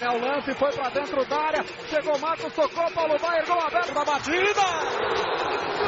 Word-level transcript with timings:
É 0.00 0.08
o 0.10 0.18
lance, 0.20 0.54
foi 0.54 0.70
pra 0.70 0.88
dentro 0.90 1.24
da 1.24 1.36
área. 1.36 1.64
Chegou 1.90 2.16
Marcos, 2.20 2.52
tocou, 2.52 2.88
Paulo 2.92 3.16
Baier, 3.20 3.44
gol 3.46 3.60
aberto 3.60 3.92
da 3.92 4.04
batida. 4.04 4.62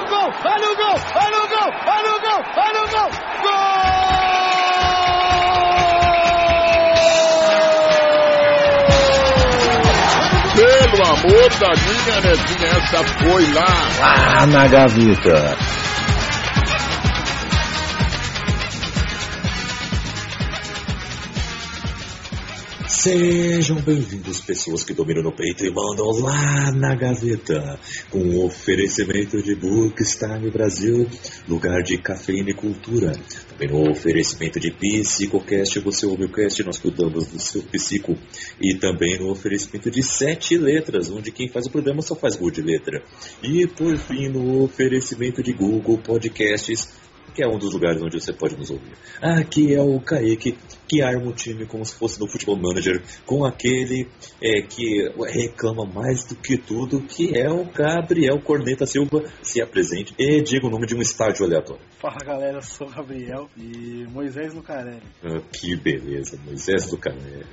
Gol, 0.09 0.33
olha 0.45 0.73
o 0.73 0.77
gol, 0.77 0.97
olha 1.15 1.39
o 1.39 1.49
gol, 1.49 1.71
olha 1.87 2.11
o 2.11 2.21
gol, 2.21 2.43
olha 2.57 2.83
o 2.83 2.89
gol. 2.91 3.11
Gol! 3.43 4.01
Pelo 10.57 11.07
amor 11.07 11.51
da 11.61 11.71
minha 11.81 12.21
netinha, 12.21 12.67
essa 12.67 13.05
foi 13.05 13.45
lá. 13.53 13.73
Lá 14.01 14.47
na 14.47 14.67
gaveta. 14.67 15.80
Sejam 23.01 23.81
bem-vindos, 23.81 24.43
pessoas 24.43 24.85
que 24.85 24.93
dominam 24.93 25.23
no 25.23 25.33
peito 25.33 25.65
e 25.65 25.71
mandam 25.71 26.11
lá 26.21 26.71
na 26.71 26.95
gaveta, 26.95 27.81
com 28.11 28.19
o 28.19 28.45
oferecimento 28.45 29.43
de 29.43 29.55
Bookstime 29.55 30.51
Brasil, 30.51 31.09
lugar 31.49 31.83
de 31.83 31.97
cafeína 31.97 32.51
e 32.51 32.55
cultura. 32.55 33.13
Também 33.49 33.69
no 33.71 33.91
oferecimento 33.91 34.61
de 34.61 34.71
PsicoCast, 34.71 35.81
você 35.81 36.05
ouve 36.05 36.25
o 36.25 36.29
cast, 36.31 36.63
nós 36.63 36.77
cuidamos 36.77 37.29
do 37.29 37.41
seu 37.41 37.63
psico. 37.63 38.19
E 38.61 38.75
também 38.75 39.19
no 39.19 39.31
oferecimento 39.31 39.91
de 39.91 40.03
Sete 40.03 40.59
Letras, 40.59 41.11
onde 41.11 41.33
quem 41.33 41.49
faz 41.49 41.65
o 41.69 41.71
programa 41.71 42.03
só 42.03 42.15
faz 42.15 42.37
gol 42.37 42.51
de 42.51 42.61
letra. 42.61 43.03
E 43.43 43.67
por 43.67 43.97
fim, 43.97 44.29
no 44.29 44.63
oferecimento 44.63 45.43
de 45.43 45.55
Google 45.55 45.97
Podcasts, 45.97 46.87
que 47.41 47.45
é 47.45 47.49
um 47.49 47.57
dos 47.57 47.73
lugares 47.73 48.03
onde 48.03 48.21
você 48.21 48.35
pode 48.35 48.55
nos 48.55 48.71
ouvir. 48.71 48.93
Aqui 49.23 49.75
é 49.75 49.81
o 49.81 49.99
Kaique, 49.99 50.59
que 50.87 51.01
arma 51.01 51.31
o 51.31 51.33
time 51.33 51.65
como 51.65 51.83
se 51.87 51.95
fosse 51.95 52.21
no 52.21 52.29
Futebol 52.29 52.55
Manager, 52.55 53.03
com 53.25 53.47
aquele 53.47 54.07
é, 54.43 54.61
que 54.61 55.11
reclama 55.27 55.87
mais 55.87 56.27
do 56.27 56.37
que 56.37 56.59
tudo, 56.59 57.01
que 57.01 57.35
é 57.35 57.51
o 57.51 57.65
Gabriel 57.65 58.39
Corneta 58.43 58.85
Silva. 58.85 59.25
Se 59.43 59.63
apresente 59.63 60.15
e 60.19 60.43
diga 60.43 60.67
o 60.67 60.71
nome 60.71 60.87
de 60.87 60.95
um 60.95 61.01
estádio 61.01 61.47
aleatório. 61.47 61.81
Fala 61.99 62.19
galera, 62.23 62.59
eu 62.59 62.63
sou 62.63 62.87
o 62.87 62.91
Gabriel 62.91 63.49
e 63.57 64.05
Moisés 64.11 64.53
Lucarelli. 64.53 65.03
Ah, 65.25 65.41
que 65.51 65.75
beleza, 65.77 66.39
Moisés 66.45 66.93
Lucarelli. 66.93 67.47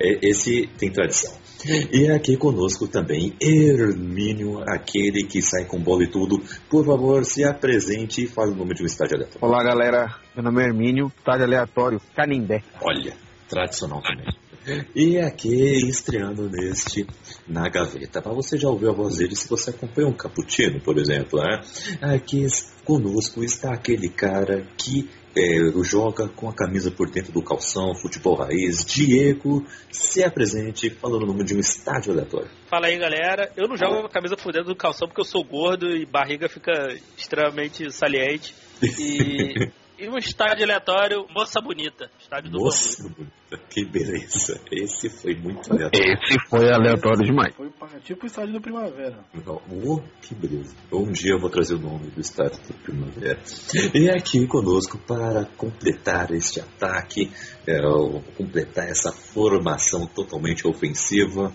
É, 0.00 0.18
esse 0.28 0.66
tem 0.78 0.90
tradição. 0.90 1.36
E 1.92 2.08
aqui 2.08 2.36
conosco 2.36 2.86
também 2.86 3.34
Hermínio, 3.40 4.60
aquele 4.60 5.24
que 5.24 5.42
sai 5.42 5.64
com 5.64 5.80
bola 5.80 6.04
e 6.04 6.06
tudo. 6.06 6.40
Por 6.70 6.86
favor, 6.86 7.24
se 7.24 7.44
apresente 7.44 8.22
e 8.22 8.26
fale 8.28 8.52
o 8.52 8.54
nome 8.54 8.74
de 8.74 8.84
um 8.84 8.86
estádio 8.86 9.16
aleatório. 9.16 9.46
Olá, 9.46 9.64
galera. 9.64 10.14
Meu 10.36 10.44
nome 10.44 10.62
é 10.62 10.66
Hermínio, 10.66 11.12
estádio 11.18 11.44
aleatório, 11.44 12.00
Canindé. 12.14 12.62
Olha, 12.80 13.12
tradicional 13.48 14.00
também. 14.02 14.47
E 14.94 15.18
aqui, 15.18 15.88
estreando 15.88 16.48
neste 16.48 17.06
Na 17.46 17.68
Gaveta. 17.68 18.20
Para 18.20 18.32
você 18.32 18.58
já 18.58 18.68
ouviu 18.68 18.90
a 18.90 18.94
voz 18.94 19.16
dele 19.16 19.34
se 19.34 19.48
você 19.48 19.70
acompanha 19.70 20.08
um 20.08 20.12
cappuccino, 20.12 20.80
por 20.80 20.98
exemplo. 20.98 21.40
Né? 21.40 21.60
Aqui 22.14 22.46
conosco 22.84 23.42
está 23.42 23.72
aquele 23.72 24.08
cara 24.08 24.66
que 24.76 25.08
é, 25.36 25.58
joga 25.84 26.28
com 26.28 26.48
a 26.48 26.52
camisa 26.52 26.90
por 26.90 27.10
dentro 27.10 27.32
do 27.32 27.42
calção, 27.42 27.94
futebol 27.94 28.34
raiz. 28.34 28.84
Diego, 28.84 29.64
se 29.90 30.22
apresente 30.22 30.90
falando 30.90 31.22
o 31.22 31.26
nome 31.26 31.44
de 31.44 31.54
um 31.54 31.60
estádio 31.60 32.12
aleatório. 32.12 32.50
Fala 32.68 32.88
aí, 32.88 32.98
galera. 32.98 33.50
Eu 33.56 33.68
não 33.68 33.76
jogo 33.76 34.00
com 34.00 34.06
a 34.06 34.10
camisa 34.10 34.36
por 34.36 34.52
dentro 34.52 34.68
do 34.68 34.76
calção 34.76 35.06
porque 35.06 35.20
eu 35.20 35.24
sou 35.24 35.44
gordo 35.44 35.88
e 35.88 36.04
barriga 36.04 36.48
fica 36.48 36.94
extremamente 37.16 37.90
saliente. 37.92 38.54
E 38.82 39.70
E 39.98 40.08
um 40.08 40.16
estádio 40.16 40.62
aleatório, 40.62 41.26
Moça 41.34 41.60
Bonita. 41.60 42.08
Estádio 42.20 42.52
do 42.52 42.60
Moça 42.60 43.02
Bonita, 43.02 43.58
que 43.68 43.84
beleza. 43.84 44.60
Esse 44.70 45.10
foi 45.10 45.34
muito 45.34 45.72
aleatório. 45.72 46.14
Esse 46.22 46.38
foi 46.48 46.72
aleatório 46.72 47.24
demais. 47.24 47.52
Foi 47.56 47.68
tipo 48.04 48.22
o 48.22 48.26
estádio 48.28 48.52
do 48.52 48.60
Primavera. 48.60 49.18
Oh, 49.44 50.00
que 50.22 50.36
beleza. 50.36 50.76
Um 50.92 51.10
dia 51.10 51.32
eu 51.32 51.40
vou 51.40 51.50
trazer 51.50 51.74
o 51.74 51.80
nome 51.80 52.10
do 52.10 52.20
estádio 52.20 52.62
do 52.62 52.74
Primavera. 52.74 53.40
E 53.92 54.08
aqui 54.08 54.46
conosco 54.46 54.98
para 54.98 55.46
completar 55.56 56.30
este 56.30 56.60
ataque, 56.60 57.32
é, 57.66 57.80
completar 58.36 58.88
essa 58.88 59.10
formação 59.10 60.06
totalmente 60.06 60.64
ofensiva. 60.64 61.52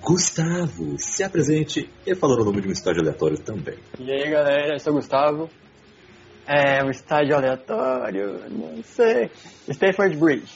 Gustavo, 0.00 0.96
se 0.96 1.24
apresente 1.24 1.90
e 2.06 2.14
falando 2.14 2.42
o 2.42 2.44
nome 2.44 2.60
de 2.60 2.68
um 2.68 2.72
estádio 2.72 3.02
aleatório 3.02 3.38
também. 3.38 3.78
E 3.98 4.12
aí 4.12 4.30
galera, 4.30 4.74
eu 4.74 4.78
sou 4.78 4.92
o 4.92 4.96
Gustavo, 4.96 5.50
é, 6.50 6.82
um 6.82 6.90
estádio 6.90 7.36
aleatório, 7.36 8.40
não 8.50 8.82
sei. 8.82 9.30
Stanford 9.68 10.16
Bridge. 10.16 10.52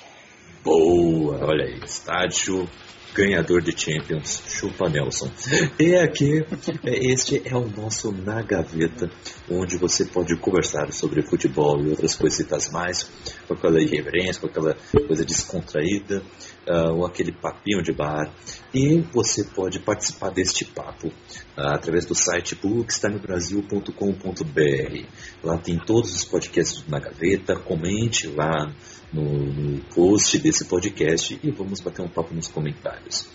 Boa, 0.64 1.38
olha 1.46 1.66
aí, 1.66 1.78
estádio 1.84 2.68
ganhador 3.14 3.62
de 3.62 3.70
Champions, 3.78 4.42
chupa 4.48 4.88
Nelson. 4.88 5.30
E 5.78 5.94
aqui, 5.94 6.44
este 6.84 7.40
é 7.44 7.54
o 7.54 7.68
nosso 7.68 8.10
Na 8.10 8.42
Gaveta, 8.42 9.08
onde 9.48 9.76
você 9.76 10.04
pode 10.04 10.34
conversar 10.36 10.90
sobre 10.92 11.22
futebol 11.22 11.80
e 11.80 11.90
outras 11.90 12.16
coisitas 12.16 12.72
mais, 12.72 13.08
com 13.46 13.54
aquela 13.54 13.80
irreverência, 13.80 14.40
com 14.40 14.48
aquela 14.48 14.76
coisa 15.06 15.24
descontraída, 15.24 16.24
uh, 16.68 16.92
ou 16.94 17.06
aquele 17.06 17.32
papinho 17.32 17.82
de 17.82 17.92
bar. 17.92 18.30
E 18.72 19.00
você 19.12 19.44
pode 19.44 19.80
participar 19.80 20.30
deste 20.30 20.64
papo 20.64 21.08
uh, 21.08 21.12
através 21.56 22.06
do 22.06 22.14
site 22.14 22.54
bookstimebrasil.com.br. 22.54 25.06
Lá 25.42 25.58
tem 25.58 25.78
todos 25.78 26.14
os 26.14 26.24
podcasts 26.24 26.84
na 26.88 26.98
gaveta, 26.98 27.56
comente 27.56 28.28
lá 28.28 28.72
no, 29.12 29.22
no, 29.22 29.80
post 29.94 30.38
desse 30.38 30.64
podcast 30.64 31.38
e 31.42 31.50
vamos 31.50 31.80
bater 31.80 32.02
um 32.02 32.08
papo 32.08 32.34
nos 32.34 32.48
comentários. 32.48 33.28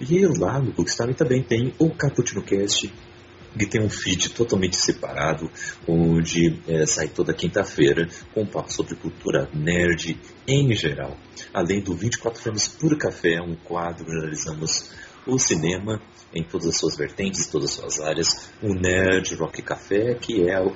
E 0.00 0.26
lá 0.38 0.58
no 0.58 0.72
Bookstime 0.72 1.14
também 1.14 1.42
tem 1.42 1.74
o 1.78 1.90
Caputino 1.90 2.42
Cast, 2.42 2.92
que 3.56 3.66
tem 3.66 3.80
um 3.80 3.88
feed 3.88 4.30
totalmente 4.30 4.76
separado, 4.76 5.50
onde 5.86 6.60
é, 6.68 6.84
sai 6.86 7.08
toda 7.08 7.32
quinta-feira 7.32 8.08
com 8.34 8.42
um 8.42 8.46
papo 8.46 8.72
sobre 8.72 8.94
cultura 8.96 9.48
nerd 9.54 10.18
em 10.46 10.74
geral. 10.74 11.16
Além 11.52 11.80
do 11.80 11.94
24 11.94 12.40
frames 12.40 12.68
por 12.68 12.96
café, 12.98 13.40
um 13.40 13.54
quadro 13.56 14.06
onde 14.08 14.18
analisamos 14.18 14.90
o 15.26 15.38
cinema 15.38 16.00
em 16.34 16.42
todas 16.42 16.68
as 16.68 16.78
suas 16.78 16.96
vertentes, 16.96 17.46
todas 17.46 17.70
as 17.70 17.76
suas 17.76 18.00
áreas, 18.00 18.50
o 18.62 18.74
Nerd 18.74 19.34
Rock 19.36 19.62
Café, 19.62 20.14
que 20.14 20.48
é 20.48 20.60
o, 20.60 20.72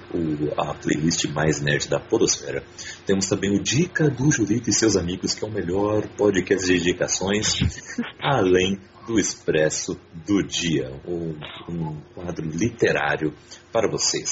a 0.56 0.75
playlist 0.75 1.27
mais 1.27 1.61
nerd 1.61 1.88
da 1.88 2.00
podosfera. 2.00 2.65
Temos 3.05 3.27
também 3.27 3.55
o 3.55 3.62
Dica 3.62 4.09
do 4.09 4.31
Julito 4.31 4.71
e 4.71 4.72
seus 4.72 4.97
amigos, 4.97 5.34
que 5.34 5.44
é 5.44 5.49
o 5.49 5.50
melhor 5.50 6.06
podcast 6.16 6.66
de 6.66 6.78
indicações, 6.78 7.61
além 8.21 8.81
do 9.06 9.19
Expresso 9.19 9.99
do 10.27 10.43
Dia, 10.43 10.93
um, 11.06 11.34
um 11.69 12.00
quadro 12.15 12.49
literário 12.49 13.34
para 13.72 13.91
vocês. 13.91 14.31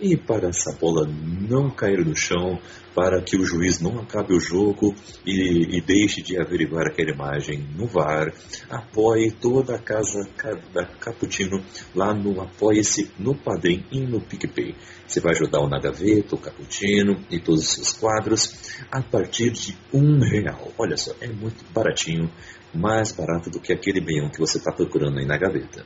e 0.00 0.16
para 0.16 0.48
essa 0.48 0.72
bola 0.72 1.06
não 1.06 1.70
cair 1.70 2.04
no 2.04 2.16
chão, 2.16 2.58
para 2.94 3.20
que 3.22 3.36
o 3.36 3.44
juiz 3.44 3.80
não 3.80 4.00
acabe 4.00 4.34
o 4.34 4.40
jogo 4.40 4.94
e, 5.24 5.76
e 5.76 5.80
deixe 5.80 6.22
de 6.22 6.40
averiguar 6.40 6.86
aquela 6.86 7.10
imagem 7.10 7.66
no 7.76 7.86
VAR, 7.86 8.32
apoie 8.68 9.30
toda 9.30 9.76
a 9.76 9.78
casa 9.78 10.28
da 10.72 10.84
Caputino 10.84 11.62
lá 11.94 12.12
no 12.12 12.40
Apoie-se 12.40 13.10
no 13.18 13.34
Padrim 13.34 13.84
e 13.92 14.00
no 14.00 14.20
PicPay. 14.20 14.74
Você 15.06 15.20
vai 15.20 15.32
ajudar 15.32 15.60
o 15.60 15.68
Nagaveta, 15.68 16.34
o 16.34 16.38
Caputino 16.38 17.24
e 17.30 17.38
todos 17.38 17.62
os 17.62 17.74
seus 17.74 17.92
quadros 17.92 18.54
a 18.90 19.02
partir 19.02 19.50
de 19.50 19.76
um 19.92 20.18
real. 20.20 20.72
Olha 20.78 20.96
só, 20.96 21.12
é 21.20 21.28
muito 21.28 21.64
baratinho, 21.72 22.30
mais 22.74 23.12
barato 23.12 23.50
do 23.50 23.60
que 23.60 23.72
aquele 23.72 24.00
beião 24.00 24.30
que 24.30 24.38
você 24.38 24.58
está 24.58 24.72
procurando 24.72 25.18
aí 25.18 25.26
na 25.26 25.36
gaveta. 25.36 25.84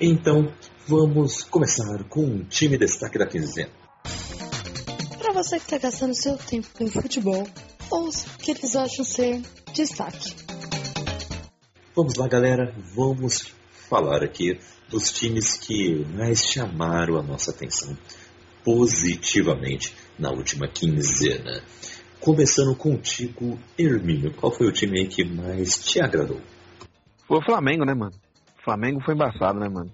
Então, 0.00 0.52
vamos 0.86 1.42
começar 1.44 2.04
com 2.04 2.26
o 2.26 2.44
time 2.44 2.76
destaque 2.76 3.18
da 3.18 3.26
quinzena. 3.26 3.70
Para 5.18 5.32
você 5.32 5.58
que 5.58 5.64
está 5.64 5.78
gastando 5.78 6.14
seu 6.14 6.36
tempo 6.36 6.68
com 6.76 6.86
futebol, 6.88 7.46
ou 7.90 8.10
que 8.38 8.50
eles 8.50 8.76
acham 8.76 9.04
ser 9.04 9.40
destaque. 9.72 10.34
Vamos 11.96 12.16
lá, 12.16 12.28
galera, 12.28 12.74
vamos 12.94 13.54
falar 13.88 14.22
aqui 14.22 14.58
dos 14.88 15.10
times 15.10 15.56
que 15.56 16.04
mais 16.14 16.40
chamaram 16.44 17.18
a 17.18 17.22
nossa 17.22 17.50
atenção 17.50 17.96
positivamente 18.64 19.94
na 20.18 20.30
última 20.30 20.68
quinzena. 20.68 21.62
Começando 22.20 22.74
contigo, 22.76 23.58
Hermínio, 23.78 24.34
qual 24.34 24.52
foi 24.52 24.66
o 24.66 24.72
time 24.72 25.00
aí 25.00 25.06
que 25.06 25.24
mais 25.24 25.78
te 25.78 26.00
agradou? 26.00 26.40
Foi 27.26 27.38
o 27.38 27.44
Flamengo, 27.44 27.84
né, 27.84 27.94
mano? 27.94 28.12
O 28.58 28.64
Flamengo 28.64 29.00
foi 29.04 29.14
embaçado, 29.14 29.58
né, 29.58 29.68
mano? 29.68 29.90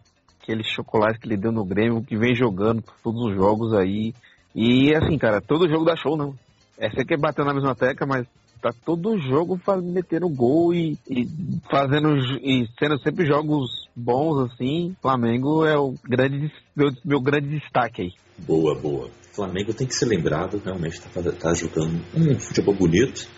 Aquele 0.50 0.64
chocolate 0.64 1.20
que 1.20 1.28
ele 1.28 1.36
deu 1.36 1.52
no 1.52 1.64
Grêmio, 1.64 2.02
que 2.02 2.16
vem 2.16 2.34
jogando 2.34 2.82
todos 3.04 3.22
os 3.22 3.36
jogos 3.36 3.72
aí, 3.72 4.12
E 4.52 4.92
assim, 4.96 5.16
cara, 5.16 5.40
todo 5.40 5.68
jogo 5.68 5.84
dá 5.84 5.94
show, 5.94 6.16
não. 6.16 6.34
Essa 6.76 7.02
aqui 7.02 7.14
é 7.14 7.16
bateu 7.16 7.44
na 7.44 7.54
mesma 7.54 7.72
tecla, 7.72 8.04
mas 8.04 8.26
tá 8.60 8.72
todo 8.84 9.16
jogo 9.16 9.60
metendo 9.80 10.28
gol 10.28 10.74
e, 10.74 10.98
e 11.08 11.28
fazendo 11.70 12.16
e 12.42 12.66
sendo 12.80 12.98
sempre 13.00 13.26
jogos 13.26 13.70
bons 13.94 14.50
assim. 14.50 14.96
Flamengo 15.00 15.64
é 15.64 15.78
o 15.78 15.94
grande 16.02 16.52
meu, 16.74 16.90
meu 17.04 17.20
grande 17.20 17.48
destaque 17.48 18.02
aí. 18.02 18.12
Boa, 18.38 18.74
boa. 18.74 19.08
Flamengo 19.32 19.72
tem 19.72 19.86
que 19.86 19.94
ser 19.94 20.06
lembrado, 20.06 20.60
realmente 20.64 21.00
tá, 21.00 21.22
tá 21.30 21.54
jogando 21.54 22.02
um 22.12 22.34
futebol 22.40 22.74
bonito. 22.74 23.28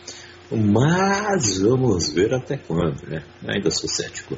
Mas 0.55 1.59
vamos 1.59 2.13
ver 2.13 2.35
até 2.35 2.59
quando, 2.59 3.09
né? 3.09 3.25
Ainda 3.49 3.71
sou 3.71 3.89
cético. 3.89 4.37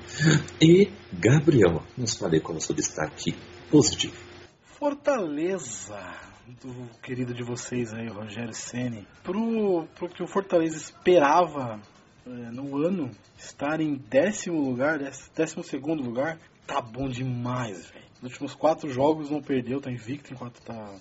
E 0.61 0.91
Gabriel, 1.13 1.83
nos 1.97 2.17
falei 2.17 2.41
qual 2.41 2.55
é 2.55 2.59
o 2.59 2.61
seu 2.61 2.75
destaque 2.75 3.35
positivo. 3.71 4.15
Fortaleza, 4.79 5.99
do 6.63 6.89
querido 7.01 7.35
de 7.35 7.43
vocês 7.43 7.93
aí, 7.93 8.07
Rogério 8.09 8.55
Ceni, 8.55 9.07
pro, 9.23 9.87
pro 9.95 10.09
que 10.09 10.23
o 10.23 10.27
Fortaleza 10.27 10.77
esperava 10.77 11.81
é, 12.27 12.31
no 12.31 12.77
ano 12.77 13.11
estar 13.37 13.81
em 13.81 13.97
décimo 13.97 14.61
lugar, 14.61 14.99
décimo 15.35 15.65
segundo 15.65 16.03
lugar, 16.03 16.39
tá 16.67 16.81
bom 16.81 17.09
demais, 17.09 17.87
velho. 17.91 18.05
Nos 18.23 18.33
últimos 18.33 18.55
quatro 18.55 18.89
jogos 18.89 19.31
não 19.31 19.43
perdeu, 19.43 19.81
tá 19.81 19.91
invicto 19.91 20.33
enquanto 20.33 20.61
tá 20.63 20.95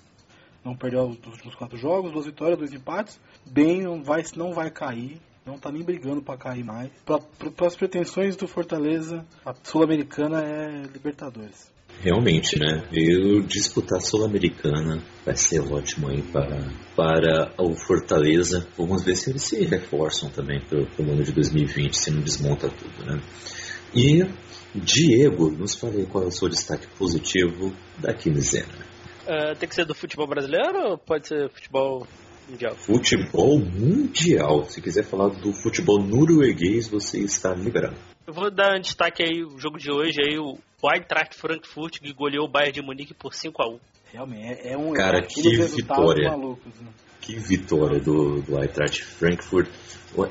não 0.64 0.76
perdeu 0.76 1.06
os 1.08 1.26
últimos 1.26 1.56
quatro 1.56 1.78
jogos, 1.78 2.12
duas 2.12 2.26
vitórias, 2.26 2.58
dois 2.58 2.74
empates. 2.74 3.20
Bem, 3.46 3.82
não 3.82 4.02
vai, 4.04 4.24
não 4.36 4.54
vai 4.54 4.72
cair. 4.72 5.20
Não 5.46 5.58
tá 5.58 5.70
nem 5.70 5.84
brigando 5.84 6.22
para 6.22 6.38
cair 6.38 6.64
mais. 6.64 6.90
Para 7.06 7.68
as 7.68 7.76
pretensões 7.76 8.38
do 8.38 8.48
Fortaleza, 8.48 9.26
a 9.46 9.54
Sul-Americana 9.62 10.42
é 10.42 10.84
Libertadores. 10.84 11.70
Realmente, 12.00 12.58
né? 12.58 12.88
Eu 12.92 13.42
disputar 13.42 14.00
Sul-Americana 14.02 15.04
vai 15.26 15.36
ser 15.36 15.60
ótimo 15.60 16.08
aí 16.08 16.22
para, 16.22 16.70
para 16.96 17.54
o 17.62 17.76
Fortaleza. 17.76 18.66
Vamos 18.78 19.04
ver 19.04 19.18
se 19.18 19.32
eles 19.32 19.44
se 19.44 19.66
reforçam 19.66 20.30
também 20.30 20.62
para 20.62 20.80
o 20.80 21.12
ano 21.12 21.24
de 21.24 21.34
2020, 21.34 21.94
se 21.94 22.12
não 22.12 22.22
desmonta 22.22 22.70
tudo, 22.70 23.06
né? 23.06 23.22
E 23.94 24.26
Diego, 24.74 25.52
nos 25.52 25.76
falei 25.76 26.06
qual 26.06 26.24
é 26.24 26.28
o 26.28 26.32
seu 26.32 26.50
destaque 26.50 26.88
positivo 26.98 27.74
da 28.00 28.14
quinzena. 28.14 28.93
Uh, 29.24 29.56
tem 29.58 29.70
que 29.70 29.76
ser 29.76 29.86
do 29.86 29.96
futebol 29.96 30.28
brasileiro 30.28 30.90
ou 30.90 30.98
pode 30.98 31.28
ser 31.28 31.50
futebol 31.50 32.06
mundial? 32.50 32.76
Futebol 32.76 33.60
mundial. 33.60 34.66
Se 34.66 34.82
quiser 34.82 35.04
falar 35.04 35.30
do 35.30 35.54
futebol 35.54 36.02
norueguês, 36.02 36.90
você 36.90 37.20
está 37.20 37.54
liberado. 37.54 37.96
Eu 38.28 38.34
vou 38.34 38.52
dar 38.52 38.78
um 38.78 38.82
destaque 38.82 39.24
aí, 39.24 39.44
o 39.44 39.58
jogo 39.58 39.78
de 39.78 39.92
hoje 39.92 40.22
aí, 40.22 40.38
o 40.38 40.58
Eintracht 40.84 41.36
Frankfurt 41.36 42.00
que 42.00 42.14
goleou 42.14 42.46
o 42.46 42.50
Bayern 42.50 42.74
de 42.74 42.82
Munique 42.82 43.14
por 43.14 43.34
5 43.34 43.62
a 43.62 43.70
1 43.70 43.80
Realmente, 44.14 44.68
é, 44.68 44.74
é 44.74 44.78
um 44.78 44.94
Cara, 44.94 45.22
que 45.22 45.42
vitória. 45.42 46.30
Malucos, 46.30 46.74
né? 46.80 46.88
Que 47.20 47.36
vitória 47.36 48.00
do, 48.00 48.42
do 48.42 48.62
Eintracht 48.62 49.04
Frankfurt. 49.04 49.70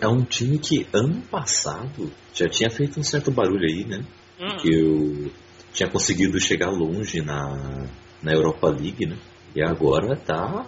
É 0.00 0.06
um 0.06 0.22
time 0.22 0.58
que 0.58 0.86
ano 0.92 1.20
passado 1.22 2.12
já 2.32 2.48
tinha 2.48 2.70
feito 2.70 3.00
um 3.00 3.02
certo 3.02 3.30
barulho 3.30 3.66
aí, 3.66 3.84
né? 3.84 4.04
Hum. 4.38 4.56
Que 4.58 4.72
eu 4.72 5.32
tinha 5.72 5.88
conseguido 5.88 6.38
chegar 6.38 6.70
longe 6.70 7.20
na, 7.20 7.88
na 8.22 8.32
Europa 8.32 8.68
League, 8.68 9.06
né? 9.06 9.16
E 9.54 9.62
agora 9.62 10.16
tá 10.16 10.66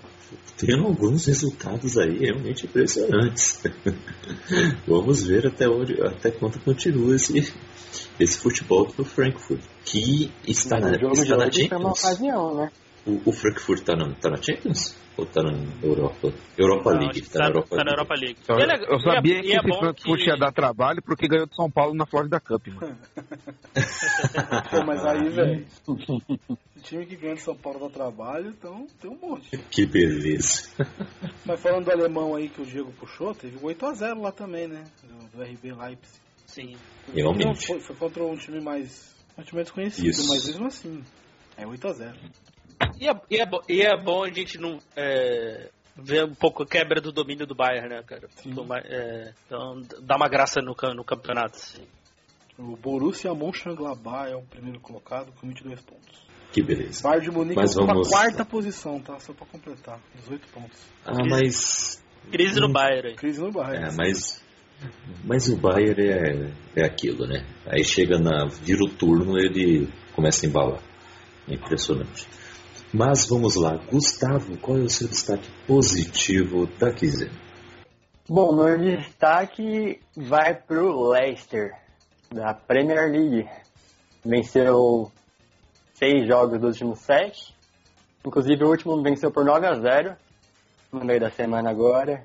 tendo 0.57 0.85
alguns 0.85 1.27
resultados 1.27 1.97
aí 1.97 2.19
realmente 2.19 2.67
impressionantes. 2.67 3.63
Vamos 4.87 5.25
ver 5.25 5.47
até 5.47 5.69
onde, 5.69 6.01
até 6.03 6.31
quanto 6.31 6.59
continua 6.61 7.15
esse, 7.15 7.53
esse 8.19 8.39
futebol 8.39 8.87
do 8.97 9.05
Frankfurt, 9.05 9.63
que 9.85 10.33
está 10.47 10.79
na, 10.79 10.93
está 10.93 11.37
na 11.37 11.51
Champions. 11.51 11.81
Uma 11.81 11.91
ocasião, 11.91 12.55
né? 12.57 12.71
O, 13.07 13.29
o 13.29 13.33
Frankfurt 13.33 13.81
está 13.81 13.95
na, 13.95 14.15
tá 14.15 14.31
na 14.31 14.37
Champions? 14.37 14.97
Ou 15.17 15.25
está 15.25 15.43
na 15.43 15.53
Europa? 15.83 16.33
Europa 16.59 16.93
Não, 16.93 17.01
League. 17.01 17.21
Está 17.21 17.39
tá 17.39 17.45
na, 17.45 17.51
Europa, 17.51 17.77
tá 17.77 17.85
na 17.85 17.93
Europa 17.93 18.15
League. 18.15 18.39
Eu, 18.49 18.59
eu 18.59 19.01
sabia 19.01 19.41
que 19.43 19.53
é 19.53 19.57
esse 19.57 19.79
Frankfurt 19.79 20.21
que... 20.21 20.31
ia 20.31 20.37
dar 20.37 20.53
trabalho 20.53 21.03
porque 21.03 21.29
ganhou 21.29 21.47
de 21.47 21.55
São 21.55 21.71
Paulo 21.71 21.95
na 21.95 22.07
Florida 22.07 22.41
Cup, 22.41 22.67
mano. 22.69 22.99
Pô, 24.71 24.85
mas 24.85 25.05
aí, 25.05 25.29
velho. 25.29 25.67
time 26.85 27.07
que 27.07 27.17
ganha 27.17 27.35
de 27.35 27.41
São 27.41 27.57
Paulo 27.57 27.81
dá 27.81 27.91
trabalho, 27.91 28.51
então 28.51 28.87
tem 29.01 29.11
um 29.11 29.17
monte. 29.17 29.57
Que 29.71 29.87
beleza. 29.87 30.69
Mas 31.45 31.61
falando 31.61 31.87
do 31.87 31.91
alemão 31.91 32.37
aí 32.37 32.49
que 32.49 32.61
o 32.61 32.67
Diego 32.67 32.93
puxou, 32.93 33.35
teve 33.35 33.59
8x0 33.59 34.21
lá 34.21 34.31
também, 34.31 34.69
né? 34.69 34.85
Do, 35.03 35.39
do 35.39 35.43
RB 35.43 35.73
Leipzig. 35.73 36.21
Sim. 36.47 36.77
Realmente. 37.13 37.67
Foi, 37.67 37.81
foi, 37.81 37.97
contra 37.97 38.23
um 38.23 38.37
time 38.37 38.61
mais, 38.61 39.15
um 39.37 39.43
time 39.43 39.63
desconhecido, 39.63 40.07
Isso. 40.07 40.29
mas 40.29 40.47
mesmo 40.47 40.67
assim, 40.67 41.03
é 41.57 41.65
8x0. 41.65 42.15
E 43.01 43.09
é, 43.09 43.13
e, 43.31 43.41
é, 43.41 43.49
e 43.69 43.83
é 43.83 43.97
bom 43.97 44.25
a 44.25 44.31
gente 44.31 44.59
não. 44.59 44.79
É, 44.97 45.69
ver 45.97 46.25
um 46.25 46.35
pouco 46.35 46.63
a 46.63 46.67
quebra 46.67 47.01
do 47.01 47.13
domínio 47.13 47.47
do 47.47 47.55
Bayern, 47.55 47.89
né, 47.89 48.03
cara? 48.03 48.29
É, 48.85 49.33
então 49.47 49.81
dá 50.03 50.17
uma 50.17 50.29
graça 50.29 50.61
no, 50.61 50.75
no 50.95 51.05
campeonato. 51.05 51.57
Assim. 51.57 51.87
O 52.59 52.77
Borussia 52.77 53.35
Mönchengladbach 53.35 54.31
é 54.31 54.37
o 54.37 54.43
primeiro 54.43 54.81
colocado 54.81 55.33
com 55.41 55.47
22 55.49 55.81
pontos. 55.81 56.25
Que 56.53 56.63
beleza. 56.63 57.03
Bayern 57.03 57.25
de 57.25 57.31
Munique 57.33 57.57
mas 57.57 57.75
vamos... 57.75 58.09
quarta 58.09 58.45
posição, 58.45 59.01
tá? 59.01 59.19
Só 59.19 59.33
pra 59.33 59.45
completar. 59.47 60.01
18 60.21 60.49
pontos. 60.49 60.81
Ah, 61.05 61.25
mas... 61.29 62.03
Crise 62.31 62.61
no 62.61 62.73
Bayern. 62.73 63.17
Crise 63.17 63.41
no 63.41 63.51
Bayern. 63.51 63.89
É, 63.89 63.97
mas... 63.97 64.43
Mas 65.25 65.49
o 65.49 65.57
Bayern 65.57 66.01
é, 66.09 66.53
é 66.77 66.85
aquilo, 66.85 67.27
né? 67.27 67.45
Aí 67.67 67.83
chega 67.83 68.19
na... 68.19 68.47
Vira 68.47 68.85
o 68.85 68.89
turno, 68.89 69.37
ele 69.37 69.89
começa 70.15 70.47
a 70.47 70.49
embalar. 70.49 70.81
É 71.49 71.55
impressionante. 71.55 72.29
Mas 72.97 73.27
vamos 73.29 73.57
lá. 73.57 73.77
Gustavo, 73.91 74.57
qual 74.59 74.79
é 74.79 74.83
o 74.83 74.89
seu 74.89 75.09
destaque 75.09 75.51
positivo 75.67 76.69
da 76.79 76.93
quinzena? 76.93 77.33
Bom, 78.29 78.55
meu 78.55 78.79
destaque 78.79 80.01
vai 80.17 80.55
pro 80.55 81.11
Leicester, 81.11 81.73
da 82.33 82.55
Premier 82.55 83.11
League. 83.11 83.51
Venceu 84.25 85.11
seis 85.93 86.25
jogos 86.29 86.61
dos 86.61 86.75
últimos 86.75 87.01
sete. 87.01 87.53
Inclusive 88.25 88.63
o 88.63 88.69
último 88.69 89.03
venceu 89.03 89.33
por 89.33 89.45
9 89.45 89.67
a 89.67 89.75
0 89.75 90.17
no 90.93 91.05
meio 91.05 91.19
da 91.19 91.33
semana 91.33 91.71
agora. 91.71 92.25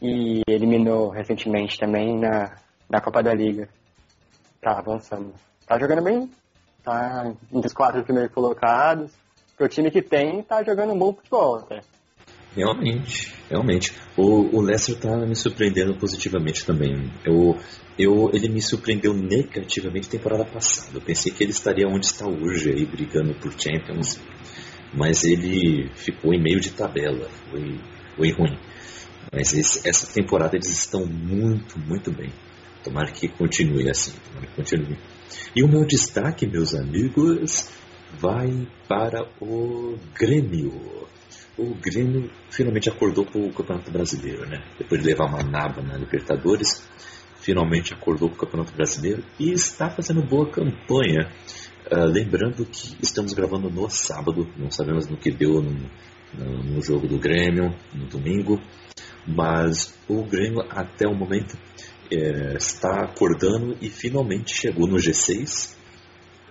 E 0.00 0.40
eliminou 0.46 1.10
recentemente 1.10 1.80
também 1.80 2.16
na, 2.16 2.54
na 2.88 3.00
Copa 3.00 3.24
da 3.24 3.34
Liga. 3.34 3.68
Tá 4.60 4.78
avançando. 4.78 5.34
Tá 5.66 5.76
jogando 5.80 6.04
bem. 6.04 6.30
Tá 6.84 7.34
entre 7.52 7.66
os 7.66 7.74
quatro 7.74 8.04
primeiros 8.04 8.32
colocados. 8.32 9.26
Pro 9.56 9.68
time 9.68 9.90
que 9.90 10.02
tem, 10.02 10.42
tá 10.42 10.62
jogando 10.62 10.92
um 10.92 10.98
bom 10.98 11.14
futebol 11.14 11.56
até. 11.56 11.80
Realmente, 12.54 13.34
realmente. 13.50 13.92
O, 14.16 14.56
o 14.56 14.60
Leicester 14.62 14.98
tá 14.98 15.16
me 15.26 15.36
surpreendendo 15.36 15.94
positivamente 15.98 16.64
também. 16.64 17.10
Eu, 17.24 17.58
eu, 17.98 18.30
ele 18.32 18.48
me 18.48 18.62
surpreendeu 18.62 19.12
negativamente 19.12 20.08
temporada 20.08 20.44
passada. 20.44 20.96
Eu 20.96 21.02
pensei 21.02 21.30
que 21.30 21.44
ele 21.44 21.52
estaria 21.52 21.86
onde 21.86 22.06
está 22.06 22.26
hoje, 22.26 22.70
aí, 22.70 22.86
brigando 22.86 23.34
por 23.34 23.52
Champions. 23.52 24.18
Mas 24.94 25.24
ele 25.24 25.90
ficou 25.94 26.32
em 26.32 26.42
meio 26.42 26.60
de 26.60 26.70
tabela. 26.70 27.28
Foi, 27.50 27.78
foi 28.16 28.30
ruim. 28.32 28.58
Mas 29.30 29.52
esse, 29.52 29.86
essa 29.86 30.12
temporada 30.12 30.56
eles 30.56 30.68
estão 30.68 31.04
muito, 31.04 31.78
muito 31.78 32.10
bem. 32.10 32.32
Tomara 32.82 33.10
que 33.10 33.28
continue 33.28 33.90
assim. 33.90 34.12
Tomara 34.28 34.46
que 34.46 34.54
continue. 34.54 34.98
E 35.54 35.62
o 35.62 35.68
meu 35.68 35.84
destaque, 35.84 36.46
meus 36.46 36.74
amigos, 36.74 37.68
vai 38.18 38.66
para 38.88 39.28
o 39.40 39.98
Grêmio 40.14 41.06
o 41.58 41.74
Grêmio 41.74 42.30
finalmente 42.50 42.88
acordou 42.88 43.24
para 43.24 43.40
o 43.40 43.52
Campeonato 43.52 43.90
Brasileiro, 43.90 44.46
né? 44.46 44.62
Depois 44.78 45.00
de 45.00 45.06
levar 45.06 45.24
uma 45.24 45.42
naba 45.42 45.80
na 45.82 45.96
Libertadores, 45.96 46.86
finalmente 47.40 47.94
acordou 47.94 48.28
para 48.28 48.36
o 48.36 48.40
Campeonato 48.40 48.74
Brasileiro 48.74 49.24
e 49.38 49.52
está 49.52 49.88
fazendo 49.88 50.22
boa 50.22 50.50
campanha. 50.50 51.30
Uh, 51.90 52.04
lembrando 52.04 52.66
que 52.66 52.96
estamos 53.00 53.32
gravando 53.32 53.70
no 53.70 53.88
sábado, 53.88 54.46
não 54.58 54.70
sabemos 54.70 55.08
no 55.08 55.16
que 55.16 55.30
deu 55.30 55.62
no, 55.62 55.72
no, 56.34 56.62
no 56.62 56.82
jogo 56.82 57.06
do 57.06 57.18
Grêmio, 57.18 57.74
no 57.94 58.06
domingo, 58.06 58.60
mas 59.26 59.96
o 60.08 60.24
Grêmio 60.24 60.62
até 60.68 61.06
o 61.06 61.14
momento 61.14 61.56
é, 62.10 62.56
está 62.56 63.04
acordando 63.04 63.76
e 63.80 63.88
finalmente 63.88 64.52
chegou 64.52 64.86
no 64.86 64.96
G6 64.96 65.75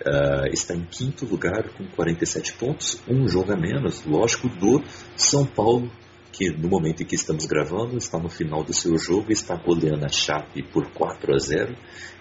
Uh, 0.02 0.48
está 0.52 0.76
em 0.76 0.84
quinto 0.84 1.26
lugar 1.26 1.70
com 1.70 1.86
47 1.88 2.54
pontos, 2.54 3.02
um 3.08 3.28
jogo 3.30 3.54
a 3.54 3.56
menos, 3.56 4.04
lógico, 4.06 4.50
do 4.50 4.84
São 5.16 5.46
Paulo, 5.46 5.90
que 6.34 6.50
no 6.50 6.68
momento 6.68 7.02
em 7.02 7.06
que 7.06 7.16
estamos 7.16 7.46
gravando 7.46 7.98
está 7.98 8.20
no 8.20 8.30
final 8.30 8.62
do 8.62 8.74
seu 8.74 8.98
jogo, 8.98 9.32
está 9.32 9.56
goleando 9.56 10.06
a 10.06 10.10
Chape 10.10 10.62
por 10.64 10.92
4 10.92 11.34
a 11.34 11.40
0, 11.40 11.76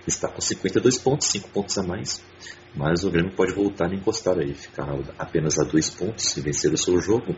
está 0.07 0.29
com 0.29 0.41
52 0.41 0.99
pontos, 0.99 1.27
5 1.27 1.51
pontos 1.51 1.77
a 1.77 1.83
mais, 1.83 2.23
mas 2.77 3.03
o 3.03 3.11
Grêmio 3.11 3.35
pode 3.35 3.53
voltar 3.53 3.91
a 3.91 3.95
encostar 3.95 4.39
aí, 4.39 4.55
ficar 4.55 4.87
apenas 5.19 5.59
a 5.59 5.65
2 5.65 5.91
pontos 5.91 6.37
e 6.37 6.41
vencer 6.41 6.73
o 6.73 6.79
seu 6.79 7.01
jogo. 7.01 7.35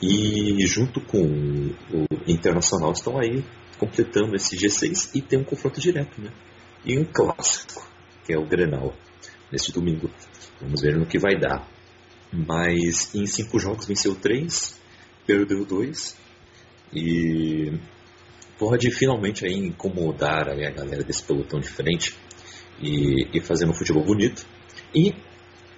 E 0.00 0.64
junto 0.68 1.00
com 1.00 1.20
o 1.20 2.06
Internacional 2.28 2.92
estão 2.92 3.18
aí 3.18 3.44
completando 3.78 4.36
esse 4.36 4.56
G6 4.56 5.10
e 5.14 5.20
tem 5.20 5.40
um 5.40 5.44
confronto 5.44 5.80
direto, 5.80 6.20
né? 6.20 6.30
E 6.84 6.96
um 6.96 7.04
clássico, 7.04 7.84
que 8.24 8.32
é 8.32 8.38
o 8.38 8.46
Grenal 8.46 8.94
neste 9.50 9.72
domingo. 9.72 10.10
Vamos 10.60 10.80
ver 10.80 10.96
no 10.96 11.06
que 11.06 11.18
vai 11.18 11.38
dar. 11.38 11.68
Mas 12.32 13.14
em 13.14 13.26
cinco 13.26 13.58
jogos 13.58 13.86
venceu 13.86 14.14
três 14.14 14.78
perdeu 15.28 15.62
dois 15.66 16.16
e 16.90 17.70
pode 18.58 18.90
finalmente 18.90 19.44
aí 19.44 19.52
incomodar 19.52 20.48
aí 20.48 20.64
a 20.64 20.70
galera 20.70 21.04
desse 21.04 21.22
pelotão 21.22 21.60
de 21.60 21.68
frente 21.68 22.16
e, 22.80 23.28
e 23.34 23.40
fazer 23.42 23.68
um 23.68 23.74
futebol 23.74 24.02
bonito. 24.02 24.46
E 24.94 25.14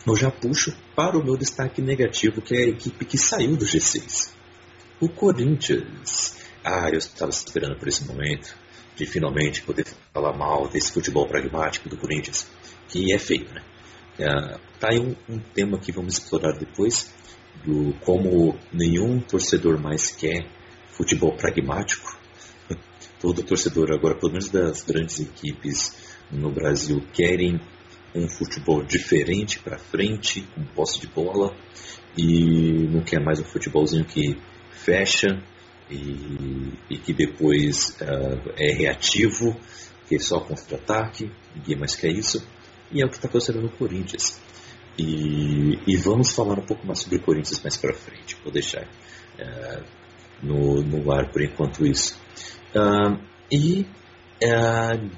eu 0.06 0.14
já 0.14 0.30
puxo 0.30 0.72
para 0.94 1.18
o 1.18 1.24
meu 1.24 1.36
destaque 1.36 1.82
negativo, 1.82 2.40
que 2.40 2.54
é 2.54 2.58
a 2.58 2.68
equipe 2.68 3.04
que 3.04 3.18
saiu 3.18 3.56
do 3.56 3.64
G6. 3.64 4.30
O 5.00 5.08
Corinthians. 5.08 6.38
Ah, 6.62 6.88
eu 6.88 6.98
estava 6.98 7.30
esperando 7.30 7.76
por 7.76 7.88
esse 7.88 8.06
momento 8.06 8.56
de 8.94 9.04
finalmente 9.04 9.62
poder 9.62 9.86
falar 10.12 10.36
mal 10.36 10.68
desse 10.68 10.92
futebol 10.92 11.26
pragmático 11.26 11.88
do 11.88 11.96
Corinthians, 11.96 12.46
que 12.90 13.12
é 13.12 13.18
feio, 13.18 13.49
né? 13.52 13.62
É, 14.18 14.59
tá 14.78 14.88
aí 14.90 14.99
um, 14.99 15.14
um 15.28 15.38
tema 15.38 15.78
que 15.78 15.92
vamos 15.92 16.18
explorar 16.18 16.59
depois, 16.59 17.12
do 17.64 17.94
como 18.00 18.59
nenhum 18.73 19.20
torcedor 19.20 19.80
mais 19.80 20.11
quer 20.11 20.47
futebol 20.88 21.35
pragmático. 21.37 22.18
Todo 23.20 23.42
torcedor 23.42 23.92
agora, 23.92 24.14
pelo 24.14 24.32
menos 24.32 24.49
das 24.50 24.82
grandes 24.82 25.20
equipes 25.20 25.97
no 26.30 26.50
Brasil, 26.50 27.02
querem 27.12 27.61
um 28.14 28.28
futebol 28.28 28.82
diferente 28.82 29.59
para 29.61 29.78
frente, 29.78 30.42
com 30.54 30.64
posse 30.75 31.00
de 31.00 31.06
bola, 31.06 31.54
e 32.16 32.88
não 32.88 33.02
quer 33.02 33.20
mais 33.20 33.40
um 33.40 33.44
futebolzinho 33.44 34.04
que 34.04 34.37
fecha 34.70 35.42
e, 35.88 36.73
e 36.88 36.99
que 36.99 37.12
depois 37.12 37.97
uh, 38.00 38.52
é 38.56 38.73
reativo, 38.73 39.56
que 40.09 40.16
é 40.16 40.18
só 40.18 40.40
contra-ataque, 40.40 41.30
ninguém 41.54 41.76
mais 41.76 41.94
quer 41.94 42.11
isso. 42.11 42.44
E 42.92 43.02
é 43.02 43.04
o 43.04 43.09
que 43.09 43.16
está 43.16 43.28
acontecendo 43.28 43.61
no 43.61 43.70
Corinthians. 43.70 44.40
E, 44.99 45.78
e, 45.87 45.97
vamos 45.97 46.35
falar 46.35 46.59
um 46.59 46.66
pouco 46.66 46.87
mais 46.87 46.99
sobre 46.99 47.18
o 47.18 47.23
Corinthians 47.23 47.62
mais 47.62 47.76
para 47.76 47.94
frente. 47.94 48.37
Vou 48.42 48.52
deixar 48.52 48.82
uh, 48.85 49.85
no, 50.42 50.82
no 50.82 51.12
ar 51.12 51.30
por 51.30 51.40
enquanto 51.42 51.87
isso. 51.87 52.20
Uh, 52.75 53.18
e 53.50 53.87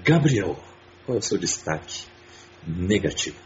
Gabriel, 0.04 0.56
qual 1.04 1.16
é 1.16 1.18
o 1.18 1.22
seu 1.22 1.38
destaque 1.38 2.06
negativo? 2.66 3.38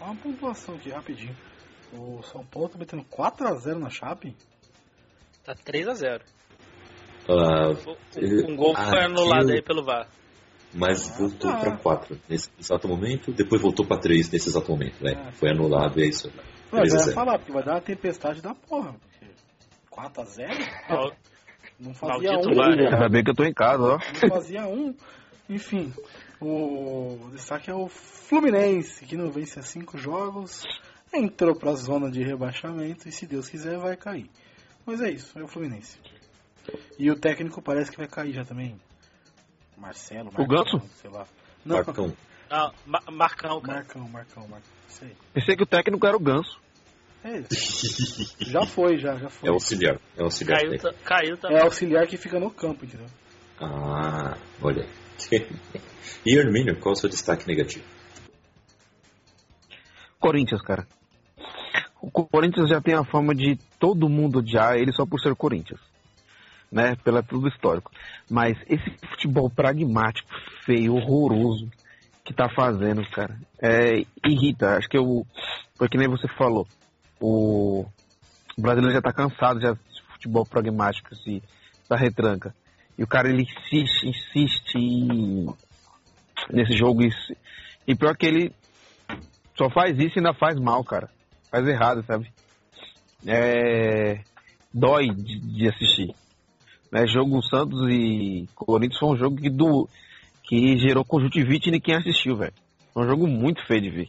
Uma 0.00 0.14
pontuação 0.16 0.76
aqui 0.76 0.90
rapidinho. 0.90 1.36
O 1.92 2.22
São 2.22 2.44
Paulo 2.44 2.68
tá 2.68 2.78
metendo 2.78 3.04
4x0 3.04 3.78
na 3.78 3.90
Chape. 3.90 4.36
Tá 5.44 5.54
3x0. 5.54 6.22
Uh, 7.28 8.50
um 8.50 8.56
gol 8.56 8.74
foi 8.74 9.04
anulado 9.04 9.50
aí 9.50 9.62
pelo 9.62 9.84
VAR. 9.84 10.08
Mas 10.72 11.10
ah, 11.10 11.18
voltou 11.18 11.50
tá. 11.50 11.58
para 11.58 11.76
4 11.76 12.20
nesse 12.28 12.48
exato 12.58 12.86
momento, 12.86 13.32
depois 13.32 13.60
voltou 13.60 13.84
para 13.86 14.00
3 14.00 14.30
nesse 14.30 14.48
exato 14.48 14.70
momento. 14.70 15.02
Né? 15.02 15.12
É. 15.28 15.32
Foi 15.32 15.50
anulado 15.50 15.98
e 15.98 16.04
é 16.04 16.06
isso. 16.06 16.32
Mas 16.70 16.92
vai 16.92 17.12
falar, 17.12 17.38
porque 17.38 17.52
vai 17.52 17.64
dar 17.64 17.74
uma 17.74 17.80
tempestade 17.80 18.40
da 18.40 18.54
porra. 18.54 18.94
4x0? 19.90 21.12
Não 21.80 21.94
fazia 21.94 22.32
Maldito 22.32 22.48
um. 22.50 22.62
Ainda 22.62 23.08
bem 23.08 23.24
que 23.24 23.30
eu 23.30 23.34
tô 23.34 23.44
em 23.44 23.52
casa, 23.52 23.82
ó. 23.82 23.98
Não 24.22 24.28
fazia 24.28 24.66
um. 24.66 24.94
Enfim, 25.48 25.92
o 26.40 27.28
destaque 27.32 27.70
é 27.70 27.74
o 27.74 27.88
Fluminense, 27.88 29.04
que 29.04 29.16
não 29.16 29.30
vence 29.30 29.58
há 29.58 29.62
5 29.62 29.98
jogos. 29.98 30.62
Entrou 31.12 31.56
para 31.56 31.70
a 31.70 31.74
zona 31.74 32.08
de 32.08 32.22
rebaixamento 32.22 33.08
e, 33.08 33.12
se 33.12 33.26
Deus 33.26 33.48
quiser, 33.48 33.76
vai 33.78 33.96
cair. 33.96 34.30
Mas 34.86 35.00
é 35.00 35.10
isso, 35.10 35.36
é 35.36 35.42
o 35.42 35.48
Fluminense. 35.48 35.98
E 36.98 37.10
o 37.10 37.16
técnico 37.16 37.60
parece 37.60 37.90
que 37.90 37.96
vai 37.96 38.06
cair 38.06 38.32
já 38.32 38.44
também. 38.44 38.78
Marcelo, 39.80 40.26
Marcão, 40.26 40.44
o 40.44 40.48
Ganso? 40.48 40.88
Sei 41.00 41.10
lá. 41.10 41.26
Não, 41.64 41.76
Marcão. 41.76 42.12
Ah, 42.52 42.72
Ma 42.84 43.00
Marcão, 43.12 43.60
cara. 43.60 43.78
Marcão, 43.78 44.08
Marcão, 44.08 44.48
Marcão. 44.48 44.72
Sei. 44.88 45.16
Pensei 45.32 45.54
que 45.54 45.62
o 45.62 45.66
técnico 45.66 46.04
era 46.04 46.16
o 46.16 46.20
Ganso. 46.20 46.60
É 47.22 47.38
isso. 47.38 48.34
já 48.50 48.66
foi, 48.66 48.98
já, 48.98 49.14
já 49.14 49.28
foi. 49.28 49.48
É 49.48 49.52
auxiliar. 49.52 50.00
É 50.18 50.22
auxiliar. 50.22 50.58
Caiu, 50.58 50.94
caiu 51.04 51.36
também. 51.36 51.58
É 51.58 51.62
auxiliar 51.62 52.08
que 52.08 52.16
fica 52.16 52.40
no 52.40 52.50
campo, 52.50 52.84
entendeu? 52.84 53.06
Ah, 53.60 54.36
olha. 54.60 54.84
e 56.26 56.36
Hermínio, 56.36 56.76
qual 56.80 56.92
é 56.94 56.96
o 56.96 57.00
seu 57.00 57.08
destaque 57.08 57.46
negativo? 57.46 57.84
Corinthians, 60.18 60.60
cara. 60.62 60.88
O 62.02 62.10
Corinthians 62.10 62.68
já 62.68 62.80
tem 62.80 62.94
a 62.94 63.04
fama 63.04 63.32
de 63.32 63.56
todo 63.78 64.08
mundo 64.08 64.40
odiar 64.40 64.74
ele 64.74 64.92
só 64.92 65.06
por 65.06 65.20
ser 65.20 65.36
Corinthians. 65.36 65.80
Né, 66.70 66.94
pela 67.02 67.20
tudo 67.20 67.48
histórico. 67.48 67.90
Mas 68.30 68.56
esse 68.68 68.90
futebol 69.08 69.50
pragmático, 69.50 70.28
feio, 70.64 70.94
horroroso 70.94 71.68
que 72.24 72.32
tá 72.32 72.48
fazendo, 72.48 73.04
cara, 73.10 73.36
é, 73.60 74.04
irrita. 74.24 74.76
Acho 74.76 74.88
que 74.88 74.96
eu, 74.96 75.26
foi 75.76 75.88
que 75.88 75.98
nem 75.98 76.08
você 76.08 76.28
falou, 76.28 76.68
o, 77.20 77.84
o 78.56 78.62
brasileiro 78.62 78.94
já 78.94 79.02
tá 79.02 79.12
cansado 79.12 79.60
já 79.60 79.74
futebol 80.12 80.46
pragmático, 80.46 81.08
assim, 81.12 81.42
da 81.88 81.96
retranca. 81.96 82.54
E 82.96 83.02
o 83.02 83.06
cara 83.06 83.28
ele 83.28 83.42
insiste, 83.42 84.06
insiste 84.06 84.78
nesse 86.52 86.74
jogo. 86.74 87.02
E, 87.02 87.10
e 87.88 87.96
pior 87.96 88.16
que 88.16 88.26
ele 88.26 88.54
só 89.58 89.68
faz 89.70 89.98
isso 89.98 90.18
e 90.18 90.20
ainda 90.20 90.32
faz 90.34 90.56
mal, 90.60 90.84
cara 90.84 91.10
faz 91.50 91.66
errado, 91.66 92.04
sabe? 92.06 92.32
É, 93.26 94.20
dói 94.72 95.08
de, 95.08 95.40
de 95.40 95.68
assistir. 95.68 96.14
Né? 96.90 97.06
Jogo 97.06 97.42
Santos 97.42 97.88
e 97.88 98.48
Corinthians 98.54 98.98
foi 98.98 99.08
um 99.10 99.16
jogo 99.16 99.36
que, 99.36 99.48
do, 99.48 99.88
que 100.44 100.78
gerou 100.78 101.04
conjuntivite 101.04 101.70
em 101.70 101.80
quem 101.80 101.96
assistiu, 101.96 102.36
velho. 102.36 102.52
Foi 102.92 103.04
um 103.04 103.08
jogo 103.08 103.26
muito 103.26 103.64
feio 103.66 103.82
de 103.82 103.90
ver. 103.90 104.08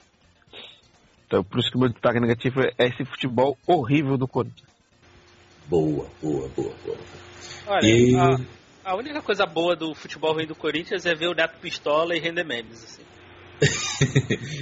Então, 1.27 1.43
por 1.43 1.59
isso 1.59 1.69
que 1.69 1.77
o 1.77 1.79
meu 1.79 1.89
destaque 1.89 2.19
negativo 2.19 2.61
é 2.61 2.73
esse 2.79 3.05
futebol 3.05 3.57
horrível 3.65 4.17
do 4.17 4.27
Corinthians. 4.27 4.69
Boa, 5.67 6.07
boa, 6.21 6.49
boa, 6.49 6.73
boa. 6.83 6.97
Olha, 7.67 7.87
e... 7.87 8.15
a, 8.15 8.39
a, 8.83 8.95
única 8.95 9.21
coisa 9.21 9.45
boa 9.45 9.75
do 9.75 9.95
futebol 9.95 10.33
ruim 10.33 10.45
do 10.45 10.55
Corinthians 10.55 11.05
é 11.05 11.15
ver 11.15 11.27
o 11.27 11.33
Neto 11.33 11.57
Pistola 11.61 12.15
e 12.15 12.19
render 12.19 12.43
memes, 12.43 12.83
assim. 12.83 13.03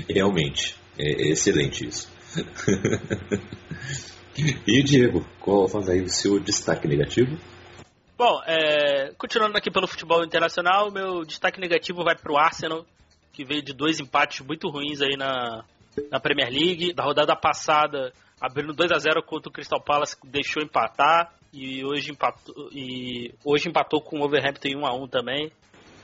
Realmente, 0.07 0.75
é, 0.97 1.09
é 1.09 1.31
excelente 1.31 1.87
isso. 1.87 2.11
e 4.67 4.83
Diego, 4.83 5.25
qual 5.39 5.67
faz 5.67 5.89
aí 5.89 6.01
o 6.01 6.09
seu 6.09 6.39
destaque 6.39 6.87
negativo? 6.87 7.35
Bom, 8.19 8.41
é, 8.45 9.13
continuando 9.17 9.57
aqui 9.57 9.71
pelo 9.71 9.87
futebol 9.87 10.25
internacional, 10.25 10.91
meu 10.91 11.23
destaque 11.23 11.57
negativo 11.57 12.03
vai 12.03 12.17
para 12.17 12.33
o 12.33 12.37
Arsenal, 12.37 12.85
que 13.31 13.45
veio 13.45 13.61
de 13.61 13.71
dois 13.71 14.01
empates 14.01 14.45
muito 14.45 14.69
ruins 14.69 15.01
aí 15.01 15.15
na, 15.15 15.63
na 16.11 16.19
Premier 16.19 16.49
League. 16.51 16.91
Da 16.91 17.01
rodada 17.01 17.33
passada, 17.33 18.11
abrindo 18.41 18.73
2 18.73 18.91
a 18.91 18.99
0 18.99 19.23
contra 19.23 19.49
o 19.49 19.53
Crystal 19.53 19.81
Palace, 19.81 20.17
deixou 20.25 20.61
empatar. 20.61 21.33
E 21.53 21.81
hoje 21.85 22.11
empatou, 22.11 22.69
e 22.73 23.33
hoje 23.45 23.69
empatou 23.69 24.01
com 24.01 24.19
o 24.19 24.25
Overhampton 24.25 24.67
em 24.67 24.75
1 24.75 24.85
a 24.85 24.93
1 24.93 25.07
também. 25.07 25.49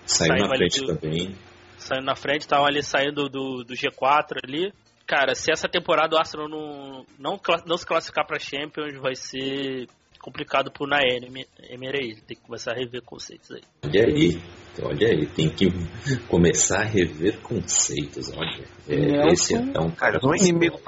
Saiu, 0.06 0.38
saiu 0.38 0.48
na 0.48 0.56
frente 0.56 0.80
do, 0.80 0.88
também. 0.96 1.36
Saiu 1.78 2.02
na 2.02 2.16
frente, 2.16 2.42
estavam 2.42 2.66
ali 2.66 2.82
saindo 2.82 3.28
do, 3.28 3.66
do 3.66 3.74
G4 3.74 4.38
ali 4.42 4.72
cara, 5.06 5.36
se 5.36 5.52
essa 5.52 5.70
temporada 5.70 6.16
o 6.16 6.18
Arsenal 6.18 6.50
não, 6.50 7.06
não, 7.20 7.40
não 7.68 7.78
se 7.78 7.86
classificar 7.86 8.26
para 8.26 8.40
Champions, 8.40 9.00
vai 9.00 9.14
ser 9.14 9.88
complicado 10.26 10.72
pro 10.72 10.88
Naene 10.88 11.46
Emery. 11.70 12.16
Tem 12.28 12.36
que 12.36 12.42
começar 12.42 12.72
a 12.72 12.74
rever 12.74 13.04
conceitos 13.04 13.52
aí. 13.52 13.62
Olha 13.84 14.06
aí, 14.06 14.42
olha 14.82 15.08
aí, 15.08 15.28
tem 15.28 15.48
que 15.48 15.68
começar 16.28 16.82
a 16.82 16.84
rever 16.84 17.40
conceitos. 17.42 18.32
Olha, 18.36 18.66
é, 18.90 18.96
Nelson, 18.96 19.32
esse 19.32 19.54
é 19.54 19.80
um 19.80 19.92
cara. 19.92 20.20
Mais 20.24 20.42
um 20.42 20.46
inimigo, 20.46 20.80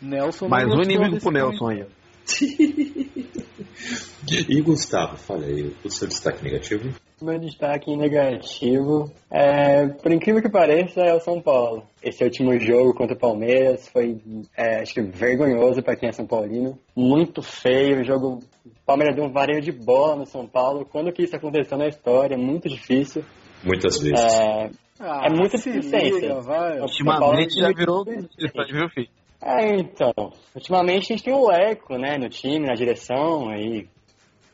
Nelson 0.00 0.48
mais 0.48 0.72
um 0.72 0.80
inimigo 0.80 1.18
pro 1.18 1.32
Nelson 1.32 1.68
aí. 1.70 1.84
e 4.48 4.60
Gustavo, 4.62 5.16
fala 5.16 5.44
aí, 5.44 5.72
o 5.84 5.90
seu 5.90 6.08
destaque 6.08 6.42
negativo? 6.42 6.94
Meu 7.22 7.38
destaque 7.38 7.96
negativo, 7.96 9.10
é, 9.30 9.86
por 9.86 10.12
incrível 10.12 10.42
que 10.42 10.48
pareça, 10.48 11.00
é 11.00 11.14
o 11.14 11.20
São 11.20 11.40
Paulo. 11.40 11.86
Esse 12.02 12.24
último 12.24 12.58
jogo 12.58 12.94
contra 12.94 13.14
o 13.14 13.18
Palmeiras 13.18 13.88
foi, 13.88 14.18
é, 14.56 14.80
acho 14.80 14.94
que, 14.94 15.00
vergonhoso 15.00 15.82
para 15.82 15.96
quem 15.96 16.08
é 16.08 16.12
São 16.12 16.26
Paulino. 16.26 16.78
Muito 16.94 17.40
feio, 17.40 18.00
o 18.00 18.04
jogo. 18.04 18.40
O 18.66 18.84
Palmeiras 18.84 19.16
deu 19.16 19.24
um 19.24 19.32
vareio 19.32 19.62
de 19.62 19.72
bola 19.72 20.16
no 20.16 20.26
São 20.26 20.46
Paulo. 20.46 20.84
Quando 20.84 21.12
que 21.12 21.22
isso 21.22 21.36
aconteceu 21.36 21.78
na 21.78 21.88
história? 21.88 22.36
Muito 22.36 22.68
difícil. 22.68 23.24
Muitas 23.62 24.00
vezes. 24.00 24.20
É, 24.20 24.70
ah, 25.00 25.26
é 25.26 25.30
muita 25.30 25.56
deficiência. 25.56 26.36
Ultimamente 26.80 27.58
já 27.58 27.72
virou. 27.72 28.04
Já 28.04 28.64
virou 28.64 28.88
feio. 28.90 29.08
É, 29.44 29.76
então. 29.76 30.32
Ultimamente 30.54 31.12
a 31.12 31.16
gente 31.16 31.24
tem 31.24 31.34
o 31.34 31.50
Eco, 31.50 31.98
né, 31.98 32.16
no 32.16 32.30
time, 32.30 32.66
na 32.66 32.74
direção, 32.74 33.50
aí 33.50 33.86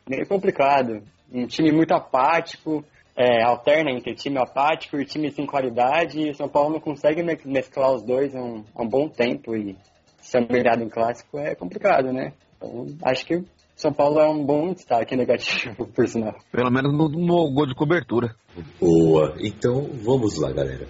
meio 0.09 0.27
complicado. 0.27 1.03
Um 1.33 1.47
time 1.47 1.71
muito 1.71 1.93
apático, 1.95 2.85
é, 3.17 3.45
alterna 3.45 3.93
entre 3.93 4.15
time 4.15 4.39
apático 4.39 4.99
e 4.99 5.05
time 5.05 5.31
sem 5.31 5.47
qualidade, 5.47 6.21
e 6.21 6.31
o 6.31 6.35
São 6.35 6.49
Paulo 6.49 6.73
não 6.73 6.81
consegue 6.81 7.23
mesclar 7.45 7.93
os 7.93 8.03
dois 8.03 8.35
há 8.35 8.43
um, 8.43 8.65
há 8.75 8.83
um 8.83 8.89
bom 8.89 9.09
tempo, 9.09 9.55
e 9.55 9.77
ser 10.21 10.43
humilhado 10.43 10.83
em 10.83 10.89
clássico 10.89 11.39
é 11.39 11.55
complicado, 11.55 12.13
né? 12.13 12.33
Então, 12.57 12.87
acho 13.05 13.25
que 13.25 13.45
São 13.77 13.93
Paulo 13.93 14.19
é 14.19 14.29
um 14.29 14.45
bom 14.45 14.73
destaque 14.73 15.15
negativo, 15.15 15.87
por 15.87 16.09
sinal. 16.09 16.35
Pelo 16.51 16.71
menos 16.71 16.93
no, 16.93 17.09
no 17.09 17.53
gol 17.53 17.67
de 17.67 17.75
cobertura. 17.77 18.35
Boa. 18.81 19.37
Então, 19.39 19.89
vamos 20.03 20.37
lá, 20.37 20.53
galera. 20.53 20.89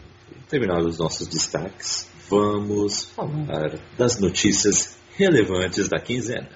Terminados 0.49 0.87
os 0.87 0.99
nossos 0.99 1.28
destaques, 1.28 2.09
vamos 2.30 3.06
falar 3.06 3.76
das 3.99 4.20
notícias 4.20 4.96
relevantes 5.16 5.88
da 5.88 5.99
quinzena. 5.99 6.49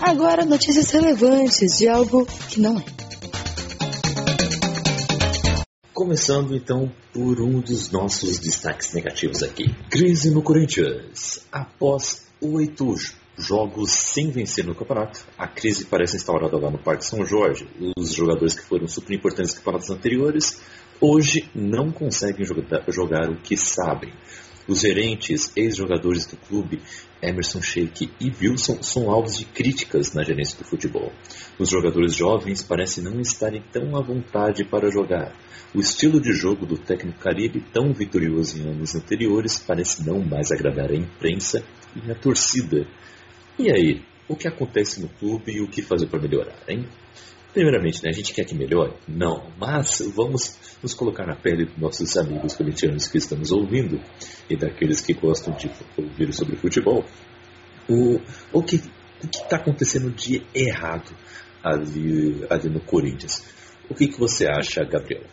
Agora, 0.00 0.46
notícias 0.46 0.90
relevantes 0.90 1.76
de 1.76 1.88
algo 1.88 2.24
que 2.48 2.58
não 2.58 2.78
é. 2.78 2.84
Começando 5.92 6.56
então 6.56 6.90
por 7.12 7.40
um 7.40 7.60
dos 7.60 7.90
nossos 7.90 8.38
destaques 8.38 8.94
negativos 8.94 9.42
aqui. 9.42 9.74
Crise 9.90 10.30
no 10.30 10.42
Corinthians. 10.42 11.46
Após 11.52 12.26
oito 12.40 12.94
jogos 13.36 13.90
sem 13.92 14.30
vencer 14.30 14.64
no 14.64 14.74
campeonato, 14.74 15.20
a 15.36 15.46
crise 15.46 15.84
parece 15.84 16.16
instaurada 16.16 16.56
lá 16.56 16.70
no 16.70 16.78
Parque 16.78 17.04
São 17.04 17.24
Jorge. 17.26 17.68
Os 17.98 18.14
jogadores 18.14 18.54
que 18.54 18.62
foram 18.62 18.88
super 18.88 19.14
importantes 19.14 19.52
nos 19.52 19.58
campeonatos 19.58 19.90
anteriores 19.90 20.60
hoje 21.00 21.48
não 21.54 21.90
conseguem 21.90 22.44
jogar, 22.44 22.84
jogar 22.88 23.30
o 23.30 23.36
que 23.36 23.56
sabem. 23.56 24.12
Os 24.68 24.80
gerentes, 24.80 25.52
ex-jogadores 25.56 26.26
do 26.26 26.36
clube, 26.36 26.82
Emerson 27.22 27.62
Sheik 27.62 28.10
e 28.20 28.32
Wilson, 28.40 28.82
são 28.82 29.08
alvos 29.08 29.38
de 29.38 29.44
críticas 29.44 30.12
na 30.12 30.24
gerência 30.24 30.58
do 30.58 30.64
futebol. 30.64 31.12
Os 31.56 31.70
jogadores 31.70 32.16
jovens 32.16 32.64
parecem 32.64 33.04
não 33.04 33.20
estarem 33.20 33.62
tão 33.72 33.96
à 33.96 34.02
vontade 34.02 34.64
para 34.64 34.90
jogar. 34.90 35.32
O 35.72 35.78
estilo 35.78 36.20
de 36.20 36.32
jogo 36.32 36.66
do 36.66 36.76
técnico 36.76 37.20
Caribe, 37.20 37.60
tão 37.72 37.92
vitorioso 37.92 38.58
em 38.58 38.68
anos 38.68 38.94
anteriores, 38.94 39.58
parece 39.58 40.04
não 40.04 40.20
mais 40.20 40.50
agradar 40.50 40.90
a 40.90 40.96
imprensa 40.96 41.62
e 41.94 42.10
a 42.10 42.14
torcida. 42.14 42.86
E 43.58 43.70
aí, 43.70 44.02
o 44.28 44.34
que 44.34 44.48
acontece 44.48 45.00
no 45.00 45.08
clube 45.08 45.52
e 45.52 45.60
o 45.60 45.68
que 45.68 45.82
fazer 45.82 46.06
para 46.06 46.20
melhorar, 46.20 46.58
hein? 46.68 46.86
Primeiramente, 47.56 48.04
né, 48.04 48.10
a 48.10 48.12
gente 48.12 48.34
quer 48.34 48.44
que 48.44 48.54
melhore? 48.54 48.92
Não, 49.08 49.50
mas 49.58 50.02
vamos 50.14 50.78
nos 50.82 50.92
colocar 50.92 51.26
na 51.26 51.34
pele 51.34 51.64
dos 51.64 51.78
nossos 51.78 52.14
amigos 52.18 52.54
corintianos 52.54 53.08
que 53.08 53.16
estamos 53.16 53.50
ouvindo 53.50 53.98
e 54.50 54.58
daqueles 54.58 55.00
que 55.00 55.14
gostam 55.14 55.54
de 55.56 55.70
ouvir 55.96 56.34
sobre 56.34 56.56
futebol. 56.56 57.02
O, 57.88 58.20
o 58.52 58.62
que 58.62 58.82
está 59.32 59.56
acontecendo 59.56 60.10
de 60.10 60.46
errado 60.54 61.16
ali, 61.64 62.46
ali 62.50 62.68
no 62.68 62.80
Corinthians? 62.80 63.42
O 63.88 63.94
que, 63.94 64.08
que 64.08 64.20
você 64.20 64.46
acha, 64.46 64.84
Gabriel? 64.84 65.24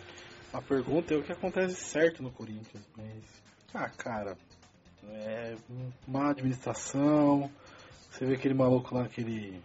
A 0.53 0.61
pergunta 0.61 1.13
é 1.13 1.17
o 1.17 1.23
que 1.23 1.33
acontece 1.33 1.75
certo 1.75 2.23
no 2.23 2.31
Corinthians, 2.31 2.87
mas. 2.95 3.21
Ah, 3.73 3.89
cara. 3.89 4.37
É 5.09 5.55
má 6.07 6.29
administração. 6.29 7.51
Você 8.09 8.25
vê 8.25 8.35
aquele 8.35 8.53
maluco 8.53 8.95
lá, 8.95 9.03
aquele 9.03 9.59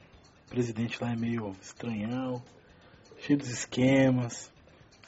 presidente 0.49 1.03
lá 1.03 1.13
é 1.13 1.17
meio 1.17 1.55
estranhão, 1.61 2.43
cheio 3.19 3.39
dos 3.39 3.49
esquemas. 3.49 4.51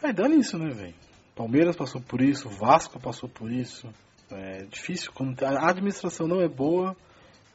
Aí 0.03 0.13
dá 0.13 0.29
nisso, 0.29 0.59
né, 0.59 0.71
velho? 0.71 0.95
Palmeiras 1.35 1.77
passou 1.77 2.01
por 2.01 2.21
isso, 2.21 2.49
Vasco 2.49 3.01
passou 3.01 3.29
por 3.29 3.51
isso. 3.51 3.89
É 4.31 4.65
difícil, 4.65 5.11
quando 5.13 5.43
a 5.43 5.71
administração 5.71 6.29
não 6.29 6.41
é 6.41 6.49
boa, 6.49 6.97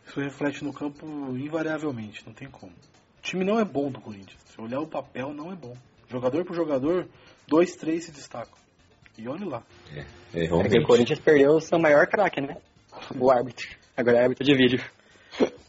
isso 0.05 0.19
reflete 0.19 0.63
no 0.63 0.73
campo 0.73 1.05
invariavelmente, 1.37 2.25
não 2.25 2.33
tem 2.33 2.49
como. 2.49 2.71
O 2.71 3.21
time 3.21 3.45
não 3.45 3.59
é 3.59 3.65
bom 3.65 3.91
do 3.91 4.01
Corinthians. 4.01 4.41
Se 4.45 4.59
olhar 4.59 4.79
o 4.79 4.87
papel, 4.87 5.33
não 5.33 5.51
é 5.51 5.55
bom. 5.55 5.75
Jogador 6.09 6.45
por 6.45 6.55
jogador, 6.55 7.07
dois, 7.47 7.75
três 7.75 8.05
se 8.05 8.11
destacam. 8.11 8.57
E 9.17 9.27
olhe 9.27 9.45
lá. 9.45 9.63
É, 9.91 10.01
é, 10.33 10.45
é 10.45 10.69
que 10.69 10.79
o 10.79 10.85
Corinthians 10.85 11.19
perdeu 11.19 11.51
o 11.51 11.61
seu 11.61 11.79
maior 11.79 12.05
craque, 12.07 12.41
né? 12.41 12.57
O 13.17 13.31
árbitro. 13.31 13.67
Agora 13.95 14.17
é 14.17 14.23
árbitro 14.23 14.45
de 14.45 14.55
vídeo. 14.55 14.83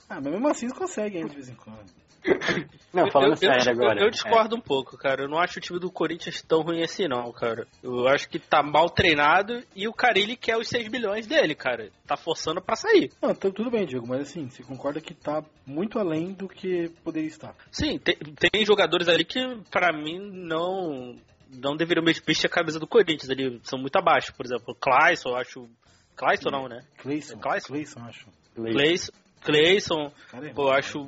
Ah, 0.08 0.20
mas 0.20 0.32
mesmo 0.32 0.48
assim 0.48 0.68
consegue 0.68 1.18
ainda 1.18 1.30
de 1.30 1.34
vez 1.34 1.48
em 1.48 1.54
quando. 1.54 1.84
Não, 2.92 3.10
falando 3.10 3.32
eu, 3.32 3.36
sério 3.36 3.62
eu, 3.66 3.72
agora. 3.72 4.00
Eu, 4.00 4.10
discordo 4.10 4.54
é. 4.54 4.58
um 4.58 4.60
pouco, 4.60 4.96
cara. 4.96 5.24
Eu 5.24 5.28
não 5.28 5.38
acho 5.38 5.58
o 5.58 5.60
time 5.60 5.78
do 5.78 5.90
Corinthians 5.90 6.40
tão 6.40 6.62
ruim 6.62 6.82
assim, 6.82 7.06
não, 7.06 7.30
cara. 7.30 7.66
Eu 7.82 8.08
acho 8.08 8.26
que 8.26 8.38
tá 8.38 8.62
mal 8.62 8.88
treinado 8.88 9.62
e 9.74 9.86
o 9.86 9.92
Carilli 9.92 10.34
quer 10.34 10.56
os 10.56 10.66
6 10.68 10.88
bilhões 10.88 11.26
dele, 11.26 11.54
cara. 11.54 11.90
Tá 12.06 12.16
forçando 12.16 12.62
para 12.62 12.74
sair. 12.74 13.12
Não, 13.20 13.34
tá, 13.34 13.50
tudo 13.50 13.70
bem, 13.70 13.84
Diego, 13.84 14.06
mas 14.06 14.22
assim, 14.22 14.48
você 14.48 14.62
concorda 14.62 15.00
que 15.00 15.12
tá 15.12 15.44
muito 15.66 15.98
além 15.98 16.32
do 16.32 16.48
que 16.48 16.88
poderia 17.04 17.28
estar? 17.28 17.54
Sim, 17.70 17.98
tem, 17.98 18.16
tem 18.16 18.64
jogadores 18.64 19.08
ali 19.08 19.24
que, 19.24 19.40
para 19.70 19.92
mim, 19.92 20.18
não 20.18 21.16
não 21.50 21.76
deveriam 21.76 22.04
vestir 22.04 22.46
a 22.46 22.50
camisa 22.50 22.80
do 22.80 22.86
Corinthians. 22.86 23.28
Eles 23.28 23.60
são 23.64 23.78
muito 23.78 23.96
abaixo. 23.96 24.34
Por 24.34 24.46
exemplo, 24.46 24.72
o 24.72 24.74
Clayson, 24.74 25.30
eu 25.30 25.36
acho. 25.36 25.68
Clayson 26.16 26.50
não, 26.50 26.66
né? 26.66 26.82
Clayson. 26.98 27.38
Clayson, 27.38 27.68
Clayson 27.68 28.00
acho. 28.00 28.26
Clayson. 28.54 29.12
Clayson, 29.42 30.12
Cara, 30.30 30.48
é 30.48 30.52
pô, 30.52 30.64
eu 30.64 30.72
acho 30.72 30.98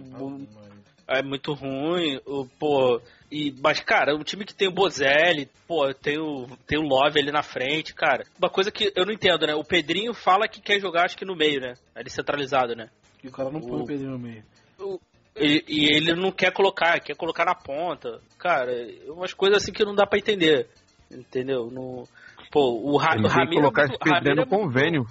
é 1.09 1.23
muito 1.23 1.55
ruim. 1.55 2.21
O, 2.27 2.47
pô, 2.47 3.01
e, 3.33 3.55
mas, 3.63 3.81
cara, 3.81 4.15
um 4.15 4.23
time 4.23 4.45
que 4.45 4.55
tem 4.55 4.69
o 4.69 4.73
Bozelli, 4.73 5.49
pô, 5.67 5.93
tem 5.95 6.19
o, 6.19 6.47
tem 6.67 6.79
o 6.79 6.87
Love 6.87 7.19
ali 7.19 7.33
na 7.33 7.43
frente, 7.43 7.95
cara. 7.95 8.25
Uma 8.39 8.51
coisa 8.51 8.71
que 8.71 8.93
eu 8.95 9.07
não 9.07 9.13
entendo, 9.13 9.47
né? 9.47 9.55
O 9.55 9.65
Pedrinho 9.65 10.13
fala 10.13 10.47
que 10.47 10.61
quer 10.61 10.79
jogar, 10.79 11.07
acho 11.07 11.17
que 11.17 11.25
no 11.25 11.35
meio, 11.35 11.61
né? 11.61 11.75
Ali 11.95 12.11
centralizado, 12.11 12.77
né? 12.77 12.91
E 13.25 13.29
o 13.29 13.33
cara 13.33 13.51
não 13.51 13.61
põe 13.61 13.81
o 13.81 13.87
Pedrinho 13.87 14.13
no 14.13 14.19
meio. 14.19 14.45
O, 14.79 15.01
e, 15.37 15.65
e, 15.67 15.97
ele 15.97 16.15
não 16.15 16.33
quer 16.33 16.53
colocar, 16.53 17.01
quer 17.01 17.17
colocar 17.17 17.45
na 17.45 17.55
ponta. 17.55 18.21
Cara, 18.39 18.73
umas 19.07 19.33
coisas 19.33 19.63
assim 19.63 19.73
que 19.73 19.85
não 19.85 19.95
dá 19.95 20.07
para 20.07 20.19
entender. 20.19 20.69
Entendeu? 21.11 21.71
No, 21.71 22.05
pô, 22.51 22.81
o, 22.83 22.97
Ra 22.97 23.15
ele 23.15 23.25
o 23.25 23.29
Ramiro. 23.29 23.61
colocar 23.63 23.83
é 23.83 23.85
esse 23.87 23.99
Pedrinho 23.99 24.37
no 24.37 24.47
convênio. 24.47 25.07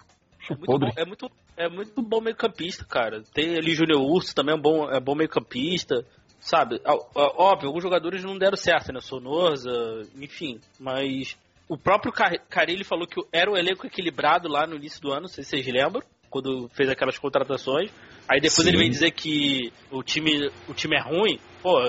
É 0.49 0.55
muito, 0.55 0.99
é 0.99 1.05
muito, 1.05 1.31
é 1.57 1.67
muito 1.67 2.01
bom 2.01 2.21
meio 2.21 2.35
campista, 2.35 2.85
cara. 2.85 3.23
Tem 3.33 3.57
ali 3.57 3.73
Júnior 3.73 4.01
Urso 4.01 4.33
também 4.33 4.55
é 4.55 4.59
bom, 4.59 4.89
é 4.89 4.99
bom 4.99 5.15
meio 5.15 5.29
campista. 5.29 6.05
Sabe, 6.39 6.79
óbvio, 6.85 7.67
alguns 7.67 7.81
jogadores 7.81 8.23
não 8.23 8.37
deram 8.37 8.55
certo, 8.55 8.93
né? 8.93 9.01
Sonorza, 9.01 9.71
enfim. 10.15 10.61
Mas 10.79 11.35
o 11.67 11.77
próprio 11.77 12.13
Carilli 12.47 12.83
falou 12.83 13.07
que 13.07 13.19
era 13.33 13.51
um 13.51 13.57
elenco 13.57 13.87
equilibrado 13.87 14.47
lá 14.47 14.67
no 14.67 14.75
início 14.75 15.01
do 15.01 15.11
ano, 15.11 15.21
não 15.21 15.27
sei 15.27 15.43
se 15.43 15.49
vocês 15.49 15.65
lembram, 15.65 16.03
quando 16.29 16.69
fez 16.69 16.89
aquelas 16.89 17.17
contratações. 17.17 17.91
Aí 18.29 18.39
depois 18.39 18.63
Sim. 18.63 18.69
ele 18.69 18.77
vem 18.77 18.89
dizer 18.89 19.11
que 19.11 19.73
o 19.89 20.03
time, 20.03 20.49
o 20.69 20.73
time 20.73 20.95
é 20.95 21.01
ruim. 21.01 21.39
Pô, 21.61 21.79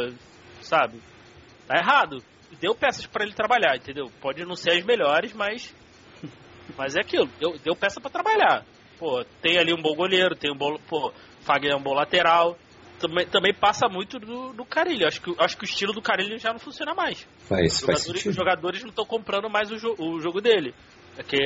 sabe? 0.62 0.98
Tá 1.66 1.76
errado. 1.78 2.24
Deu 2.58 2.74
peças 2.74 3.06
para 3.06 3.24
ele 3.24 3.34
trabalhar, 3.34 3.76
entendeu? 3.76 4.10
Pode 4.20 4.44
não 4.44 4.56
ser 4.56 4.72
as 4.72 4.84
melhores, 4.84 5.34
mas 5.34 5.74
mas 6.76 6.96
é 6.96 7.00
aquilo, 7.00 7.26
deu, 7.38 7.58
deu 7.58 7.76
peça 7.76 8.00
para 8.00 8.10
trabalhar. 8.10 8.64
Pô, 8.98 9.24
tem 9.40 9.58
ali 9.58 9.72
um 9.72 9.80
bom 9.80 9.94
goleiro, 9.94 10.34
tem 10.34 10.52
um 10.52 10.56
bom. 10.56 10.76
Pô, 10.88 11.12
Fagner 11.40 11.72
é 11.72 11.76
um 11.76 11.82
bom 11.82 11.94
lateral. 11.94 12.58
Também, 12.98 13.26
também 13.26 13.54
passa 13.54 13.88
muito 13.88 14.18
do, 14.18 14.52
do 14.52 14.64
Carilho. 14.64 15.06
Acho 15.06 15.20
que, 15.20 15.34
acho 15.38 15.56
que 15.56 15.62
o 15.62 15.66
estilo 15.66 15.92
do 15.92 16.02
Carilho 16.02 16.36
já 16.36 16.52
não 16.52 16.58
funciona 16.58 16.94
mais. 16.94 17.28
Faz, 17.48 17.74
os, 17.74 17.80
faz 17.80 18.00
jogadores, 18.00 18.26
os 18.26 18.34
jogadores 18.34 18.82
não 18.82 18.90
estão 18.90 19.06
comprando 19.06 19.48
mais 19.48 19.70
o, 19.70 19.78
jo, 19.78 19.94
o 19.98 20.20
jogo 20.20 20.40
dele. 20.40 20.74
É 21.16 21.22
que 21.22 21.38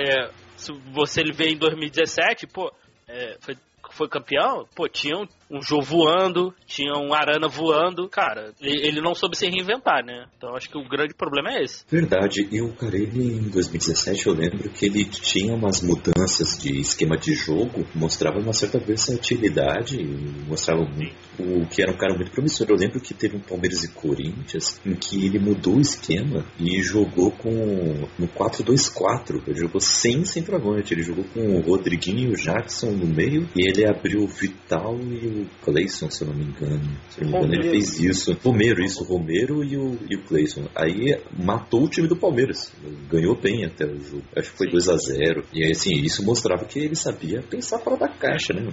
se 0.57 0.73
você 0.93 1.23
vê 1.25 1.51
em 1.51 1.57
2017, 1.57 2.47
pô, 2.47 2.73
é, 3.07 3.37
foi 3.41 3.55
foi 3.93 4.09
campeão, 4.09 4.67
pô, 4.75 4.89
tinha 4.89 5.17
um, 5.53 5.63
Jô 5.63 5.81
voando, 5.83 6.55
tinha 6.67 6.95
um 6.95 7.13
Arana 7.13 7.47
voando. 7.47 8.09
Cara, 8.09 8.53
ele, 8.61 8.87
ele, 8.87 9.01
não 9.01 9.15
soube 9.15 9.37
se 9.37 9.47
reinventar, 9.47 10.05
né? 10.05 10.27
Então 10.37 10.57
acho 10.57 10.69
que 10.69 10.79
o 10.79 10.89
grande 10.89 11.15
problema 11.15 11.51
é 11.51 11.63
esse. 11.63 11.85
Verdade. 11.89 12.49
E 12.51 12.63
o 12.63 12.73
Carelli, 12.75 13.35
em 13.35 13.51
2017, 13.51 14.27
eu 14.27 14.35
lembro 14.35 14.71
que 14.71 14.87
ele 14.87 15.05
tinha 15.05 15.55
umas 15.55 15.83
mudanças 15.83 16.59
de 16.59 16.81
esquema 16.81 17.17
de 17.17 17.35
jogo, 17.35 17.87
mostrava 17.95 18.39
uma 18.39 18.53
certa 18.53 18.79
versatilidade, 18.79 20.03
mostrava 20.49 20.83
o 21.39 21.67
que 21.67 21.83
era 21.83 21.93
um 21.93 21.97
cara 21.97 22.15
muito 22.15 22.31
promissor. 22.31 22.67
Eu 22.71 22.77
lembro 22.77 23.01
que 23.01 23.13
teve 23.13 23.37
um 23.37 23.41
Palmeiras 23.41 23.85
e 23.85 23.89
Corinthians 23.93 24.81
em 24.87 24.95
que 24.95 25.27
ele 25.27 25.39
mudou 25.39 25.77
o 25.77 25.81
esquema 25.81 26.45
e 26.59 26.83
jogou 26.83 27.31
com 27.33 27.51
no 28.19 28.29
4-2-4. 28.29 29.43
Ele 29.47 29.59
jogou 29.59 29.81
sem 29.81 30.25
centroavante, 30.25 30.95
ele 30.95 31.03
jogou 31.03 31.25
com 31.35 31.57
o 31.57 31.61
Rodriguinho 31.61 32.31
e 32.31 32.33
o 32.33 32.37
Jackson 32.37 32.93
no 32.93 33.07
meio 33.07 33.49
e 33.55 33.69
ele 33.69 33.85
abriu 33.85 34.23
o 34.23 34.27
Vital 34.27 34.97
e 35.01 35.42
o 35.42 35.42
Clayson, 35.63 36.11
se 36.11 36.23
eu 36.23 36.29
não 36.29 36.35
me 36.35 36.45
engano. 36.45 36.99
Se 37.11 37.21
eu 37.21 37.29
não 37.29 37.41
me 37.41 37.47
engano, 37.47 37.55
ele 37.55 37.71
fez 37.71 37.99
isso. 38.01 38.33
Romero, 38.43 38.83
isso, 38.83 39.05
Romero 39.05 39.65
e 39.65 39.77
o, 39.77 39.99
e 40.09 40.17
o 40.17 40.23
Clayson. 40.25 40.69
Aí 40.75 41.19
matou 41.37 41.85
o 41.85 41.89
time 41.89 42.09
do 42.09 42.17
Palmeiras. 42.17 42.73
Ganhou 43.11 43.35
bem 43.35 43.65
até 43.65 43.85
o 43.85 44.01
jogo. 44.01 44.25
Acho 44.37 44.51
que 44.51 44.59
foi 44.59 44.71
2 44.71 44.89
a 44.89 44.97
0 44.97 45.45
E 45.53 45.65
aí, 45.65 45.73
assim, 45.73 45.95
isso 45.95 46.25
mostrava 46.25 46.65
que 46.65 46.79
ele 46.79 46.97
sabia 46.97 47.43
pensar 47.43 47.79
fora 47.79 47.97
da 47.97 48.09
caixa, 48.09 48.53
né? 48.53 48.73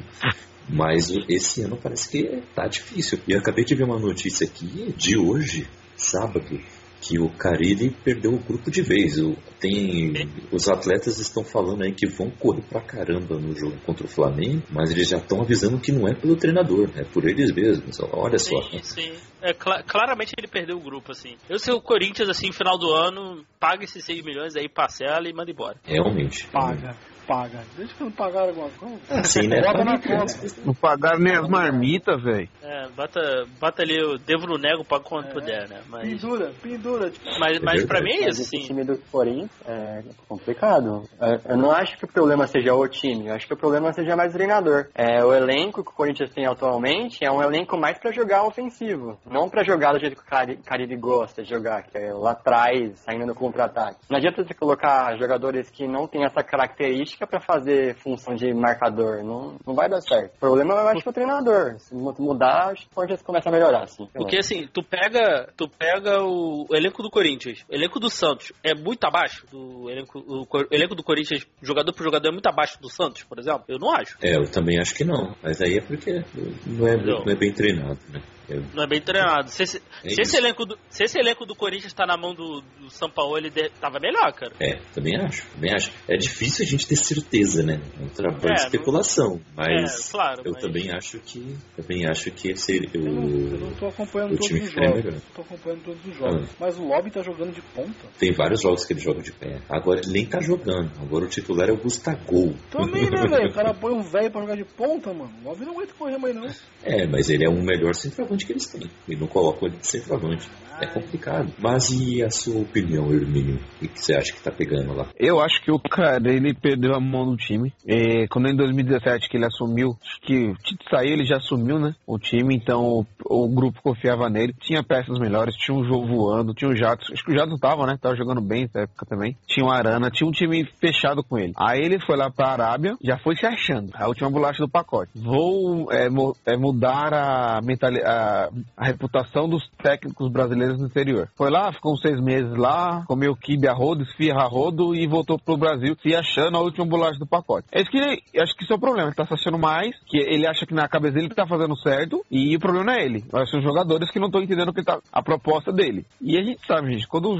Mas 0.67 1.11
esse 1.27 1.61
ano 1.63 1.77
parece 1.81 2.09
que 2.09 2.41
tá 2.55 2.67
difícil. 2.67 3.19
E 3.27 3.33
eu 3.33 3.39
acabei 3.39 3.65
de 3.65 3.75
ver 3.75 3.83
uma 3.83 3.99
notícia 3.99 4.45
aqui 4.45 4.93
de 4.95 5.17
hoje, 5.17 5.67
sábado, 5.95 6.59
que 7.01 7.19
o 7.19 7.29
Carilli 7.29 7.89
perdeu 8.03 8.33
o 8.33 8.39
grupo 8.39 8.69
de 8.69 8.81
vez. 8.81 9.15
Tem, 9.59 10.13
os 10.51 10.67
atletas 10.69 11.19
estão 11.19 11.43
falando 11.43 11.83
aí 11.83 11.93
que 11.93 12.07
vão 12.07 12.29
correr 12.29 12.61
pra 12.69 12.81
caramba 12.81 13.37
no 13.37 13.55
jogo 13.57 13.77
contra 13.85 14.05
o 14.05 14.09
Flamengo, 14.09 14.63
mas 14.69 14.91
eles 14.91 15.09
já 15.09 15.17
estão 15.17 15.41
avisando 15.41 15.79
que 15.79 15.91
não 15.91 16.07
é 16.07 16.13
pelo 16.13 16.35
treinador, 16.35 16.89
é 16.95 17.03
por 17.03 17.27
eles 17.27 17.51
mesmos. 17.51 17.97
Olha 18.11 18.37
sim, 18.37 18.49
só. 18.49 18.79
Sim, 18.81 19.11
é, 19.41 19.53
cl 19.53 19.83
claramente 19.87 20.33
ele 20.37 20.47
perdeu 20.47 20.77
o 20.77 20.81
grupo, 20.81 21.11
assim. 21.11 21.35
Eu 21.49 21.59
sei 21.59 21.73
o 21.73 21.81
Corinthians, 21.81 22.29
assim, 22.29 22.51
final 22.51 22.77
do 22.77 22.91
ano, 22.91 23.43
paga 23.59 23.83
esses 23.83 24.03
6 24.03 24.23
milhões 24.23 24.55
aí, 24.55 24.67
parcela 24.69 25.27
e 25.27 25.33
manda 25.33 25.51
embora. 25.51 25.77
Realmente. 25.83 26.47
Paga 26.47 26.95
paga. 27.29 27.63
Desde 27.77 27.93
que 27.93 28.03
não 28.03 28.11
pagaram 28.11 28.49
alguma 28.49 28.69
coisa. 28.71 28.97
Assim, 29.07 29.47
né? 29.47 29.61
Bota 29.61 29.85
na 29.85 29.99
conta. 30.01 30.33
Não 30.65 30.73
pagaram 30.73 31.19
nem 31.19 31.35
as 31.35 31.47
marmitas, 31.47 32.23
velho. 32.23 32.49
É, 32.63 32.79
É, 32.79 32.87
bota, 32.89 33.19
bota 33.59 33.81
ali 33.83 34.01
o 34.01 34.17
devo 34.17 34.47
no 34.47 34.57
nego, 34.57 34.85
pago 34.85 35.03
quando 35.03 35.27
É. 35.27 35.33
puder, 35.33 35.67
né? 35.69 35.81
Mas, 35.89 36.07
Pendura, 36.07 36.51
pendura. 36.61 37.11
mas, 37.39 37.57
É 37.57 37.59
mas 37.59 37.85
pra 37.85 38.01
mim 38.01 38.13
é 38.21 38.25
Mas 38.27 38.39
isso, 38.39 38.49
sim. 38.49 38.61
time 38.61 38.83
do 38.83 38.97
Corinthians 39.11 39.49
é 39.67 40.01
complicado. 40.27 41.03
É, 41.19 41.51
Eu 41.53 41.57
não 41.57 41.71
acho 41.71 41.97
que 41.97 42.05
o 42.05 42.07
problema 42.07 42.47
seja 42.47 42.73
o 42.73 42.87
time, 42.87 43.27
eu 43.27 43.33
acho 43.35 43.45
que 43.47 43.53
o 43.53 43.57
problema 43.57 43.91
seja 43.93 44.15
mais 44.15 44.31
o 44.31 44.37
treinador. 44.37 44.87
É, 44.95 45.23
o 45.23 45.33
elenco 45.33 45.83
que 45.83 45.91
o 45.91 45.93
Corinthians 45.93 46.29
tem 46.31 46.45
atualmente 46.47 47.23
é 47.23 47.31
um 47.31 47.41
elenco 47.43 47.77
mais 47.77 47.97
pra 47.99 48.11
jogar 48.11 48.43
ofensivo, 48.43 49.19
não 49.29 49.49
pra 49.49 49.63
jogar 49.63 49.93
do 49.93 49.99
jeito 49.99 50.15
que 50.15 50.21
o 50.21 50.25
Cari- 50.25 50.57
Caribe 50.57 50.95
gosta 50.97 51.43
de 51.43 51.49
jogar, 51.49 51.83
que 51.83 51.97
é 51.97 52.13
lá 52.13 52.31
atrás, 52.31 52.99
saindo 52.99 53.25
no 53.25 53.35
contra-ataque. 53.35 53.99
Não 54.09 54.17
adianta 54.17 54.43
você 54.43 54.53
colocar 54.53 55.17
jogadores 55.17 55.69
que 55.69 55.87
não 55.87 56.07
têm 56.07 56.25
essa 56.25 56.43
característica 56.43 57.25
pra 57.27 57.39
fazer 57.39 57.95
função 57.95 58.35
de 58.35 58.53
marcador, 58.53 59.23
não, 59.23 59.57
não 59.65 59.73
vai 59.73 59.87
dar 59.89 60.01
certo. 60.01 60.35
O 60.35 60.39
problema 60.39 60.73
eu 60.73 60.87
acho 60.89 61.01
que 61.01 61.07
é 61.07 61.11
o 61.11 61.13
treinador. 61.13 61.79
Se 61.79 61.93
mudar, 61.95 62.71
acho 62.71 62.83
que 62.85 62.91
o 62.91 62.95
Corinthians 62.95 63.21
começa 63.21 63.49
a 63.49 63.51
melhorar, 63.51 63.83
assim. 63.83 64.07
Porque 64.13 64.37
assim, 64.37 64.67
tu 64.73 64.81
pega, 64.83 65.49
tu 65.55 65.67
pega 65.69 66.21
o, 66.23 66.65
elenco 66.71 67.01
do 67.03 67.09
Corinthians, 67.09 67.63
o 67.69 67.73
elenco 67.75 67.99
do 67.99 68.09
Santos 68.09 68.51
é 68.63 68.73
muito 68.73 69.03
abaixo 69.05 69.45
do 69.51 69.89
elenco, 69.89 70.19
o, 70.19 70.45
co- 70.45 70.65
elenco 70.71 70.95
do 70.95 71.03
Corinthians, 71.03 71.45
jogador 71.61 71.93
por 71.93 72.03
jogador, 72.03 72.27
é 72.29 72.31
muito 72.31 72.47
abaixo 72.47 72.79
do 72.81 72.89
Santos, 72.89 73.23
por 73.23 73.39
exemplo? 73.39 73.63
Eu 73.67 73.77
não 73.79 73.91
acho. 73.91 74.17
É, 74.21 74.35
eu 74.35 74.49
também 74.49 74.79
acho 74.79 74.93
que 74.95 75.03
não. 75.03 75.35
Mas 75.41 75.61
aí 75.61 75.77
é 75.77 75.81
porque 75.81 76.23
não 76.65 76.87
é, 76.87 76.97
não 76.97 77.31
é 77.31 77.35
bem 77.35 77.53
treinado, 77.53 77.99
né? 78.09 78.21
É- 78.49 78.59
Não 78.73 78.83
é 78.83 78.87
bem 78.87 79.01
treinado. 79.01 79.49
Se 79.49 79.63
esse, 79.63 79.81
É 80.03 80.09
se 80.09 80.21
esse 80.21 80.37
elenco, 80.37 80.65
do, 80.65 80.77
se 80.89 81.03
esse 81.03 81.19
elenco 81.19 81.45
do 81.45 81.55
Corinthians 81.55 81.93
tá 81.93 82.05
na 82.05 82.17
mão 82.17 82.33
do, 82.33 82.61
do 82.79 82.89
São 82.89 83.09
Paulo, 83.09 83.37
ele 83.37 83.49
de- 83.49 83.69
tava 83.81 83.99
melhor, 83.99 84.31
cara. 84.33 84.53
É, 84.59 84.79
também 84.93 85.15
acho, 85.17 85.45
também 85.53 85.73
acho. 85.73 85.91
É 86.07 86.17
difícil 86.17 86.65
a 86.65 86.67
gente 86.67 86.87
ter 86.87 86.95
certeza, 86.95 87.63
né? 87.63 87.79
É 87.99 88.03
um 88.03 88.09
trabalho 88.09 88.51
É, 88.51 88.53
de 88.55 88.61
especulação, 88.61 89.39
mas 89.55 90.07
É, 90.07 90.11
claro, 90.11 90.41
eu 90.45 90.51
mas- 90.53 90.61
também 90.63 90.91
acho 90.91 91.19
que 91.19 91.55
também 91.75 92.05
acho 92.07 92.31
que 92.31 92.49
esse, 92.51 92.89
Eu 92.93 93.01
não, 93.01 93.11
eu 93.23 93.59
não 93.59 93.67
o, 93.69 93.75
tô 93.75 93.87
acompanhando 93.87 94.33
o 94.33 94.37
todos 94.37 94.47
time 94.47 94.59
os 94.61 94.69
que 94.69 94.75
treina 94.75 94.89
jogos. 94.95 95.05
melhor. 95.05 95.21
Tô 95.35 95.41
acompanhando 95.41 95.83
todos 95.83 96.05
os 96.05 96.15
jogos. 96.17 96.49
Mas 96.59 96.77
o 96.79 96.83
Lobby 96.83 97.11
tá 97.11 97.21
jogando 97.21 97.53
de 97.53 97.61
ponta. 97.61 98.07
tem 98.17 98.31
vários 98.33 98.61
jogos 98.61 98.85
que 98.85 98.93
ele 98.93 98.99
joga 99.01 99.21
de 99.21 99.31
pé. 99.31 99.61
Agora 99.69 99.99
ele 99.99 100.11
nem 100.11 100.25
tá 100.25 100.39
jogando. 100.41 100.91
Agora 101.01 101.25
o 101.25 101.27
titular 101.27 101.69
é 101.69 101.71
o 101.71 101.77
Gustavo. 101.77 102.53
Também, 102.71 103.09
né, 103.09 103.27
velho? 103.27 103.49
O 103.49 103.53
cara 103.53 103.73
põe 103.75 103.93
um 103.93 104.01
velho 104.01 104.31
pra 104.31 104.41
jogar 104.41 104.55
de 104.55 104.63
ponta, 104.65 105.13
mano. 105.13 105.31
O 105.43 105.49
Lobby 105.49 105.65
não 105.65 105.73
aguenta 105.73 105.93
correr 105.93 106.17
mais, 106.17 106.35
não. 106.35 106.47
É, 106.83 107.05
mas 107.05 107.29
ele 107.29 107.45
é 107.45 107.49
o 107.49 107.61
melhor 107.61 107.93
centroavante 107.93 108.38
que 108.45 108.53
eles 108.53 108.67
têm. 108.67 108.89
E 109.07 109.15
não 109.15 109.27
colocam 109.27 109.67
ele 109.67 109.77
de 109.77 109.87
centroavante. 109.87 110.49
É 110.81 110.87
complicado. 110.87 111.51
Mas 111.59 111.89
e 111.89 112.23
a 112.23 112.29
sua 112.29 112.61
opinião, 112.61 113.11
Hermínio? 113.11 113.59
O 113.81 113.87
que 113.87 114.01
você 114.01 114.15
acha 114.15 114.31
que 114.31 114.41
tá 114.41 114.51
pegando 114.51 114.93
lá? 114.93 115.07
Eu 115.17 115.41
acho 115.41 115.61
que 115.61 115.71
o 115.71 115.79
cara, 115.79 116.21
ele 116.31 116.53
perdeu 116.53 116.95
a 116.95 116.99
mão 116.99 117.25
no 117.25 117.35
time. 117.35 117.73
É, 117.85 118.27
quando 118.27 118.47
em 118.47 118.55
2017 118.55 119.29
que 119.29 119.37
ele 119.37 119.45
assumiu, 119.45 119.97
que 120.21 120.49
o 120.49 120.55
Tite 120.55 120.85
saiu, 120.89 121.13
ele 121.13 121.25
já 121.25 121.37
assumiu, 121.37 121.79
né? 121.79 121.93
O 122.07 122.17
time, 122.17 122.55
então 122.55 122.81
o, 122.81 123.05
o 123.25 123.49
grupo 123.49 123.81
confiava 123.81 124.29
nele. 124.29 124.55
Tinha 124.61 124.81
peças 124.81 125.19
melhores, 125.19 125.55
tinha 125.55 125.75
um 125.75 125.83
jogo 125.83 126.07
voando, 126.07 126.53
tinha 126.53 126.71
o 126.71 126.75
Jato. 126.75 127.11
Acho 127.11 127.23
que 127.25 127.31
o 127.31 127.35
Jato 127.35 127.57
tava, 127.57 127.85
né? 127.85 127.97
Tava 128.01 128.15
jogando 128.15 128.41
bem 128.41 128.63
nessa 128.63 128.81
época 128.81 129.05
também. 129.05 129.35
Tinha 129.47 129.65
o 129.65 129.71
Arana, 129.71 130.09
tinha 130.09 130.27
um 130.27 130.31
time 130.31 130.65
fechado 130.79 131.23
com 131.23 131.37
ele. 131.37 131.53
Aí 131.57 131.81
ele 131.81 131.99
foi 131.99 132.15
lá 132.15 132.29
pra 132.29 132.51
Arábia, 132.51 132.95
já 133.03 133.17
foi 133.17 133.35
se 133.35 133.45
achando. 133.45 133.91
A 133.93 134.07
última 134.07 134.29
bolacha 134.29 134.63
do 134.63 134.69
pacote. 134.69 135.11
Vou 135.15 135.91
é, 135.91 136.07
é, 136.45 136.57
mudar 136.57 137.13
a, 137.13 137.61
mentali 137.61 138.01
a, 138.01 138.28
a 138.77 138.85
reputação 138.85 139.47
dos 139.47 139.67
técnicos 139.81 140.31
brasileiros 140.31 140.79
no 140.79 140.87
exterior. 140.87 141.29
Foi 141.35 141.49
lá, 141.49 141.71
ficou 141.71 141.93
uns 141.93 142.01
seis 142.01 142.19
meses 142.19 142.55
lá, 142.57 143.03
comeu 143.07 143.35
quibe 143.35 143.67
a 143.67 143.73
rodo, 143.73 144.03
esfirra 144.03 144.43
a 144.43 144.47
rodo 144.47 144.95
e 144.95 145.07
voltou 145.07 145.39
pro 145.39 145.57
Brasil 145.57 145.95
se 146.01 146.15
achando 146.15 146.57
a 146.57 146.61
última 146.61 146.85
bolacha 146.85 147.19
do 147.19 147.27
pacote. 147.27 147.67
É 147.71 147.81
isso 147.81 147.91
que 147.91 147.97
ele, 147.97 148.21
acho 148.37 148.55
que 148.55 148.63
isso 148.63 148.73
é 148.73 148.75
o 148.75 148.79
problema. 148.79 149.09
Ele 149.09 149.15
tá 149.15 149.25
se 149.25 149.33
achando 149.33 149.57
mais, 149.57 149.95
que 150.07 150.17
ele 150.17 150.47
acha 150.47 150.65
que 150.65 150.73
na 150.73 150.87
cabeça 150.87 151.15
dele 151.15 151.29
tá 151.29 151.47
fazendo 151.47 151.75
certo 151.77 152.23
e 152.29 152.55
o 152.55 152.59
problema 152.59 152.95
é 152.95 153.05
ele. 153.05 153.23
São 153.49 153.61
jogadores 153.61 154.11
que 154.11 154.19
não 154.19 154.27
estão 154.27 154.41
entendendo 154.41 154.73
que 154.73 154.83
tá, 154.83 154.99
a 155.11 155.21
proposta 155.21 155.71
dele. 155.71 156.05
E 156.21 156.37
a 156.37 156.43
gente 156.43 156.65
sabe, 156.65 156.93
gente, 156.93 157.07
quando 157.07 157.37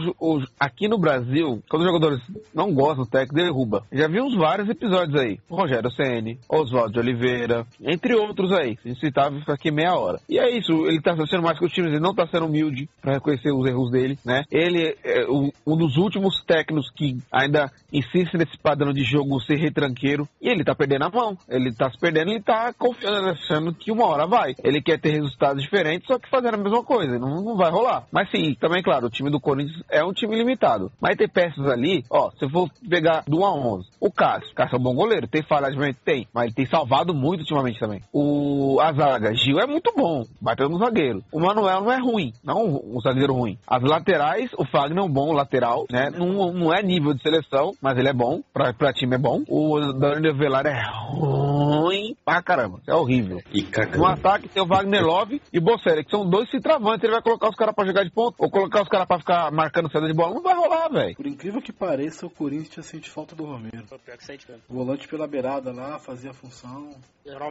aqui 0.59 0.87
no 0.87 0.97
Brasil, 0.97 1.61
quando 1.69 1.81
os 1.83 1.87
jogadores 1.87 2.19
não 2.53 2.73
gostam 2.73 3.03
do 3.03 3.09
técnico, 3.09 3.35
derruba. 3.35 3.83
Já 3.91 4.07
vimos 4.07 4.35
vários 4.35 4.69
episódios 4.69 5.19
aí. 5.19 5.39
Rogério 5.49 5.91
Ceni, 5.91 6.39
Oswaldo 6.49 6.99
Oliveira, 6.99 7.65
entre 7.81 8.15
outros 8.15 8.51
aí. 8.51 8.77
A 8.83 8.87
gente 8.87 8.99
ficar 8.99 9.53
aqui 9.53 9.71
meia 9.71 9.95
hora. 9.95 10.19
E 10.29 10.37
é 10.37 10.49
isso, 10.57 10.68
ele 10.73 11.01
tá 11.01 11.15
se 11.15 11.21
achando 11.21 11.43
mais 11.43 11.57
que 11.57 11.65
os 11.65 11.71
times, 11.71 11.91
ele 11.91 11.99
não 11.99 12.13
tá 12.13 12.27
sendo 12.27 12.45
humilde 12.45 12.89
pra 13.01 13.13
reconhecer 13.13 13.51
os 13.51 13.65
erros 13.65 13.91
dele, 13.91 14.17
né? 14.25 14.43
Ele 14.51 14.95
é 15.03 15.25
um, 15.29 15.77
dos 15.77 15.97
últimos 15.97 16.43
técnicos 16.43 16.89
que 16.91 17.17
ainda 17.31 17.71
insiste 17.91 18.37
nesse 18.37 18.57
padrão 18.57 18.93
de 18.93 19.03
jogo 19.03 19.39
ser 19.41 19.55
retranqueiro. 19.55 20.27
E 20.41 20.49
ele 20.49 20.63
tá 20.63 20.75
perdendo 20.75 21.05
a 21.05 21.09
mão. 21.09 21.37
Ele 21.47 21.73
tá 21.73 21.89
se 21.89 21.97
perdendo, 21.97 22.31
ele 22.31 22.41
tá 22.41 22.73
confiando, 22.73 23.29
achando 23.29 23.73
que 23.73 23.91
uma 23.91 24.05
hora 24.05 24.27
vai. 24.27 24.55
Ele 24.63 24.81
quer 24.81 24.99
ter 24.99 25.11
resultados 25.11 25.61
diferentes, 25.61 26.07
só 26.07 26.19
que 26.19 26.29
fazendo 26.29 26.55
a 26.55 26.57
mesma 26.57 26.83
coisa. 26.83 27.17
Não, 27.17 27.41
não 27.41 27.55
vai 27.55 27.71
rolar. 27.71 28.05
Mas 28.11 28.29
sim, 28.31 28.55
também, 28.59 28.83
claro, 28.83 29.07
o 29.07 29.09
time 29.09 29.29
do 29.29 29.39
Corinthians 29.39 29.83
é 29.89 30.03
um 30.03 30.13
time 30.13 30.35
limitado. 30.35 30.91
Mas 31.01 31.17
tem 31.17 31.27
peças 31.27 31.65
ali, 31.67 32.03
ó, 32.09 32.31
se 32.31 32.45
eu 32.45 32.49
for 32.49 32.69
pegar 32.89 33.23
do 33.27 33.39
1 33.39 33.45
a 33.45 33.53
11, 33.53 33.89
o 33.99 34.11
Cássio, 34.11 34.53
Cássio 34.53 34.75
é 34.75 34.79
um 34.79 34.83
bom 34.83 34.95
goleiro, 34.95 35.27
tem 35.27 35.41
falhas, 35.43 35.75
tem, 36.03 36.27
mas 36.33 36.45
ele 36.45 36.53
tem 36.53 36.65
salvado 36.65 37.13
muito 37.13 37.41
ultimamente 37.41 37.79
também. 37.79 38.01
O 38.13 38.79
a 38.79 38.91
zaga, 38.93 39.33
Gil 39.33 39.59
é 39.59 39.67
muito 39.67 39.93
bom, 39.95 40.25
bateu 40.59 40.69
no 40.69 40.77
zagueiro. 40.77 41.23
O 41.31 41.39
Manuel 41.39 41.81
não 41.81 41.91
é 41.91 41.97
ruim, 41.97 42.33
não 42.43 42.65
um 42.65 42.99
zagueiro 42.99 43.33
ruim. 43.33 43.57
As 43.65 43.81
laterais, 43.81 44.51
o 44.57 44.65
Fagner 44.65 44.99
é 44.99 45.01
um 45.01 45.09
bom 45.09 45.31
lateral, 45.31 45.85
né? 45.89 46.09
Não, 46.09 46.51
não 46.51 46.73
é 46.73 46.83
nível 46.83 47.13
de 47.13 47.21
seleção, 47.21 47.71
mas 47.81 47.97
ele 47.97 48.09
é 48.09 48.13
bom, 48.13 48.41
pra, 48.53 48.73
pra 48.73 48.93
time 48.93 49.15
é 49.15 49.19
bom. 49.19 49.43
O 49.47 49.93
Danilo 49.93 50.37
Velar 50.37 50.65
é 50.65 50.81
ruim 51.09 52.15
pra 52.25 52.41
caramba, 52.41 52.79
é 52.87 52.93
horrível. 52.93 53.41
E 53.53 53.65
No 53.95 54.05
ataque 54.05 54.49
tem 54.49 54.61
o 54.61 54.67
Wagner 54.67 55.03
Love 55.03 55.41
e 55.53 55.59
o 55.59 55.61
Bocelli, 55.61 56.03
que 56.03 56.11
são 56.11 56.29
dois 56.29 56.49
centravantes. 56.49 57.03
Ele 57.03 57.13
vai 57.13 57.21
colocar 57.21 57.49
os 57.49 57.55
caras 57.55 57.73
pra 57.73 57.85
jogar 57.85 58.03
de 58.03 58.11
ponta 58.11 58.35
ou 58.39 58.49
colocar 58.49 58.81
os 58.81 58.89
caras 58.89 59.07
pra 59.07 59.19
ficar 59.19 59.51
marcando 59.51 59.91
saída 59.91 60.07
de 60.07 60.13
bola. 60.13 60.33
Não 60.33 60.41
vai 60.41 60.55
rolar, 60.55 60.89
velho. 60.89 61.15
Por 61.15 61.27
incrível 61.27 61.61
que 61.61 61.71
pareça, 61.71 62.25
o 62.25 62.29
Corinthians 62.29 62.85
sente 62.85 63.09
falta 63.09 63.35
do 63.35 63.45
Romero. 63.45 63.85
Pior 64.05 64.17
que 64.17 64.25
sente 64.25 64.49
mesmo. 64.49 64.63
O 64.67 64.73
volante 64.73 65.07
pela 65.07 65.27
beirada 65.27 65.71
lá, 65.71 65.99
fazia 65.99 66.31
a 66.31 66.33
função. 66.33 66.89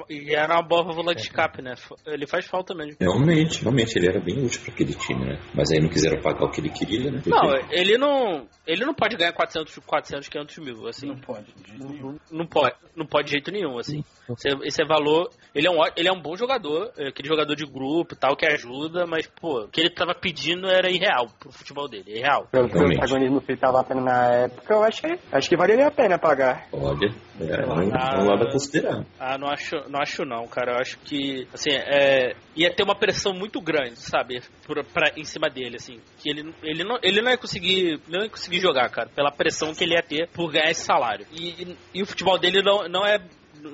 E 0.08 0.34
era 0.34 0.54
uma 0.54 0.62
boa 0.62 0.82
válvula 0.82 1.14
de 1.14 1.20
escape, 1.20 1.62
né? 1.62 1.74
Ele 2.04 2.26
faz 2.26 2.46
falta 2.46 2.74
mesmo. 2.74 2.96
Realmente, 3.00 3.62
realmente, 3.62 3.96
ele 3.96 4.08
era 4.08 4.18
bem 4.20 4.44
útil 4.44 4.61
para 4.62 4.72
aquele 4.74 4.92
time, 4.92 5.24
né? 5.24 5.38
Mas 5.54 5.70
aí 5.70 5.78
não 5.80 5.88
quiseram 5.88 6.20
pagar 6.20 6.44
o 6.46 6.50
que 6.50 6.61
ele 6.61 6.68
queria, 6.70 7.12
né? 7.12 7.22
Não, 7.26 7.54
ele 7.70 7.96
não. 7.96 8.46
Ele 8.66 8.84
não 8.84 8.92
pode 8.92 9.16
ganhar 9.16 9.32
400, 9.32 9.78
400 9.87 10.28
500 10.28 10.58
mil, 10.58 10.88
assim. 10.88 11.06
Não 11.06 11.16
pode, 11.16 11.46
de 11.54 11.70
jeito 11.70 11.88
nenhum. 11.88 12.18
Não 12.30 12.46
pode, 12.46 12.74
não 12.96 13.06
pode 13.06 13.26
de 13.26 13.30
jeito 13.32 13.52
nenhum, 13.52 13.78
assim. 13.78 14.02
Esse, 14.30 14.48
é- 14.48 14.66
esse 14.66 14.82
é 14.82 14.87
valor. 14.87 15.30
Ele 15.54 15.68
é, 15.68 15.70
um, 15.70 15.78
ele 15.96 16.08
é 16.08 16.12
um 16.12 16.20
bom 16.20 16.37
jogador, 16.37 16.90
é 16.98 17.08
aquele 17.08 17.28
jogador 17.28 17.54
de 17.54 17.64
grupo 17.64 18.14
e 18.14 18.18
tal, 18.18 18.37
que 18.37 18.46
ajuda, 18.46 19.06
mas, 19.06 19.28
pô, 19.28 19.62
o 19.64 19.68
que 19.68 19.80
ele 19.80 19.90
tava 19.90 20.12
pedindo 20.14 20.66
era 20.66 20.90
irreal 20.90 21.28
pro 21.38 21.52
futebol 21.52 21.88
dele, 21.88 22.04
é 22.12 22.18
irreal. 22.18 22.48
Pelo 22.50 22.68
protagonismo 22.68 23.40
que 23.40 23.52
ele 23.52 23.61
tava 23.61 23.84
tendo 23.84 24.00
na 24.00 24.24
época, 24.34 24.74
eu 24.74 24.82
acho 24.82 25.02
que, 25.02 25.18
acho 25.30 25.48
que 25.48 25.56
valeria 25.56 25.87
a 25.87 25.90
pena 25.92 26.18
pagar. 26.18 26.66
Olha, 26.72 27.14
é, 27.40 27.64
lá, 27.64 27.74
um, 27.77 27.90
ah, 27.94 28.35
a 28.35 28.51
considerar. 28.51 29.05
Ah, 29.18 29.38
não 29.38 29.48
acho, 29.48 29.77
não 29.88 30.01
acho 30.01 30.24
não, 30.24 30.46
cara. 30.48 30.72
Eu 30.72 30.79
acho 30.79 30.98
que, 31.01 31.46
assim, 31.53 31.70
é, 31.70 32.35
ia 32.57 32.74
ter 32.74 32.83
uma 32.83 32.96
pressão 32.98 33.33
muito 33.33 33.61
grande, 33.61 33.96
sabe, 33.96 34.42
pra, 34.66 34.83
pra- 34.83 35.12
em 35.16 35.24
cima 35.24 35.48
dele, 35.48 35.77
assim, 35.77 36.01
que 36.18 36.31
ele, 36.31 36.53
ele, 36.62 36.85
não, 36.85 36.98
ele 37.03 37.20
não 37.20 37.31
ia 37.31 37.38
conseguir, 37.38 38.01
não 38.09 38.22
ia 38.24 38.31
conseguir 38.31 38.61
jogar, 38.61 38.88
cara, 38.90 39.09
pela 39.14 39.31
pressão 39.31 39.72
que 39.74 39.85
ele 39.85 39.94
ia 39.94 40.03
ter 40.03 40.29
por 40.29 40.51
ganhar 40.51 40.70
esse 40.70 40.83
salário. 40.85 41.27
E, 41.33 41.62
e, 41.62 41.77
e 41.94 42.03
o 42.03 42.07
futebol 42.07 42.38
dele 42.38 42.62
não, 42.62 42.88
não 42.88 43.07
é, 43.07 43.18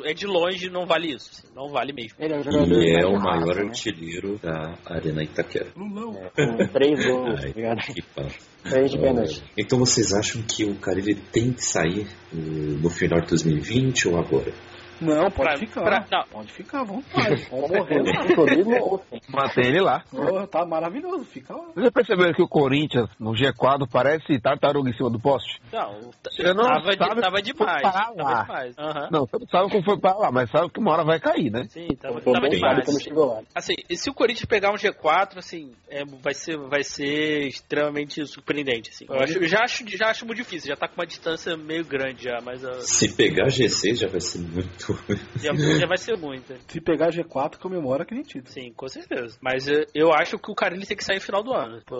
é 0.04 0.14
de 0.14 0.26
longe, 0.26 0.70
não 0.70 0.86
vale 0.86 1.12
isso, 1.12 1.30
assim, 1.32 1.48
não 1.54 1.68
vale 1.68 1.92
mesmo. 1.92 2.16
Ele 2.18 2.34
é 2.34 2.36
um 2.36 2.72
E 2.72 2.90
é 2.90 3.02
mais 3.02 3.06
o 3.06 3.18
maior 3.20 3.56
né? 3.56 3.62
artilheiro 3.68 4.38
da 4.42 4.78
Arena 4.86 5.22
Itaquera. 5.22 5.68
Lulão. 5.76 6.16
É, 6.36 6.46
com 6.46 6.66
três 6.68 7.06
gols, 7.06 7.40
tá 7.40 7.46
Ai, 7.46 7.52
que. 7.94 8.70
Três 8.70 8.90
de 8.90 8.98
pênalti. 8.98 9.42
Então 9.56 9.78
vocês 9.78 10.12
acham 10.12 10.42
que 10.42 10.64
o 10.64 10.74
cara 10.76 10.98
ele 10.98 11.14
tem 11.14 11.52
que 11.52 11.64
sair 11.64 12.06
eh, 12.32 12.36
no 12.36 12.88
final 12.88 13.20
de 13.20 13.28
2020 13.28 14.08
ou 14.08 14.18
agora? 14.18 14.52
Não, 15.00 15.30
pode 15.30 15.34
Pra- 15.50 15.58
ficar. 15.58 15.82
pra- 15.82 16.06
não. 16.10 16.24
Pode 16.30 16.52
ficar 16.52 16.80
à 16.80 16.84
vontade. 16.84 17.46
Ou 17.50 17.68
morrer 17.68 18.04
sem. 18.04 19.20
Mantém 19.28 19.66
ele 19.66 19.80
lá. 19.80 20.02
Porra, 20.10 20.46
tá 20.46 20.64
maravilhoso, 20.64 21.24
fica 21.24 21.54
lá. 21.54 21.64
Vocês 21.74 21.90
perceberam 21.90 22.32
que 22.32 22.42
o 22.42 22.48
Corinthians, 22.48 23.08
no 23.18 23.32
G4, 23.32 23.88
parece 23.90 24.38
tartaruga 24.40 24.90
em 24.90 24.96
cima 24.96 25.10
do 25.10 25.18
poste? 25.20 25.60
Não, 25.72 26.00
Você 26.30 26.42
não 26.54 26.64
tava, 26.64 26.90
de- 26.90 26.98
sabe 26.98 27.20
tava 27.20 27.30
como 27.30 27.42
demais. 27.42 27.82
Tava 27.82 28.14
demais. 28.14 28.78
Aham. 28.78 29.08
Não, 29.10 29.20
você 29.26 29.38
não 29.38 29.48
sabe 29.48 29.70
como 29.70 29.84
foi 29.84 29.98
pra 29.98 30.14
lá, 30.14 30.30
mas 30.32 30.50
sabe 30.50 30.70
que 30.70 30.80
uma 30.80 30.92
hora 30.92 31.04
vai 31.04 31.18
cair, 31.20 31.50
né? 31.50 31.64
Sim, 31.68 31.88
tava, 32.00 32.20
tava 32.20 32.48
demais. 32.48 33.02
chegou 33.02 33.26
lá. 33.26 33.40
Assim, 33.54 33.74
e 33.88 33.96
se 33.96 34.08
o 34.10 34.14
Corinthians 34.14 34.44
pegar 34.46 34.70
um 34.70 34.76
G4, 34.76 35.38
assim, 35.38 35.72
é, 35.90 36.04
vai, 36.04 36.34
ser, 36.34 36.56
vai 36.56 36.82
ser 36.82 37.46
extremamente 37.46 38.24
surpreendente, 38.26 38.90
assim. 38.90 39.06
Eu, 39.08 39.16
acho, 39.20 39.38
eu 39.38 39.48
já, 39.48 39.60
acho, 39.64 39.84
já 39.88 40.06
acho 40.10 40.24
muito 40.26 40.38
difícil, 40.38 40.68
já 40.68 40.76
tá 40.76 40.86
com 40.88 40.94
uma 40.94 41.06
distância 41.06 41.56
meio 41.56 41.84
grande 41.84 42.24
já, 42.24 42.40
mas 42.42 42.64
ó, 42.64 42.72
Se 42.80 43.14
pegar 43.16 43.46
G6 43.48 43.96
já 43.96 44.08
vai 44.08 44.20
ser 44.20 44.38
muito. 44.38 44.93
Já, 45.36 45.52
já 45.80 45.86
vai 45.86 45.96
ser 45.98 46.16
muito. 46.16 46.54
Se 46.68 46.80
pegar 46.80 47.10
G4, 47.10 47.58
comemora 47.58 48.02
aquele 48.02 48.22
título. 48.22 48.50
Sim, 48.52 48.72
com 48.72 48.88
certeza. 48.88 49.36
Mas 49.40 49.68
eh, 49.68 49.84
eu 49.94 50.12
acho 50.12 50.38
que 50.38 50.50
o 50.50 50.54
Carilli 50.54 50.86
tem 50.86 50.96
que 50.96 51.04
sair 51.04 51.16
no 51.16 51.22
final 51.22 51.42
do 51.42 51.52
ano. 51.52 51.82
Pô, 51.86 51.96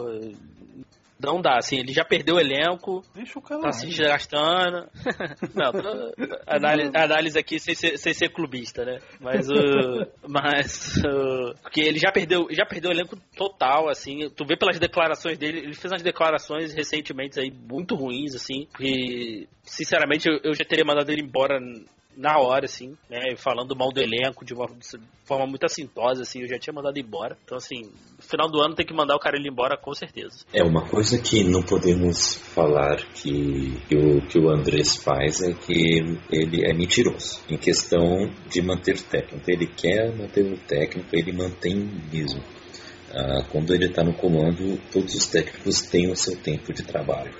não 1.19 1.41
dá, 1.41 1.57
assim, 1.57 1.79
ele 1.79 1.93
já 1.93 2.05
perdeu 2.05 2.35
o 2.35 2.41
elenco, 2.41 3.03
Deixa 3.15 3.39
o 3.39 3.43
cara 3.43 3.61
tá 3.61 3.67
lá. 3.69 3.73
se 3.73 3.87
desgastando. 3.87 4.89
não, 5.55 5.73
tô- 5.73 6.13
análise, 6.47 6.91
análise 6.95 7.39
aqui 7.39 7.59
sem 7.59 7.75
ser, 7.75 7.97
sem 7.97 8.13
ser 8.13 8.31
clubista, 8.31 8.85
né? 8.85 8.99
Mas 9.21 9.49
o. 9.49 10.07
mas. 10.29 10.97
o- 10.99 11.55
porque 11.63 11.81
ele 11.81 11.99
já 11.99 12.11
perdeu, 12.13 12.49
já 12.51 12.67
perdeu 12.67 12.91
o 12.91 12.93
elenco 12.93 13.17
total, 13.37 13.89
assim. 13.89 14.29
Tu 14.37 14.45
vê 14.45 14.57
pelas 14.57 14.79
declarações 14.79 15.39
dele, 15.39 15.61
ele 15.61 15.75
fez 15.75 15.91
umas 15.93 16.03
declarações 16.03 16.75
recentemente 16.75 17.39
aí 17.41 17.51
muito 17.51 17.95
ruins, 17.95 18.35
assim. 18.35 18.67
E, 18.81 19.47
sinceramente, 19.63 20.29
eu, 20.29 20.39
eu 20.43 20.53
já 20.55 20.65
teria 20.65 20.85
mandado 20.85 21.11
ele 21.11 21.23
embora 21.23 21.59
na 22.17 22.39
hora, 22.39 22.67
assim, 22.67 22.97
né? 23.11 23.35
Falando 23.37 23.77
mal 23.77 23.91
do 23.93 24.01
elenco 24.01 24.45
de 24.45 24.55
uma 24.55 24.67
forma 25.25 25.47
muito 25.47 25.65
assintosa, 25.65 26.23
assim, 26.23 26.43
eu 26.43 26.49
já 26.49 26.59
tinha 26.59 26.73
mandado 26.73 26.99
embora. 26.99 27.37
Então, 27.45 27.57
assim, 27.57 27.83
no 27.83 28.23
final 28.23 28.49
do 28.51 28.61
ano 28.61 28.75
tem 28.75 28.87
que 28.87 28.95
mandar 28.95 29.17
o 29.17 29.19
cara 29.19 29.37
ele 29.37 29.49
embora 29.49 29.77
com 29.77 29.93
certeza. 29.95 30.45
É 30.53 30.63
uma 30.63 30.87
coisa 30.89 31.21
que 31.21 31.43
não 31.45 31.63
podemos 31.63 32.37
falar 32.55 32.97
que, 33.15 33.81
que, 33.89 33.97
o, 33.97 34.27
que 34.27 34.39
o 34.39 34.49
Andrés 34.49 34.97
faz 34.97 35.43
é 35.43 35.53
que 35.53 36.01
ele 36.31 36.65
é 36.65 36.73
mentiroso 36.73 37.41
em 37.49 37.57
questão 37.57 38.31
de 38.49 38.63
manter 38.63 39.01
técnico. 39.01 39.51
Ele 39.51 39.67
quer 39.67 40.15
manter 40.17 40.45
o 40.45 40.57
técnico, 40.59 41.09
ele 41.13 41.33
mantém 41.33 41.77
mesmo. 42.13 42.43
Ah, 43.13 43.47
quando 43.51 43.73
ele 43.73 43.87
está 43.87 44.03
no 44.03 44.13
comando, 44.15 44.77
todos 44.91 45.15
os 45.15 45.27
técnicos 45.27 45.83
têm 45.83 46.11
o 46.11 46.17
seu 46.17 46.37
tempo 46.37 46.73
de 46.73 46.83
trabalho. 46.83 47.33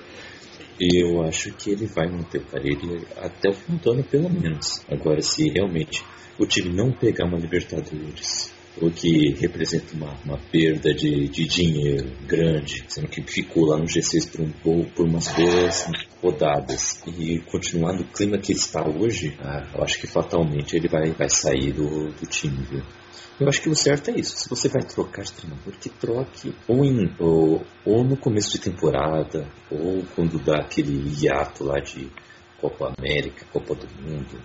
Eu 0.79 1.23
acho 1.23 1.51
que 1.53 1.71
ele 1.71 1.85
vai 1.87 2.07
manter 2.09 2.39
o 2.41 2.45
Carille 2.45 3.07
até 3.17 3.49
o 3.49 3.53
fim 3.53 3.77
do 3.77 3.91
ano, 3.93 4.03
pelo 4.03 4.29
menos. 4.29 4.83
Agora, 4.89 5.21
se 5.21 5.49
realmente 5.49 6.03
o 6.37 6.45
time 6.45 6.73
não 6.73 6.91
pegar 6.91 7.25
uma 7.25 7.37
Libertadores, 7.37 8.53
o 8.81 8.91
que 8.91 9.33
representa 9.39 9.95
uma, 9.95 10.13
uma 10.25 10.37
perda 10.51 10.93
de, 10.93 11.29
de 11.29 11.47
dinheiro 11.47 12.11
grande, 12.27 12.83
sendo 12.89 13.07
que 13.07 13.21
ficou 13.23 13.67
lá 13.67 13.77
no 13.77 13.85
G6 13.85 14.29
por, 14.31 14.41
um, 14.41 14.51
pou- 14.51 14.85
por 14.93 15.05
umas 15.07 15.29
boas 15.29 15.85
rodadas 16.21 16.99
e 17.07 17.39
continuar 17.49 17.93
no 17.93 18.03
clima 18.03 18.37
que 18.37 18.51
está 18.51 18.85
hoje, 18.85 19.33
ah, 19.39 19.65
eu 19.73 19.81
acho 19.81 19.97
que 19.97 20.07
fatalmente 20.07 20.75
ele 20.75 20.89
vai, 20.89 21.11
vai 21.11 21.29
sair 21.29 21.71
do, 21.71 22.09
do 22.11 22.25
time. 22.27 22.57
Viu? 22.69 22.81
Eu 23.39 23.47
acho 23.47 23.61
que 23.61 23.69
o 23.69 23.75
certo 23.75 24.11
é 24.11 24.19
isso. 24.19 24.37
Se 24.37 24.49
você 24.49 24.69
vai 24.69 24.83
trocar 24.83 25.23
de 25.23 25.33
treinador, 25.33 25.73
que 25.79 25.89
troque 25.89 26.55
ou, 26.67 26.85
em, 26.85 27.13
ou, 27.19 27.65
ou 27.85 28.03
no 28.03 28.17
começo 28.17 28.51
de 28.51 28.59
temporada, 28.59 29.47
ou 29.69 30.03
quando 30.15 30.39
dá 30.39 30.61
aquele 30.61 31.13
hiato 31.19 31.63
lá 31.63 31.79
de 31.79 32.09
Copa 32.59 32.93
América, 32.97 33.45
Copa 33.51 33.75
do 33.75 33.87
Mundo, 34.01 34.41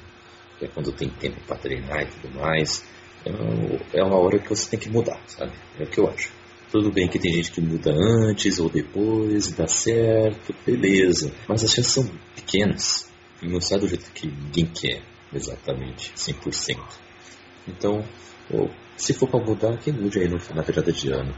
que 0.58 0.64
é 0.64 0.68
quando 0.68 0.92
tem 0.92 1.08
tempo 1.08 1.40
para 1.46 1.56
treinar 1.56 2.02
e 2.02 2.06
tudo 2.06 2.38
mais. 2.38 2.84
É, 3.24 3.98
é 3.98 4.02
uma 4.02 4.18
hora 4.18 4.38
que 4.38 4.48
você 4.48 4.70
tem 4.70 4.80
que 4.80 4.90
mudar, 4.90 5.20
sabe? 5.26 5.52
É 5.78 5.84
o 5.84 5.86
que 5.86 6.00
eu 6.00 6.08
acho. 6.08 6.32
Tudo 6.70 6.92
bem 6.92 7.08
que 7.08 7.18
tem 7.18 7.32
gente 7.32 7.50
que 7.50 7.60
muda 7.60 7.92
antes 7.92 8.60
ou 8.60 8.68
depois, 8.68 9.52
dá 9.52 9.66
certo, 9.66 10.54
beleza. 10.64 11.32
Mas 11.48 11.64
as 11.64 11.70
chances 11.70 11.92
são 11.92 12.10
pequenas 12.34 13.10
e 13.42 13.48
não 13.48 13.60
sai 13.60 13.78
do 13.80 13.88
jeito 13.88 14.10
que 14.12 14.28
ninguém 14.28 14.66
quer, 14.66 15.02
exatamente, 15.32 16.12
100%. 16.14 16.78
Então, 17.66 18.04
ou, 18.52 18.70
se 18.96 19.12
for 19.14 19.28
para 19.28 19.44
mudar, 19.44 19.76
que 19.78 19.92
mude 19.92 20.18
aí 20.18 20.28
no, 20.28 20.38
na 20.54 20.62
virada 20.62 20.92
de 20.92 21.12
ano. 21.12 21.34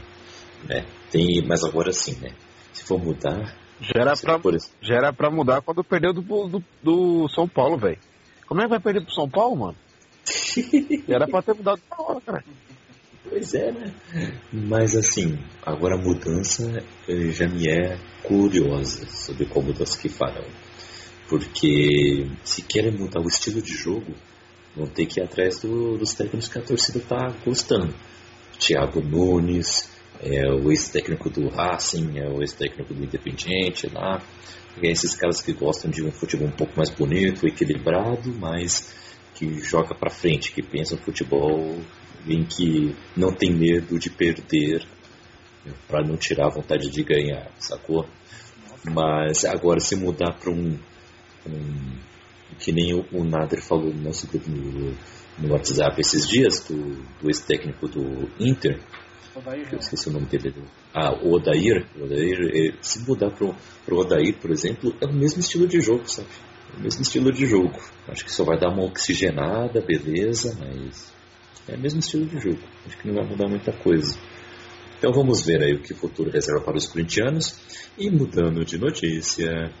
Né? 0.67 0.85
Tem, 1.11 1.45
mas 1.45 1.63
agora 1.63 1.91
sim, 1.91 2.19
né? 2.19 2.31
Se 2.71 2.83
for 2.83 2.99
mudar. 2.99 3.55
Já 3.81 4.01
era, 4.01 4.15
pra, 4.15 4.39
já 4.81 4.95
era 4.95 5.13
pra 5.13 5.29
mudar 5.29 5.61
quando 5.61 5.83
perdeu 5.83 6.13
do, 6.13 6.21
do, 6.21 6.63
do 6.81 7.29
São 7.29 7.47
Paulo, 7.47 7.77
velho. 7.77 7.99
Como 8.47 8.61
é 8.61 8.65
que 8.65 8.69
vai 8.69 8.79
perder 8.79 9.03
pro 9.03 9.13
São 9.13 9.29
Paulo, 9.29 9.55
mano? 9.57 9.77
Já 11.07 11.15
era 11.15 11.27
pra 11.27 11.41
ter 11.41 11.53
mudado 11.53 11.81
na 11.89 12.05
hora, 12.05 12.21
cara. 12.21 12.43
Pois 13.29 13.53
é, 13.53 13.71
né? 13.71 13.93
Mas 14.51 14.95
assim, 14.95 15.37
agora 15.65 15.95
a 15.95 16.01
mudança 16.01 16.83
eh, 17.07 17.31
já 17.31 17.47
me 17.47 17.67
é 17.67 17.97
curiosa 18.21 19.05
sobre 19.07 19.45
qual 19.45 19.65
mudança 19.65 19.99
que 19.99 20.09
farão. 20.09 20.45
Porque 21.27 22.27
se 22.43 22.61
querem 22.61 22.91
mudar 22.91 23.21
o 23.21 23.27
estilo 23.27 23.61
de 23.61 23.73
jogo, 23.73 24.13
vão 24.75 24.87
ter 24.87 25.05
que 25.05 25.19
ir 25.19 25.23
atrás 25.23 25.59
do- 25.61 25.97
dos 25.97 26.13
técnicos 26.13 26.47
que 26.47 26.59
a 26.59 26.61
torcida 26.61 26.97
está 26.99 27.33
gostando. 27.45 27.93
Thiago 28.59 29.01
Nunes, 29.01 29.89
é 30.21 30.49
o 30.49 30.71
ex-técnico 30.71 31.29
do 31.29 31.49
Racing, 31.49 32.17
é 32.17 32.29
o 32.29 32.41
ex-técnico 32.41 32.93
do 32.93 33.03
Independiente 33.03 33.87
lá. 33.93 34.21
E 34.81 34.87
é 34.87 34.91
esses 34.91 35.15
caras 35.15 35.41
que 35.41 35.53
gostam 35.53 35.91
de 35.91 36.03
um 36.03 36.11
futebol 36.11 36.47
um 36.47 36.51
pouco 36.51 36.73
mais 36.77 36.89
bonito, 36.89 37.45
equilibrado, 37.45 38.33
mas 38.39 38.93
que 39.35 39.59
joga 39.59 39.93
para 39.93 40.09
frente, 40.09 40.51
que 40.51 40.63
pensa 40.63 40.95
no 40.95 41.01
futebol 41.01 41.79
em 42.27 42.43
que 42.43 42.95
não 43.17 43.33
tem 43.33 43.51
medo 43.51 43.99
de 43.99 44.09
perder 44.09 44.87
para 45.87 46.05
não 46.05 46.15
tirar 46.15 46.47
a 46.47 46.53
vontade 46.53 46.89
de 46.89 47.03
ganhar, 47.03 47.51
sacou? 47.59 48.07
Mas 48.89 49.45
agora 49.45 49.79
se 49.79 49.95
mudar 49.95 50.33
para 50.39 50.51
um, 50.51 50.77
um 51.47 51.97
que 52.59 52.71
nem 52.71 52.93
o, 52.93 53.05
o 53.11 53.23
Nader 53.23 53.61
falou 53.61 53.93
no 53.93 54.01
nosso 54.01 54.27
grupo 54.27 54.49
no, 54.49 54.95
no 55.39 55.53
WhatsApp 55.53 55.99
esses 55.99 56.27
dias 56.27 56.63
do, 56.67 57.03
do 57.21 57.29
ex-técnico 57.29 57.87
do 57.87 58.29
Inter, 58.39 58.79
Odair, 59.35 59.67
que 59.67 59.75
eu 59.75 59.79
esqueci 59.79 60.09
o 60.09 60.11
nome 60.11 60.27
dele. 60.27 60.53
Ah, 60.93 61.11
o 61.11 61.33
Odair. 61.33 61.87
O 61.97 62.03
Odair 62.03 62.77
se 62.81 62.99
mudar 63.07 63.31
pro, 63.31 63.55
pro 63.83 63.97
Odair, 63.97 64.37
por 64.39 64.51
exemplo, 64.51 64.95
é 65.01 65.05
o 65.05 65.13
mesmo 65.13 65.39
estilo 65.39 65.67
de 65.67 65.81
jogo, 65.81 66.07
sabe? 66.07 66.27
É 66.73 66.79
o 66.79 66.81
mesmo 66.81 67.01
estilo 67.01 67.31
de 67.31 67.45
jogo. 67.47 67.79
Acho 68.07 68.23
que 68.23 68.31
só 68.31 68.43
vai 68.43 68.59
dar 68.59 68.69
uma 68.69 68.83
oxigenada, 68.83 69.81
beleza, 69.81 70.55
mas 70.59 71.11
é 71.67 71.75
o 71.75 71.79
mesmo 71.79 71.99
estilo 71.99 72.25
de 72.27 72.39
jogo. 72.39 72.61
Acho 72.85 72.97
que 72.97 73.07
não 73.07 73.15
vai 73.15 73.25
mudar 73.25 73.49
muita 73.49 73.71
coisa. 73.71 74.17
Então 74.99 75.11
vamos 75.11 75.43
ver 75.45 75.63
aí 75.63 75.73
o 75.73 75.81
que 75.81 75.93
o 75.93 75.97
futuro 75.97 76.29
reserva 76.29 76.63
para 76.63 76.77
os 76.77 76.85
corintianos. 76.85 77.59
E 77.97 78.09
mudando 78.11 78.63
de 78.63 78.77
notícia. 78.77 79.73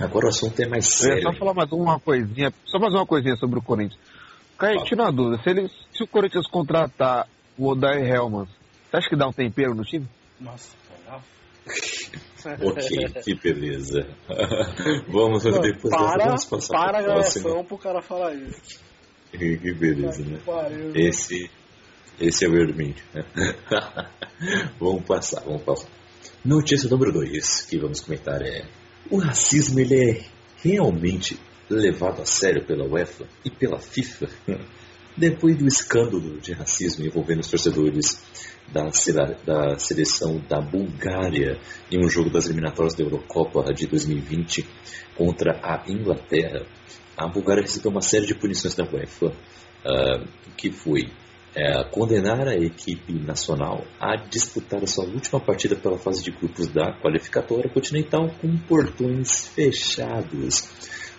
Agora 0.00 0.26
o 0.26 0.28
assunto 0.28 0.60
é 0.60 0.68
mais 0.68 0.86
sério. 0.86 1.22
só 1.22 1.32
falar 1.32 1.54
mais 1.54 1.72
uma 1.72 1.98
coisinha, 1.98 2.52
só 2.66 2.78
mais 2.78 2.94
uma 2.94 3.06
coisinha 3.06 3.36
sobre 3.36 3.58
o 3.58 3.62
Corinthians. 3.62 3.98
Caio, 4.56 4.84
tira 4.84 5.02
uma 5.02 5.12
dúvida, 5.12 5.42
se, 5.42 5.50
ele, 5.50 5.68
se 5.92 6.02
o 6.02 6.06
Corinthians 6.06 6.46
contratar 6.48 7.28
o 7.56 7.68
Odair 7.68 8.04
Helman, 8.04 8.46
você 8.90 8.96
acha 8.96 9.08
que 9.08 9.16
dá 9.16 9.28
um 9.28 9.32
tempero 9.32 9.74
no 9.74 9.84
time? 9.84 10.06
Nossa. 10.40 10.76
Ok, 12.62 13.22
que 13.24 13.34
beleza. 13.34 14.06
vamos 15.08 15.44
Não, 15.44 15.60
depois 15.60 15.92
para, 15.92 16.24
vamos 16.24 16.44
passar 16.44 16.78
para 16.78 16.98
a 16.98 17.02
gravação 17.02 17.64
pro 17.64 17.76
cara 17.76 18.00
falar 18.00 18.32
isso. 18.32 18.80
Que 19.32 19.74
beleza, 19.74 20.24
né? 20.24 20.38
Esse, 20.94 21.50
esse 22.20 22.44
é 22.44 22.48
o 22.48 22.56
Hermínio. 22.56 23.02
vamos 24.78 25.04
passar, 25.04 25.42
vamos 25.42 25.62
passar. 25.62 25.90
Notícia 26.44 26.88
número 26.88 27.12
2 27.12 27.62
que 27.62 27.76
vamos 27.76 28.00
comentar 28.00 28.40
é: 28.40 28.64
o 29.10 29.18
racismo 29.18 29.80
ele 29.80 30.10
é 30.10 30.24
realmente 30.62 31.38
levado 31.68 32.22
a 32.22 32.24
sério 32.24 32.64
pela 32.64 32.84
UEFA 32.84 33.26
e 33.44 33.50
pela 33.50 33.78
FIFA? 33.78 34.28
Depois 35.16 35.56
do 35.56 35.66
escândalo 35.66 36.38
de 36.40 36.52
racismo 36.52 37.04
envolvendo 37.04 37.40
os 37.40 37.50
torcedores 37.50 38.22
da, 38.72 38.84
da 39.44 39.78
seleção 39.78 40.40
da 40.48 40.60
Bulgária 40.60 41.58
em 41.90 42.04
um 42.04 42.08
jogo 42.08 42.30
das 42.30 42.46
eliminatórias 42.46 42.94
da 42.94 43.02
Eurocopa 43.02 43.72
de 43.72 43.86
2020 43.86 44.64
contra 45.16 45.58
a 45.62 45.82
Inglaterra, 45.88 46.64
a 47.16 47.26
Bulgária 47.26 47.62
recebeu 47.62 47.90
uma 47.90 48.00
série 48.00 48.26
de 48.26 48.34
punições 48.34 48.76
da 48.76 48.84
UEFA, 48.84 49.32
ah, 49.84 50.24
que 50.56 50.70
foi 50.70 51.10
é, 51.54 51.84
condenar 51.84 52.46
a 52.46 52.54
equipe 52.54 53.12
nacional 53.14 53.84
a 53.98 54.16
disputar 54.16 54.82
a 54.82 54.86
sua 54.86 55.04
última 55.04 55.40
partida 55.40 55.74
pela 55.76 55.98
fase 55.98 56.22
de 56.22 56.30
grupos 56.30 56.68
da 56.68 56.92
qualificatória 57.00 57.70
continental 57.70 58.30
com 58.40 58.56
portões 58.58 59.46
fechados 59.46 60.68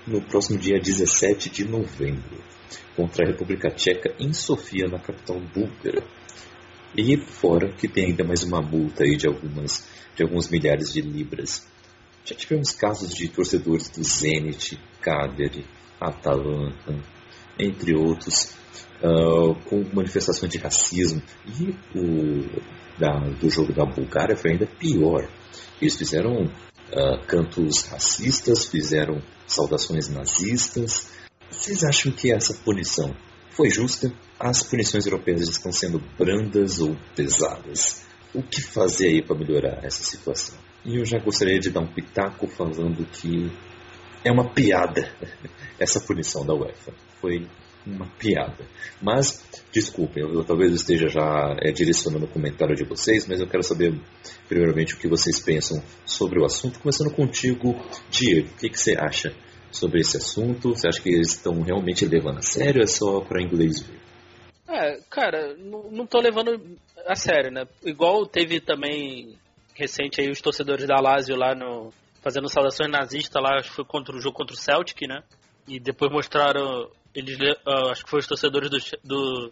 no 0.06 0.22
próximo 0.22 0.58
dia 0.58 0.80
17 0.80 1.50
de 1.50 1.66
novembro 1.66 2.44
contra 2.96 3.26
a 3.26 3.32
República 3.32 3.70
Tcheca 3.70 4.14
em 4.20 4.34
Sofia, 4.34 4.88
na 4.88 5.00
capital 5.00 5.40
búlgara. 5.40 6.04
E 6.98 7.18
fora 7.18 7.72
que 7.72 7.88
tem 7.88 8.08
ainda 8.08 8.24
mais 8.24 8.44
uma 8.44 8.62
multa 8.62 9.04
aí 9.04 9.16
de 9.16 9.28
algumas 9.28 9.88
de 10.16 10.24
alguns 10.24 10.50
milhares 10.50 10.92
de 10.92 11.02
libras. 11.02 11.66
Já 12.26 12.36
tivemos 12.36 12.72
casos 12.72 13.14
de 13.14 13.30
torcedores 13.30 13.90
do 13.90 14.04
Zenit, 14.04 14.78
Cagliari, 15.00 15.66
Atalanta, 16.00 16.94
entre 17.60 17.96
outros, 17.96 18.54
ah, 19.04 19.54
com 19.66 19.84
manifestações 19.94 20.52
de 20.52 20.58
racismo. 20.58 21.22
E 21.46 21.76
o 21.98 22.62
da- 23.00 23.30
do 23.40 23.50
jogo 23.50 23.74
da 23.74 23.86
Bulgária 23.86 24.36
foi 24.36 24.52
ainda 24.52 24.66
pior. 24.66 25.30
Eles 25.82 25.98
fizeram 25.98 26.52
ah, 26.92 27.18
cantos 27.28 27.86
racistas, 27.88 28.66
fizeram 28.66 29.22
saudações 29.46 30.10
nazistas. 30.10 31.08
Vocês 31.50 31.84
acham 31.84 32.12
que 32.12 32.32
essa 32.34 32.54
punição 32.54 33.16
foi 33.52 33.70
justa? 33.70 34.12
As 34.40 34.64
punições 34.64 35.06
europeias 35.06 35.48
estão 35.50 35.72
sendo 35.72 36.00
brandas 36.18 36.80
ou 36.80 36.96
pesadas? 37.16 38.04
O 38.34 38.42
que 38.42 38.62
fazer 38.62 39.08
aí 39.08 39.22
para 39.22 39.38
melhorar 39.38 39.84
essa 39.84 40.04
situação? 40.04 40.58
E 40.86 40.98
eu 40.98 41.06
já 41.06 41.20
gostaria 41.20 41.60
de 41.60 41.70
dar 41.72 41.82
um 41.82 41.88
pitaco 41.94 42.48
falando 42.48 43.06
que 43.06 43.52
é 44.24 44.32
uma 44.32 44.50
piada 44.54 45.12
essa 45.80 46.00
punição 46.00 46.46
da 46.46 46.54
UEFA. 46.54 46.94
Foi 47.22 47.48
uma 47.86 48.06
piada. 48.18 48.66
Mas, 49.02 49.46
desculpem, 49.72 50.24
eu, 50.24 50.44
talvez 50.44 50.74
esteja 50.74 51.08
já 51.08 51.56
é, 51.62 51.72
direcionando 51.72 52.26
o 52.26 52.30
comentário 52.30 52.76
de 52.76 52.84
vocês, 52.84 53.28
mas 53.28 53.40
eu 53.40 53.48
quero 53.48 53.64
saber, 53.64 53.94
primeiramente, 54.48 54.94
o 54.94 54.98
que 54.98 55.08
vocês 55.08 55.40
pensam 55.40 55.82
sobre 56.06 56.40
o 56.40 56.46
assunto. 56.46 56.80
Começando 56.80 57.12
contigo, 57.12 57.76
Diego, 58.10 58.50
o 58.50 58.58
que, 58.58 58.70
que 58.70 58.80
você 58.80 58.96
acha 58.98 59.34
sobre 59.72 60.02
esse 60.02 60.18
assunto? 60.18 60.70
Você 60.70 60.88
acha 60.88 61.02
que 61.02 61.10
eles 61.10 61.34
estão 61.34 61.62
realmente 61.62 62.06
levando 62.06 62.40
a 62.40 62.42
sério 62.42 62.78
ou 62.78 62.84
é 62.84 62.88
só 62.88 63.22
para 63.22 63.42
inglês 63.42 63.82
ver? 63.82 64.00
É, 64.68 65.00
cara, 65.10 65.56
não 65.58 66.06
tô 66.06 66.20
levando 66.20 66.78
a 67.08 67.16
sério, 67.16 67.52
né? 67.52 67.66
Igual 67.84 68.26
teve 68.28 68.60
também 68.60 69.36
recente 69.74 70.22
aí 70.22 70.30
os 70.30 70.42
torcedores 70.42 70.86
da 70.86 71.00
Lazio 71.00 71.36
lá 71.36 71.56
no 71.56 71.92
fazendo 72.22 72.50
saudações 72.50 72.92
nazistas 72.92 73.42
lá, 73.42 73.58
acho 73.58 73.70
que 73.70 73.76
foi 73.78 73.86
contra 73.86 74.16
o 74.16 74.20
jogo 74.20 74.36
contra 74.36 74.54
o 74.54 74.60
Celtic, 74.60 75.08
né? 75.08 75.24
E 75.68 75.80
depois 75.80 76.12
mostraram 76.12 76.90
eles 77.20 77.38
uh, 77.40 77.90
acho 77.92 78.04
que 78.04 78.10
foi 78.10 78.20
os 78.20 78.28
torcedores 78.28 78.70
do 78.70 78.78
do, 79.04 79.52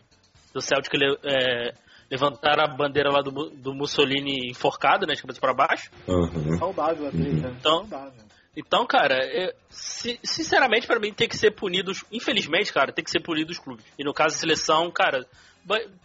do 0.53 0.61
Celtic 0.61 0.93
é, 1.23 1.73
levantaram 2.09 2.63
a 2.63 2.67
bandeira 2.67 3.11
lá 3.11 3.21
do, 3.21 3.31
do 3.49 3.73
Mussolini 3.73 4.49
enforcado, 4.49 5.05
né, 5.05 5.13
de 5.13 5.21
cabeça 5.21 5.39
para 5.39 5.53
baixo. 5.53 5.91
Uhum. 6.07 6.57
Saudável 6.57 7.07
a 7.07 7.11
treta. 7.11 7.55
Então, 7.59 7.87
Saudável. 7.87 8.27
Então, 8.55 8.87
cara, 8.87 9.15
é, 9.19 9.53
si- 9.69 10.19
sinceramente, 10.23 10.87
pra 10.87 10.99
mim 10.99 11.13
tem 11.13 11.27
que 11.27 11.37
ser 11.37 11.51
punidos. 11.51 12.03
Infelizmente, 12.11 12.73
cara, 12.73 12.91
tem 12.91 13.05
que 13.05 13.11
ser 13.11 13.19
punido 13.19 13.51
os 13.51 13.59
clubes. 13.59 13.85
E 13.99 14.03
no 14.03 14.13
caso 14.13 14.35
da 14.35 14.39
seleção, 14.39 14.89
cara, 14.89 15.23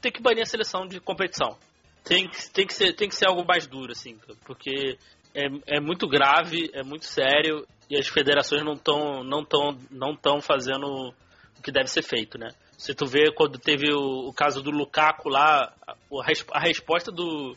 tem 0.02 0.12
que 0.12 0.20
banir 0.20 0.42
a 0.42 0.46
seleção 0.46 0.86
de 0.86 1.00
competição. 1.00 1.56
Tem 2.04 2.28
que, 2.28 2.50
tem 2.50 2.66
que, 2.66 2.74
ser, 2.74 2.92
tem 2.94 3.08
que 3.08 3.14
ser 3.14 3.26
algo 3.26 3.44
mais 3.46 3.66
duro, 3.66 3.92
assim, 3.92 4.16
cara, 4.18 4.38
porque 4.44 4.98
é, 5.34 5.76
é 5.76 5.80
muito 5.80 6.06
grave, 6.06 6.68
é 6.74 6.82
muito 6.82 7.06
sério 7.06 7.66
e 7.88 7.96
as 7.96 8.08
federações 8.08 8.62
não 8.64 8.74
estão 8.74 9.24
não 9.24 9.44
tão, 9.44 9.78
não 9.90 10.14
tão 10.16 10.40
fazendo 10.40 11.14
o 11.62 11.64
que 11.64 11.70
deve 11.70 11.88
ser 11.88 12.02
feito, 12.02 12.36
né? 12.36 12.48
Se 12.76 12.92
tu 12.92 13.06
vê 13.06 13.30
quando 13.32 13.56
teve 13.56 13.92
o, 13.94 14.28
o 14.28 14.32
caso 14.32 14.60
do 14.60 14.72
Lukaku 14.72 15.28
lá, 15.28 15.72
a, 15.86 15.92
a 15.92 16.24
res- 16.26 16.44
a 16.52 16.58
resposta 16.60 17.12
do, 17.12 17.56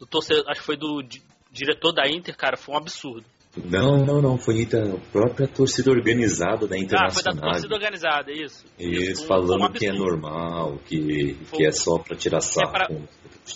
do 0.00 0.06
torcedor, 0.06 0.44
acho 0.48 0.60
que 0.60 0.66
foi 0.66 0.76
do 0.78 1.02
di- 1.02 1.22
diretor 1.50 1.92
da 1.92 2.08
Inter, 2.08 2.34
cara, 2.34 2.56
foi 2.56 2.74
um 2.74 2.78
absurdo. 2.78 3.26
Não, 3.54 3.98
não, 3.98 4.22
não. 4.22 4.38
Foi 4.38 4.64
da 4.64 4.96
própria 5.12 5.46
torcida 5.46 5.90
organizada 5.90 6.66
da 6.66 6.74
Ah, 6.74 6.78
foi 6.78 6.78
da 6.78 6.78
Internacional. 6.78 7.50
torcida 7.50 7.74
organizada, 7.74 8.32
isso. 8.32 8.64
Isso, 8.78 9.24
um- 9.24 9.26
falando 9.26 9.64
um 9.66 9.72
que 9.72 9.86
é 9.86 9.92
normal, 9.92 10.78
que, 10.86 11.36
Foi- 11.44 11.58
que 11.58 11.66
é 11.66 11.70
só 11.72 11.98
pra 11.98 12.16
tirar 12.16 12.40
sarro 12.40 12.72
pra- 12.72 12.86
com 12.88 12.94
o 12.94 13.08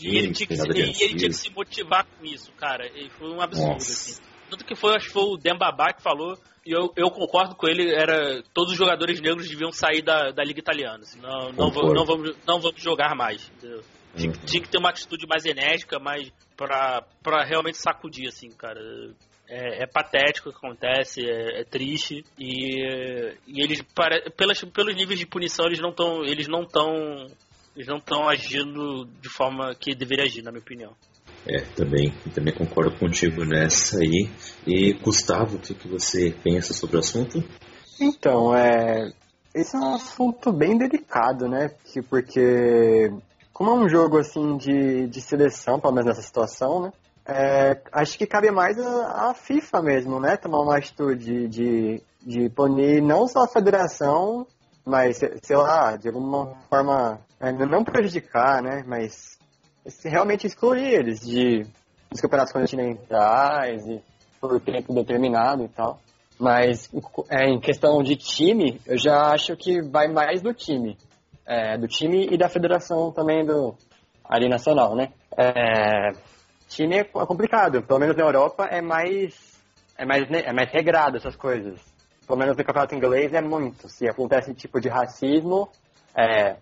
E 0.03 0.09
ele, 0.09 0.21
time, 0.21 0.33
tinha 0.35 0.47
que 0.49 0.57
se, 0.57 0.69
ele 0.69 0.93
tinha 0.93 1.15
que 1.31 1.33
se 1.33 1.51
motivar 1.55 2.05
com 2.05 2.27
isso, 2.27 2.53
cara. 2.53 2.87
E 2.95 3.09
foi 3.09 3.31
um 3.31 3.41
absurdo, 3.41 3.73
Nossa. 3.73 3.91
assim. 3.91 4.21
Tanto 4.51 4.67
que 4.67 4.77
foi, 4.77 4.95
acho 4.95 5.07
que 5.07 5.13
foi 5.15 5.23
o 5.23 5.39
Dembabá 5.39 5.95
que 5.95 6.03
falou, 6.03 6.37
eu, 6.67 6.93
eu 6.97 7.11
concordo 7.11 7.55
com 7.55 7.67
ele, 7.69 7.95
era 7.95 8.43
todos 8.55 8.73
os 8.73 8.79
jogadores 8.79 9.21
negros 9.21 9.49
deviam 9.49 9.71
sair 9.73 10.03
da, 10.03 10.31
da 10.31 10.43
Liga 10.45 10.61
Italiana. 10.61 10.99
assim, 11.03 11.21
não, 11.21 11.53
vamos, 11.53 11.95
não, 11.95 12.05
vamos, 12.05 12.37
não 12.47 12.61
vamos 12.61 12.83
jogar 12.83 13.15
mais. 13.15 13.49
entendeu? 13.57 13.83
Tinha, 14.17 14.33
que- 14.33 14.39
Uhum. 14.39 14.45
tinha 14.47 14.63
que 14.63 14.69
ter 14.69 14.79
uma 14.79 14.89
atitude 14.91 15.27
mais 15.27 15.45
enérgica, 15.45 15.99
mais 15.99 16.33
pra, 16.57 17.03
pra 17.23 17.45
realmente 17.45 17.77
sacudir, 17.77 18.29
assim, 18.29 18.51
cara. 18.51 18.81
É, 19.49 19.85
é 19.85 19.87
patético 19.87 20.49
o 20.49 20.53
que 20.53 20.59
acontece, 20.59 21.21
é, 21.25 21.61
é 21.61 21.65
triste. 21.65 22.25
E, 22.39 23.35
e 23.47 23.63
eles, 23.63 23.81
pare- 23.95 24.29
pelas, 24.31 24.61
pelos 24.65 24.97
níveis 24.97 25.21
de 25.21 25.27
punição, 25.27 25.67
eles 25.67 25.79
não 25.81 25.91
estão. 25.91 26.25
Eles 26.25 26.49
não 26.49 26.63
estão. 26.63 27.27
Eles 27.77 27.87
não 27.87 27.99
estão 27.99 28.27
agindo 28.29 29.05
de 29.21 29.29
forma 29.29 29.75
que 29.75 29.95
deveria 29.95 30.25
agir, 30.25 30.43
na 30.43 30.51
minha 30.51 30.63
opinião. 30.63 30.93
É, 31.49 31.61
também, 31.77 32.13
também 32.35 32.53
concordo 32.53 32.99
contigo 32.99 33.45
nessa 33.45 33.99
aí. 33.99 34.29
E 34.67 34.93
Gustavo, 34.95 35.57
o 35.57 35.59
que, 35.61 35.75
que 35.75 35.89
você 35.89 36.35
pensa 36.43 36.75
sobre 36.75 36.97
o 36.97 37.01
assunto? 37.01 37.43
Então, 38.01 38.55
é. 38.57 39.13
Esse 39.55 39.75
é 39.77 39.79
um 39.79 39.95
assunto 39.95 40.53
bem 40.53 40.77
delicado, 40.77 41.49
né? 41.49 41.71
Que- 41.85 42.03
Porque, 42.03 43.11
como 43.53 43.71
é 43.71 43.75
um 43.75 43.89
jogo 43.89 44.19
assim 44.19 44.57
de, 44.59 45.07
de 45.07 45.21
seleção, 45.21 45.81
pelo 45.81 45.95
menos 45.95 46.09
nessa 46.09 46.23
situação, 46.23 46.83
né? 46.83 46.93
é, 47.29 47.81
acho 47.93 48.17
que 48.19 48.27
cabe 48.27 48.51
mais 48.51 48.79
a, 48.79 49.31
a 49.31 49.35
FIFA 49.35 49.83
mesmo, 49.83 50.21
né? 50.21 50.37
Tomar 50.37 50.61
uma 50.61 50.77
atitude 50.77 51.49
de, 51.49 52.03
de 52.23 52.49
punir 52.51 53.03
não 53.03 53.27
só 53.27 53.45
a 53.45 53.49
federação, 53.49 54.47
mas, 54.85 55.17
sei- 55.17 55.57
lá, 55.57 55.97
de 55.97 56.09
alguma 56.09 56.55
forma, 56.69 57.19
é, 57.41 57.51
não 57.53 57.83
prejudicar, 57.83 58.63
né? 58.63 58.85
Mas 58.87 59.36
realmente 60.05 60.47
excluir 60.47 60.95
eles 60.95 61.21
de, 61.21 61.65
dos 62.11 62.21
campeonatos 62.21 62.53
continentais 62.53 63.87
e 63.87 64.03
por 64.41 64.61
tempo 64.61 64.95
determinado 64.95 65.65
e 65.65 65.69
tal. 65.69 65.99
Mas 66.39 66.91
é, 67.31 67.49
em 67.49 67.59
questão 67.59 68.03
de 68.03 68.15
time, 68.17 68.81
eu 68.87 68.99
já 68.99 69.33
acho 69.33 69.57
que 69.57 69.81
vai 69.81 70.09
mais 70.09 70.43
do 70.43 70.53
time. 70.53 70.97
É, 71.47 71.79
do 71.79 71.87
time 71.87 72.29
e 72.31 72.37
da 72.37 72.49
federação 72.49 73.13
também 73.13 73.45
do 73.45 73.75
ali 74.29 74.49
nacional, 74.49 74.95
né? 74.97 75.13
É, 75.39 76.11
time 76.69 76.97
é 76.97 77.01
é 77.01 77.27
complicado. 77.27 77.83
Pelo 77.83 78.01
menos 78.01 78.17
na 78.17 78.25
Europa 78.25 78.67
é 78.71 78.83
mais 78.83 79.57
é 79.97 80.05
mais 80.05 80.25
é 80.31 80.53
mais 80.53 80.71
regrado 80.71 81.17
essas 81.17 81.37
coisas. 81.37 81.81
Pelo 82.27 82.39
menos 82.39 82.57
no 82.57 82.65
campeonato 82.65 82.95
inglês 82.95 83.33
é 83.33 83.41
muito. 83.41 83.89
Se 83.89 84.09
acontece 84.09 84.53
tipo 84.53 84.81
de 84.81 84.89
racismo, 84.89 85.71
é, 86.15 86.57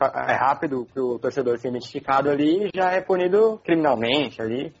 é 0.00 0.34
rápido 0.34 0.86
para 0.92 1.02
o 1.02 1.18
torcedor 1.18 1.58
ser 1.58 1.68
identificado 1.68 2.30
ali 2.30 2.68
já 2.74 2.92
é 2.92 3.00
punido 3.00 3.60
criminalmente 3.64 4.40
ali, 4.42 4.72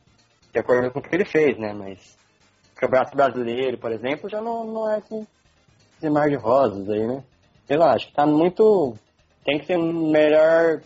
de 0.52 0.58
acordo 0.58 0.90
com 0.90 0.98
o 0.98 1.02
que 1.02 1.14
ele 1.14 1.24
fez, 1.24 1.58
né? 1.58 1.72
Mas 1.72 2.16
Campeonato 2.74 3.16
Brasileiro, 3.16 3.78
por 3.78 3.92
exemplo, 3.92 4.28
já 4.28 4.40
não, 4.40 4.64
não 4.64 4.90
é 4.90 4.96
assim 4.96 5.26
de 6.00 6.10
mar 6.10 6.28
de 6.28 6.36
rosas 6.36 6.88
aí, 6.88 7.06
né? 7.06 7.24
Sei 7.66 7.76
lá, 7.76 7.94
acho 7.94 8.08
que 8.08 8.14
tá 8.14 8.26
muito. 8.26 8.94
Tem 9.44 9.58
que 9.58 9.66
ser 9.66 9.78
melhor 9.78 10.82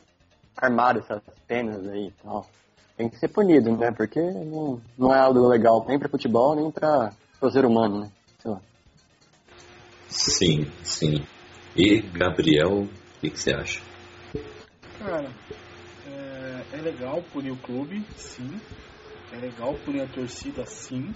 armado 0.56 1.00
essas 1.00 1.22
penas 1.46 1.86
aí 1.88 2.08
e 2.08 2.10
tal. 2.22 2.46
Tem 2.96 3.08
que 3.08 3.16
ser 3.16 3.28
punido, 3.28 3.76
né? 3.76 3.90
Porque 3.90 4.20
não, 4.20 4.80
não 4.96 5.14
é 5.14 5.18
algo 5.18 5.48
legal 5.48 5.84
nem 5.88 5.98
pra 5.98 6.08
futebol, 6.08 6.54
nem 6.54 6.70
pra, 6.70 7.10
pro 7.38 7.50
ser 7.50 7.64
humano, 7.64 8.00
né? 8.00 8.10
Sei 8.38 8.50
lá. 8.50 8.60
Sim, 10.08 10.70
sim. 10.82 11.26
E 11.76 12.00
Gabriel, 12.00 12.82
o 12.82 12.88
que, 13.20 13.30
que 13.30 13.38
você 13.38 13.52
acha? 13.52 13.89
Cara, 15.00 15.30
é, 16.06 16.76
é 16.76 16.76
legal 16.82 17.22
punir 17.32 17.50
o 17.50 17.56
clube, 17.56 18.04
sim. 18.16 18.60
É 19.32 19.36
legal 19.36 19.74
punir 19.82 20.02
a 20.02 20.06
torcida, 20.06 20.66
sim. 20.66 21.14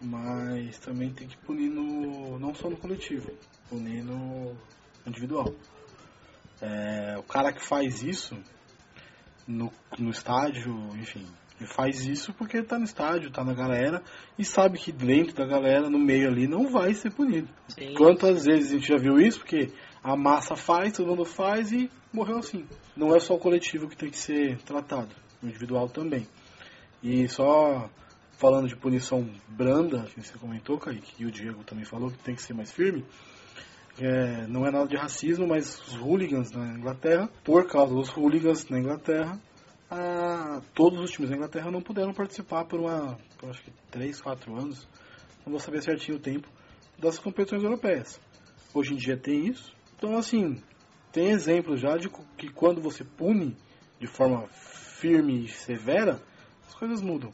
Mas 0.00 0.78
também 0.78 1.12
tem 1.12 1.26
que 1.26 1.36
punir 1.38 1.70
no. 1.70 2.38
não 2.38 2.54
só 2.54 2.70
no 2.70 2.76
coletivo, 2.76 3.32
punir 3.68 4.04
no 4.04 4.56
individual. 5.04 5.52
É, 6.62 7.16
o 7.18 7.24
cara 7.24 7.52
que 7.52 7.60
faz 7.60 8.00
isso 8.04 8.38
no, 9.44 9.72
no 9.98 10.10
estádio, 10.10 10.72
enfim, 10.96 11.26
ele 11.58 11.68
faz 11.68 12.04
isso 12.04 12.32
porque 12.32 12.62
tá 12.62 12.78
no 12.78 12.84
estádio, 12.84 13.32
tá 13.32 13.42
na 13.42 13.54
galera 13.54 14.02
e 14.38 14.44
sabe 14.44 14.78
que 14.78 14.92
dentro 14.92 15.34
da 15.34 15.46
galera, 15.46 15.90
no 15.90 15.98
meio 15.98 16.28
ali, 16.28 16.46
não 16.46 16.68
vai 16.70 16.94
ser 16.94 17.12
punido. 17.12 17.48
Sim. 17.68 17.94
Quantas 17.94 18.44
vezes 18.44 18.70
a 18.70 18.74
gente 18.74 18.86
já 18.86 18.96
viu 18.96 19.18
isso? 19.18 19.40
Porque 19.40 19.72
a 20.04 20.14
massa 20.14 20.54
faz, 20.54 20.92
todo 20.92 21.08
mundo 21.08 21.24
faz 21.24 21.72
e 21.72 21.90
morreu 22.12 22.36
assim. 22.36 22.66
Não 22.94 23.16
é 23.16 23.18
só 23.18 23.34
o 23.34 23.38
coletivo 23.38 23.88
que 23.88 23.96
tem 23.96 24.10
que 24.10 24.18
ser 24.18 24.58
tratado, 24.58 25.16
o 25.42 25.46
individual 25.46 25.88
também. 25.88 26.28
E 27.02 27.26
só 27.26 27.88
falando 28.36 28.68
de 28.68 28.76
punição 28.76 29.26
branda, 29.48 30.02
que 30.02 30.22
você 30.22 30.36
comentou, 30.36 30.78
Kaique, 30.78 31.22
e 31.22 31.24
o 31.24 31.30
Diego 31.30 31.64
também 31.64 31.86
falou 31.86 32.10
que 32.10 32.18
tem 32.18 32.34
que 32.34 32.42
ser 32.42 32.52
mais 32.52 32.70
firme. 32.70 33.02
é, 33.98 34.46
não 34.46 34.66
é 34.66 34.70
nada 34.70 34.86
de 34.86 34.96
racismo, 34.96 35.46
mas 35.46 35.80
os 35.88 35.94
hooligans 35.94 36.50
na 36.50 36.76
Inglaterra, 36.76 37.30
por 37.42 37.66
causa 37.66 37.94
dos 37.94 38.10
hooligans 38.10 38.68
na 38.68 38.78
Inglaterra, 38.78 39.40
ah, 39.90 40.60
todos 40.74 41.00
os 41.00 41.10
times 41.10 41.30
da 41.30 41.36
Inglaterra 41.36 41.70
não 41.70 41.80
puderam 41.80 42.12
participar 42.12 42.64
por 42.64 42.80
uma, 42.80 43.16
por 43.38 43.50
acho 43.50 43.62
que 43.62 43.70
3, 43.90 44.20
4 44.20 44.54
anos, 44.54 44.88
não 45.46 45.52
vou 45.52 45.60
saber 45.60 45.82
certinho 45.82 46.18
o 46.18 46.20
tempo, 46.20 46.48
das 46.98 47.18
competições 47.18 47.62
europeias. 47.62 48.20
Hoje 48.74 48.92
em 48.92 48.96
dia 48.96 49.16
tem 49.16 49.46
isso. 49.46 49.72
Então, 49.96 50.16
assim, 50.16 50.62
tem 51.12 51.30
exemplos 51.30 51.80
já 51.80 51.96
de 51.96 52.08
que 52.36 52.48
quando 52.50 52.80
você 52.80 53.04
pune 53.04 53.56
de 54.00 54.06
forma 54.06 54.46
firme 54.48 55.44
e 55.44 55.48
severa, 55.48 56.20
as 56.66 56.74
coisas 56.74 57.00
mudam. 57.00 57.32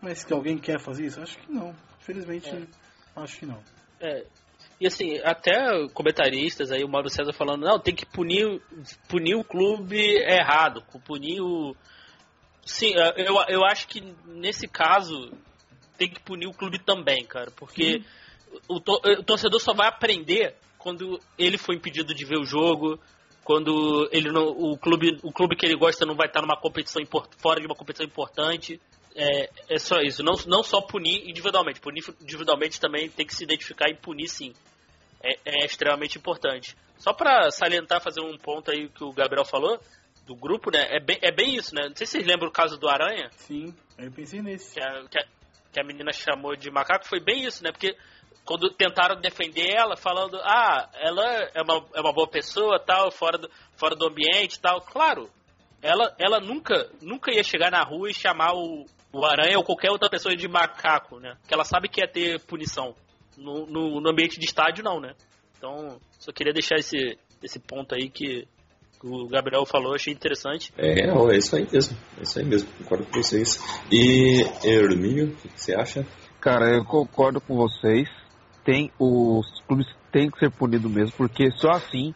Mas 0.00 0.24
que 0.24 0.32
alguém 0.32 0.58
quer 0.58 0.78
fazer 0.80 1.06
isso? 1.06 1.20
Acho 1.20 1.38
que 1.38 1.50
não. 1.50 1.74
Infelizmente, 2.00 2.50
acho 3.16 3.38
que 3.38 3.46
não. 3.46 3.62
É, 4.00 4.26
e 4.80 4.86
assim, 4.86 5.18
até 5.24 5.54
comentaristas 5.94 6.70
aí, 6.70 6.84
o 6.84 6.88
Mauro 6.88 7.08
César 7.08 7.32
falando, 7.32 7.64
não, 7.64 7.78
tem 7.78 7.94
que 7.94 8.04
punir, 8.04 8.60
punir 9.08 9.34
o 9.36 9.44
clube 9.44 9.98
errado, 9.98 10.82
punir 11.06 11.40
o. 11.40 11.74
Sim, 12.66 12.92
eu, 13.16 13.34
eu 13.48 13.64
acho 13.64 13.86
que 13.88 14.00
nesse 14.26 14.66
caso 14.66 15.32
tem 15.96 16.10
que 16.10 16.20
punir 16.20 16.46
o 16.46 16.52
clube 16.54 16.78
também, 16.78 17.24
cara, 17.24 17.50
porque 17.52 18.02
o, 18.68 18.80
to- 18.80 19.00
o 19.18 19.22
torcedor 19.22 19.60
só 19.60 19.72
vai 19.72 19.88
aprender 19.88 20.56
quando 20.84 21.18
ele 21.38 21.56
foi 21.56 21.76
impedido 21.76 22.12
de 22.12 22.26
ver 22.26 22.38
o 22.38 22.44
jogo, 22.44 23.00
quando 23.42 24.06
ele 24.12 24.30
não, 24.30 24.48
o 24.48 24.76
clube 24.76 25.18
o 25.22 25.32
clube 25.32 25.56
que 25.56 25.64
ele 25.64 25.78
gosta 25.78 26.04
não 26.04 26.14
vai 26.14 26.26
estar 26.26 26.42
numa 26.42 26.60
competição 26.60 27.02
fora 27.38 27.58
de 27.58 27.64
uma 27.64 27.74
competição 27.74 28.04
importante. 28.04 28.78
É, 29.16 29.48
é 29.70 29.78
só 29.78 30.00
isso, 30.00 30.22
não, 30.22 30.34
não 30.46 30.62
só 30.62 30.82
punir 30.82 31.26
individualmente, 31.26 31.80
punir 31.80 32.04
individualmente 32.20 32.78
também 32.78 33.08
tem 33.08 33.24
que 33.24 33.34
se 33.34 33.44
identificar 33.44 33.88
e 33.88 33.94
punir 33.94 34.28
sim. 34.28 34.52
é, 35.22 35.38
é 35.46 35.64
extremamente 35.64 36.18
importante. 36.18 36.76
Só 36.98 37.14
para 37.14 37.50
salientar, 37.50 38.02
fazer 38.02 38.20
um 38.20 38.36
ponto 38.36 38.70
aí 38.70 38.88
que 38.88 39.04
o 39.04 39.12
Gabriel 39.12 39.44
falou, 39.44 39.80
do 40.26 40.34
grupo, 40.34 40.70
né? 40.70 40.86
É 40.90 41.00
bem, 41.00 41.18
é 41.22 41.32
bem 41.32 41.54
isso, 41.54 41.74
né? 41.74 41.88
Não 41.88 41.96
sei 41.96 42.06
se 42.06 42.12
vocês 42.12 42.26
lembram 42.26 42.48
o 42.48 42.52
caso 42.52 42.76
do 42.76 42.88
Aranha. 42.88 43.30
Sim, 43.32 43.74
eu 43.96 44.10
pensei 44.10 44.42
nesse. 44.42 44.74
Que 44.74 44.80
a, 44.80 45.04
que 45.08 45.18
a, 45.18 45.24
que 45.72 45.80
a 45.80 45.84
menina 45.84 46.12
chamou 46.12 46.54
de 46.56 46.70
macaco, 46.70 47.06
foi 47.06 47.20
bem 47.20 47.44
isso, 47.44 47.62
né? 47.62 47.70
Porque 47.72 47.96
quando 48.44 48.70
tentaram 48.70 49.20
defender 49.20 49.70
ela, 49.74 49.96
falando, 49.96 50.36
ah, 50.42 50.88
ela 50.94 51.24
é 51.54 51.62
uma, 51.62 51.86
é 51.94 52.00
uma 52.00 52.12
boa 52.12 52.28
pessoa, 52.28 52.78
tal, 52.78 53.10
fora 53.10 53.38
do, 53.38 53.50
fora 53.76 53.94
do 53.94 54.06
ambiente 54.06 54.60
tal. 54.60 54.80
Claro, 54.80 55.30
ela, 55.82 56.14
ela 56.18 56.40
nunca, 56.40 56.90
nunca 57.02 57.32
ia 57.32 57.42
chegar 57.42 57.70
na 57.70 57.82
rua 57.82 58.10
e 58.10 58.14
chamar 58.14 58.54
o, 58.54 58.86
o 59.12 59.24
aranha 59.24 59.58
ou 59.58 59.64
qualquer 59.64 59.90
outra 59.90 60.08
pessoa 60.08 60.34
de 60.34 60.48
macaco, 60.48 61.20
né? 61.20 61.36
Porque 61.40 61.54
ela 61.54 61.64
sabe 61.64 61.88
que 61.88 62.00
ia 62.00 62.08
ter 62.08 62.40
punição. 62.40 62.94
No, 63.36 63.66
no, 63.66 64.00
no 64.00 64.10
ambiente 64.10 64.38
de 64.38 64.46
estádio, 64.46 64.84
não, 64.84 65.00
né? 65.00 65.12
Então, 65.58 65.98
só 66.20 66.30
queria 66.30 66.52
deixar 66.52 66.76
esse, 66.76 67.18
esse 67.42 67.58
ponto 67.58 67.94
aí 67.94 68.08
que 68.08 68.46
o 69.02 69.26
Gabriel 69.28 69.66
falou, 69.66 69.94
achei 69.94 70.12
interessante. 70.12 70.72
É, 70.78 71.00
é 71.00 71.36
isso 71.36 71.56
aí 71.56 71.66
mesmo. 71.70 71.96
É 72.18 72.22
isso 72.22 72.38
aí 72.38 72.44
mesmo, 72.44 72.68
concordo 72.78 73.04
com 73.06 73.22
vocês. 73.22 73.58
E, 73.90 74.42
Herminho, 74.64 75.28
o 75.28 75.36
que 75.36 75.60
você 75.60 75.74
acha? 75.74 76.06
Cara, 76.40 76.70
eu 76.70 76.84
concordo 76.84 77.40
com 77.40 77.56
vocês. 77.56 78.08
Tem, 78.64 78.90
os 78.98 79.60
clubes 79.68 79.86
têm 80.10 80.30
que 80.30 80.38
ser 80.38 80.50
punidos 80.50 80.90
mesmo, 80.90 81.14
porque 81.16 81.50
só 81.50 81.72
assim 81.72 82.14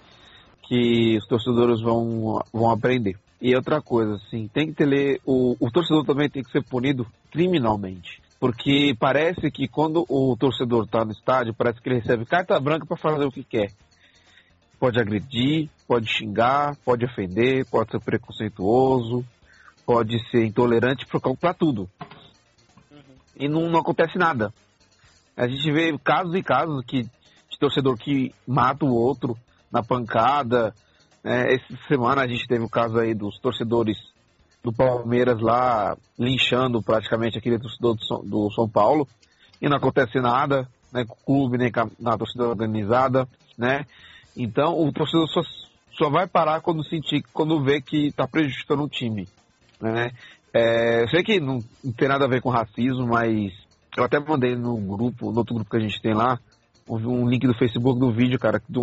que 0.63 1.17
os 1.19 1.27
torcedores 1.27 1.81
vão, 1.81 2.43
vão 2.53 2.71
aprender. 2.71 3.17
E 3.41 3.55
outra 3.55 3.81
coisa, 3.81 4.17
assim, 4.17 4.49
tem 4.49 4.67
que 4.67 4.75
ter 4.75 5.21
o, 5.25 5.57
o 5.61 5.71
torcedor 5.71 6.05
também 6.05 6.29
tem 6.29 6.43
que 6.43 6.51
ser 6.51 6.63
punido 6.65 7.07
criminalmente. 7.31 8.21
Porque 8.41 8.95
parece 8.99 9.51
que 9.51 9.67
quando 9.67 10.05
o 10.09 10.37
torcedor 10.37 10.85
está 10.85 11.05
no 11.05 11.13
estádio, 11.13 11.55
parece 11.55 11.81
que 11.81 11.89
ele 11.89 12.01
recebe 12.01 12.25
carta 12.25 12.59
branca 12.61 12.87
para 12.87 12.97
fazer 12.97 13.25
o 13.25 13.33
que 13.33 13.43
quer. 13.43 13.73
Pode 14.79 15.01
agredir, 15.01 15.69
pode 15.89 16.09
xingar, 16.09 16.77
pode 16.85 17.05
ofender, 17.05 17.67
pode 17.67 17.91
ser 17.91 18.01
preconceituoso, 18.01 19.25
pode 19.85 20.19
ser 20.31 20.45
intolerante 20.45 21.05
para 21.41 21.55
tudo. 21.55 21.89
Uhum. 22.91 22.99
E 23.37 23.49
não, 23.49 23.69
não, 23.69 23.81
acontece 23.81 24.17
nada. 24.17 24.53
A 25.39 25.47
gente 25.47 25.71
vê 25.71 25.97
casos 25.99 26.35
e 26.35 26.43
casos 26.43 26.85
que, 26.85 27.05
de 27.05 27.59
torcedor 27.61 27.97
que 27.97 28.35
mata 28.45 28.85
o 28.85 28.93
outro 28.93 29.39
na 29.71 29.85
pancada. 29.85 30.75
É, 31.23 31.55
essa 31.55 31.79
semana 31.87 32.23
a 32.23 32.27
gente 32.27 32.47
teve 32.49 32.65
o 32.65 32.69
caso 32.69 32.99
aí 32.99 33.15
dos 33.15 33.39
torcedores 33.39 33.97
do 34.65 34.73
Palmeiras 34.73 35.41
lá 35.41 35.97
linchando 36.19 36.83
praticamente 36.83 37.39
aquele 37.39 37.59
torcedor 37.59 37.95
do 37.95 38.05
São, 38.05 38.25
do 38.25 38.51
São 38.51 38.69
Paulo 38.69 39.07
e 39.63 39.69
não 39.69 39.77
acontece 39.77 40.21
nada, 40.21 40.69
né, 40.93 41.05
com 41.05 41.15
o 41.15 41.25
clube 41.25 41.57
nem 41.57 41.71
com 41.71 41.89
a 42.05 42.19
torcida 42.19 42.49
organizada, 42.49 43.29
né? 43.57 43.87
Então 44.37 44.77
o 44.77 44.93
torcedor 44.93 45.29
só, 45.29 45.43
só 45.97 46.11
vai 46.11 46.27
parar 46.27 46.61
quando 46.61 46.85
sentir, 46.85 47.23
quando 47.33 47.63
vê 47.63 47.81
que 47.81 48.09
está 48.09 48.27
prejudicando 48.27 48.83
o 48.83 48.89
time. 48.89 49.29
Né? 49.81 50.11
É, 50.53 51.03
eu 51.03 51.09
sei 51.09 51.23
que 51.23 51.39
não, 51.39 51.61
não, 51.85 51.93
tem 51.93 52.09
nada 52.09 52.25
a 52.25 52.29
ver 52.29 52.41
com 52.41 52.51
racismo, 52.51 53.07
mas 53.07 53.53
eu 53.99 54.05
até 54.05 54.19
mandei 54.21 54.55
no 54.55 54.77
grupo, 54.77 55.33
no 55.33 55.39
outro 55.39 55.57
grupo 55.57 55.71
que 55.71 55.77
a 55.77 55.81
gente 55.81 56.01
tem 56.01 56.15
lá, 56.15 56.39
um, 56.89 57.29
link 57.29 57.47
do 57.47 57.59
Facebook 57.59 57.99
do 57.99 58.13
vídeo, 58.13 58.39
cara, 58.39 58.63
de 58.69 58.79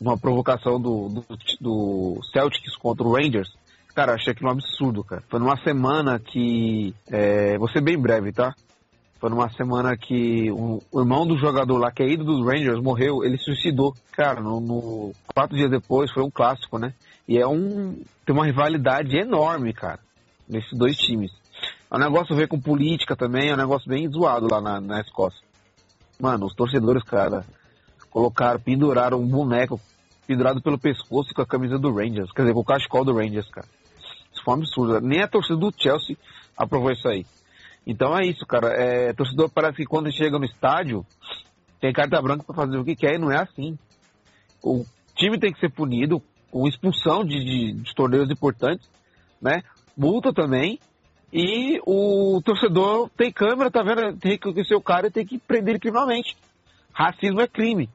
uma 0.00 0.18
provocação 0.18 0.80
do, 0.80 1.08
do, 1.08 1.24
do, 1.60 2.20
Celtics 2.32 2.76
contra 2.76 3.06
o 3.06 3.14
Rangers. 3.14 3.56
Cara, 3.94 4.14
achei 4.14 4.32
aquilo 4.32 4.48
um 4.48 4.52
absurdo, 4.52 5.04
cara. 5.04 5.22
Foi 5.28 5.38
numa 5.38 5.56
semana 5.62 6.18
que. 6.18 6.92
É, 7.08 7.56
vou 7.56 7.68
ser 7.68 7.80
bem 7.80 7.96
breve, 7.96 8.32
tá? 8.32 8.54
Foi 9.20 9.30
numa 9.30 9.48
semana 9.50 9.96
que 9.96 10.50
o, 10.50 10.80
o 10.92 11.00
irmão 11.00 11.26
do 11.26 11.38
jogador 11.38 11.78
lá, 11.78 11.90
que 11.90 12.02
é 12.02 12.08
ídolo 12.08 12.38
dos 12.38 12.46
Rangers, 12.46 12.80
morreu, 12.80 13.24
ele 13.24 13.38
suicidou. 13.38 13.94
Cara, 14.12 14.40
no, 14.40 14.60
no, 14.60 15.12
quatro 15.34 15.56
dias 15.56 15.70
depois 15.70 16.10
foi 16.12 16.22
um 16.22 16.30
clássico, 16.30 16.78
né? 16.78 16.92
E 17.28 17.38
é 17.38 17.46
um. 17.46 18.00
Tem 18.26 18.34
uma 18.34 18.46
rivalidade 18.46 19.16
enorme, 19.16 19.72
cara, 19.72 20.00
nesses 20.48 20.76
dois 20.76 20.96
times. 20.96 21.30
É 21.90 21.96
um 21.96 21.98
negócio 21.98 22.34
a 22.34 22.36
ver 22.36 22.48
com 22.48 22.60
política 22.60 23.16
também, 23.16 23.48
é 23.50 23.54
um 23.54 23.58
negócio 23.58 23.88
bem 23.88 24.08
zoado 24.10 24.46
lá 24.50 24.60
na, 24.60 24.80
na 24.80 25.00
Escócia. 25.00 25.40
Mano, 26.20 26.46
os 26.46 26.54
torcedores, 26.54 27.02
cara, 27.04 27.44
colocaram, 28.10 28.60
penduraram 28.60 29.20
um 29.20 29.26
boneco 29.26 29.80
pendurado 30.26 30.60
pelo 30.60 30.78
pescoço 30.78 31.32
com 31.34 31.42
a 31.42 31.46
camisa 31.46 31.78
do 31.78 31.92
Rangers, 31.92 32.30
quer 32.32 32.42
dizer, 32.42 32.54
com 32.54 32.60
o 32.60 32.64
cachecol 32.64 33.04
do 33.04 33.14
Rangers, 33.14 33.48
cara. 33.48 33.66
Isso 34.32 34.42
foi 34.44 34.54
um 34.54 34.58
absurdo. 34.58 35.00
Nem 35.00 35.22
a 35.22 35.28
torcida 35.28 35.56
do 35.56 35.72
Chelsea 35.76 36.16
aprovou 36.56 36.90
isso 36.90 37.08
aí. 37.08 37.24
Então 37.86 38.16
é 38.16 38.26
isso, 38.26 38.44
cara. 38.44 38.68
É, 38.68 39.14
torcedor 39.14 39.48
parece 39.48 39.78
que 39.78 39.86
quando 39.86 40.12
chega 40.12 40.38
no 40.38 40.44
estádio 40.44 41.06
tem 41.80 41.92
carta 41.92 42.20
branca 42.20 42.44
para 42.44 42.54
fazer 42.54 42.76
o 42.76 42.84
que 42.84 42.94
quer 42.94 43.14
e 43.14 43.18
não 43.18 43.32
é 43.32 43.38
assim. 43.38 43.78
O 44.62 44.84
time 45.14 45.38
tem 45.38 45.52
que 45.52 45.60
ser 45.60 45.70
punido 45.70 46.22
com 46.50 46.68
expulsão 46.68 47.24
de, 47.24 47.42
de, 47.42 47.72
de 47.72 47.94
torneios 47.94 48.30
importantes, 48.30 48.88
né? 49.40 49.62
Multa 49.96 50.32
também. 50.32 50.78
E 51.32 51.80
o 51.84 52.40
torcedor 52.42 53.10
tem 53.16 53.30
câmera, 53.30 53.70
tá 53.70 53.82
vendo? 53.82 54.16
Tem 54.18 54.38
que 54.38 54.52
conhecer 54.52 54.74
o 54.74 54.80
cara 54.80 55.08
e 55.08 55.10
tem 55.10 55.26
que 55.26 55.38
prender 55.38 55.70
ele 55.70 55.80
criminalmente. 55.80 56.36
Racismo 56.92 57.40
é 57.40 57.46
crime. 57.46 57.88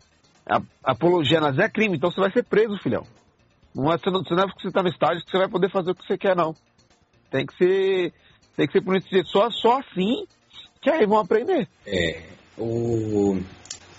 Apologia 0.84 1.40
nazista 1.40 1.66
é 1.66 1.70
crime, 1.70 1.98
então 1.98 2.12
você 2.12 2.20
vai 2.20 2.32
ser 2.32 2.44
preso, 2.44 2.78
filhão. 2.78 3.06
Não 3.74 3.92
é, 3.92 3.98
você 3.98 4.12
não, 4.12 4.24
você 4.24 4.36
não 4.36 4.44
é 4.44 4.46
porque 4.46 4.62
você 4.62 4.72
tá 4.72 4.84
no 4.84 4.90
estádio 4.90 5.26
que 5.26 5.32
você 5.32 5.38
vai 5.38 5.50
poder 5.50 5.72
fazer 5.72 5.92
o 5.92 5.96
que 5.96 6.06
você 6.06 6.18
quer, 6.18 6.36
não. 6.36 6.54
Tem 7.32 7.46
que 7.46 7.56
ser 7.58 8.14
tem 8.56 8.68
que 8.68 8.74
ser 8.74 8.82
punido 8.82 9.06
só, 9.26 9.50
só 9.50 9.80
assim 9.80 10.28
que 10.80 10.90
aí 10.90 11.06
vão 11.06 11.18
aprender. 11.18 11.68
É, 11.88 12.22
o, 12.58 13.36
o 13.36 13.44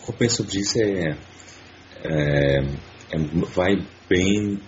que 0.04 0.10
eu 0.10 0.14
penso 0.14 0.44
sobre 0.44 0.60
isso 0.60 0.78
é, 0.80 1.16
é, 2.04 2.58
é, 3.10 3.18
vai 3.54 3.84
bem 4.08 4.60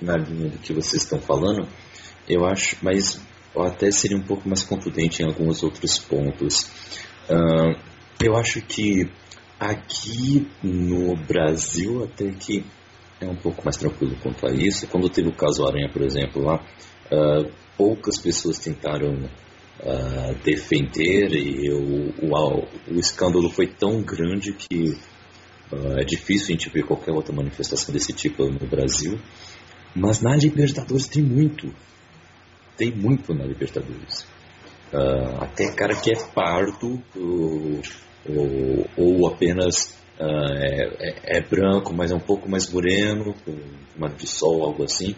na 0.00 0.16
linha 0.16 0.50
do 0.50 0.58
que 0.58 0.72
vocês 0.72 1.02
estão 1.02 1.20
falando, 1.20 1.66
eu 2.28 2.44
acho, 2.44 2.76
mas 2.82 3.22
eu 3.54 3.62
até 3.62 3.90
seria 3.90 4.16
um 4.16 4.22
pouco 4.22 4.48
mais 4.48 4.62
contundente 4.62 5.22
em 5.22 5.26
alguns 5.26 5.62
outros 5.62 5.98
pontos. 5.98 6.62
Uh, 7.28 7.78
eu 8.22 8.36
acho 8.36 8.60
que 8.62 9.10
aqui 9.58 10.48
no 10.62 11.16
Brasil 11.16 12.04
até 12.04 12.30
que 12.32 12.64
é 13.20 13.26
um 13.28 13.36
pouco 13.36 13.62
mais 13.64 13.76
tranquilo 13.76 14.16
quanto 14.22 14.46
a 14.46 14.50
isso. 14.50 14.86
Quando 14.86 15.10
teve 15.10 15.28
o 15.28 15.34
caso 15.34 15.66
Aranha, 15.66 15.90
por 15.92 16.02
exemplo, 16.02 16.42
lá, 16.42 16.56
uh, 16.56 17.50
poucas 17.76 18.18
pessoas 18.20 18.58
tentaram 18.58 19.14
uh, 19.14 20.34
defender 20.42 21.32
e 21.32 21.70
o, 21.70 22.14
o, 22.22 22.94
o, 22.94 22.98
escândalo 22.98 23.50
foi 23.50 23.66
tão 23.66 24.02
grande 24.02 24.52
que 24.52 24.98
é 25.98 26.04
difícil 26.04 26.48
a 26.48 26.52
gente 26.52 26.68
ver 26.68 26.84
qualquer 26.84 27.12
outra 27.12 27.32
manifestação 27.32 27.94
desse 27.94 28.12
tipo 28.12 28.44
no 28.44 28.66
Brasil. 28.66 29.18
Mas 29.94 30.20
na 30.20 30.34
Libertadores 30.34 31.06
tem 31.06 31.22
muito. 31.22 31.72
Tem 32.80 32.90
muito 32.90 33.34
na 33.34 33.44
Libertadores. 33.44 34.26
Uh, 34.90 35.44
até 35.44 35.70
cara 35.70 35.94
que 35.94 36.10
é 36.10 36.14
pardo 36.34 36.98
ou, 37.14 37.82
ou, 38.26 38.86
ou 38.96 39.26
apenas 39.28 40.00
Uh, 40.18 40.52
é, 40.52 40.82
é, 41.00 41.38
é, 41.38 41.40
branco, 41.40 41.94
mas 41.94 42.12
é 42.12 42.14
um 42.14 42.20
pouco 42.20 42.46
mais 42.46 42.70
moreno, 42.70 43.34
com 43.42 43.56
uma 43.96 44.06
de 44.10 44.26
sol, 44.26 44.64
algo 44.64 44.84
assim, 44.84 45.16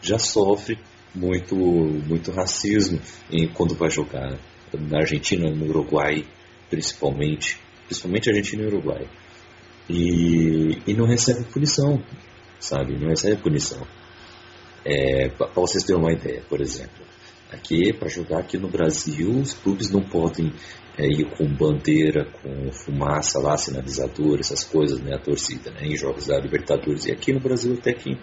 já 0.00 0.16
sofre 0.16 0.78
muito, 1.12 1.56
muito 1.56 2.30
racismo 2.30 3.00
em, 3.32 3.48
quando 3.48 3.74
vai 3.74 3.90
jogar 3.90 4.38
na 4.72 4.98
Argentina, 4.98 5.50
no 5.50 5.66
Uruguai, 5.66 6.24
principalmente, 6.70 7.58
principalmente 7.86 8.30
Argentina 8.30 8.62
e 8.62 8.66
Uruguai. 8.66 9.08
E, 9.90 10.78
e 10.86 10.94
não 10.94 11.08
recebe 11.08 11.44
punição, 11.52 12.00
sabe? 12.60 12.96
Não 12.96 13.08
recebe 13.08 13.42
punição. 13.42 13.84
É, 14.84 15.28
para 15.28 15.48
vocês 15.54 15.82
terem 15.84 16.00
uma 16.00 16.12
ideia, 16.12 16.42
por 16.48 16.60
exemplo, 16.60 17.04
aqui 17.50 17.92
para 17.92 18.08
jogar 18.08 18.40
aqui 18.40 18.58
no 18.58 18.68
Brasil, 18.68 19.30
os 19.30 19.54
clubes 19.54 19.90
não 19.90 20.02
podem 20.02 20.52
é, 20.98 21.06
ir 21.06 21.24
com 21.36 21.46
bandeira, 21.46 22.26
com 22.26 22.70
fumaça 22.70 23.38
lá, 23.38 23.56
sinalizador, 23.56 24.38
essas 24.40 24.62
coisas, 24.62 25.00
né? 25.00 25.14
A 25.14 25.18
torcida, 25.18 25.70
né? 25.70 25.86
Em 25.86 25.96
jogos 25.96 26.26
da 26.26 26.38
Libertadores. 26.38 27.06
E 27.06 27.12
aqui 27.12 27.32
no 27.32 27.40
Brasil 27.40 27.74
até 27.74 27.92
que 27.92 28.18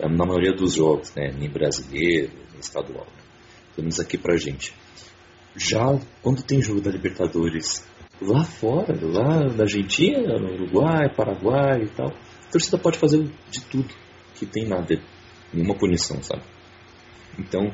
na 0.00 0.26
maioria 0.26 0.52
dos 0.52 0.74
jogos, 0.74 1.14
né, 1.14 1.30
nem 1.38 1.48
brasileiro, 1.48 2.32
nem 2.50 2.60
estadual. 2.60 3.06
Né? 3.06 3.22
Pelo 3.76 3.88
aqui 4.00 4.18
pra 4.18 4.36
gente. 4.36 4.74
Já 5.56 5.98
quando 6.22 6.42
tem 6.42 6.60
jogo 6.60 6.80
da 6.80 6.90
Libertadores 6.90 7.86
lá 8.20 8.44
fora, 8.44 8.94
lá 9.02 9.48
na 9.54 9.62
Argentina, 9.62 10.38
no 10.38 10.52
Uruguai, 10.54 11.08
Paraguai 11.14 11.82
e 11.84 11.88
tal, 11.90 12.08
a 12.08 12.50
torcida 12.50 12.78
pode 12.78 12.98
fazer 12.98 13.24
de 13.50 13.60
tudo, 13.66 13.88
que 14.34 14.46
tem 14.46 14.66
nada, 14.66 15.00
nenhuma 15.54 15.74
punição, 15.74 16.22
sabe? 16.22 16.42
Então 17.38 17.72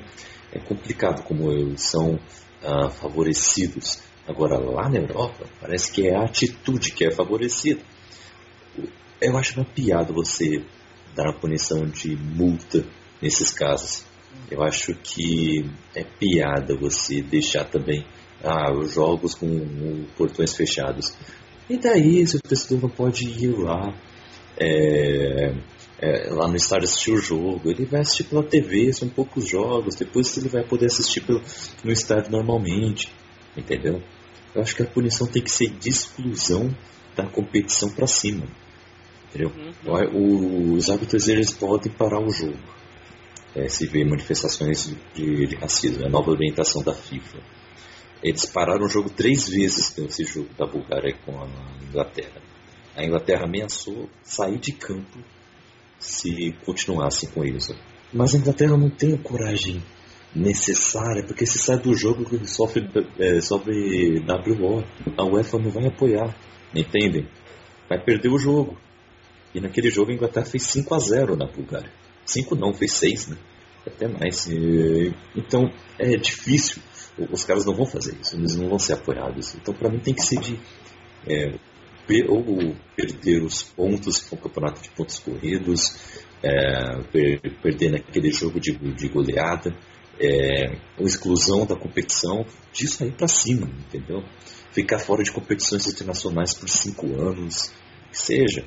é 0.53 0.59
complicado 0.59 1.23
como 1.23 1.51
eles 1.51 1.83
são 1.83 2.19
ah, 2.63 2.91
favorecidos. 2.91 4.01
Agora 4.27 4.59
lá 4.59 4.89
na 4.89 4.99
Europa 4.99 5.47
parece 5.61 5.91
que 5.93 6.07
é 6.07 6.15
a 6.15 6.25
atitude 6.25 6.93
que 6.93 7.05
é 7.05 7.11
favorecida. 7.11 7.81
Eu 9.21 9.37
acho 9.37 9.59
uma 9.59 9.67
piada 9.67 10.13
você 10.13 10.65
dar 11.15 11.29
a 11.29 11.39
punição 11.39 11.87
de 11.87 12.17
multa 12.17 12.85
nesses 13.21 13.53
casos. 13.53 14.05
Eu 14.51 14.63
acho 14.63 14.95
que 14.95 15.69
é 15.95 16.05
piada 16.05 16.77
você 16.77 17.21
deixar 17.21 17.65
também 17.65 18.07
ah, 18.43 18.73
os 18.73 18.95
jogos 18.95 19.35
com 19.35 20.07
portões 20.17 20.55
fechados. 20.55 21.13
E 21.69 21.77
daí, 21.77 22.27
se 22.27 22.37
o 22.37 22.81
não 22.81 22.89
pode 22.89 23.25
ir 23.25 23.57
lá 23.57 23.95
é, 24.59 25.55
é, 26.01 26.31
lá 26.31 26.49
no 26.49 26.57
estádio 26.57 26.85
assistir 26.85 27.13
o 27.13 27.19
jogo. 27.19 27.71
Ele 27.71 27.85
vai 27.85 28.01
assistir 28.01 28.25
pela 28.25 28.43
TV, 28.43 28.93
são 28.93 29.09
poucos 29.09 29.49
jogos. 29.49 29.95
Depois 29.95 30.37
ele 30.39 30.49
vai 30.49 30.65
poder 30.65 30.87
assistir 30.87 31.21
pelo, 31.21 31.43
no 31.85 31.93
estádio 31.93 32.33
normalmente. 32.33 33.13
Entendeu? 33.57 34.03
Eu 34.55 34.63
acho 34.63 34.75
que 34.75 34.83
a 34.83 34.87
punição 34.87 35.27
tem 35.27 35.43
que 35.43 35.51
ser 35.51 35.69
de 35.69 35.91
exclusão 35.91 36.75
da 37.15 37.27
competição 37.27 37.91
para 37.91 38.07
cima. 38.07 38.47
Entendeu? 39.29 39.53
Uhum. 39.85 40.77
Os 40.77 40.89
árbitros 40.89 41.29
eles 41.29 41.53
podem 41.53 41.93
parar 41.93 42.21
o 42.21 42.31
jogo. 42.31 42.59
É, 43.55 43.69
se 43.69 43.87
vê 43.87 44.05
manifestações 44.05 44.97
de, 45.15 45.47
de 45.47 45.57
racismo, 45.57 46.05
é 46.05 46.07
a 46.07 46.11
nova 46.11 46.31
orientação 46.31 46.83
da 46.83 46.95
FIFA. 46.95 47.39
Eles 48.23 48.47
pararam 48.47 48.85
o 48.85 48.89
jogo 48.89 49.11
três 49.11 49.49
vezes 49.49 49.95
nesse 49.97 50.25
jogo 50.25 50.49
da 50.57 50.67
Bulgária 50.67 51.17
com 51.25 51.39
a 51.41 51.49
Inglaterra. 51.83 52.41
A 52.97 53.05
Inglaterra 53.05 53.45
ameaçou 53.45 54.09
sair 54.23 54.59
de 54.59 54.73
campo 54.73 55.19
se 56.01 56.53
continuassem 56.65 57.29
com 57.31 57.45
isso. 57.45 57.77
Mas 58.13 58.35
a 58.35 58.39
Inglaterra 58.39 58.77
não 58.77 58.91
tem 58.91 59.15
a 59.15 59.19
coragem 59.19 59.81
necessária, 60.35 61.23
porque 61.25 61.47
se 61.47 61.59
sai 61.59 61.79
do 61.79 61.95
jogo 61.95 62.25
sofre, 62.47 62.89
é, 63.19 63.41
sofre 63.41 64.19
WO. 64.21 64.83
A 65.17 65.25
UEFA 65.25 65.59
não 65.59 65.71
vai 65.71 65.87
apoiar, 65.87 66.35
entendem? 66.75 67.29
Vai 67.89 68.03
perder 68.03 68.31
o 68.31 68.39
jogo. 68.39 68.77
E 69.55 69.61
naquele 69.61 69.91
jogo 69.91 70.11
a 70.11 70.15
Inglaterra 70.15 70.47
fez 70.47 70.65
5 70.65 70.95
a 70.95 70.99
0 70.99 71.37
na 71.37 71.47
Bulgária. 71.47 71.93
5 72.25 72.55
não, 72.55 72.73
fez 72.73 72.93
6, 72.93 73.29
né? 73.29 73.37
Até 73.87 74.09
mais. 74.09 74.49
Então 75.37 75.71
é 75.99 76.17
difícil. 76.17 76.83
Os 77.31 77.45
caras 77.45 77.67
não 77.67 77.75
vão 77.75 77.85
fazer 77.85 78.17
isso, 78.21 78.37
eles 78.37 78.57
não 78.57 78.69
vão 78.69 78.79
ser 78.79 78.95
apoiados. 78.95 79.55
Então 79.57 79.75
para 79.75 79.91
mim 79.91 79.99
tem 79.99 80.15
que 80.15 80.23
ser 80.23 80.41
de 80.41 80.59
é, 81.27 81.59
ou 82.29 82.75
perder 82.97 83.43
os 83.43 83.63
pontos 83.63 84.21
com 84.21 84.37
o 84.37 84.39
campeonato 84.39 84.83
de 84.83 84.91
pontos 84.91 85.19
corridos, 85.19 85.97
é, 86.43 87.03
per, 87.11 87.41
perder 87.63 87.91
naquele 87.91 88.31
jogo 88.33 88.59
de, 88.61 88.73
de 88.73 89.09
goleada, 89.09 89.75
é, 90.19 90.77
ou 90.99 91.07
exclusão 91.07 91.65
da 91.65 91.77
competição, 91.77 92.45
disso 92.73 93.05
aí 93.05 93.11
para 93.11 93.29
cima, 93.29 93.67
entendeu? 93.67 94.23
Ficar 94.73 94.99
fora 94.99 95.23
de 95.23 95.33
competições 95.33 95.87
internacionais 95.87 96.55
por 96.55 96.69
cinco 96.69 97.07
anos, 97.21 97.73
que 98.11 98.19
seja, 98.19 98.65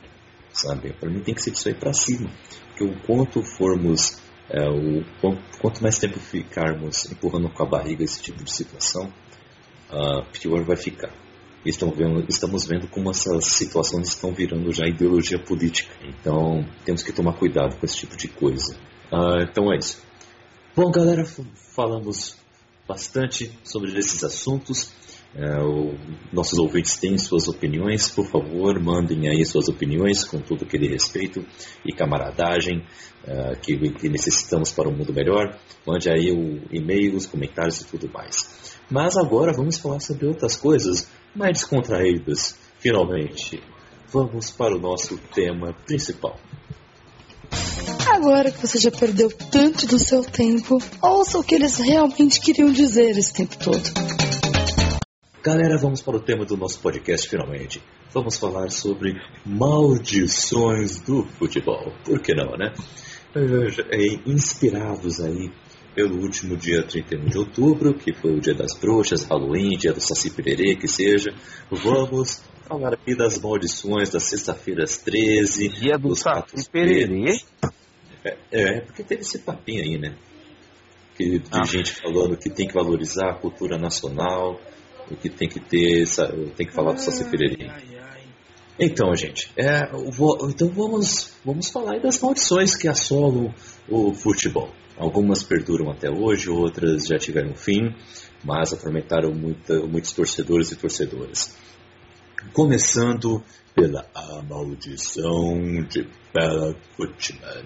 sabe? 0.52 0.94
Para 0.94 1.10
mim 1.10 1.22
tem 1.22 1.36
que 1.36 1.42
ser 1.42 1.52
disso 1.52 1.70
aí 1.70 1.76
para 1.76 1.94
cima, 1.94 2.30
porque 2.68 2.84
o 2.84 3.00
quanto 3.06 3.44
formos, 3.44 4.20
é, 4.50 4.68
o 4.68 5.04
quanto 5.62 5.82
mais 5.82 5.98
tempo 5.98 6.20
ficarmos 6.20 7.12
empurrando 7.12 7.50
com 7.50 7.64
a 7.64 7.70
barriga 7.70 8.04
esse 8.04 8.22
tipo 8.22 8.44
de 8.44 8.52
situação, 8.52 9.12
uh, 9.92 10.26
pior 10.32 10.64
vai 10.64 10.76
ficar 10.76 11.23
estão 11.70 11.92
vendo, 11.92 12.26
estamos 12.28 12.66
vendo 12.66 12.88
como 12.88 13.10
essas 13.10 13.46
situações 13.46 14.10
estão 14.10 14.34
virando 14.34 14.72
já 14.72 14.86
ideologia 14.86 15.40
política. 15.40 15.94
Então 16.04 16.66
temos 16.86 17.04
que 17.04 17.12
tomar 17.12 17.34
cuidado 17.34 17.78
com 17.78 17.86
esse 17.86 17.98
tipo 17.98 18.18
de 18.18 18.28
coisa. 18.28 18.78
Ah, 19.12 19.46
então 19.50 19.72
é 19.72 19.78
isso. 19.78 20.02
Bom, 20.76 20.90
galera, 20.92 21.24
falamos 21.76 22.36
bastante 22.88 23.52
sobre 23.64 23.98
esses 23.98 24.24
assuntos. 24.24 24.92
É, 25.36 25.64
o, 25.64 25.96
nossos 26.32 26.60
ouvintes 26.60 26.98
têm 26.98 27.18
suas 27.18 27.48
opiniões, 27.48 28.12
por 28.12 28.28
favor, 28.28 28.80
mandem 28.80 29.28
aí 29.30 29.44
suas 29.46 29.68
opiniões 29.68 30.24
com 30.24 30.40
todo 30.40 30.64
aquele 30.64 30.88
respeito 30.88 31.44
e 31.84 31.92
camaradagem 31.92 32.86
é, 33.26 33.56
que, 33.56 33.76
que, 33.94 34.10
necessitamos 34.10 34.72
para 34.72 34.88
um 34.88 34.96
mundo 34.96 35.12
melhor. 35.12 35.58
Mande 35.88 36.10
aí 36.10 36.32
o 36.32 36.62
e-mail, 36.72 37.16
os 37.16 37.26
comentários 37.26 37.82
e 37.82 37.86
tudo 37.86 38.08
mais. 38.12 38.73
Mas 38.94 39.18
agora 39.18 39.52
vamos 39.52 39.80
falar 39.80 40.00
sobre 40.00 40.28
outras 40.28 40.56
coisas 40.56 41.10
mais 41.36 41.54
descontraídas. 41.54 42.56
Finalmente, 42.78 43.60
vamos 44.12 44.52
para 44.52 44.76
o 44.76 44.80
nosso 44.80 45.18
tema 45.34 45.74
principal. 45.88 46.38
Agora 48.08 48.52
que 48.52 48.60
você 48.60 48.78
já 48.78 48.92
perdeu 48.92 49.32
tanto 49.50 49.88
do 49.88 49.98
seu 49.98 50.24
tempo, 50.24 50.78
ouça 51.02 51.40
o 51.40 51.44
que 51.44 51.56
eles 51.56 51.80
realmente 51.80 52.40
queriam 52.40 52.72
dizer 52.72 53.18
esse 53.18 53.34
tempo 53.34 53.58
todo. 53.58 53.82
Galera, 55.42 55.76
vamos 55.80 56.04
para 56.04 56.18
o 56.18 56.22
tema 56.22 56.46
do 56.46 56.56
nosso 56.56 56.80
podcast 56.80 57.28
finalmente. 57.28 57.82
Vamos 58.14 58.38
falar 58.38 58.70
sobre 58.70 59.20
maldições 59.44 61.00
do 61.00 61.26
futebol. 61.40 61.92
Por 62.06 62.22
que 62.22 62.36
não, 62.36 62.56
né? 62.56 62.72
É, 63.36 64.30
inspirados 64.30 65.20
aí 65.20 65.52
pelo 65.96 66.22
último 66.22 66.58
dia 66.58 66.84
31 66.84 67.26
de 67.26 67.38
outubro, 67.38 67.94
que 67.94 68.14
foi 68.14 68.32
o 68.32 68.42
dia 68.42 68.54
das 68.54 68.76
bruxas, 68.76 69.24
Halloween, 69.24 69.78
dia 69.78 69.94
do 69.94 70.02
Saci 70.02 70.30
Pererê, 70.32 70.76
que 70.76 70.88
seja. 70.88 71.34
Vamos 71.70 72.44
falar 72.68 72.94
aqui 72.94 73.16
das 73.16 73.40
maldições 73.40 74.10
das 74.10 74.24
sexta-feiras 74.24 74.98
13. 74.98 75.70
Dia 75.70 75.98
do 75.98 76.16
Saci 76.16 76.70
Pererê? 76.70 77.40
É, 78.24 78.38
é, 78.52 78.82
porque 78.82 79.04
teve 79.04 79.22
esse 79.22 79.40
papinho 79.40 79.84
aí, 79.84 79.98
né? 79.98 80.16
Que, 81.16 81.40
de 81.40 81.50
ah. 81.52 81.64
gente 81.64 81.92
falando 81.92 82.38
que 82.38 82.50
tem 82.50 82.68
que 82.68 82.74
valorizar 82.74 83.30
a 83.30 83.36
cultura 83.36 83.78
nacional, 83.78 84.60
o 85.12 85.16
que 85.16 85.30
tem 85.30 85.48
que 85.48 85.60
ter, 85.60 86.08
tem 86.56 86.66
que 86.66 86.74
falar 86.74 86.94
do 86.94 87.02
Saci 87.02 87.30
Pererê. 87.30 87.70
Então, 88.80 89.16
gente, 89.16 89.52
é, 89.56 89.88
vou, 90.12 90.50
então 90.50 90.68
vamos, 90.70 91.32
vamos 91.46 91.70
falar 91.70 92.00
das 92.00 92.20
maldições 92.20 92.76
que 92.76 92.88
assolam 92.88 93.54
o 93.88 94.14
futebol. 94.16 94.72
Algumas 95.04 95.44
perduram 95.44 95.92
até 95.92 96.10
hoje, 96.10 96.50
outras 96.50 97.06
já 97.06 97.18
tiveram 97.18 97.54
fim, 97.56 97.94
mas 98.42 98.72
atormentaram 98.72 99.34
muita, 99.34 99.86
muitos 99.86 100.14
torcedores 100.14 100.72
e 100.72 100.78
torcedoras. 100.78 101.54
Começando 102.54 103.44
pela 103.76 104.10
A 104.16 104.42
Maldição 104.44 105.60
de 105.90 106.08
Bela 106.34 106.74
Gutmann, 106.98 107.66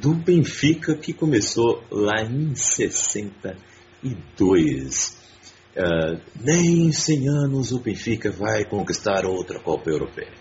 do, 0.00 0.14
Benfica, 0.14 0.96
que 0.96 1.12
começou 1.12 1.84
lá 1.90 2.22
em 2.22 2.54
62. 2.54 5.18
Uh, 5.76 6.18
nem 6.40 6.86
em 6.86 6.92
100 6.92 7.28
anos 7.28 7.72
o 7.72 7.80
Benfica 7.80 8.30
vai 8.30 8.64
conquistar 8.64 9.26
outra 9.26 9.60
Copa 9.60 9.90
Europeia, 9.90 10.32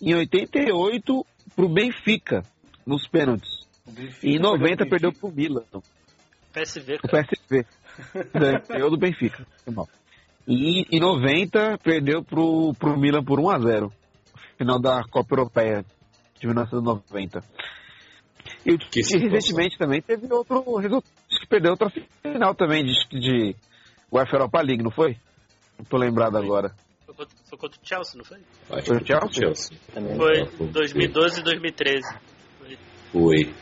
Em 0.00 0.14
88, 0.14 1.26
para 1.54 1.64
o 1.64 1.68
Benfica, 1.68 2.42
nos 2.86 3.06
pênaltis. 3.06 3.66
E 4.22 4.36
em 4.36 4.38
90, 4.38 4.86
perdeu 4.86 5.12
para 5.12 5.28
o 5.28 5.32
Milan. 5.32 5.64
PSV, 6.52 6.98
cara. 6.98 7.22
O 7.22 7.26
PSV. 7.26 7.66
Ganhou 8.68 8.90
do 8.90 8.96
Benfica. 8.96 9.46
E 10.46 10.96
em 10.96 11.00
90 11.00 11.78
perdeu 11.82 12.22
pro, 12.22 12.72
pro 12.78 12.96
Milan 12.96 13.22
por 13.22 13.40
1 13.40 13.50
a 13.50 13.58
0 13.58 13.92
Final 14.56 14.80
da 14.80 15.02
Copa 15.10 15.34
Europeia 15.34 15.84
de 16.38 16.46
1990. 16.46 17.42
E 18.64 18.72
o 18.72 18.78
Que 18.78 19.04
Chelsea 19.04 19.28
recentemente 19.28 19.76
também 19.76 20.00
teve 20.00 20.32
outro 20.32 20.76
resultado. 20.76 21.12
Acho 21.30 21.40
que 21.40 21.46
perdeu 21.46 21.72
outra 21.72 21.90
final 22.22 22.54
também 22.54 22.84
de, 22.84 22.94
de 23.08 23.56
UEFA 24.12 24.36
Europa 24.36 24.60
League, 24.62 24.82
não 24.82 24.90
foi? 24.90 25.16
Não 25.78 25.84
tô 25.84 25.96
lembrado 25.96 26.36
agora. 26.36 26.72
Foi 27.04 27.14
contra, 27.14 27.36
foi 27.44 27.58
contra 27.58 27.80
o 27.80 27.86
Chelsea, 27.86 28.16
não 28.16 28.24
foi? 28.24 28.38
Acho 28.70 28.86
Foi 28.86 29.00
que 29.00 29.12
o 29.12 29.18
foi 29.18 29.28
o 29.28 29.32
Chelsea. 29.32 29.78
Também. 29.92 30.16
Foi 30.16 30.46
foi. 30.46 30.66
2012 30.68 31.40
e 31.40 31.42
2013. 31.42 32.16
Foi. 33.12 33.54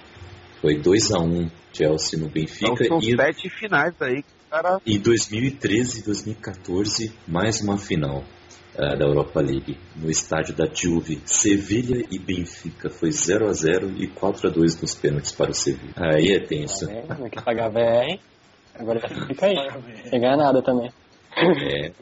Foi 0.61 0.75
2x1 0.81 1.51
Chelsea 1.73 2.19
no 2.19 2.29
Benfica 2.29 2.73
Então 2.73 2.87
são 2.87 2.99
e, 2.99 3.17
sete 3.17 3.51
finais 3.51 3.95
aí. 4.01 4.23
que 4.23 4.29
o 4.29 4.51
Cara, 4.51 4.81
e 4.87 4.99
2013 4.99 6.01
e 6.01 6.05
2014 6.05 7.13
mais 7.27 7.61
uma 7.61 7.77
final 7.77 8.23
ah, 8.79 8.95
da 8.95 9.05
Europa 9.05 9.41
League 9.41 9.77
no 9.97 10.09
estádio 10.11 10.55
da 10.55 10.67
Juve. 10.73 11.21
Sevilha 11.25 12.05
e 12.11 12.19
Benfica 12.19 12.89
foi 12.89 13.11
0x0 13.11 13.97
e 13.99 14.09
4x2 14.09 14.81
nos 14.81 14.95
pênaltis 14.95 15.33
para 15.33 15.51
o 15.51 15.55
Sevilha. 15.55 15.93
Aí 15.97 16.33
é 16.33 16.41
tenso. 16.41 16.89
É, 16.89 17.05
não 17.19 17.29
quer 17.29 17.43
pagar 17.43 17.69
VR, 17.69 18.09
hein? 18.09 18.21
Agora 18.79 19.01
fica 19.27 19.47
aí. 19.47 19.57
Sem 20.09 20.21
ganhar 20.21 20.37
nada 20.37 20.63
também. 20.63 20.91
É, 21.37 21.93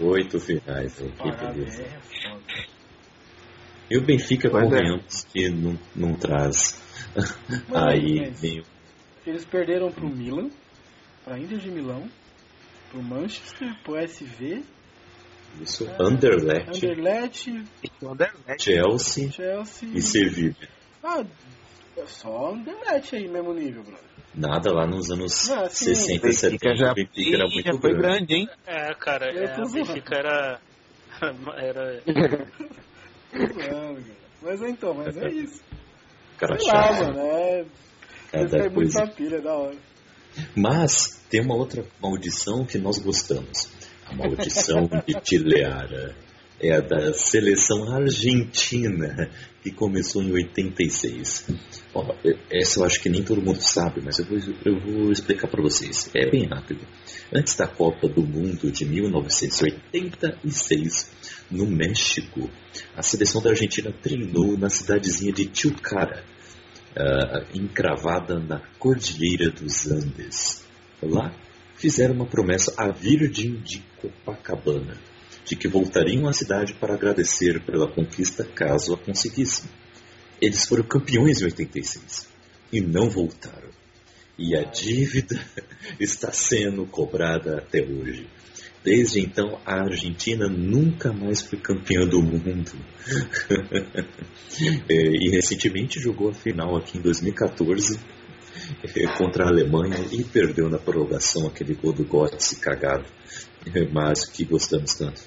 oito, 0.00 0.40
finais. 0.40 1.00
aí, 1.00 1.10
Que 1.12 1.30
beleza. 1.46 1.82
É 1.82 2.00
foda. 2.00 2.66
E 3.90 3.96
o 3.96 4.02
Benfica, 4.02 4.48
é. 4.48 4.50
convenhamos 4.50 5.24
que 5.26 5.48
não, 5.48 5.78
não 5.94 6.14
traz. 6.14 6.82
Mas, 7.68 7.82
Aí 7.94 8.20
mas- 8.20 8.40
vem 8.40 8.62
Eles 9.26 9.44
perderam 9.44 9.90
pro 9.92 10.08
Milan, 10.08 10.50
pra 11.24 11.38
Inter 11.38 11.58
de 11.58 11.70
Milão, 11.70 12.08
pro 12.90 13.02
Manchester, 13.02 13.74
pro 13.84 13.96
SV, 13.96 14.62
isso. 15.60 15.88
Anderlecht, 16.00 16.68
Anderlecht, 16.84 17.64
o 18.02 18.08
Anderlecht. 18.08 18.62
Chelsea 18.62 19.30
Chelsea. 19.30 19.88
e 19.94 20.02
Sevilha. 20.02 20.68
Ah, 21.02 21.24
é 21.96 22.06
só 22.06 22.52
Anderlecht 22.52 23.14
aí, 23.16 23.28
mesmo 23.28 23.54
nível, 23.54 23.82
brother. 23.82 24.05
Nada 24.36 24.70
lá 24.72 24.86
nos 24.86 25.10
anos 25.10 25.50
Ah, 25.50 25.68
sim. 25.70 25.94
60 25.94 26.12
e 26.12 26.18
Benfica 26.18 26.68
70. 26.68 26.76
já, 26.76 26.92
o 26.92 26.94
Benfica 26.94 27.36
era 27.36 27.48
muito 27.48 27.72
já 27.72 27.80
foi 27.80 27.92
grande. 27.94 28.26
grande, 28.26 28.34
hein? 28.34 28.48
É, 28.66 28.94
cara, 28.94 29.30
é, 29.32 29.54
zoando. 29.54 29.72
Benfica 29.72 30.14
era. 30.14 30.60
era. 31.56 32.02
Mas 34.42 34.62
então, 34.62 34.94
mas 34.94 35.16
é 35.16 35.28
isso. 35.28 35.60
Cara 36.38 36.58
Sei 36.58 36.68
lá, 36.68 36.82
chato. 36.84 37.04
mano, 37.06 37.20
é. 37.20 37.64
Cada 38.30 38.58
caem 38.58 38.70
muito 38.70 38.94
na 38.94 39.06
pilha, 39.08 39.36
é 39.36 39.40
da 39.40 39.54
hora. 39.54 39.76
Mas 40.54 41.24
tem 41.30 41.40
uma 41.40 41.54
outra 41.56 41.84
maldição 42.00 42.64
que 42.64 42.78
nós 42.78 42.98
gostamos. 42.98 43.68
A 44.06 44.14
maldição 44.14 44.88
de 45.06 45.14
Tileara. 45.20 46.14
É 46.58 46.74
a 46.74 46.80
da 46.80 47.12
seleção 47.12 47.92
argentina, 47.92 49.28
que 49.62 49.70
começou 49.70 50.22
em 50.22 50.32
86. 50.32 51.50
Ó, 51.94 52.14
essa 52.50 52.80
eu 52.80 52.84
acho 52.84 52.98
que 53.02 53.10
nem 53.10 53.22
todo 53.22 53.42
mundo 53.42 53.60
sabe, 53.60 54.00
mas 54.02 54.18
eu 54.18 54.24
vou, 54.24 54.38
eu 54.64 54.80
vou 54.80 55.12
explicar 55.12 55.48
para 55.48 55.60
vocês. 55.60 56.08
É 56.14 56.30
bem 56.30 56.46
rápido. 56.46 56.80
Antes 57.30 57.54
da 57.56 57.66
Copa 57.66 58.08
do 58.08 58.22
Mundo 58.22 58.72
de 58.72 58.86
1986, 58.86 61.10
no 61.50 61.66
México, 61.66 62.50
a 62.96 63.02
seleção 63.02 63.42
da 63.42 63.50
Argentina 63.50 63.92
treinou 63.92 64.56
na 64.56 64.70
cidadezinha 64.70 65.34
de 65.34 65.44
Tilcara, 65.44 66.24
ah, 66.96 67.44
encravada 67.52 68.40
na 68.40 68.62
Cordilheira 68.78 69.50
dos 69.50 69.90
Andes. 69.90 70.64
Lá 71.02 71.36
fizeram 71.76 72.14
uma 72.14 72.26
promessa 72.26 72.72
à 72.78 72.90
Virgem 72.90 73.60
de 73.60 73.84
Copacabana 74.00 74.96
de 75.46 75.54
que 75.56 75.68
voltariam 75.68 76.28
à 76.28 76.32
cidade 76.32 76.74
para 76.74 76.94
agradecer 76.94 77.64
pela 77.64 77.90
conquista 77.90 78.44
caso 78.44 78.92
a 78.92 78.98
conseguissem. 78.98 79.70
Eles 80.40 80.66
foram 80.66 80.82
campeões 80.82 81.40
em 81.40 81.44
86 81.44 82.28
e 82.72 82.80
não 82.80 83.08
voltaram. 83.08 83.70
E 84.38 84.54
a 84.56 84.64
dívida 84.64 85.40
está 85.98 86.32
sendo 86.32 86.84
cobrada 86.86 87.58
até 87.58 87.80
hoje. 87.80 88.28
Desde 88.84 89.20
então, 89.20 89.58
a 89.64 89.82
Argentina 89.82 90.46
nunca 90.48 91.12
mais 91.12 91.40
foi 91.40 91.58
campeã 91.58 92.06
do 92.06 92.20
mundo. 92.22 92.72
É, 94.88 94.94
e 94.94 95.28
recentemente 95.28 96.00
jogou 96.00 96.30
a 96.30 96.32
final 96.32 96.76
aqui 96.76 96.96
em 96.96 97.02
2014 97.02 98.00
é, 98.82 99.06
contra 99.18 99.44
a 99.44 99.48
Alemanha 99.48 99.98
e 100.10 100.24
perdeu 100.24 100.70
na 100.70 100.78
prorrogação 100.78 101.46
aquele 101.46 101.74
gol 101.74 101.92
do 101.92 102.04
Götze 102.04 102.56
cagado. 102.56 103.04
É, 103.74 103.86
Mas 103.92 104.24
que 104.24 104.44
gostamos 104.44 104.94
tanto. 104.94 105.20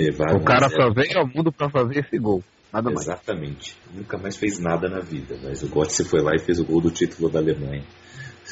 Levaram 0.00 0.38
O 0.38 0.44
cara 0.44 0.66
a 0.66 0.68
zero. 0.68 0.82
só 0.82 0.90
veio 0.92 1.18
ao 1.18 1.26
mundo 1.26 1.52
pra 1.52 1.68
fazer 1.70 2.00
esse 2.00 2.18
gol. 2.18 2.42
Nada 2.72 2.90
mais. 2.90 3.02
Exatamente. 3.02 3.76
Nunca 3.92 4.16
mais 4.16 4.36
fez 4.36 4.58
nada 4.58 4.88
na 4.88 5.00
vida, 5.00 5.36
mas 5.42 5.62
o 5.62 5.68
Götze 5.68 6.04
foi 6.04 6.20
lá 6.22 6.34
e 6.34 6.38
fez 6.38 6.60
o 6.60 6.64
gol 6.64 6.80
do 6.80 6.90
título 6.90 7.28
da 7.28 7.38
Alemanha. 7.40 7.84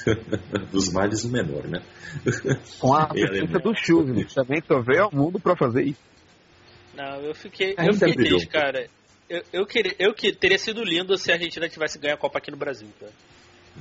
Dos 0.70 0.92
males 0.92 1.24
o 1.24 1.30
menor, 1.30 1.66
né? 1.66 1.82
Com 2.78 2.94
a 2.94 3.06
presença 3.08 3.58
do 3.58 3.74
Chusma, 3.74 4.24
que 4.24 4.34
também 4.34 4.62
só 4.66 4.80
veio 4.80 5.04
ao 5.04 5.12
mundo 5.12 5.40
pra 5.40 5.56
fazer 5.56 5.82
isso. 5.84 6.00
Não, 6.96 7.20
eu 7.22 7.34
fiquei. 7.34 7.74
Eu 7.78 7.94
fiquei 7.94 8.14
brilhou. 8.14 8.38
triste, 8.38 8.52
cara. 8.52 8.88
Eu, 9.28 9.42
eu, 9.52 9.66
queria, 9.66 9.94
eu 9.98 10.14
que 10.14 10.32
teria 10.32 10.58
sido 10.58 10.82
lindo 10.82 11.16
se 11.16 11.30
a 11.30 11.34
Argentina 11.34 11.68
tivesse 11.68 11.98
ganho 11.98 12.14
a 12.14 12.18
Copa 12.18 12.38
aqui 12.38 12.50
no 12.50 12.56
Brasil, 12.56 12.88
cara. 12.98 13.12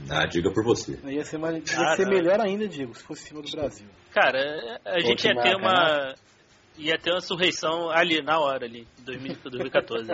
Ah, 0.10 0.26
diga 0.28 0.52
por 0.52 0.64
você. 0.64 1.00
Ia 1.06 1.24
ser, 1.24 1.38
mais, 1.40 1.56
ia 1.56 1.96
ser 1.96 2.08
melhor 2.08 2.40
ainda, 2.40 2.68
Diego, 2.68 2.94
se 2.94 3.04
fosse 3.04 3.24
em 3.24 3.28
cima 3.30 3.42
do 3.42 3.50
Brasil. 3.50 3.88
Cara, 4.14 4.80
a 4.86 5.00
gente 5.00 5.24
ia 5.26 5.32
Última 5.34 5.42
ter 5.42 5.56
uma. 5.56 6.16
Ia 6.78 6.98
ter 6.98 7.12
uma 7.12 7.22
surreição 7.22 7.90
ali, 7.90 8.22
na 8.22 8.40
hora, 8.40 8.66
ali, 8.66 8.88
em 9.00 9.04
2000 9.04 9.36
2014. 9.44 10.12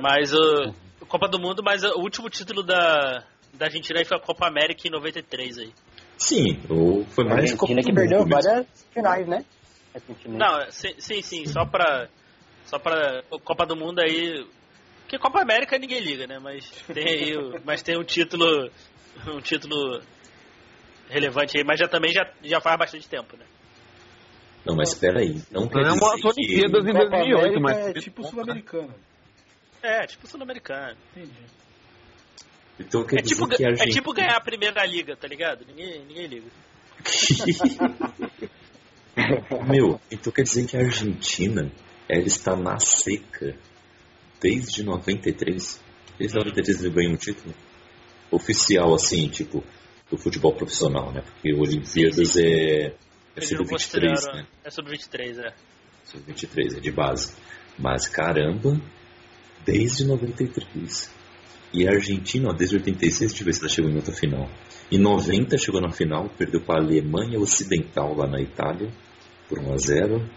mas 0.00 0.32
o. 0.32 0.74
Copa 1.08 1.28
do 1.28 1.38
Mundo, 1.38 1.62
mas 1.62 1.84
o 1.84 2.00
último 2.00 2.28
título 2.30 2.62
da, 2.62 3.24
da 3.52 3.66
Argentina 3.66 3.98
aí 4.00 4.04
foi 4.04 4.16
a 4.16 4.20
Copa 4.20 4.46
América 4.48 4.88
em 4.88 4.90
93 4.90 5.58
aí. 5.58 5.72
Sim, 6.16 6.60
ou 6.68 7.04
foi 7.06 7.24
A 7.24 7.28
mais 7.28 7.40
Argentina 7.52 7.58
Copa 7.58 7.82
que 7.82 7.92
do 7.92 7.94
perdeu 7.94 8.18
Mundo 8.20 8.28
mesmo. 8.34 8.42
várias 8.50 8.86
finais, 8.92 9.26
né? 9.28 9.44
Não, 10.26 10.70
sim, 10.70 10.94
sim, 10.98 11.22
sim, 11.22 11.46
só 11.46 11.64
pra. 11.64 12.08
Só 12.66 12.78
pra. 12.78 13.22
Copa 13.44 13.66
do 13.66 13.76
Mundo 13.76 14.00
aí. 14.00 14.44
Porque 15.02 15.18
Copa 15.18 15.42
América 15.42 15.78
ninguém 15.78 16.00
liga, 16.00 16.26
né? 16.26 16.38
Mas 16.38 16.68
tem 16.92 17.06
aí. 17.06 17.36
o- 17.36 17.60
mas 17.64 17.82
tem 17.82 17.98
um 17.98 18.04
título. 18.04 18.70
Um 19.28 19.40
título 19.40 20.00
relevante 21.08 21.56
aí, 21.56 21.62
mas 21.64 21.78
já 21.78 21.86
também 21.86 22.10
já, 22.12 22.28
já 22.42 22.60
faz 22.60 22.76
bastante 22.78 23.08
tempo, 23.08 23.36
né? 23.36 23.44
Não, 24.64 24.74
mas 24.76 24.90
espera 24.90 25.20
aí. 25.20 25.42
Não 25.50 25.68
quer 25.68 25.82
Não 25.82 25.90
é 25.90 25.92
uma 25.92 26.16
dizer 26.16 26.20
que... 26.20 26.28
Olimpíadas 26.28 26.86
em 26.86 26.92
Copa 26.92 27.08
2008, 27.10 27.36
América 27.36 27.60
mas. 27.60 27.86
é 27.86 27.92
tipo 27.92 28.24
Sul-Americana. 28.24 28.94
É, 29.82 30.06
tipo 30.06 30.26
Sul-Americano. 30.26 30.96
Entendi. 31.14 31.32
Então 32.80 33.04
quer 33.04 33.18
É 33.18 33.22
dizer 33.22 33.34
tipo, 33.34 33.48
que 33.48 33.62
a 33.62 33.66
é 33.66 33.70
Argentina... 33.70 33.92
tipo 33.94 34.12
ganhar 34.14 34.36
a 34.36 34.40
primeira 34.40 34.84
liga, 34.86 35.16
tá 35.16 35.28
ligado? 35.28 35.64
Ninguém, 35.66 36.04
ninguém 36.06 36.26
liga. 36.26 36.46
Meu, 39.68 40.00
então 40.10 40.32
quer 40.32 40.42
dizer 40.42 40.66
que 40.66 40.76
a 40.76 40.80
Argentina 40.80 41.70
ela 42.08 42.26
está 42.26 42.56
na 42.56 42.78
seca 42.78 43.56
desde 44.40 44.82
93? 44.82 45.80
Desde 46.18 46.36
93 46.36 46.80
ele 46.82 46.94
ganhou 46.94 47.12
um 47.12 47.16
título? 47.16 47.54
Oficial, 48.30 48.92
assim, 48.94 49.28
tipo, 49.28 49.62
do 50.10 50.16
futebol 50.18 50.54
profissional, 50.54 51.12
né? 51.12 51.20
Porque 51.20 51.52
Olimpíadas 51.54 52.36
é, 52.36 52.94
é 53.36 53.40
sub-23, 53.40 53.68
consideraram. 53.68 54.34
né? 54.34 54.46
É 54.64 54.70
sub-23, 54.70 55.38
é. 55.38 55.54
Sub-23, 56.04 56.76
é 56.76 56.80
de 56.80 56.90
base. 56.90 57.34
Mas 57.78 58.08
caramba, 58.08 58.80
desde 59.64 60.04
93. 60.04 61.12
E 61.72 61.88
a 61.88 61.90
Argentina, 61.90 62.50
ó, 62.50 62.52
desde 62.52 62.76
86, 62.76 63.30
deixa 63.30 63.42
eu 63.42 63.46
ver 63.46 63.52
se 63.52 63.60
ela 63.60 63.68
chegou 63.68 63.90
em 63.90 63.96
outra 63.96 64.14
final. 64.14 64.48
Em 64.92 64.98
90 64.98 65.58
chegou 65.58 65.80
na 65.80 65.90
final, 65.90 66.28
perdeu 66.38 66.60
para 66.60 66.80
a 66.80 66.84
Alemanha 66.84 67.38
Ocidental 67.40 68.14
lá 68.14 68.28
na 68.28 68.40
Itália, 68.40 68.92
por 69.48 69.58
1 69.58 69.72
a 69.72 69.76
0 69.76 70.30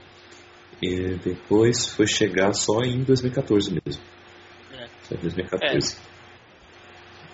E 0.81 1.15
depois 1.23 1.89
foi 1.89 2.07
chegar 2.07 2.53
só 2.53 2.81
em 2.81 3.03
2014 3.03 3.79
mesmo. 3.85 4.01
É. 4.71 4.87
Só 5.03 5.15
em 5.15 5.19
2014. 5.19 5.97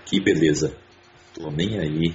Que 0.05 0.21
beleza. 0.21 0.75
Tô 1.33 1.49
nem 1.49 1.79
aí 1.79 2.13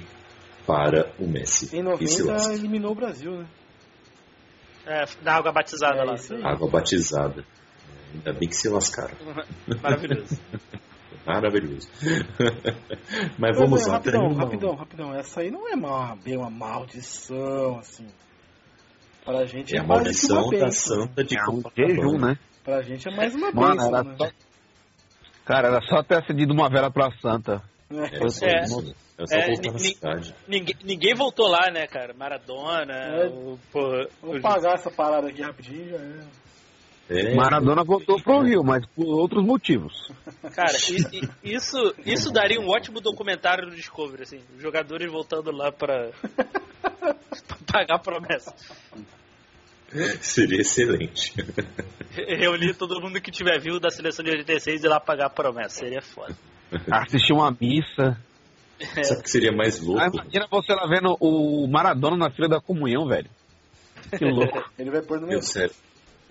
para 0.65 1.11
o 1.19 1.27
Messi. 1.27 1.65
Em 1.75 1.83
Que 1.97 2.07
se 2.07 2.23
90 2.23 2.31
lasque. 2.33 2.53
eliminou 2.55 2.91
o 2.91 2.95
Brasil, 2.95 3.31
né? 3.39 3.45
É, 4.85 5.05
da 5.21 5.35
água 5.35 5.51
batizada 5.51 5.99
É 5.99 6.03
lá. 6.03 6.15
Água 6.51 6.69
batizada. 6.69 7.43
Ainda 8.13 8.33
bem 8.33 8.49
que 8.49 8.55
se 8.55 8.69
lascaram. 8.69 9.15
Maravilhoso. 9.81 10.39
Maravilhoso. 11.25 11.89
Mas 13.37 13.37
Mas, 13.37 13.57
vamos 13.57 13.83
é, 13.83 13.87
lá. 13.87 13.93
rapidão, 13.97 14.27
uma- 14.27 14.43
rapidão, 14.43 14.75
rapidão. 14.75 15.13
Essa 15.15 15.41
aí 15.41 15.51
não 15.51 15.67
é 15.67 15.75
uma, 15.75 16.15
bem 16.15 16.37
uma 16.37 16.49
maldição, 16.49 17.77
assim. 17.79 18.07
Pra 19.23 19.45
gente 19.45 19.75
É 19.75 19.77
é, 19.77 19.81
a 19.81 19.83
maldição 19.83 20.49
da. 20.49 20.71
Santa 20.71 21.23
de 21.23 21.37
É 21.37 21.43
um 21.51 21.61
jejum, 21.77 22.17
né? 22.17 22.37
Pra 22.63 22.81
gente 22.81 23.07
é 23.07 23.15
mais 23.15 23.35
uma 23.35 23.51
Mano, 23.51 23.75
bênção, 23.75 23.87
era 23.95 24.03
né? 24.03 24.15
só. 24.17 24.29
Cara, 25.45 25.67
era 25.67 25.81
só 25.81 26.01
ter 26.03 26.15
acendido 26.17 26.53
uma 26.53 26.69
vela 26.69 26.89
pra 26.89 27.11
santa. 27.21 27.61
É 27.91 28.29
só, 28.29 28.45
É. 28.45 28.59
É 28.61 28.65
só 28.67 29.35
É, 29.35 29.71
na 29.71 29.79
cidade. 29.79 30.35
Ninguém, 30.47 30.75
ninguém 30.83 31.13
voltou 31.15 31.47
lá, 31.47 31.69
né, 31.71 31.87
cara? 31.87 32.13
Maradona, 32.13 32.93
É. 32.93 33.27
o, 33.27 33.57
porra, 33.71 34.07
Vou 34.21 34.35
o- 34.37 34.41
pagar 34.41 34.75
essa 34.75 34.91
parada 34.91 35.27
aqui 35.27 35.41
rapidinho 35.41 35.89
já 35.89 35.97
é. 35.97 36.19
É, 37.11 37.33
Maradona 37.33 37.83
voltou 37.83 38.21
pro 38.21 38.43
Rio, 38.43 38.63
mas 38.63 38.85
por 38.95 39.07
outros 39.07 39.43
motivos. 39.43 40.11
Cara, 40.53 40.71
isso, 41.43 41.95
isso 42.05 42.31
daria 42.31 42.61
um 42.61 42.69
ótimo 42.69 43.01
documentário 43.01 43.67
no 43.67 43.75
Discovery, 43.75 44.21
assim. 44.21 44.41
Os 44.55 44.61
jogadores 44.61 45.11
voltando 45.11 45.51
lá 45.51 45.71
pra, 45.71 46.11
pra 46.83 47.57
pagar 47.65 47.95
a 47.95 47.99
promessa. 47.99 48.53
Seria 50.21 50.61
excelente. 50.61 51.33
Re- 52.11 52.35
Reunir 52.35 52.75
todo 52.75 53.01
mundo 53.01 53.19
que 53.19 53.31
tiver 53.31 53.59
vivo 53.59 53.79
da 53.79 53.89
seleção 53.89 54.23
de 54.23 54.29
86 54.29 54.83
e 54.83 54.85
ir 54.85 54.89
lá 54.89 54.99
pagar 54.99 55.25
a 55.25 55.29
promessa. 55.31 55.79
Seria 55.79 56.01
foda. 56.03 56.37
Assistir 56.91 57.33
uma 57.33 57.51
missa. 57.51 58.17
Sabe 59.03 59.19
o 59.19 59.23
que 59.23 59.29
seria 59.29 59.51
mais 59.51 59.81
louco? 59.81 60.01
Ah, 60.01 60.09
imagina 60.13 60.47
você 60.49 60.73
lá 60.73 60.87
vendo 60.87 61.17
o 61.19 61.67
Maradona 61.67 62.15
na 62.15 62.31
fila 62.31 62.47
da 62.47 62.61
comunhão, 62.61 63.07
velho. 63.07 63.29
Que 64.17 64.25
louco. 64.25 64.63
Ele 64.79 64.89
vai 64.89 65.01
pôr 65.01 65.19
no 65.19 65.27
Meu 65.27 65.39
meu. 65.39 65.41
sério. 65.41 65.73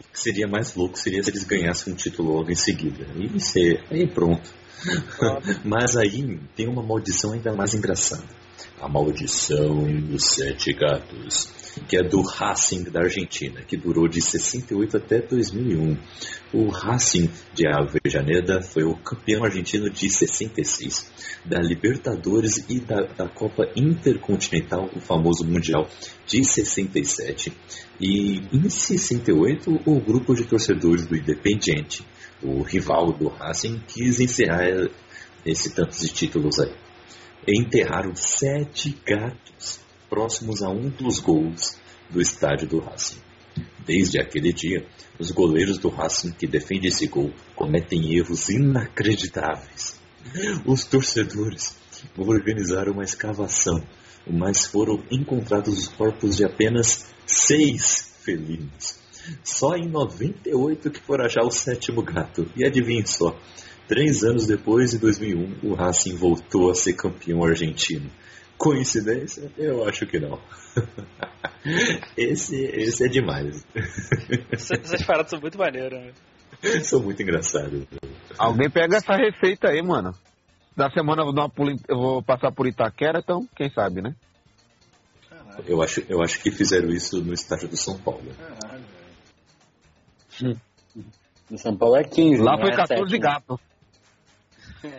O 0.01 0.12
que 0.12 0.20
seria 0.20 0.47
mais 0.47 0.74
louco 0.74 0.97
seria 0.97 1.22
se 1.22 1.30
eles 1.30 1.45
ganhassem 1.45 1.93
um 1.93 1.97
título 1.97 2.36
logo 2.36 2.51
em 2.51 2.55
seguida. 2.55 3.05
Aí, 3.16 3.26
você, 3.26 3.80
aí 3.91 4.07
pronto. 4.07 4.49
Mas 5.64 5.97
aí 5.97 6.39
tem 6.55 6.68
uma 6.68 6.82
maldição 6.82 7.32
ainda 7.32 7.53
mais 7.53 7.74
engraçada. 7.74 8.22
A 8.80 8.89
maldição 8.89 9.84
dos 10.03 10.24
sete 10.24 10.72
gatos. 10.72 11.53
Que 11.86 11.98
é 11.98 12.02
do 12.02 12.22
Racing 12.22 12.84
da 12.84 13.00
Argentina, 13.00 13.62
que 13.62 13.76
durou 13.76 14.08
de 14.08 14.20
68 14.20 14.96
até 14.96 15.20
2001. 15.20 15.96
O 16.52 16.68
Racing 16.68 17.30
de 17.54 17.66
Avejaneda 17.66 18.62
foi 18.62 18.84
o 18.84 18.96
campeão 18.96 19.44
argentino 19.44 19.90
de 19.90 20.10
66, 20.10 21.10
da 21.44 21.58
Libertadores 21.60 22.64
e 22.68 22.80
da, 22.80 23.02
da 23.02 23.28
Copa 23.28 23.70
Intercontinental, 23.76 24.88
o 24.94 25.00
famoso 25.00 25.44
Mundial 25.44 25.88
de 26.26 26.44
67. 26.44 27.52
E 28.00 28.42
em 28.52 28.68
68, 28.68 29.82
o 29.84 30.00
grupo 30.00 30.34
de 30.34 30.44
torcedores 30.44 31.06
do 31.06 31.16
Independiente, 31.16 32.06
o 32.42 32.62
rival 32.62 33.12
do 33.12 33.28
Racing, 33.28 33.80
quis 33.86 34.20
encerrar 34.20 34.88
esse 35.44 35.74
tantos 35.74 36.00
de 36.00 36.08
títulos 36.08 36.58
aí. 36.58 36.72
Enterraram 37.46 38.14
sete 38.14 38.96
gatos 39.06 39.88
próximos 40.09 40.62
a 40.62 40.70
um 40.70 40.88
dos 40.88 41.20
gols 41.20 41.78
do 42.11 42.20
estádio 42.20 42.68
do 42.68 42.80
Racing. 42.80 43.20
Desde 43.84 44.20
aquele 44.20 44.52
dia, 44.52 44.86
os 45.18 45.30
goleiros 45.30 45.78
do 45.78 45.88
Racing 45.88 46.32
que 46.32 46.46
defendem 46.46 46.88
esse 46.88 47.06
gol 47.06 47.32
cometem 47.54 48.16
erros 48.16 48.48
inacreditáveis. 48.48 49.98
Os 50.66 50.84
torcedores 50.84 51.76
organizaram 52.16 52.92
uma 52.92 53.04
escavação, 53.04 53.82
mas 54.26 54.66
foram 54.66 55.02
encontrados 55.11 55.78
os 55.78 55.88
corpos 55.88 56.36
de 56.36 56.44
apenas 56.44 57.06
seis 57.26 58.14
felinos. 58.22 58.98
Só 59.42 59.74
em 59.74 59.88
98 59.88 60.90
que 60.90 61.00
foram 61.00 61.24
achar 61.24 61.42
o 61.42 61.50
sétimo 61.50 62.02
gato. 62.02 62.50
E 62.56 62.64
adivinhe 62.64 63.06
só, 63.06 63.38
três 63.86 64.22
anos 64.22 64.46
depois, 64.46 64.94
em 64.94 64.98
2001, 64.98 65.68
o 65.68 65.74
Racing 65.74 66.16
voltou 66.16 66.70
a 66.70 66.74
ser 66.74 66.94
campeão 66.94 67.44
argentino. 67.44 68.11
Coincidência? 68.59 69.50
Eu 69.56 69.88
acho 69.88 70.04
que 70.06 70.18
não. 70.18 70.38
Esse, 72.16 72.56
esse 72.56 73.04
é 73.04 73.09
demais. 73.09 73.66
Essas 74.50 75.02
paradas 75.04 75.30
são 75.30 75.40
muito 75.40 75.59
maneiras, 75.59 76.00
né? 76.00 76.12
São 76.82 77.00
muito 77.00 77.22
engraçados. 77.22 77.84
Alguém 78.38 78.70
pega 78.70 78.96
essa 78.96 79.14
receita 79.14 79.68
aí, 79.68 79.82
mano. 79.82 80.14
Da 80.76 80.90
semana 80.90 81.22
eu 81.22 81.26
vou, 81.26 81.34
dar 81.34 81.42
uma 81.42 81.50
pula 81.50 81.72
eu 81.88 81.96
vou 81.96 82.22
passar 82.22 82.52
por 82.52 82.66
Itaquera, 82.66 83.18
então 83.18 83.46
quem 83.54 83.70
sabe, 83.70 84.00
né? 84.00 84.14
Caralho, 85.28 85.64
Eu 85.66 85.82
acho, 85.82 86.04
eu 86.09 86.22
acho 86.22 86.40
que 86.40 86.50
fizeram 86.50 86.88
isso 86.90 87.22
no 87.22 87.34
estádio 87.34 87.68
do 87.68 87.76
São 87.76 87.98
Paulo. 87.98 88.22
caralho, 88.34 88.84
velho. 90.40 90.61
No 91.50 91.59
São 91.59 91.76
Paulo 91.76 91.96
é 91.96 92.04
15. 92.04 92.42
Lá 92.42 92.52
não 92.52 92.61
foi 92.61 92.70
é 92.70 92.76
14 92.76 93.11
7, 93.11 93.12
né? 93.12 93.18
gatos. 93.18 93.61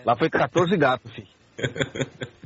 Lá 0.06 0.18
foi 0.18 0.30
14 0.30 0.78
gatos, 0.78 1.12
filho. 1.14 1.28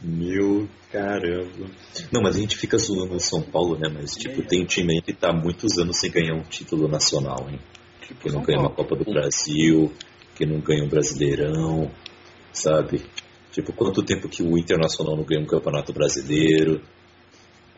Meu 0.00 0.66
caramba. 0.90 1.66
Não, 2.10 2.22
mas 2.22 2.36
a 2.36 2.40
gente 2.40 2.56
fica 2.56 2.78
zoando 2.78 3.14
o 3.16 3.20
São 3.20 3.42
Paulo, 3.42 3.78
né? 3.78 3.88
Mas, 3.92 4.16
tipo, 4.16 4.42
tem 4.42 4.62
um 4.62 4.66
time 4.66 4.94
aí 4.94 5.02
que 5.02 5.12
tá 5.12 5.32
muitos 5.32 5.78
anos 5.78 5.98
sem 5.98 6.10
ganhar 6.10 6.34
um 6.34 6.42
título 6.42 6.88
nacional, 6.88 7.46
hein? 7.50 7.60
Tipo 8.00 8.20
Que 8.20 8.26
não 8.28 8.34
São 8.36 8.42
ganha 8.44 8.60
uma. 8.60 8.70
Copa 8.70 8.96
do 8.96 9.04
Brasil, 9.04 9.92
que 10.34 10.46
não 10.46 10.60
ganha 10.60 10.84
um 10.84 10.88
Brasileirão, 10.88 11.90
sabe? 12.52 13.02
Tipo, 13.52 13.72
quanto 13.72 14.02
tempo 14.02 14.28
que 14.28 14.42
o 14.42 14.56
Internacional 14.56 15.16
não 15.16 15.24
ganha 15.24 15.42
um 15.42 15.46
Campeonato 15.46 15.92
Brasileiro? 15.92 16.80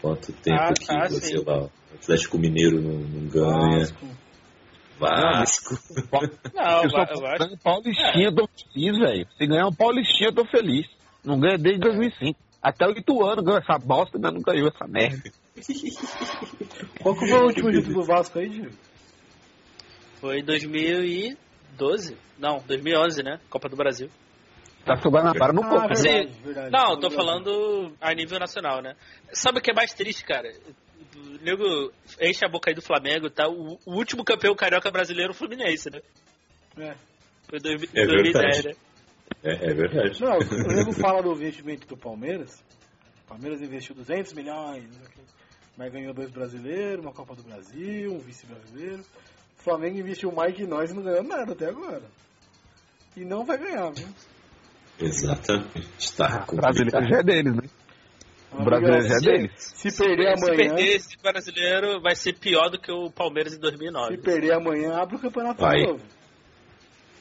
Quanto 0.00 0.32
tempo 0.32 0.58
Ah, 0.60 0.72
que, 0.72 0.92
ah, 0.94 1.08
sei 1.10 1.38
sim. 1.38 1.44
lá, 1.44 1.62
o 1.64 1.70
Atlético 1.94 2.38
Mineiro 2.38 2.80
não, 2.80 2.98
não 3.00 3.28
ganha? 3.28 3.80
Vasco. 3.80 4.06
Vasco. 5.00 5.74
Não, 6.54 6.82
eu 6.82 6.90
sou 6.90 7.58
paulistinha, 7.62 8.26
eu 8.26 8.34
tô 8.34 8.48
feliz, 8.48 8.98
velho. 8.98 9.26
Se 9.38 9.46
ganhar 9.46 9.66
um 9.66 9.74
paulistinha, 9.74 10.28
eu 10.28 10.34
tô 10.34 10.44
feliz. 10.44 10.86
Não 11.24 11.40
ganha 11.40 11.56
desde 11.56 11.80
2005. 11.80 12.38
Até 12.62 12.86
o 12.86 12.90
Ituano 12.90 13.42
ganhou 13.42 13.58
essa 13.60 13.78
bosta, 13.78 14.18
mas 14.20 14.34
não 14.34 14.42
ganhou 14.42 14.68
essa 14.68 14.86
merda. 14.86 15.30
Qual 17.02 17.14
que 17.14 17.26
foi 17.26 17.38
o 17.38 17.46
último 17.46 17.72
título 17.72 17.94
do 17.94 18.02
Vasco 18.04 18.38
aí, 18.38 18.48
Diego? 18.48 18.76
Foi 20.20 20.42
2012? 20.42 22.16
Não, 22.38 22.62
2011, 22.66 23.22
né? 23.22 23.40
Copa 23.48 23.68
do 23.68 23.76
Brasil. 23.76 24.10
Tá 24.84 24.94
o 25.04 25.10
Guanabara 25.10 25.52
no 25.52 25.62
Ah, 25.62 25.68
corpo. 25.68 25.92
Assim, 25.92 26.08
verdade, 26.08 26.40
verdade. 26.44 26.70
Não, 26.70 27.00
tô 27.00 27.08
do 27.08 27.14
falando 27.14 27.92
a 28.00 28.14
nível 28.14 28.38
nacional, 28.38 28.82
né? 28.82 28.94
Sabe 29.32 29.58
o 29.58 29.62
que 29.62 29.70
é 29.70 29.74
mais 29.74 29.92
triste, 29.92 30.24
cara? 30.24 30.50
O 31.16 31.44
nego 31.44 31.92
enche 32.20 32.44
a 32.44 32.48
boca 32.48 32.70
aí 32.70 32.74
do 32.74 32.82
Flamengo 32.82 33.26
e 33.26 33.30
tal. 33.30 33.52
O, 33.52 33.78
o 33.84 33.94
último 33.94 34.24
campeão 34.24 34.54
carioca 34.54 34.90
brasileiro 34.90 35.32
é 35.32 35.34
o 35.34 35.36
Fluminense, 35.36 35.90
né? 35.90 36.00
É. 36.78 36.94
Foi 37.48 37.58
em 37.58 37.62
dois- 37.62 37.82
É 37.94 38.06
2010, 38.06 38.32
verdade. 38.32 38.68
né? 38.68 38.74
É, 39.42 39.70
é 39.70 39.74
verdade. 39.74 40.20
Não, 40.22 40.38
o 40.38 40.72
nego 40.76 40.92
fala 40.92 41.22
do 41.22 41.32
investimento 41.32 41.86
do 41.86 41.96
Palmeiras. 41.96 42.62
O 43.24 43.28
Palmeiras 43.28 43.60
investiu 43.60 43.94
200 43.94 44.32
milhões, 44.32 44.84
mas 45.76 45.92
ganhou 45.92 46.12
dois 46.12 46.30
brasileiros, 46.30 47.04
uma 47.04 47.12
Copa 47.12 47.34
do 47.34 47.42
Brasil, 47.42 48.12
um 48.12 48.18
vice-brasileiro. 48.18 49.02
O 49.58 49.62
Flamengo 49.62 49.98
investiu 49.98 50.32
mais 50.32 50.54
que 50.54 50.66
nós 50.66 50.90
e 50.90 50.94
não 50.94 51.02
ganhou 51.02 51.22
nada 51.22 51.52
até 51.52 51.66
agora. 51.68 52.02
E 53.16 53.24
não 53.24 53.44
vai 53.44 53.58
ganhar, 53.58 53.90
viu? 53.92 54.08
Exatamente. 54.98 56.16
Tá 56.16 56.44
O 56.48 56.56
brasileiro 56.56 57.08
já 57.08 57.18
é 57.18 57.22
deles, 57.22 57.54
né? 57.54 57.62
O 58.60 58.64
brasileiro 58.64 59.02
já 59.08 59.14
é 59.14 59.18
se, 59.18 59.24
deles. 59.24 59.52
se 59.56 59.96
perder 59.98 60.36
Se 60.38 60.44
amanhã, 60.44 60.56
perder 60.56 60.96
esse 60.96 61.16
brasileiro, 61.22 62.00
vai 62.00 62.14
ser 62.14 62.32
pior 62.38 62.68
do 62.70 62.78
que 62.78 62.90
o 62.92 63.10
Palmeiras 63.10 63.52
em 63.52 63.56
se 63.56 63.62
2009. 63.62 64.18
perder 64.18 64.52
amanhã, 64.52 64.96
abre 64.96 65.16
o 65.16 65.18
campeonato 65.18 65.60
Vai. 65.60 65.82
novo. 65.82 66.00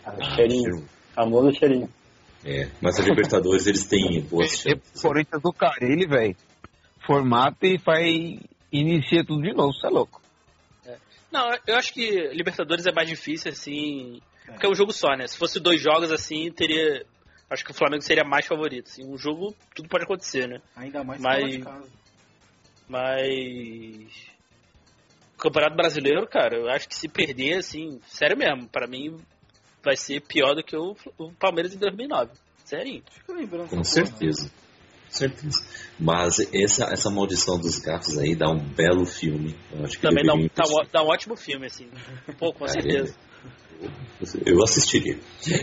Ah, 0.06 0.36
cheirinho. 0.36 0.86
Famoso 1.14 1.52
cheirinho. 1.58 1.90
É, 2.46 2.70
mas 2.82 2.98
a 3.00 3.04
Libertadores 3.04 3.68
eles 3.68 3.86
têm 3.86 4.22
boas 4.22 4.54
E 4.66 4.70
chances. 4.72 5.04
o 5.04 5.08
Corinthians 5.08 5.42
do 5.42 5.52
Carilli, 5.52 6.08
velho. 6.08 6.36
Formata 7.06 7.66
e 7.68 7.78
faz. 7.80 8.06
Inicia 8.72 9.26
tudo 9.26 9.42
de 9.42 9.54
novo, 9.54 9.74
você 9.74 9.88
é 9.88 9.90
louco. 9.90 10.22
Não, 11.32 11.48
eu 11.68 11.76
acho 11.76 11.94
que 11.94 12.10
Libertadores 12.34 12.86
é 12.86 12.92
mais 12.92 13.08
difícil, 13.10 13.52
assim. 13.52 14.22
Porque 14.46 14.66
é 14.66 14.70
um 14.70 14.74
jogo 14.76 14.92
só, 14.92 15.10
né? 15.16 15.28
Se 15.28 15.38
fosse 15.38 15.60
dois 15.60 15.82
jogos 15.82 16.12
assim, 16.12 16.50
teria. 16.52 17.06
Acho 17.50 17.66
que 17.66 17.72
o 17.72 17.74
Flamengo 17.74 18.04
seria 18.04 18.24
mais 18.24 18.46
favorito. 18.46 18.88
Assim. 18.88 19.04
Um 19.06 19.18
jogo, 19.18 19.56
tudo 19.76 19.90
pode 19.90 20.04
acontecer, 20.04 20.48
né? 20.48 20.62
Ainda 20.76 21.04
mais 21.04 21.20
Mas- 21.20 21.40
fora 21.40 21.52
de 21.52 21.60
casa. 21.60 21.90
Mas. 22.88 24.30
Campeonato 25.38 25.76
Brasileiro, 25.76 26.28
cara, 26.28 26.58
eu 26.58 26.70
acho 26.70 26.88
que 26.90 26.96
se 26.96 27.08
perder, 27.08 27.60
assim, 27.60 28.02
sério 28.08 28.38
mesmo, 28.38 28.68
pra 28.68 28.88
mim 28.88 29.16
vai 29.82 29.96
ser 29.96 30.20
pior 30.22 30.54
do 30.54 30.62
que 30.62 30.76
o, 30.76 30.96
o 31.18 31.32
Palmeiras 31.34 31.74
em 31.74 31.78
2009. 31.78 32.32
Sério. 32.66 33.02
Fica 33.10 33.34
lembrando 33.34 33.64
Com 33.70 33.78
porra, 33.78 33.84
certeza. 33.86 34.50
Com 35.06 35.12
certeza. 35.12 35.64
Mas 35.98 36.40
essa, 36.54 36.92
essa 36.92 37.10
maldição 37.10 37.58
dos 37.58 37.80
gatos 37.80 38.18
aí 38.18 38.36
dá 38.36 38.50
um 38.50 38.60
belo 38.60 39.06
filme. 39.06 39.56
Eu 39.72 39.86
acho 39.86 39.96
que 39.96 40.02
Também 40.02 40.26
dá 40.26 40.34
um, 40.34 40.48
dá, 40.54 40.64
um, 40.66 40.86
dá 40.92 41.04
um 41.04 41.08
ótimo 41.08 41.36
filme, 41.38 41.68
assim. 41.68 41.90
Pô, 42.38 42.52
com 42.54 42.66
É, 42.66 42.70
certeza. 42.70 43.16
Eu 44.46 44.62
assistiria. 44.64 45.18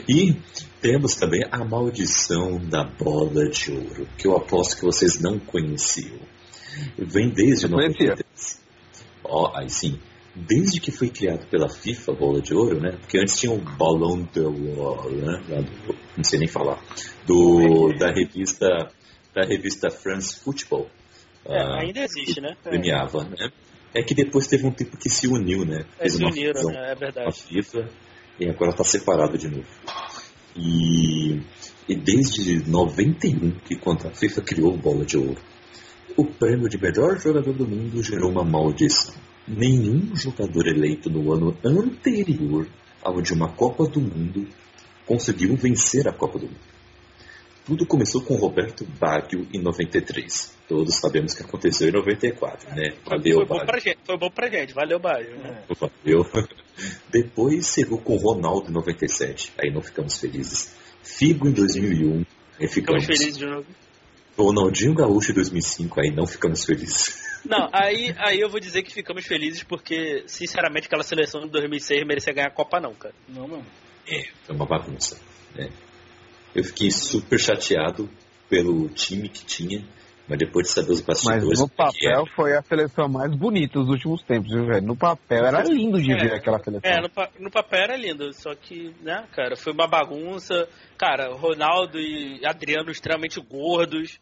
E 0.08 0.34
temos 0.80 1.14
também 1.16 1.44
a 1.50 1.62
maldição 1.64 2.58
da 2.58 2.84
bola 2.84 3.48
de 3.50 3.70
ouro, 3.72 4.08
que 4.16 4.26
eu 4.26 4.34
aposto 4.36 4.76
que 4.78 4.84
vocês 4.84 5.20
não 5.20 5.38
conheciam. 5.38 6.18
Vem 6.96 7.28
desde 7.30 7.66
Eu 7.66 7.70
conhecia. 7.72 8.06
93. 8.16 8.60
Ó, 9.24 9.52
aí 9.54 9.68
sim. 9.68 9.98
Desde 10.34 10.80
que 10.80 10.90
foi 10.90 11.08
criado 11.08 11.46
pela 11.48 11.68
FIFA, 11.68 12.12
bola 12.12 12.42
de 12.42 12.54
ouro, 12.54 12.78
né? 12.80 12.92
Porque 13.00 13.18
antes 13.18 13.38
tinha 13.38 13.52
o 13.52 13.58
Ballon 13.58 14.22
d'Or, 14.34 15.10
né? 15.12 15.42
Do- 15.86 15.96
não 16.16 16.24
sei 16.24 16.38
nem 16.38 16.48
falar. 16.48 16.78
Do, 17.26 17.92
da 17.98 18.10
revista 18.12 18.66
da 19.34 19.42
revista 19.44 19.90
France 19.90 20.38
Football. 20.40 20.88
É, 21.44 21.58
Ah, 21.60 21.80
ainda 21.80 22.00
existe, 22.00 22.40
né? 22.40 22.54
premiava, 22.62 23.24
né? 23.24 23.50
É 23.95 24.03
que 24.03 24.14
depois 24.14 24.47
teve 24.47 24.66
um 24.66 24.70
tempo 24.70 24.97
que 24.97 25.09
se 25.09 25.26
uniu, 25.26 25.64
né? 25.64 25.84
É, 25.99 26.09
se 26.09 26.18
uma 26.18 26.30
uniram, 26.30 26.62
né? 26.64 26.74
É 26.74 26.84
com 26.84 26.91
a 26.91 26.95
verdade. 26.95 27.43
FIFA 27.43 27.89
e 28.39 28.49
agora 28.49 28.70
está 28.70 28.84
separado 28.84 29.39
de 29.39 29.49
novo. 29.49 29.66
E, 30.55 31.41
e 31.89 31.95
desde 31.95 32.68
91, 32.68 33.53
que 33.64 33.76
quando 33.76 34.07
a 34.07 34.11
FIFA 34.11 34.43
criou 34.43 34.74
a 34.74 34.76
bola 34.76 35.05
de 35.05 35.16
ouro, 35.16 35.41
o 36.16 36.24
prêmio 36.24 36.68
de 36.68 36.78
melhor 36.80 37.18
jogador 37.18 37.53
do 37.53 37.66
mundo 37.66 38.03
gerou 38.03 38.30
uma 38.30 38.45
maldição. 38.45 39.14
Nenhum 39.47 40.14
jogador 40.16 40.66
eleito 40.66 41.09
no 41.09 41.32
ano 41.32 41.57
anterior 41.62 42.66
ao 43.03 43.20
de 43.22 43.32
uma 43.32 43.53
Copa 43.53 43.84
do 43.84 44.01
Mundo 44.01 44.49
conseguiu 45.07 45.55
vencer 45.57 46.09
a 46.09 46.12
Copa 46.12 46.39
do 46.39 46.47
Mundo. 46.47 46.75
Tudo 47.66 47.84
começou 47.84 48.22
com 48.22 48.36
Roberto 48.36 48.86
Baggio 49.00 49.44
em 49.52 49.60
93. 49.60 50.56
Todos 50.68 50.94
sabemos 50.94 51.32
o 51.32 51.36
que 51.36 51.42
aconteceu 51.42 51.88
em 51.88 51.92
94, 51.92 52.70
né? 52.76 52.94
Valeu, 53.04 53.38
foi, 53.38 53.44
bom 53.44 53.66
pra 53.66 53.78
gente, 53.80 53.98
foi 54.04 54.16
bom 54.16 54.30
pra 54.30 54.48
gente, 54.48 54.72
valeu, 54.72 55.00
Baggio. 55.00 55.36
Né? 55.36 55.64
Valeu. 55.76 56.24
Depois 57.10 57.66
chegou 57.66 57.98
com 57.98 58.14
Ronaldo 58.16 58.70
em 58.70 58.72
97. 58.72 59.52
Aí 59.58 59.72
não 59.72 59.82
ficamos 59.82 60.16
felizes. 60.16 60.76
Figo 61.02 61.48
em 61.48 61.52
2001. 61.52 62.24
Aí 62.60 62.68
ficamos, 62.68 63.02
ficamos 63.02 63.06
felizes 63.06 63.36
de 63.36 63.46
novo. 63.46 63.66
Ronaldinho 64.38 64.94
Gaúcho 64.94 65.32
em 65.32 65.34
2005. 65.34 66.00
Aí 66.00 66.14
não 66.14 66.24
ficamos 66.24 66.64
felizes. 66.64 67.20
Não, 67.44 67.68
aí, 67.74 68.14
aí 68.18 68.38
eu 68.38 68.48
vou 68.48 68.60
dizer 68.60 68.84
que 68.84 68.92
ficamos 68.92 69.26
felizes 69.26 69.64
porque, 69.64 70.22
sinceramente, 70.28 70.86
aquela 70.86 71.02
seleção 71.02 71.40
de 71.40 71.50
2006 71.50 72.06
merecia 72.06 72.32
ganhar 72.32 72.48
a 72.48 72.54
Copa, 72.54 72.78
não, 72.78 72.94
cara. 72.94 73.14
Não, 73.28 73.48
mano. 73.48 73.66
É, 74.06 74.22
foi 74.44 74.54
uma 74.54 74.66
bagunça. 74.66 75.20
Né? 75.56 75.68
Eu 76.57 76.64
fiquei 76.64 76.90
super 76.90 77.38
chateado 77.38 78.09
pelo 78.48 78.88
time 78.88 79.28
que 79.28 79.44
tinha, 79.44 79.84
mas 80.26 80.38
depois 80.38 80.66
de 80.68 80.72
saber 80.72 80.92
os 80.92 81.00
bastidores. 81.02 81.44
Mas 81.44 81.61
no 81.61 81.68
papel 81.68 82.24
foi 82.34 82.57
a 82.57 82.62
seleção 82.62 83.09
mais 83.09 83.34
bonita 83.36 83.78
dos 83.78 83.90
últimos 83.90 84.22
tempos, 84.22 84.50
viu, 84.52 84.64
velho? 84.64 84.86
No 84.86 84.96
papel 84.96 85.44
era 85.44 85.62
lindo 85.62 86.00
de 86.00 86.12
É, 86.12 86.16
ver 86.16 86.32
aquela 86.34 86.59
seleção. 86.59 86.90
É, 86.90 87.00
no, 87.02 87.11
pa- 87.11 87.30
no 87.38 87.50
papel 87.50 87.80
era 87.80 87.96
lindo, 87.96 88.32
só 88.32 88.54
que, 88.54 88.94
né, 89.02 89.26
cara, 89.32 89.54
foi 89.54 89.72
uma 89.72 89.86
bagunça. 89.86 90.66
Cara, 90.96 91.34
Ronaldo 91.34 91.98
e 91.98 92.40
Adriano 92.46 92.90
extremamente 92.90 93.38
gordos. 93.40 94.18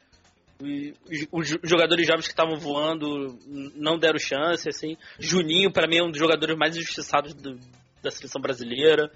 E 0.60 0.92
os 1.30 1.48
jogadores 1.62 2.06
jovens 2.06 2.26
que 2.26 2.32
estavam 2.32 2.56
voando 2.56 3.38
não 3.76 3.96
deram 3.98 4.18
chance, 4.18 4.68
assim. 4.68 4.96
Juninho, 5.20 5.70
pra 5.72 5.86
mim, 5.86 5.98
é 5.98 6.02
um 6.02 6.10
dos 6.10 6.18
jogadores 6.18 6.56
mais 6.56 6.76
injustiçados 6.76 7.32
do- 7.34 7.58
da 8.02 8.10
seleção 8.10 8.40
brasileira. 8.40 9.10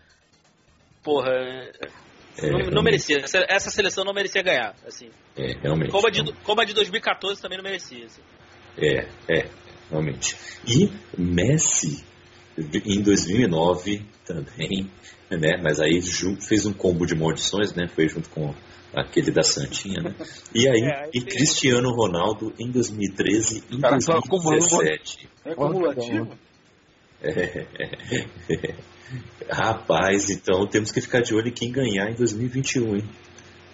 Porra, 1.03 1.31
é- 1.33 1.73
É, 2.41 2.51
não, 2.51 2.71
não 2.71 2.83
merecia. 2.83 3.19
Essa, 3.49 3.71
seleção 3.71 4.05
não 4.05 4.15
merecia 4.15 4.43
ganhar, 4.43 4.75
assim. 4.87 5.11
É, 5.37 5.59
realmente. 5.61 5.91
Como 5.91 6.07
a 6.07 6.11
de, 6.11 6.33
como 6.45 6.61
a 6.61 6.65
de 6.65 6.73
2014 6.75 7.41
também 7.43 7.59
não 7.59 7.65
merecia, 7.65 8.07
assim. 8.07 8.23
É, 8.77 9.09
é, 9.29 9.49
realmente. 9.91 10.37
E 10.67 10.91
Messi, 11.17 12.05
em 12.57 13.03
2009 13.03 14.07
também, 14.25 14.91
né? 15.31 15.61
Mas 15.63 15.81
aí 15.81 16.01
fez 16.41 16.65
um 16.65 16.73
combo 16.73 17.07
de 17.07 17.15
maldições, 17.15 17.75
né? 17.75 17.89
Foi 17.89 18.09
junto 18.09 18.31
com 18.31 18.55
aquele 18.95 19.31
da 19.31 19.43
Santinha, 19.43 20.03
né? 20.03 20.15
E 20.55 20.69
aí, 20.69 20.83
É, 20.89 21.05
aí 21.05 21.11
e 21.15 21.21
Cristiano 21.21 21.91
Ronaldo 21.91 22.53
em 22.59 22.71
2013 22.71 23.65
e 23.71 23.77
em 23.77 23.81
Cara, 23.81 24.01
só 24.01 24.13
acumulando 24.13 24.67
2017. 24.69 25.29
É? 27.23 27.67
Rapaz, 29.51 30.29
então 30.31 30.67
temos 30.67 30.93
que 30.93 31.01
ficar 31.01 31.21
de 31.23 31.35
olho 31.35 31.49
em 31.49 31.53
quem 31.53 31.73
ganhar 31.73 32.11
em 32.11 32.15
2021, 32.15 32.97
hein? 32.97 33.09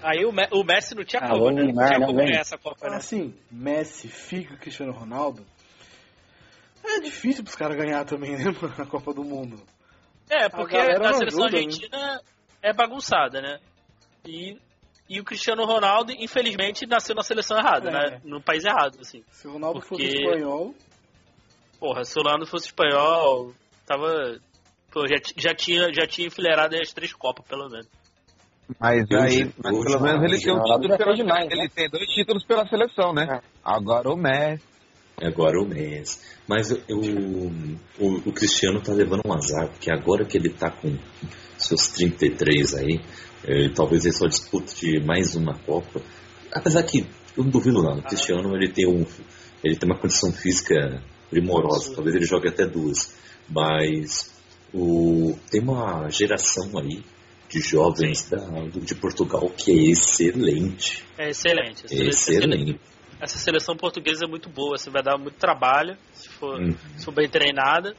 Aí 0.02 0.24
o, 0.24 0.32
Me- 0.32 0.48
o 0.52 0.62
Messi 0.62 0.94
não 0.94 1.04
tinha 1.04 1.22
Ah, 1.22 1.30
como, 1.30 1.44
o 1.46 1.50
né? 1.50 1.62
Não 1.64 1.86
tinha 1.86 1.98
não 1.98 2.06
como 2.06 2.18
ganhar 2.18 2.40
essa 2.40 2.58
Copa, 2.58 2.88
né? 2.88 2.96
Assim, 2.96 3.34
Messi, 3.50 4.08
Figo, 4.08 4.56
Cristiano 4.58 4.92
Ronaldo. 4.92 5.44
É 6.84 7.00
difícil 7.00 7.42
pros 7.42 7.56
caras 7.56 7.76
ganhar 7.76 8.04
também, 8.04 8.32
né, 8.36 8.44
mano, 8.60 8.74
a 8.78 8.86
Copa 8.86 9.12
do 9.14 9.24
Mundo. 9.24 9.60
É, 10.28 10.48
porque 10.48 10.76
a 10.76 10.98
não 10.98 11.14
seleção 11.14 11.44
ajuda, 11.44 11.50
né? 11.58 11.64
argentina 11.64 12.20
é 12.62 12.72
bagunçada, 12.72 13.40
né? 13.40 13.58
E, 14.26 14.58
e 15.08 15.20
o 15.20 15.24
Cristiano 15.24 15.64
Ronaldo, 15.64 16.12
infelizmente, 16.12 16.86
nasceu 16.86 17.14
na 17.14 17.22
seleção 17.22 17.58
errada, 17.58 17.88
É. 17.88 17.92
né? 17.92 18.20
No 18.24 18.40
país 18.42 18.64
errado, 18.64 18.98
assim. 19.00 19.22
Se 19.30 19.48
o 19.48 19.52
Ronaldo 19.52 19.80
Porque- 19.80 20.04
fosse 20.04 20.16
espanhol, 20.18 20.74
Porra, 21.84 22.02
se 22.02 22.18
o 22.18 22.22
Ronaldo 22.22 22.46
fosse 22.46 22.68
espanhol, 22.68 23.52
tava... 23.86 24.38
Pô, 24.90 25.06
já, 25.06 25.16
já, 25.36 25.54
tinha, 25.54 25.92
já 25.92 26.06
tinha 26.06 26.28
enfileirado 26.28 26.74
aí 26.74 26.80
as 26.80 26.94
três 26.94 27.12
Copas, 27.12 27.44
pelo 27.46 27.68
menos. 27.68 27.86
Mas 28.80 29.04
aí, 29.10 29.52
mas 29.62 29.84
pelo 29.84 30.00
menos 30.00 30.22
ele 30.22 30.40
tem 30.40 30.54
um 30.54 30.62
título 30.62 30.88
já 30.88 30.96
pela 30.96 31.14
demais, 31.14 31.46
Ele 31.50 31.64
né? 31.64 31.68
tem 31.74 31.90
dois 31.90 32.06
títulos 32.06 32.42
pela 32.46 32.66
seleção, 32.66 33.12
né? 33.12 33.42
Agora 33.62 34.10
o 34.10 34.16
Messi. 34.16 34.62
Agora 35.20 35.60
o 35.60 35.66
Messi. 35.66 36.20
Mas 36.48 36.70
eu- 36.70 36.96
o, 37.98 38.28
o 38.28 38.32
Cristiano 38.32 38.80
tá 38.80 38.94
levando 38.94 39.20
um 39.26 39.34
azar, 39.34 39.68
porque 39.68 39.90
agora 39.92 40.24
que 40.24 40.38
ele 40.38 40.48
tá 40.48 40.70
com 40.70 40.96
seus 41.58 41.88
33 41.88 42.76
aí, 42.76 42.98
eh, 43.46 43.68
talvez 43.74 44.06
ele 44.06 44.14
só 44.14 44.26
dispute 44.26 45.00
mais 45.04 45.36
uma 45.36 45.52
Copa. 45.58 46.00
Apesar 46.50 46.82
que 46.84 47.00
eu 47.36 47.44
não 47.44 47.50
duvido 47.50 47.82
não, 47.82 47.98
o 47.98 48.02
Cristiano 48.02 48.56
ele 48.56 48.72
tem, 48.72 48.86
um, 48.88 49.04
ele 49.62 49.76
tem 49.76 49.86
uma 49.90 49.98
condição 49.98 50.32
física 50.32 51.02
primorosa, 51.34 51.94
talvez 51.94 52.14
ele 52.14 52.24
jogue 52.26 52.48
até 52.48 52.66
duas. 52.66 53.16
Mas 53.48 54.32
o, 54.72 55.36
tem 55.50 55.60
uma 55.60 56.08
geração 56.10 56.78
aí 56.78 57.02
de 57.48 57.60
jovens 57.60 58.28
da, 58.30 58.38
de 58.68 58.94
Portugal 58.94 59.48
que 59.50 59.70
é 59.70 59.90
excelente. 59.90 61.04
É 61.18 61.30
excelente. 61.30 61.84
Essa, 61.84 61.94
Excelente. 61.94 62.80
essa 63.20 63.38
seleção 63.38 63.76
portuguesa 63.76 64.24
é 64.24 64.28
muito 64.28 64.48
boa, 64.48 64.76
assim, 64.76 64.90
vai 64.90 65.02
dar 65.02 65.18
muito 65.18 65.36
trabalho, 65.36 65.96
se 66.14 66.28
for, 66.28 66.60
Hum. 66.60 66.74
se 66.96 67.04
for 67.04 67.12
bem 67.14 67.28
treinada. 67.28 67.94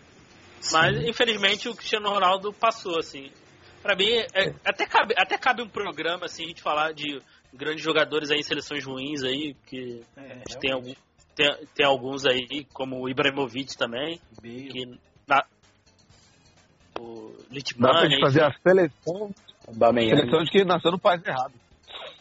Mas, 0.71 0.97
Sim. 0.97 1.09
infelizmente, 1.09 1.69
o 1.69 1.75
Cristiano 1.75 2.09
Ronaldo 2.09 2.51
passou, 2.51 2.97
assim. 2.97 3.29
Pra 3.83 3.95
mim, 3.95 4.09
é- 4.33 4.53
até, 4.65 4.85
cabe, 4.87 5.13
até 5.15 5.37
cabe 5.37 5.61
um 5.61 5.69
programa, 5.69 6.25
assim, 6.25 6.43
a 6.45 6.47
gente 6.47 6.61
falar 6.61 6.91
de 6.91 7.21
grandes 7.53 7.83
jogadores 7.83 8.31
aí 8.31 8.39
em 8.39 8.43
seleções 8.43 8.83
ruins 8.83 9.23
aí, 9.23 9.55
que 9.67 10.01
é, 10.17 10.21
a 10.21 10.33
gente 10.49 10.59
tem, 10.59 10.71
algum, 10.73 10.91
tem, 11.35 11.67
tem 11.75 11.85
alguns 11.85 12.25
aí, 12.25 12.65
como 12.73 13.01
o 13.01 13.09
Ibrahimovic 13.09 13.77
também, 13.77 14.19
Bale, 14.41 14.67
que 14.69 14.99
na, 15.27 15.43
o 16.99 17.35
Dá 17.77 17.89
pra 17.89 18.09
gente 18.09 18.21
fazer 18.21 18.43
a 18.43 18.53
seleção, 18.63 19.33
Bameyang. 19.75 20.17
seleção 20.17 20.43
de 20.43 20.51
que 20.51 20.63
nasceu 20.63 20.91
no 20.91 20.99
país 20.99 21.25
errado. 21.25 21.53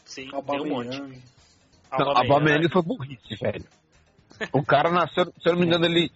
sim, 0.05 0.29
tem 0.29 0.61
um 0.61 0.69
monte. 0.69 0.99
Não, 1.97 2.11
a 2.11 2.25
Bameyang 2.25 2.69
foi 2.71 2.83
burrice, 2.83 3.37
velho. 3.41 3.65
O 4.53 4.65
cara 4.65 4.91
nasceu, 4.91 5.27
se 5.27 5.49
eu 5.49 5.53
não 5.53 5.61
me 5.61 5.67
engano, 5.67 5.87
ele 5.87 6.11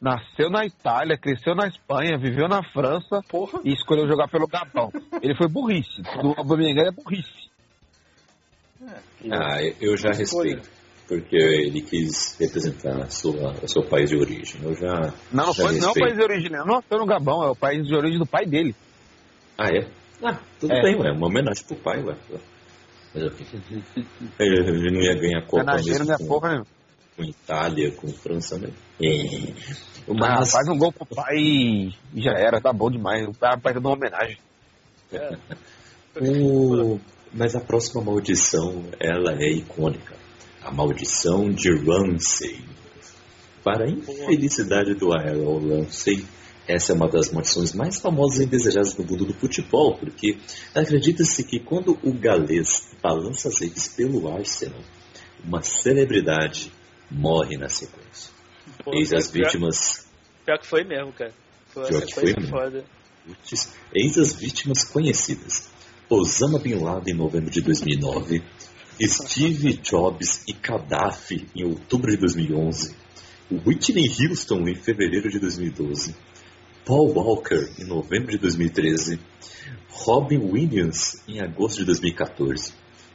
nasceu 0.00 0.48
na 0.48 0.64
Itália, 0.64 1.18
cresceu 1.18 1.54
na 1.54 1.66
Espanha, 1.66 2.16
viveu 2.16 2.48
na 2.48 2.62
França 2.62 3.22
Porra, 3.28 3.60
e 3.62 3.74
escolheu 3.74 4.08
jogar 4.08 4.28
pelo 4.28 4.46
Gabão. 4.46 4.90
Ele 5.20 5.36
foi 5.36 5.48
burrice. 5.48 6.00
O 6.22 6.34
Aubameyang 6.38 6.80
é 6.80 6.90
burrice. 6.90 7.48
Ah, 9.30 9.60
eu 9.80 9.96
já 9.96 10.12
respeito. 10.12 10.77
Porque 11.08 11.36
ele 11.36 11.80
quis 11.80 12.36
representar 12.38 13.02
a 13.02 13.08
sua, 13.08 13.54
o 13.62 13.66
seu 13.68 13.82
país 13.82 14.10
de 14.10 14.16
origem. 14.16 14.60
Eu 14.62 14.74
já. 14.74 15.14
Não, 15.32 15.52
já 15.54 15.64
foi, 15.64 15.78
não 15.78 15.88
é 15.88 15.90
o 15.90 15.94
país 15.94 16.14
de 16.16 16.22
origem, 16.22 16.50
não. 16.50 16.66
Não 16.66 16.74
nasceu 16.76 16.98
no 16.98 17.06
Gabão, 17.06 17.42
é 17.42 17.50
o 17.50 17.56
país 17.56 17.86
de 17.86 17.94
origem 17.94 18.18
do 18.18 18.26
pai 18.26 18.44
dele. 18.44 18.74
Ah, 19.56 19.68
é? 19.70 19.88
Ah, 20.22 20.38
tudo 20.60 20.72
É. 20.74 20.82
bem, 20.82 20.96
ué. 21.00 21.10
Uma 21.12 21.26
homenagem 21.28 21.64
pro 21.64 21.76
pai, 21.76 22.02
ué. 22.04 22.14
Ele 24.38 24.90
não 24.90 25.00
ia 25.00 25.14
ganhar 25.14 25.46
Copa 25.46 25.64
mesmo 25.76 26.04
não 26.04 26.14
é 26.14 26.18
com, 26.18 26.26
porra, 26.26 26.58
né? 26.58 26.62
com 27.16 27.24
Itália, 27.24 27.90
com 27.92 28.08
França, 28.08 28.58
né? 28.58 28.68
É. 29.02 29.08
Ah, 30.08 30.14
Mas, 30.14 30.50
faz 30.50 30.68
um 30.68 30.76
gol 30.78 30.92
pro 30.92 31.06
pai 31.06 31.36
e 31.38 31.90
já 32.16 32.32
era, 32.32 32.60
tá 32.60 32.72
bom 32.72 32.90
demais. 32.90 33.26
O 33.26 33.32
pai 33.32 33.56
vai 33.62 33.72
dar 33.72 33.80
uma 33.80 33.92
homenagem. 33.92 34.36
o- 36.20 37.00
mas 37.32 37.54
a 37.54 37.60
próxima 37.60 38.02
maldição, 38.02 38.84
ela 39.00 39.32
é 39.38 39.50
icônica. 39.50 40.17
A 40.68 40.70
maldição 40.70 41.50
de 41.50 41.70
Ramsey. 41.74 42.60
Para 43.64 43.86
a 43.86 43.88
infelicidade 43.90 44.94
do 44.94 45.12
Aaron 45.14 45.66
Ramsey, 45.66 46.24
essa 46.66 46.92
é 46.92 46.94
uma 46.94 47.08
das 47.08 47.32
maldições 47.32 47.72
mais 47.72 47.98
famosas 47.98 48.40
e 48.40 48.46
desejadas 48.46 48.94
no 48.96 49.04
mundo 49.04 49.24
do 49.24 49.32
futebol, 49.32 49.96
porque 49.96 50.36
acredita-se 50.74 51.42
que 51.44 51.58
quando 51.58 51.98
o 52.02 52.12
galês 52.12 52.86
balança 53.02 53.48
as 53.48 53.60
redes 53.60 53.88
pelo 53.88 54.28
Arsenal, 54.30 54.80
uma 55.42 55.62
celebridade 55.62 56.70
morre 57.10 57.56
na 57.56 57.70
sequência. 57.70 58.30
Pô, 58.84 58.92
Eis 58.94 59.12
as 59.14 59.28
pior- 59.30 59.44
vítimas 59.46 60.06
Pior 60.44 60.58
que 60.58 60.66
foi 60.66 60.84
mesmo, 60.84 61.12
cara. 61.12 61.32
Foi 61.68 61.86
Pior 61.88 62.02
que 62.02 62.14
foi 62.14 62.24
mesmo. 62.24 62.48
foda. 62.48 62.84
Eis 63.94 64.18
as 64.18 64.34
vítimas 64.34 64.84
conhecidas. 64.84 65.68
Osama 66.10 66.58
Bin 66.58 66.74
Laden 66.74 67.14
em 67.14 67.16
novembro 67.16 67.50
de 67.50 67.60
2009, 67.60 68.42
Steve 69.06 69.74
Jobs 69.74 70.42
e 70.48 70.52
Gaddafi 70.52 71.46
em 71.54 71.64
outubro 71.64 72.10
de 72.10 72.16
2011, 72.16 72.96
Whitney 73.64 74.08
Houston 74.08 74.66
em 74.66 74.74
fevereiro 74.74 75.30
de 75.30 75.38
2012, 75.38 76.16
Paul 76.84 77.12
Walker 77.14 77.70
em 77.78 77.84
novembro 77.84 78.32
de 78.32 78.38
2013, 78.38 79.20
Robin 79.88 80.38
Williams 80.38 81.22
em 81.28 81.40
agosto 81.40 81.78
de 81.78 81.84
2014, 81.84 82.72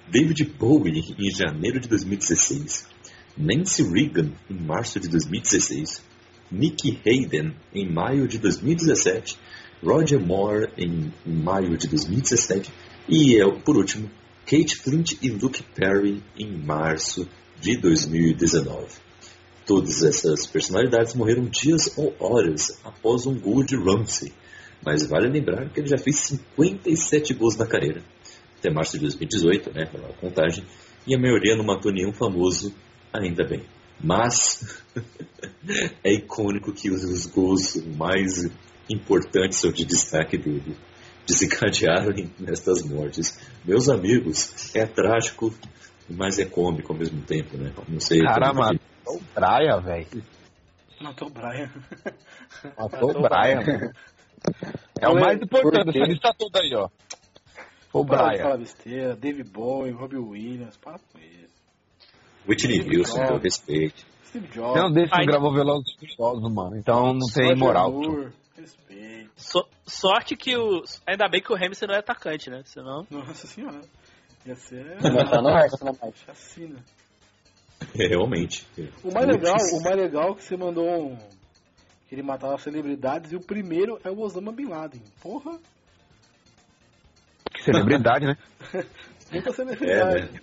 David 0.09 0.45
Bowie 0.57 1.15
em 1.19 1.29
janeiro 1.29 1.81
de 1.81 1.89
2016, 1.89 2.87
Nancy 3.37 3.83
Reagan 3.83 4.31
em 4.49 4.53
março 4.53 5.01
de 5.01 5.09
2016, 5.09 6.01
Nicky 6.49 6.97
Hayden 7.05 7.53
em 7.73 7.91
maio 7.91 8.25
de 8.25 8.37
2017, 8.37 9.37
Roger 9.83 10.19
Moore 10.19 10.69
em 10.77 11.11
maio 11.25 11.77
de 11.77 11.89
2017 11.89 12.71
E 13.09 13.37
por 13.65 13.75
último, 13.75 14.09
Kate 14.45 14.75
Flint 14.75 15.13
e 15.21 15.29
Luke 15.29 15.63
Perry 15.75 16.21
em 16.37 16.57
março 16.57 17.27
de 17.61 17.77
2019. 17.77 18.87
Todas 19.65 20.03
essas 20.03 20.45
personalidades 20.45 21.15
morreram 21.15 21.45
dias 21.45 21.97
ou 21.97 22.13
horas 22.19 22.77
após 22.83 23.25
um 23.25 23.39
gol 23.39 23.63
de 23.63 23.77
Ramsey, 23.77 24.33
mas 24.85 25.07
vale 25.07 25.29
lembrar 25.29 25.69
que 25.69 25.79
ele 25.79 25.87
já 25.87 25.97
fez 25.97 26.17
57 26.17 27.33
gols 27.33 27.55
na 27.55 27.65
carreira, 27.65 28.03
até 28.59 28.69
março 28.69 28.97
de 28.97 29.03
2018, 29.03 29.71
né, 29.73 29.85
pela 29.85 30.09
contagem, 30.15 30.65
e 31.07 31.15
a 31.15 31.19
maioria 31.19 31.55
não 31.55 31.63
matou 31.63 31.93
nenhum 31.93 32.11
famoso, 32.11 32.75
ainda 33.13 33.45
bem. 33.47 33.63
Mas 34.03 34.83
é 36.03 36.13
icônico 36.13 36.73
que 36.73 36.89
os 36.89 37.25
gols 37.27 37.81
mais 37.95 38.51
importantes 38.89 39.63
ou 39.63 39.71
de 39.71 39.85
destaque 39.85 40.37
dele 40.37 40.75
desencadearam 41.27 42.13
nestas 42.39 42.83
mortes. 42.83 43.39
Meus 43.65 43.89
amigos, 43.89 44.75
é 44.75 44.85
trágico, 44.85 45.53
mas 46.09 46.39
é 46.39 46.45
cômico 46.45 46.93
ao 46.93 46.99
mesmo 46.99 47.21
tempo, 47.21 47.57
né? 47.57 47.73
Não 47.87 47.99
sei. 47.99 48.21
Cara, 48.21 48.53
matou 48.53 48.79
o 49.07 49.21
Brian, 49.35 49.81
velho. 49.81 50.23
Matou 51.01 51.27
o 51.27 51.31
Brian. 51.31 51.71
Matou 52.77 53.09
o 53.09 53.21
Brian. 53.21 53.93
É 54.99 55.07
o 55.07 55.15
mais 55.15 55.41
importante 55.41 55.85
dessa 55.85 56.05
lista 56.05 56.33
toda 56.37 56.59
aí, 56.59 56.73
ó. 56.75 56.89
O 57.93 58.03
Brian. 58.03 58.41
falar 58.41 58.57
besteira, 58.57 59.15
David 59.15 59.49
Bowie, 59.49 59.91
Robbie 59.91 60.17
Williams, 60.17 60.77
para 60.77 60.97
com 61.11 61.19
isso. 61.19 61.53
Whitney 62.47 62.81
Wilson, 62.81 63.25
com 63.25 63.37
respeito. 63.37 64.05
Steve 64.25 64.47
Jobs, 64.47 64.81
Não, 64.81 64.91
desse 64.91 65.13
Ai. 65.13 65.25
gravou 65.25 65.53
Velozes 65.53 65.93
e 66.01 66.15
Furiosos, 66.15 66.53
mano. 66.53 66.75
Então 66.75 67.13
não 67.13 67.27
tem 67.33 67.55
moral. 67.55 67.91
Moore, 67.91 68.31
respeito. 68.57 69.31
So- 69.35 69.67
sorte 69.85 70.35
que 70.35 70.55
o. 70.55 70.83
Ainda 71.07 71.27
bem 71.27 71.41
que 71.41 71.51
o 71.51 71.55
Hamilton 71.55 71.87
não 71.87 71.95
é 71.95 71.99
atacante, 71.99 72.49
né? 72.49 72.61
Senão. 72.65 73.05
Nossa 73.09 73.47
senhora. 73.47 73.81
Ia 74.45 74.55
ser 74.55 74.97
tá 74.99 75.41
no 75.41 75.49
ar. 75.49 75.69
chacina. 76.25 76.77
É, 77.97 78.07
realmente. 78.07 78.65
O 79.03 79.11
mais 79.13 79.27
legal, 79.27 79.55
o 79.73 79.81
mais 79.83 79.95
legal 79.95 80.31
é 80.31 80.35
que 80.35 80.43
você 80.43 80.57
mandou 80.57 80.85
um. 81.11 81.17
Que 82.07 82.15
ele 82.15 82.23
matava 82.23 82.57
celebridades 82.57 83.31
e 83.31 83.35
o 83.35 83.41
primeiro 83.41 83.99
é 84.03 84.09
o 84.09 84.19
Osama 84.19 84.51
Bin 84.51 84.65
Laden. 84.67 85.01
Porra, 85.21 85.57
Que 87.53 87.63
celebridade, 87.63 88.25
né? 88.25 88.37
muita 89.31 89.49
É, 89.49 89.53
celebridade. 89.53 90.31
né? 90.31 90.39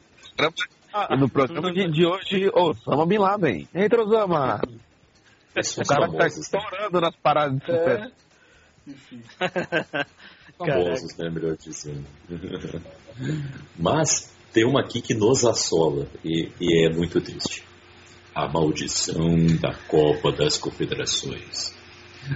Ah, 0.92 1.08
E 1.10 1.16
no 1.16 1.28
programa 1.28 1.72
de, 1.72 1.88
de 1.90 2.04
hoje, 2.06 2.50
Osama 2.54 3.06
Bin 3.06 3.18
Laden. 3.18 3.68
Eita, 3.74 4.00
Osama! 4.00 4.60
O 5.56 5.84
cara 5.86 6.06
que 6.06 6.12
tá 6.12 6.18
famosas, 6.18 6.38
estourando 6.38 7.00
nas 7.00 7.16
paradas 7.16 7.58
de 7.58 7.66
sucesso. 7.66 8.12
É. 8.86 8.90
Enfim. 8.90 9.22
famosos, 10.58 11.16
né? 11.16 11.30
Melhor 11.30 11.56
dizendo. 11.56 12.06
Mas 13.78 14.32
tem 14.52 14.64
uma 14.64 14.80
aqui 14.80 15.00
que 15.00 15.14
nos 15.14 15.44
assola 15.44 16.06
e, 16.24 16.50
e 16.60 16.86
é 16.86 16.92
muito 16.92 17.20
triste. 17.20 17.64
A 18.34 18.48
maldição 18.48 19.46
da 19.60 19.74
Copa 19.88 20.32
das 20.32 20.56
Confederações. 20.56 21.74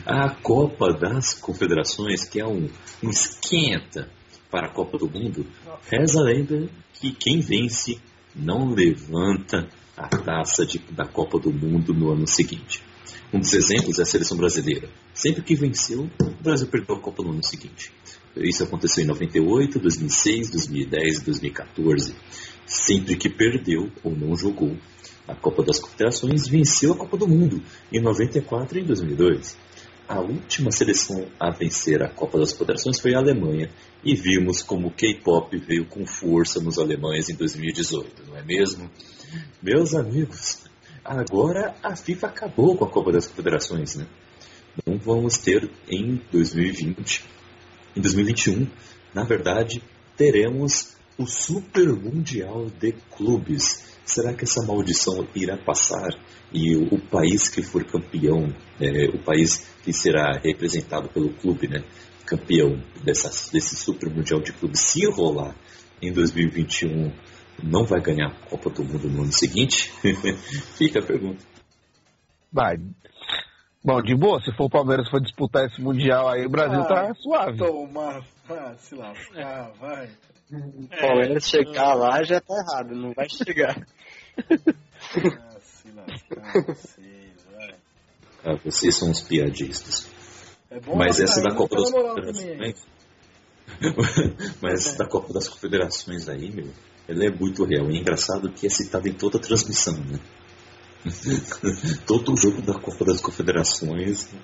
A 0.05 0.31
Copa 0.31 0.93
das 0.93 1.35
Confederações, 1.35 2.25
que 2.29 2.41
é 2.41 2.47
um, 2.47 2.69
um 3.03 3.11
esquenta 3.11 4.09
para 4.51 4.67
a 4.67 4.71
Copa 4.71 4.99
do 4.99 5.09
Mundo, 5.09 5.47
reza 5.91 6.21
a 6.21 6.25
lenda 6.25 6.69
que 6.95 7.13
quem 7.13 7.41
vence 7.41 8.01
não 8.35 8.71
levanta 8.73 9.69
a 9.97 10.09
taça 10.09 10.67
de- 10.67 10.79
da 10.91 11.07
Copa 11.07 11.39
do 11.39 11.53
Mundo 11.53 11.95
no 11.95 12.11
ano 12.13 12.27
seguinte. 12.27 12.83
Um 13.35 13.41
dos 13.41 13.53
exemplos 13.53 13.99
é 13.99 14.03
a 14.03 14.07
seleção 14.07 14.37
brasileira. 14.37 14.89
Sempre 15.13 15.43
que 15.43 15.57
venceu, 15.57 16.09
o 16.23 16.31
Brasil 16.41 16.69
perdeu 16.69 16.95
a 16.95 17.01
Copa 17.01 17.21
no 17.21 17.33
ano 17.33 17.43
seguinte. 17.43 17.91
Isso 18.37 18.63
aconteceu 18.63 19.03
em 19.03 19.09
98, 19.09 19.81
2006, 19.81 20.51
2010 20.51 21.19
e 21.19 21.25
2014. 21.25 22.15
Sempre 22.65 23.17
que 23.17 23.29
perdeu 23.29 23.91
ou 24.05 24.15
não 24.15 24.37
jogou 24.37 24.77
a 25.27 25.35
Copa 25.35 25.65
das 25.65 25.81
Confederações, 25.81 26.47
venceu 26.47 26.93
a 26.93 26.97
Copa 26.97 27.17
do 27.17 27.27
Mundo 27.27 27.61
em 27.93 28.01
94 28.01 28.79
e 28.79 28.83
em 28.83 28.85
2002. 28.85 29.59
A 30.07 30.21
última 30.21 30.71
seleção 30.71 31.27
a 31.41 31.51
vencer 31.51 32.05
a 32.05 32.09
Copa 32.09 32.39
das 32.39 32.53
Confederações 32.53 33.01
foi 33.01 33.17
a 33.17 33.19
Alemanha, 33.19 33.69
e 34.05 34.15
vimos 34.15 34.63
como 34.63 34.87
o 34.87 34.93
K-pop 34.93 35.57
veio 35.59 35.87
com 35.87 36.07
força 36.07 36.61
nos 36.61 36.79
alemães 36.79 37.29
em 37.29 37.35
2018, 37.35 38.29
não 38.29 38.37
é 38.37 38.45
mesmo? 38.45 38.89
Meus 39.61 39.93
amigos, 39.93 40.63
agora 41.05 41.75
a 41.83 41.95
FIFA 41.95 42.29
acabou 42.29 42.77
com 42.77 42.85
a 42.85 42.91
Copa 42.91 43.13
das 43.13 43.27
Confederações, 43.27 43.97
né? 43.97 44.07
Não 44.87 44.99
vamos 44.99 45.39
ter 45.39 45.71
em 45.89 46.21
2020. 46.33 47.25
Em 47.97 48.01
2021, 48.01 48.67
na 49.15 49.23
verdade, 49.23 49.83
teremos 50.17 50.97
o 51.17 51.27
Super 51.27 51.89
Mundial 51.93 52.67
de 52.81 52.93
Clubes. 53.17 53.95
Será 54.05 54.35
que 54.35 54.45
essa 54.45 54.63
maldição 54.67 55.27
irá 55.35 55.57
passar 55.57 56.11
e 56.53 56.77
o, 56.77 56.95
o 56.95 57.01
país 57.01 57.49
que 57.49 57.63
for 57.63 57.85
campeão, 57.85 58.55
é, 58.81 59.07
o 59.09 59.23
país 59.23 59.71
que 59.83 59.93
será 59.93 60.39
representado 60.39 61.09
pelo 61.09 61.33
clube, 61.35 61.69
né, 61.69 61.85
campeão 62.27 62.83
dessa, 63.05 63.29
desse 63.53 63.77
Super 63.77 64.11
Mundial 64.11 64.41
de 64.41 64.53
Clubes, 64.53 64.81
se 64.81 65.07
rolar 65.07 65.55
em 66.03 66.13
2021, 66.13 67.13
não 67.63 67.85
vai 67.85 68.01
ganhar 68.01 68.29
a 68.29 68.49
Copa 68.49 68.71
do 68.71 68.85
Mundo 68.85 69.09
no 69.09 69.23
ano 69.23 69.33
seguinte? 69.33 69.93
Fica 70.77 71.01
a 71.01 71.03
pergunta. 71.03 71.45
Vai. 72.53 72.77
Bom, 73.85 74.01
de 74.01 74.15
boa, 74.15 74.41
se 74.41 74.51
for 74.57 74.65
o 74.65 74.71
Palmeiras 74.71 75.11
for 75.11 75.21
disputar 75.21 75.67
esse 75.67 75.81
Mundial 75.81 76.29
aí, 76.29 76.47
o 76.47 76.49
Brasil 76.51 76.81
Ah, 76.81 76.87
tá 76.87 77.15
suave. 77.15 77.59
Toma, 77.59 78.25
ah, 78.49 78.75
se 78.79 78.95
lascar, 78.95 79.73
vai. 79.79 80.09
O 80.51 80.89
Palmeiras 80.89 81.49
chegar 81.49 81.95
lá 81.95 82.23
já 82.23 82.41
tá 82.41 82.55
errado, 82.55 82.95
não 82.95 83.13
vai 83.13 83.29
chegar. 83.29 83.87
Ah, 84.39 85.61
se 85.61 85.91
lascar, 85.91 86.65
vocês, 86.67 87.47
vai. 87.53 87.75
Ah, 88.45 88.57
vocês 88.65 88.97
são 88.97 89.11
os 89.11 89.21
piadistas. 89.21 90.11
É 90.71 90.81
bom 90.81 90.97
Mas 90.97 91.21
essa 91.21 91.43
da 91.43 91.55
Copa 91.55 91.77
das. 91.77 91.91
Confederações. 91.91 92.87
Mas 94.63 94.87
essa 94.87 94.99
da 94.99 95.09
Copa 95.09 95.33
das 95.33 95.49
Confederações 95.49 96.29
aí, 96.29 96.51
meu, 96.51 96.71
ela 97.09 97.25
é 97.25 97.31
muito 97.31 97.65
real. 97.65 97.89
É 97.89 97.97
engraçado 97.97 98.51
que 98.51 98.67
é 98.67 98.71
citada 98.71 99.09
em 99.09 99.13
toda 99.13 99.39
a 99.39 99.41
transmissão, 99.41 99.95
né? 99.95 100.19
Todo 102.07 102.37
jogo 102.37 102.63
da 102.63 102.75
Copa 102.75 103.05
das 103.05 103.21
Confederações. 103.21 104.35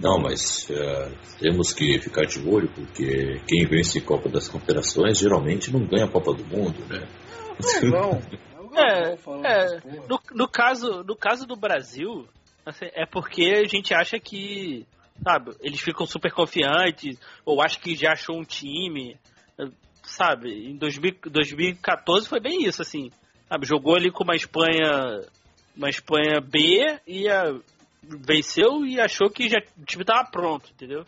Não, 0.00 0.18
mas 0.18 0.68
eh, 0.70 1.12
temos 1.40 1.72
que 1.72 1.98
ficar 2.00 2.24
de 2.24 2.40
olho, 2.48 2.68
porque 2.74 3.40
quem 3.46 3.66
vence 3.68 3.98
a 3.98 4.02
Copa 4.02 4.28
das 4.28 4.48
Confederações 4.48 5.18
geralmente 5.18 5.72
não 5.72 5.86
ganha 5.86 6.04
a 6.04 6.10
Copa 6.10 6.34
do 6.34 6.44
Mundo, 6.44 6.84
né? 6.88 7.06
É 7.82 7.86
o 7.86 7.90
Galvão 7.90 8.22
É, 8.78 9.14
é. 9.14 9.80
No, 10.08 10.20
no 10.32 10.48
caso, 10.48 11.02
no 11.02 11.16
caso 11.16 11.46
do 11.46 11.56
Brasil, 11.56 12.28
assim, 12.64 12.86
é 12.92 13.06
porque 13.06 13.62
a 13.64 13.68
gente 13.68 13.92
acha 13.92 14.20
que, 14.20 14.86
sabe, 15.24 15.52
eles 15.60 15.80
ficam 15.80 16.06
super 16.06 16.32
confiantes, 16.32 17.18
ou 17.44 17.60
acha 17.60 17.80
que 17.80 17.96
já 17.96 18.12
achou 18.12 18.38
um 18.38 18.44
time, 18.44 19.16
sabe? 20.08 20.50
Em 20.70 20.76
2000 20.76 21.14
2014 21.30 22.28
foi 22.28 22.40
bem 22.40 22.64
isso, 22.64 22.82
assim, 22.82 23.10
sabe? 23.48 23.66
Jogou 23.66 23.94
ali 23.94 24.10
com 24.10 24.24
uma 24.24 24.34
Espanha, 24.36 25.20
uma 25.76 25.88
Espanha 25.88 26.40
B 26.40 27.00
e 27.06 27.28
a, 27.28 27.54
venceu 28.02 28.84
e 28.84 29.00
achou 29.00 29.30
que 29.30 29.48
já, 29.48 29.58
o 29.78 29.84
time 29.84 30.04
tava 30.04 30.28
pronto, 30.30 30.70
entendeu? 30.72 31.04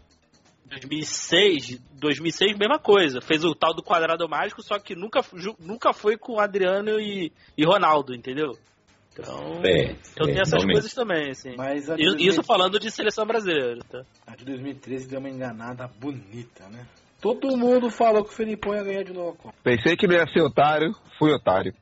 2006, 0.67 1.81
2006 1.95 2.57
mesma 2.57 2.79
coisa, 2.79 3.21
fez 3.21 3.45
o 3.45 3.55
tal 3.55 3.75
do 3.75 3.83
quadrado 3.83 4.29
mágico, 4.29 4.63
só 4.63 4.79
que 4.79 4.95
nunca, 4.95 5.21
nunca 5.59 5.93
foi 5.93 6.17
com 6.17 6.39
Adriano 6.39 7.01
e, 7.01 7.33
e 7.57 7.65
Ronaldo, 7.65 8.15
entendeu? 8.15 8.53
Então, 9.13 9.61
É, 9.65 9.97
então 10.13 10.29
é, 10.29 10.33
tem 10.33 10.41
essas 10.41 10.53
realmente. 10.53 10.73
coisas 10.73 10.95
também, 10.95 11.31
assim. 11.31 11.55
Mas 11.57 11.91
a 11.91 11.97
de 11.97 12.03
Isso, 12.03 12.13
2013 12.13 12.29
isso 12.29 12.43
falando 12.45 12.79
de 12.79 12.91
seleção 12.91 13.27
brasileira, 13.27 13.81
tá? 13.91 14.03
A 14.27 14.37
de 14.37 14.45
2013 14.45 15.09
deu 15.09 15.19
uma 15.19 15.29
enganada 15.29 15.89
bonita, 15.89 16.69
né? 16.69 16.87
Todo 17.21 17.57
mundo 17.57 17.91
falou 17.91 18.25
que 18.25 18.31
o 18.31 18.33
Felipão 18.33 18.75
ia 18.75 18.83
ganhar 18.83 19.05
de 19.05 19.13
novo 19.13 19.31
a 19.39 19.43
Copa. 19.43 19.55
Pensei 19.63 19.97
que 19.97 20.07
não 20.07 20.15
ia 20.15 20.27
ser 20.27 20.41
otário, 20.41 20.95
fui 21.19 21.33
otário. 21.33 21.75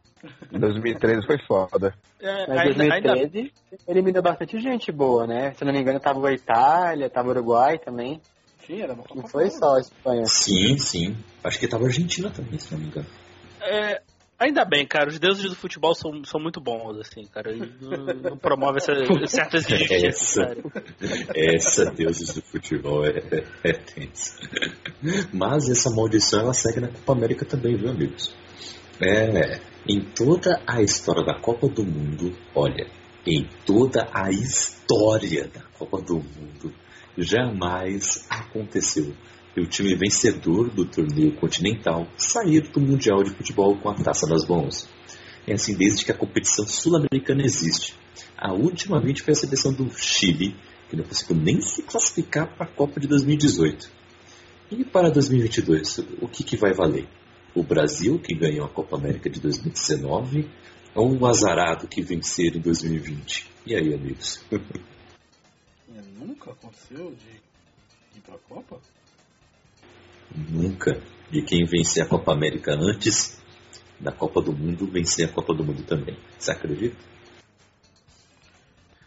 Em 0.53 0.59
2013 0.59 1.24
foi 1.26 1.39
foda. 1.47 1.95
É, 2.20 2.47
Mas 2.49 2.59
ainda, 2.80 2.95
ainda, 2.95 3.14
2013 3.14 3.53
eliminou 3.86 4.20
bastante 4.22 4.59
gente 4.61 4.91
boa, 4.91 5.26
né? 5.26 5.53
Se 5.55 5.62
eu 5.62 5.66
não 5.66 5.72
me 5.72 5.80
engano, 5.80 6.01
tava 6.01 6.28
a 6.28 6.32
Itália, 6.32 7.09
tava 7.09 7.28
o 7.28 7.30
Uruguai 7.30 7.78
também. 7.78 8.20
Tinha, 8.66 8.84
era 8.84 8.95
uma 8.95 9.05
Copa 9.05 9.14
Não 9.22 9.28
foi 9.28 9.47
boa. 9.49 9.59
só 9.59 9.76
a 9.76 9.80
Espanha. 9.80 10.24
Sim, 10.26 10.76
sim. 10.78 11.16
Acho 11.45 11.59
que 11.61 11.68
tava 11.68 11.84
a 11.84 11.86
Argentina 11.86 12.30
também, 12.30 12.59
se 12.59 12.72
não 12.72 12.80
me 12.80 12.86
engano. 12.89 13.07
é, 13.61 14.03
ainda 14.39 14.64
bem, 14.64 14.86
cara, 14.86 15.09
os 15.09 15.18
deuses 15.18 15.51
do 15.51 15.57
futebol 15.57 15.95
são, 15.95 16.24
são 16.24 16.41
muito 16.41 16.61
bons, 16.61 16.99
assim, 16.99 17.24
cara. 17.26 17.53
E 17.53 17.59
não, 17.80 18.30
não 18.30 18.36
promove 18.36 18.78
essa, 18.78 18.93
certas 19.26 19.68
injustiças, 19.68 20.39
Essa. 20.39 20.57
Essa 21.34 21.91
deuses 21.91 22.34
do 22.34 22.43
futebol 22.43 23.05
é, 23.05 23.18
é, 23.32 23.45
é 23.64 23.72
tensa. 23.72 24.39
Mas 25.32 25.68
essa 25.68 25.91
maldição 25.91 26.41
ela 26.41 26.55
segue 26.55 26.80
na 26.80 26.89
Copa 26.89 27.12
América 27.12 27.45
também, 27.45 27.76
viu, 27.76 27.91
amigos? 27.91 28.34
É, 29.01 29.61
em 29.89 30.01
toda 30.01 30.61
a 30.66 30.82
história 30.82 31.24
da 31.24 31.39
Copa 31.39 31.68
do 31.68 31.84
Mundo, 31.84 32.36
olha, 32.55 32.86
em 33.26 33.49
toda 33.64 34.09
a 34.12 34.30
história 34.30 35.47
da 35.49 35.62
Copa 35.78 36.01
do 36.01 36.14
Mundo, 36.14 36.74
jamais 37.16 38.26
aconteceu 38.30 39.14
e 39.59 39.61
o 39.61 39.66
time 39.66 39.94
vencedor 39.96 40.70
do 40.70 40.84
torneio 40.84 41.34
continental 41.34 42.06
sair 42.16 42.61
do 42.70 42.80
Mundial 42.80 43.24
de 43.24 43.30
Futebol 43.30 43.76
com 43.76 43.88
a 43.90 43.94
taça 43.94 44.26
nas 44.26 44.46
mãos. 44.46 44.88
É 45.46 45.54
assim 45.54 45.74
desde 45.74 46.04
que 46.04 46.12
a 46.12 46.16
competição 46.16 46.64
sul-americana 46.66 47.42
existe. 47.42 47.94
A 48.36 48.52
última 48.52 49.00
vez 49.00 49.20
foi 49.20 49.32
a 49.32 49.36
seleção 49.36 49.72
do 49.72 49.90
Chile, 49.90 50.54
que 50.88 50.96
não 50.96 51.04
conseguiu 51.04 51.36
nem 51.36 51.61
se 51.61 51.82
classificar 51.82 52.54
para 52.54 52.66
a 52.66 52.68
Copa 52.68 53.00
de 53.00 53.09
2018. 53.09 53.90
E 54.70 54.84
para 54.84 55.11
2022, 55.11 55.98
o 56.20 56.28
que, 56.28 56.44
que 56.44 56.56
vai 56.56 56.72
valer? 56.72 57.09
O 57.54 57.62
Brasil, 57.62 58.18
que 58.18 58.34
ganhou 58.34 58.64
a 58.64 58.68
Copa 58.68 58.96
América 58.96 59.28
de 59.28 59.40
2019, 59.40 60.48
ou 60.94 61.18
o 61.18 61.26
azarado 61.26 61.88
que 61.88 62.00
vencer 62.00 62.54
em 62.54 62.61
2020? 62.61 63.50
E 63.66 63.74
aí, 63.74 63.92
amigos? 63.92 64.40
É, 64.52 64.59
nunca 66.16 66.52
aconteceu 66.52 67.12
de 67.12 68.18
ir 68.18 68.20
pra 68.24 68.36
Copa? 68.48 68.78
Nunca. 70.35 71.01
De 71.31 71.43
quem 71.43 71.64
vencer 71.64 72.03
a 72.03 72.09
Copa 72.09 72.33
América 72.33 72.72
antes 72.74 73.39
da 74.01 74.12
Copa 74.12 74.41
do 74.41 74.53
Mundo, 74.53 74.87
vencer 74.87 75.29
a 75.29 75.33
Copa 75.33 75.55
do 75.55 75.64
Mundo 75.64 75.83
também. 75.83 76.16
Você 76.39 76.51
acredita? 76.51 76.97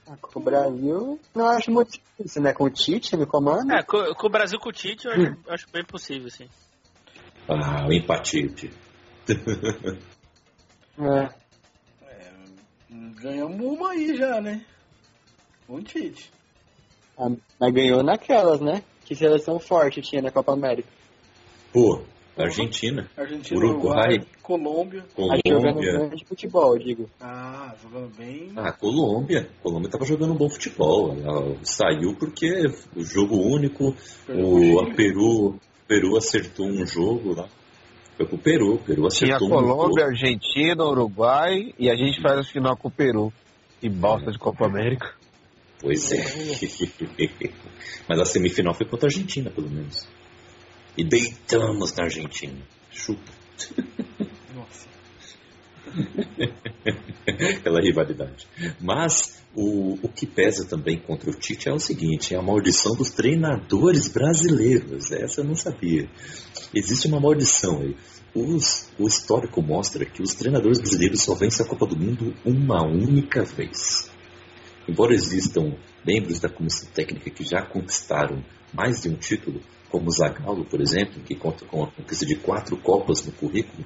Ah, 0.07 0.17
Com 0.17 0.39
o 0.39 0.43
Brasil, 0.43 1.19
não 1.33 1.47
acho 1.47 1.71
muito 1.71 1.91
difícil, 1.91 2.41
né? 2.41 2.53
Com 2.53 2.65
o 2.65 2.69
Tite 2.69 3.15
no 3.15 3.25
comando. 3.25 3.71
É, 3.71 3.81
com, 3.83 4.13
com 4.13 4.27
o 4.27 4.29
Brasil 4.29 4.59
com 4.59 4.69
o 4.69 4.73
Tite, 4.73 5.07
eu 5.07 5.13
acho, 5.13 5.37
acho 5.47 5.71
bem 5.71 5.85
possível, 5.85 6.29
sim. 6.29 6.49
Ah, 7.47 7.87
o 7.87 7.93
empatite. 7.93 8.71
É. 10.99 11.29
É, 12.03 12.31
ganhamos 13.21 13.59
uma 13.59 13.91
aí 13.91 14.15
já, 14.15 14.41
né? 14.41 14.63
Um 15.67 15.81
Tite. 15.81 16.31
Ah, 17.17 17.29
Mas 17.59 17.73
ganhou 17.73 18.03
naquelas, 18.03 18.59
né? 18.59 18.83
Que 19.05 19.15
seleção 19.15 19.57
forte 19.57 20.01
tinha 20.01 20.21
na 20.21 20.29
Copa 20.29 20.51
América. 20.51 20.89
Pô, 21.73 22.01
Argentina, 22.37 23.09
Argentina, 23.17 23.59
Uruguai. 23.59 24.15
Uruguai, 24.15 24.27
Colômbia. 24.41 25.05
Aí 25.17 25.41
jogando 25.45 25.73
Colômbia. 25.73 25.91
grande 25.91 26.25
futebol, 26.25 26.77
digo. 26.77 27.09
Ah, 27.19 27.73
jogando 27.81 28.15
bem. 28.17 28.51
Ah, 28.55 28.71
Colômbia. 28.71 29.49
Colômbia 29.61 29.89
tava 29.89 30.05
jogando 30.05 30.33
um 30.33 30.37
bom 30.37 30.49
futebol. 30.49 31.15
Ela 31.17 31.55
saiu 31.63 32.15
porque 32.15 32.67
o 32.95 33.03
jogo 33.03 33.35
único, 33.35 33.95
Perdeu 34.25 34.45
o. 34.47 34.95
Peru, 34.95 35.59
Peru 35.87 36.17
acertou 36.17 36.67
um 36.67 36.85
jogo 36.85 37.35
lá. 37.35 37.47
Foi 38.17 38.25
pro 38.25 38.37
Peru, 38.37 38.77
Peru 38.79 39.07
Tinha 39.07 39.35
acertou 39.35 39.47
um 39.47 39.51
Colômbia, 39.51 40.03
jogo. 40.05 40.11
Argentina, 40.11 40.83
Uruguai 40.83 41.73
e 41.77 41.89
a 41.89 41.95
gente 41.95 42.21
faz 42.21 42.39
a 42.39 42.43
final 42.43 42.75
com 42.75 42.87
o 42.87 42.91
Peru. 42.91 43.31
Que 43.79 43.89
bosta 43.89 44.31
de 44.31 44.37
Copa 44.37 44.65
América. 44.65 45.13
Pois 45.79 46.11
é. 46.11 46.23
Mas 48.07 48.19
a 48.19 48.25
semifinal 48.25 48.73
foi 48.73 48.85
contra 48.85 49.07
a 49.07 49.09
Argentina, 49.09 49.49
pelo 49.49 49.69
menos. 49.69 50.07
E 50.97 51.03
deitamos 51.03 51.93
na 51.95 52.03
Argentina. 52.03 52.61
Chupa. 52.91 53.31
Nossa. 54.55 54.87
Aquela 57.57 57.81
rivalidade. 57.81 58.47
Mas 58.79 59.41
o, 59.55 59.93
o 60.01 60.09
que 60.09 60.25
pesa 60.25 60.65
também 60.65 60.97
contra 60.99 61.29
o 61.29 61.33
Tite 61.33 61.69
é 61.69 61.73
o 61.73 61.79
seguinte: 61.79 62.33
é 62.33 62.37
a 62.37 62.41
maldição 62.41 62.95
dos 62.95 63.11
treinadores 63.11 64.07
brasileiros. 64.07 65.11
Essa 65.11 65.41
eu 65.41 65.45
não 65.45 65.55
sabia. 65.55 66.09
Existe 66.73 67.07
uma 67.07 67.19
maldição 67.19 67.81
aí. 67.81 67.95
Os- 68.33 68.89
o 68.97 69.07
histórico 69.07 69.61
mostra 69.61 70.05
que 70.05 70.21
os 70.21 70.33
treinadores 70.35 70.79
brasileiros 70.79 71.21
só 71.21 71.35
vencem 71.35 71.65
a 71.65 71.69
Copa 71.69 71.85
do 71.85 71.97
Mundo 71.97 72.33
uma 72.45 72.83
única 72.85 73.43
vez. 73.43 74.09
Embora 74.87 75.13
existam 75.13 75.75
membros 76.05 76.39
da 76.39 76.49
comissão 76.49 76.89
técnica 76.93 77.29
que 77.29 77.43
já 77.43 77.61
conquistaram 77.61 78.43
mais 78.73 79.01
de 79.01 79.09
um 79.09 79.15
título, 79.15 79.61
como 79.91 80.07
o 80.07 80.11
Zagallo, 80.11 80.63
por 80.65 80.79
exemplo, 80.79 81.21
que 81.21 81.35
conta 81.35 81.65
com 81.65 81.83
a 81.83 81.91
conquista 81.91 82.25
de 82.25 82.35
quatro 82.35 82.77
Copas 82.77 83.25
no 83.25 83.33
currículo, 83.33 83.85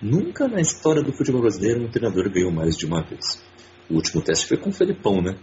nunca 0.00 0.48
na 0.48 0.60
história 0.60 1.02
do 1.02 1.12
futebol 1.12 1.42
brasileiro 1.42 1.84
um 1.84 1.90
treinador 1.90 2.30
ganhou 2.30 2.50
mais 2.50 2.76
de 2.76 2.86
uma 2.86 3.02
vez. 3.02 3.44
O 3.88 3.94
último 3.96 4.22
teste 4.22 4.48
foi 4.48 4.56
com 4.56 4.70
o 4.70 4.72
Felipão, 4.72 5.20
né? 5.20 5.36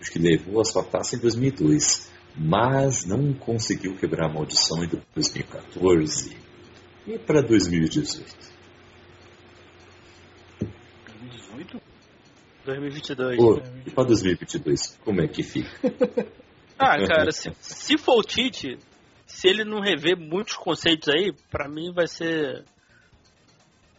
Acho 0.00 0.10
que 0.10 0.18
levou 0.18 0.60
a 0.60 0.64
sua 0.64 0.82
taça 0.82 1.14
em 1.14 1.20
2002, 1.20 2.10
mas 2.36 3.06
não 3.06 3.32
conseguiu 3.32 3.94
quebrar 3.96 4.28
a 4.28 4.32
maldição 4.32 4.82
em 4.84 4.88
2014 5.14 6.36
e 7.06 7.18
para 7.18 7.40
2018. 7.40 8.24
2018? 10.58 11.80
2022. 12.64 13.36
Pô, 13.36 13.62
e 13.86 13.90
para 13.90 14.04
2022, 14.04 14.98
como 15.04 15.20
é 15.20 15.28
que 15.28 15.42
fica? 15.42 15.70
Ah, 16.76 16.98
cara, 17.06 17.30
se, 17.30 17.52
se 17.60 17.96
for 17.96 18.18
o 18.18 18.22
Tite, 18.22 18.76
se 19.34 19.48
ele 19.48 19.64
não 19.64 19.80
rever 19.80 20.16
muitos 20.16 20.54
conceitos 20.54 21.08
aí, 21.08 21.32
pra 21.50 21.68
mim 21.68 21.92
vai 21.92 22.06
ser. 22.06 22.64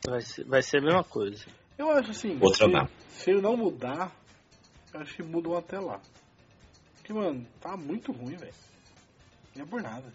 Vai 0.08 0.22
ser, 0.22 0.46
vai 0.46 0.62
ser 0.62 0.78
a 0.78 0.82
mesma 0.82 1.04
coisa. 1.04 1.46
Eu 1.78 1.92
acho 1.92 2.12
assim, 2.12 2.38
Outra 2.42 2.68
se, 2.68 2.72
não. 2.72 2.88
se 3.10 3.32
ele 3.32 3.42
não 3.42 3.58
mudar, 3.58 4.16
eu 4.94 5.02
acho 5.02 5.14
que 5.14 5.24
mudam 5.24 5.58
até 5.58 5.78
lá. 5.78 6.00
Porque, 6.96 7.12
mano, 7.12 7.46
tá 7.60 7.76
muito 7.76 8.14
ruim, 8.14 8.38
velho. 8.38 8.54
Não 9.56 9.64
é 9.64 9.68
por 9.68 9.82
nada. 9.82 10.06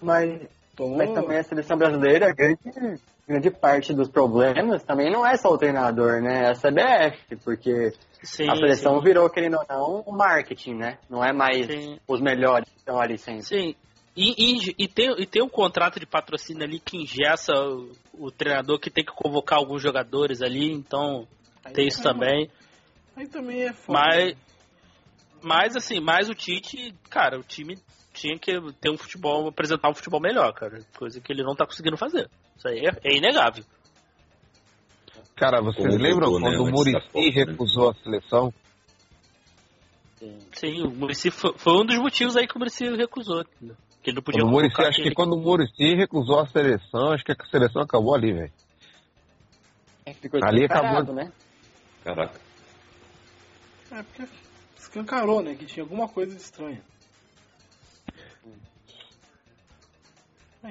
Mas, 0.00 0.48
Tomou... 0.76 0.96
mas 0.96 1.10
também 1.10 1.38
a 1.38 1.42
seleção 1.42 1.76
brasileira, 1.76 2.32
grande, 2.32 2.58
grande 3.26 3.50
parte 3.50 3.92
dos 3.92 4.08
problemas 4.08 4.84
também 4.84 5.10
não 5.10 5.26
é 5.26 5.36
só 5.36 5.48
o 5.48 5.58
treinador, 5.58 6.22
né? 6.22 6.44
É 6.44 6.50
a 6.50 6.54
CBF, 6.54 7.36
porque 7.44 7.92
Sim, 8.22 8.48
a 8.48 8.54
seleção 8.54 8.98
sim, 8.98 9.04
virou, 9.04 9.28
querendo 9.28 9.56
ou 9.56 9.66
não, 9.68 10.00
o 10.06 10.16
marketing, 10.16 10.74
né? 10.74 10.98
Não 11.10 11.24
é 11.24 11.32
mais 11.32 11.66
sim. 11.66 11.98
os 12.06 12.20
melhores 12.20 12.68
que 12.68 12.78
estão 12.78 13.00
ali 13.00 13.18
sempre. 13.18 13.42
Sim. 13.42 13.74
E, 14.20 14.34
e, 14.36 14.74
e 14.76 14.88
tem, 14.88 15.14
e 15.16 15.24
tem 15.24 15.40
um 15.40 15.48
contrato 15.48 16.00
de 16.00 16.04
patrocínio 16.04 16.64
ali 16.64 16.80
que 16.80 16.96
engessa 16.96 17.52
o, 17.54 17.92
o 18.14 18.30
treinador 18.32 18.80
que 18.80 18.90
tem 18.90 19.04
que 19.04 19.12
convocar 19.12 19.60
alguns 19.60 19.80
jogadores 19.80 20.42
ali, 20.42 20.72
então 20.72 21.28
Aí 21.64 21.72
tem 21.72 21.86
isso 21.86 22.02
também. 22.02 22.50
Aí 23.14 23.28
também 23.28 23.62
é 23.62 23.72
foda. 23.72 23.96
Mas, 23.96 24.36
mas 25.40 25.76
assim, 25.76 26.00
mais 26.00 26.28
o 26.28 26.34
Tite, 26.34 26.92
cara, 27.08 27.38
o 27.38 27.44
time 27.44 27.78
tinha 28.12 28.36
que 28.36 28.60
ter 28.80 28.90
um 28.90 28.98
futebol, 28.98 29.46
apresentar 29.46 29.88
um 29.88 29.94
futebol 29.94 30.20
melhor, 30.20 30.52
cara. 30.52 30.80
Coisa 30.98 31.20
que 31.20 31.32
ele 31.32 31.44
não 31.44 31.54
tá 31.54 31.64
conseguindo 31.64 31.96
fazer. 31.96 32.28
Isso 32.56 32.66
aí 32.66 32.86
é, 32.86 32.90
é 33.04 33.16
inegável. 33.16 33.64
Cara, 35.36 35.60
vocês 35.60 35.86
Como 35.86 35.96
lembram 35.96 36.32
mudou, 36.32 36.40
né, 36.40 36.56
quando 36.56 36.64
o 36.64 36.66
antes 36.66 36.92
da 36.92 36.98
Murici 36.98 37.36
né? 37.36 37.44
recusou 37.44 37.90
a 37.90 37.94
seleção? 37.94 38.52
Sim, 40.54 40.82
o 40.82 40.90
Muricy 40.90 41.30
foi, 41.30 41.56
foi 41.56 41.72
um 41.74 41.86
dos 41.86 41.96
motivos 41.98 42.36
aí 42.36 42.48
que 42.48 42.56
o 42.56 42.58
Muricy 42.58 42.96
recusou. 42.96 43.42
entendeu? 43.42 43.76
Que 44.08 44.14
não 44.14 44.22
podia 44.22 44.44
o 44.44 44.48
Muricy, 44.48 44.80
acho 44.82 45.02
que 45.02 45.10
quando 45.14 45.34
o 45.34 45.40
Murici 45.40 45.94
recusou 45.94 46.40
a 46.40 46.46
seleção, 46.46 47.12
acho 47.12 47.24
que 47.24 47.32
a 47.32 47.36
seleção 47.50 47.82
acabou 47.82 48.14
ali, 48.14 48.32
velho. 48.32 48.52
É, 50.06 50.14
Ficou 50.14 50.40
Ali 50.42 50.64
acabou- 50.64 51.14
né? 51.14 51.30
Caraca. 52.02 52.40
É 53.90 54.02
porque 54.02 54.22
escancarou, 54.78 55.42
né? 55.42 55.54
Que 55.54 55.66
tinha 55.66 55.82
alguma 55.84 56.08
coisa 56.08 56.34
de 56.34 56.40
estranha. 56.40 56.80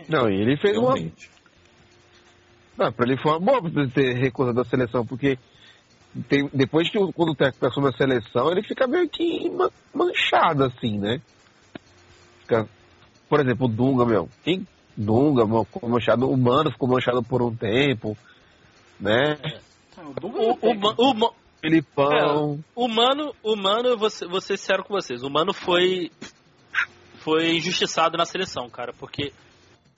Não, 0.09 0.29
e 0.29 0.41
ele 0.41 0.57
fez 0.57 0.77
uma. 0.77 0.93
Realmente. 0.95 1.29
Não, 2.77 2.91
pra 2.91 3.07
ele 3.07 3.17
foi 3.17 3.31
uma 3.31 3.39
boa 3.39 3.61
pra 3.61 3.81
ele 3.81 3.91
ter 3.91 4.13
recusado 4.15 4.61
a 4.61 4.65
seleção, 4.65 5.05
porque 5.05 5.39
tem- 6.29 6.49
depois 6.53 6.89
que 6.89 6.97
o, 6.99 7.11
quando 7.11 7.29
o 7.31 7.35
técnico 7.35 7.65
assume 7.65 7.89
a 7.89 7.91
seleção, 7.93 8.51
ele 8.51 8.61
fica 8.63 8.85
meio 8.87 9.09
que 9.09 9.49
ma- 9.49 9.71
manchado, 9.93 10.63
assim, 10.65 10.99
né? 10.99 11.19
Fica, 12.41 12.67
por 13.29 13.39
exemplo, 13.39 13.65
o 13.65 13.69
Dunga, 13.69 14.05
meu. 14.05 14.29
Quem? 14.43 14.67
Dunga, 14.95 15.45
meu, 15.45 15.63
ficou 15.63 15.89
manchado. 15.89 16.29
O 16.29 16.37
Mano 16.37 16.71
ficou 16.71 16.87
manchado 16.89 17.21
por 17.23 17.41
um 17.41 17.55
tempo, 17.55 18.17
né? 18.99 19.37
Ah, 19.97 20.01
o 20.09 20.13
Dunga 20.19 20.39
O, 20.39 20.43
é 20.43 20.51
o, 20.51 20.55
técnico. 20.55 20.79
Ma- 20.81 20.95
o, 20.97 21.13
Ma- 21.13 21.31
Felipão. 21.61 22.59
o 22.75 22.87
Mano, 22.87 23.33
o 23.43 23.55
Mano, 23.55 23.89
eu 23.89 23.97
vou 23.97 24.09
ser, 24.09 24.27
vou 24.27 24.39
ser 24.41 24.57
sincero 24.57 24.83
com 24.83 24.93
vocês, 24.93 25.23
o 25.23 25.29
Mano 25.29 25.53
foi, 25.53 26.11
foi 27.19 27.55
injustiçado 27.57 28.15
na 28.17 28.25
seleção, 28.25 28.69
cara, 28.69 28.93
porque 28.93 29.33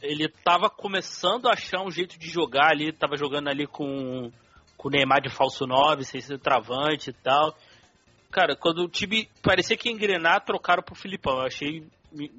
ele 0.01 0.29
tava 0.43 0.69
começando 0.69 1.47
a 1.47 1.51
achar 1.53 1.81
um 1.81 1.91
jeito 1.91 2.17
de 2.17 2.29
jogar 2.29 2.69
ali, 2.71 2.93
tava 2.93 3.17
jogando 3.17 3.49
ali 3.49 3.67
com, 3.67 4.31
com 4.77 4.87
o 4.87 4.91
Neymar 4.91 5.21
de 5.21 5.29
falso 5.29 5.67
9, 5.67 6.05
sem 6.05 6.21
ser 6.21 6.39
travante 6.39 7.09
e 7.09 7.13
tal. 7.13 7.53
Cara, 8.31 8.55
quando 8.55 8.83
o 8.83 8.87
time 8.87 9.27
parecia 9.41 9.75
que 9.75 9.89
ia 9.89 9.93
engrenar, 9.93 10.45
trocaram 10.45 10.81
pro 10.81 10.95
Filipão. 10.95 11.39
Eu 11.39 11.47
achei, 11.47 11.83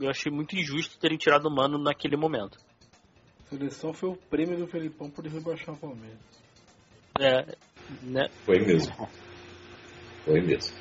eu 0.00 0.08
achei 0.10 0.30
muito 0.32 0.56
injusto 0.56 0.98
terem 0.98 1.16
tirado 1.18 1.46
o 1.46 1.54
Mano 1.54 1.78
naquele 1.78 2.16
momento. 2.16 2.58
A 3.46 3.50
seleção 3.50 3.92
foi 3.92 4.10
o 4.10 4.16
prêmio 4.16 4.56
do 4.58 4.66
Felipão 4.66 5.10
por 5.10 5.24
rebaixar 5.26 5.74
o 5.74 5.78
Palmeiras. 5.78 6.18
É, 7.18 7.56
né? 8.02 8.28
Foi 8.44 8.58
mesmo. 8.60 9.08
Foi 10.24 10.40
mesmo. 10.40 10.76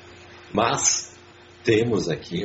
Mas 0.52 1.18
temos 1.64 2.08
aqui 2.08 2.44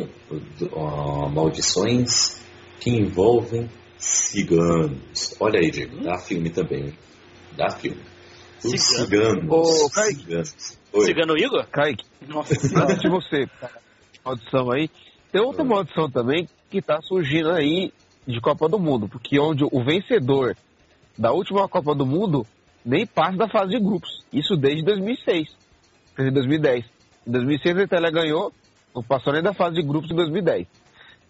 ó, 0.72 1.30
maldições 1.30 2.44
que 2.80 2.90
envolvem 2.90 3.70
ciganos. 3.98 5.36
Olha 5.40 5.60
aí, 5.60 5.72
Diego, 5.72 6.02
dá 6.04 6.18
filme 6.18 6.50
também. 6.50 6.86
hein? 6.88 6.98
Dá 7.56 7.70
filme. 7.70 8.02
Os 8.64 8.72
Cigano. 8.82 9.42
ciganos. 9.42 9.82
Ô, 9.84 9.90
Kaique. 9.92 10.20
ciganos. 10.22 10.80
Cigano 11.06 11.38
Igor? 11.38 11.68
Kaique, 11.68 12.06
Nossa 12.28 12.56
senhora. 12.56 12.96
de 12.96 13.10
você, 13.10 13.46
maldição 14.24 14.72
aí, 14.72 14.90
tem 15.36 15.44
outra 15.44 15.66
maldição 15.66 16.10
também 16.10 16.48
que 16.70 16.82
tá 16.82 17.02
surgindo 17.02 17.52
aí 17.52 17.92
de 18.26 18.40
Copa 18.40 18.70
do 18.70 18.80
Mundo, 18.80 19.10
porque 19.10 19.38
onde 19.38 19.66
o 19.66 19.84
vencedor 19.84 20.56
da 21.18 21.34
última 21.34 21.68
Copa 21.68 21.94
do 21.94 22.06
Mundo 22.06 22.48
nem 22.86 23.06
passa 23.06 23.36
da 23.36 23.50
fase 23.50 23.72
de 23.72 23.80
grupos. 23.84 24.24
Isso 24.32 24.56
desde 24.56 24.86
2006, 24.86 25.50
quer 26.16 26.22
dizer, 26.22 26.32
2010. 26.32 26.86
Em 27.28 27.32
2006 27.32 27.78
a 27.78 27.82
Itália 27.82 28.12
ganhou, 28.12 28.54
não 28.96 29.04
passou 29.04 29.34
nem 29.34 29.44
da 29.44 29.54
fase 29.54 29.76
de 29.76 29.82
grupos 29.82 30.08
de 30.08 30.16
2010. 30.16 30.68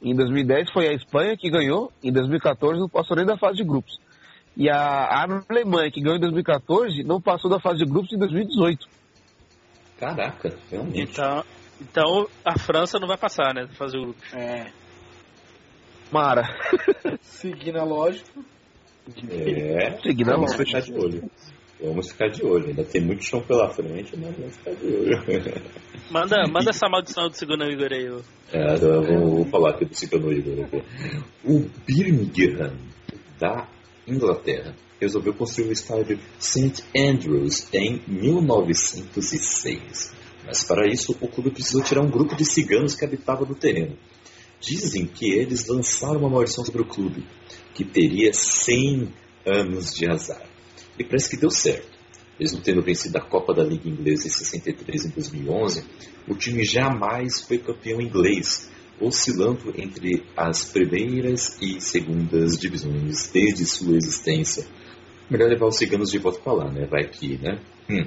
Em 0.03 0.13
2010 0.13 0.69
foi 0.69 0.87
a 0.87 0.93
Espanha 0.93 1.35
que 1.35 1.49
ganhou, 1.49 1.91
em 2.03 2.11
2014 2.11 2.79
não 2.79 2.89
passou 2.89 3.17
nem 3.17 3.25
da 3.25 3.39
fase 3.39 3.57
de 3.57 3.63
grupos. 3.63 3.99
E 4.55 4.69
a, 4.69 4.77
a 4.77 5.27
Alemanha, 5.49 5.89
que 5.89 5.99
ganhou 5.99 6.17
em 6.17 6.21
2014, 6.21 7.03
não 7.03 7.19
passou 7.19 7.49
da 7.49 7.59
fase 7.59 7.79
de 7.79 7.85
grupos 7.85 8.13
em 8.13 8.19
2018. 8.19 8.87
Caraca, 9.97 10.55
realmente. 10.69 11.11
Então, 11.11 11.43
então 11.81 12.27
a 12.43 12.57
França 12.57 12.97
não 12.99 13.07
vai 13.07 13.17
passar, 13.17 13.53
né? 13.53 13.67
Fazer 13.77 13.97
o 13.97 14.01
grupo. 14.03 14.19
É. 14.33 14.71
Mara. 16.11 16.43
Seguindo 17.21 17.77
a 17.79 17.83
lógica. 17.83 18.29
É, 19.29 19.97
Seguindo 20.01 20.29
a 20.31 20.35
vamos 20.35 20.51
lógica. 20.51 20.65
ficar 20.65 20.79
de 20.81 20.93
olho. 20.93 21.29
Vamos 21.81 22.11
ficar 22.11 22.27
de 22.29 22.45
olho. 22.45 22.67
Ainda 22.67 22.83
tem 22.83 23.01
muito 23.01 23.23
chão 23.23 23.41
pela 23.41 23.69
frente, 23.69 24.15
mas 24.17 24.35
vamos 24.35 24.55
ficar 24.55 24.73
de 24.75 24.85
olho. 24.85 25.23
Manda, 26.09 26.47
manda 26.47 26.69
essa 26.69 26.87
maldição 26.87 27.27
do 27.27 27.35
segundo 27.35 27.63
Igor 27.65 27.91
aí. 27.91 28.09
ô. 28.09 28.21
É, 28.53 28.75
eu 28.75 29.03
vou, 29.03 29.35
vou 29.37 29.45
falar 29.45 29.71
aqui 29.71 29.85
do 29.85 29.93
Cicano 29.95 30.31
Igor. 30.31 30.67
O 31.43 31.65
Birmingham, 31.85 32.73
da 33.39 33.67
Inglaterra, 34.07 34.73
resolveu 35.01 35.33
construir 35.33 35.69
o 35.69 35.73
estádio 35.73 36.19
St. 36.39 36.83
Andrews 36.97 37.67
em 37.73 38.01
1906. 38.07 40.15
Mas 40.45 40.63
para 40.63 40.87
isso, 40.87 41.17
o 41.19 41.27
clube 41.27 41.51
precisou 41.51 41.81
tirar 41.83 42.01
um 42.01 42.09
grupo 42.09 42.35
de 42.35 42.45
ciganos 42.45 42.95
que 42.95 43.03
habitava 43.03 43.45
no 43.45 43.55
terreno. 43.55 43.97
Dizem 44.59 45.05
que 45.05 45.31
eles 45.31 45.67
lançaram 45.67 46.19
uma 46.19 46.29
maldição 46.29 46.63
sobre 46.63 46.81
o 46.81 46.85
clube, 46.85 47.25
que 47.73 47.83
teria 47.83 48.31
100 48.33 49.09
anos 49.45 49.93
de 49.93 50.09
azar. 50.09 50.47
E 50.97 51.03
parece 51.03 51.29
que 51.29 51.37
deu 51.37 51.49
certo. 51.49 51.95
Mesmo 52.39 52.61
tendo 52.61 52.81
vencido 52.81 53.17
a 53.17 53.21
Copa 53.21 53.53
da 53.53 53.63
Liga 53.63 53.87
Inglesa 53.87 54.27
em 54.27 54.29
63 54.29 55.05
e 55.05 55.09
2011, 55.09 55.85
o 56.27 56.35
time 56.35 56.65
jamais 56.65 57.41
foi 57.41 57.57
campeão 57.57 58.01
inglês, 58.01 58.69
oscilando 58.99 59.73
entre 59.77 60.25
as 60.35 60.65
primeiras 60.65 61.57
e 61.61 61.79
segundas 61.79 62.57
divisões 62.57 63.29
desde 63.31 63.65
sua 63.65 63.95
existência. 63.95 64.67
Melhor 65.29 65.49
levar 65.49 65.67
os 65.67 65.77
ciganos 65.77 66.11
de 66.11 66.17
volta 66.17 66.39
para 66.39 66.53
lá, 66.53 66.71
né? 66.71 66.85
Vai 66.85 67.07
que, 67.07 67.37
né? 67.37 67.59
Hum. 67.89 68.05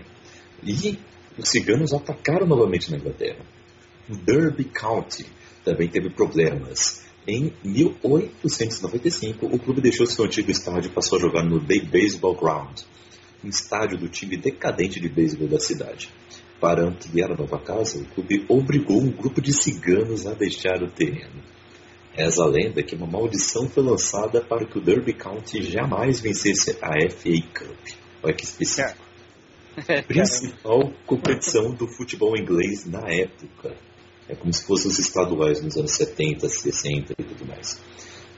E 0.62 0.98
os 1.38 1.48
ciganos 1.48 1.92
atacaram 1.92 2.46
novamente 2.46 2.90
na 2.90 2.98
Inglaterra. 2.98 3.44
Derby 4.08 4.64
County 4.64 5.26
também 5.64 5.88
teve 5.88 6.10
problemas. 6.10 7.06
Em 7.26 7.52
1895, 7.62 9.46
o 9.46 9.58
clube 9.58 9.80
deixou 9.82 10.06
seu 10.06 10.24
antigo 10.24 10.50
estádio 10.50 10.90
e 10.90 10.94
passou 10.94 11.18
a 11.18 11.20
jogar 11.20 11.44
no 11.44 11.60
Day 11.60 11.80
Baseball 11.80 12.34
Ground, 12.34 12.80
um 13.44 13.48
estádio 13.48 13.98
do 13.98 14.08
time 14.08 14.36
decadente 14.36 14.98
de 14.98 15.08
beisebol 15.08 15.46
da 15.46 15.60
cidade. 15.60 16.10
Para 16.58 16.88
ampliar 16.88 17.30
a 17.30 17.36
nova 17.36 17.58
casa, 17.58 18.00
o 18.00 18.06
clube 18.06 18.44
obrigou 18.48 19.00
um 19.00 19.10
grupo 19.10 19.40
de 19.40 19.52
ciganos 19.52 20.26
a 20.26 20.32
deixar 20.32 20.82
o 20.82 20.90
terreno. 20.90 21.42
Reza 22.12 22.42
a 22.42 22.46
lenda 22.46 22.82
que 22.82 22.96
uma 22.96 23.06
maldição 23.06 23.68
foi 23.68 23.84
lançada 23.84 24.40
para 24.40 24.66
que 24.66 24.78
o 24.78 24.80
Derby 24.80 25.12
County 25.12 25.62
jamais 25.62 26.20
vencesse 26.20 26.78
a 26.82 27.10
FA 27.10 27.42
Cup. 27.54 27.78
Olha 28.24 28.34
que 28.34 28.42
específico. 28.42 29.07
Principal 30.06 30.92
competição 31.06 31.72
do 31.72 31.86
futebol 31.86 32.36
inglês 32.36 32.84
na 32.86 33.08
época. 33.08 33.74
É 34.28 34.34
como 34.34 34.52
se 34.52 34.64
fossem 34.64 34.90
os 34.90 34.98
estaduais 34.98 35.62
nos 35.62 35.76
anos 35.76 35.92
70, 35.92 36.48
60 36.48 37.14
e 37.18 37.24
tudo 37.24 37.46
mais. 37.46 37.80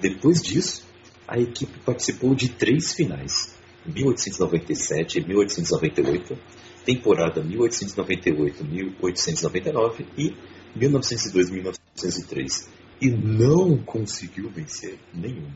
Depois 0.01 0.43
disso, 0.43 0.85
a 1.27 1.39
equipe 1.39 1.79
participou 1.81 2.35
de 2.35 2.51
três 2.51 2.93
finais: 2.95 3.57
1897 3.87 5.19
e 5.19 5.27
1898, 5.27 6.39
temporada 6.85 7.43
1898-1899 7.43 10.07
e 10.17 10.37
1902-1903, 10.79 12.69
e 13.01 13.11
não 13.11 13.79
conseguiu 13.79 14.49
vencer 14.51 14.97
nenhum. 15.13 15.51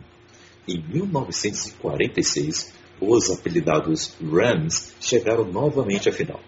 Em 0.66 0.82
1946, 0.82 2.73
os 3.09 3.31
apelidados 3.31 4.16
Rams 4.20 4.94
chegaram 5.01 5.44
novamente 5.44 6.09
à 6.09 6.12
final. 6.12 6.40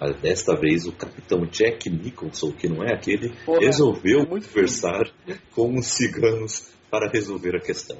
Mas 0.00 0.16
desta 0.20 0.54
vez 0.56 0.86
o 0.86 0.92
capitão 0.92 1.46
Jack 1.46 1.88
Nicholson, 1.88 2.52
que 2.52 2.68
não 2.68 2.82
é 2.82 2.92
aquele, 2.92 3.32
Porra, 3.44 3.60
resolveu 3.60 4.20
é 4.20 4.26
conversar 4.26 5.10
com 5.52 5.78
os 5.78 5.86
ciganos 5.86 6.68
para 6.90 7.10
resolver 7.10 7.56
a 7.56 7.60
questão. 7.60 7.98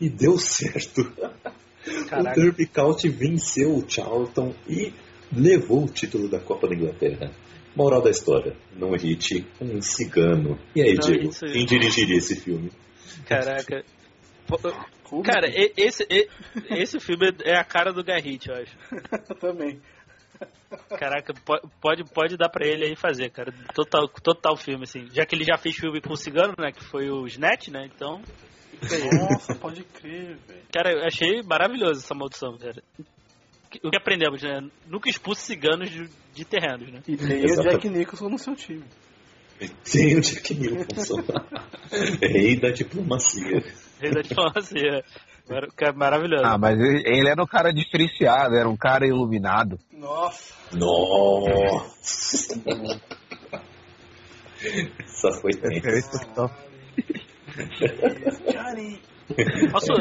E 0.00 0.08
deu 0.08 0.38
certo. 0.38 1.04
Caraca. 2.08 2.30
O 2.30 2.42
Derby 2.42 2.66
County 2.66 3.08
venceu 3.08 3.74
o 3.74 3.84
Charlton 3.88 4.54
e 4.68 4.92
levou 5.32 5.84
o 5.84 5.88
título 5.88 6.28
da 6.28 6.38
Copa 6.38 6.68
da 6.68 6.74
Inglaterra. 6.74 7.32
Moral 7.74 8.02
da 8.02 8.10
história, 8.10 8.56
não 8.76 8.94
irrite 8.94 9.46
um 9.60 9.80
cigano. 9.80 10.58
E 10.74 10.82
aí, 10.82 10.94
Não 10.94 11.00
Diego, 11.00 11.30
quem 11.52 11.64
dirigiria 11.64 12.16
esse 12.16 12.34
filme? 12.36 12.70
Caraca. 13.26 13.84
Pô, 15.08 15.22
Cara, 15.22 15.48
e- 15.48 15.72
esse, 15.76 16.06
esse 16.70 17.00
filme 17.00 17.32
é 17.44 17.56
a 17.56 17.64
cara 17.64 17.92
do 17.92 18.04
Garrett, 18.04 18.48
eu 18.48 18.54
acho. 18.56 18.76
também. 19.40 19.80
Caraca, 20.98 21.32
po- 21.44 21.68
pode, 21.80 22.04
pode 22.04 22.36
dar 22.36 22.48
pra 22.50 22.66
ele 22.66 22.84
aí 22.84 22.94
fazer, 22.96 23.30
cara. 23.30 23.52
Total, 23.74 24.06
total 24.08 24.56
filme, 24.56 24.84
assim. 24.84 25.06
Já 25.12 25.24
que 25.24 25.34
ele 25.34 25.44
já 25.44 25.56
fez 25.56 25.76
filme 25.76 26.00
com 26.00 26.12
o 26.12 26.16
cigano, 26.16 26.54
né? 26.58 26.70
Que 26.72 26.84
foi 26.84 27.10
o 27.10 27.26
Snatch, 27.26 27.68
né? 27.68 27.88
Então. 27.94 28.20
Nossa, 29.18 29.54
pode 29.56 29.82
crer, 29.82 30.36
velho. 30.46 30.62
Cara, 30.72 30.92
eu 30.92 31.04
achei 31.04 31.42
maravilhoso 31.42 32.00
essa 32.00 32.14
maldição, 32.14 32.56
cara. 32.58 32.82
O 33.82 33.90
que 33.90 33.96
aprendemos, 33.96 34.42
né? 34.42 34.60
Nunca 34.86 35.08
expulse 35.10 35.42
ciganos 35.42 35.90
de, 35.90 36.08
de 36.34 36.44
terrenos, 36.44 36.90
né? 36.92 37.00
E 37.08 37.16
tem 37.16 37.44
o. 37.44 37.62
Jack 37.62 37.88
Nicholson 37.88 38.28
no 38.28 38.38
seu 38.38 38.54
time. 38.54 38.84
Tem 39.90 40.16
o 40.16 40.20
Jack 40.20 40.54
Nicholson. 40.54 41.22
Rei 42.22 42.56
da 42.60 42.70
diplomacia. 42.70 43.64
Rei 44.00 44.10
da 44.12 44.20
diplomacia. 44.22 45.04
Cara, 45.76 45.92
Maravilhoso. 45.94 46.44
Ah, 46.44 46.58
mas 46.58 46.78
ele, 46.78 47.28
era 47.28 47.42
um 47.42 47.46
cara 47.46 47.72
diferenciado, 47.72 48.54
era 48.54 48.68
um 48.68 48.76
cara 48.76 49.06
iluminado. 49.06 49.78
Nossa. 49.92 50.54
Nossa! 50.72 52.60
Essa 55.00 55.32
foi. 55.40 55.52
Johnny. 58.52 59.00
Posso. 59.70 59.92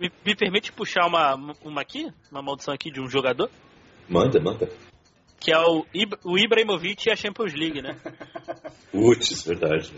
Me, 0.00 0.10
me 0.24 0.34
permite 0.36 0.72
puxar 0.72 1.06
uma, 1.06 1.34
uma 1.64 1.80
aqui? 1.80 2.10
Uma 2.30 2.42
maldição 2.42 2.74
aqui 2.74 2.90
de 2.90 3.00
um 3.00 3.08
jogador? 3.08 3.50
Manda, 4.08 4.40
manda. 4.40 4.68
Que 5.40 5.52
é 5.52 5.58
o, 5.58 5.84
o 6.24 6.38
Ibrahimovic 6.38 7.08
e 7.08 7.12
a 7.12 7.16
Champions 7.16 7.52
League, 7.54 7.82
né? 7.82 7.96
Putz, 8.90 9.42
verdade. 9.44 9.92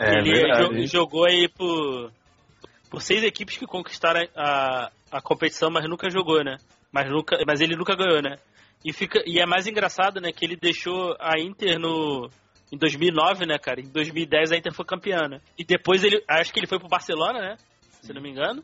É 0.00 0.18
ele 0.18 0.32
verdade. 0.32 0.80
jo- 0.80 0.86
jogou 0.86 1.24
aí 1.26 1.48
por, 1.48 2.10
por 2.90 3.02
seis 3.02 3.22
equipes 3.22 3.56
que 3.56 3.66
conquistaram 3.66 4.26
a, 4.36 4.90
a 5.10 5.20
competição, 5.20 5.70
mas 5.70 5.88
nunca 5.88 6.10
jogou, 6.10 6.42
né? 6.42 6.56
Mas, 6.92 7.10
nunca, 7.10 7.36
mas 7.46 7.60
ele 7.60 7.76
nunca 7.76 7.94
ganhou, 7.94 8.22
né? 8.22 8.36
E, 8.84 8.92
fica, 8.92 9.22
e 9.26 9.38
é 9.40 9.46
mais 9.46 9.66
engraçado, 9.66 10.20
né? 10.20 10.32
Que 10.32 10.44
ele 10.44 10.56
deixou 10.56 11.14
a 11.18 11.38
Inter 11.38 11.78
no, 11.78 12.30
em 12.72 12.78
2009, 12.78 13.44
né, 13.46 13.58
cara? 13.58 13.80
Em 13.80 13.88
2010 13.88 14.52
a 14.52 14.56
Inter 14.56 14.72
foi 14.72 14.84
campeã, 14.84 15.28
né? 15.28 15.40
E 15.58 15.64
depois 15.64 16.02
ele, 16.04 16.22
acho 16.28 16.52
que 16.52 16.60
ele 16.60 16.66
foi 16.66 16.78
pro 16.78 16.88
Barcelona, 16.88 17.40
né? 17.40 17.56
Se 18.02 18.12
não 18.12 18.22
me 18.22 18.30
engano. 18.30 18.62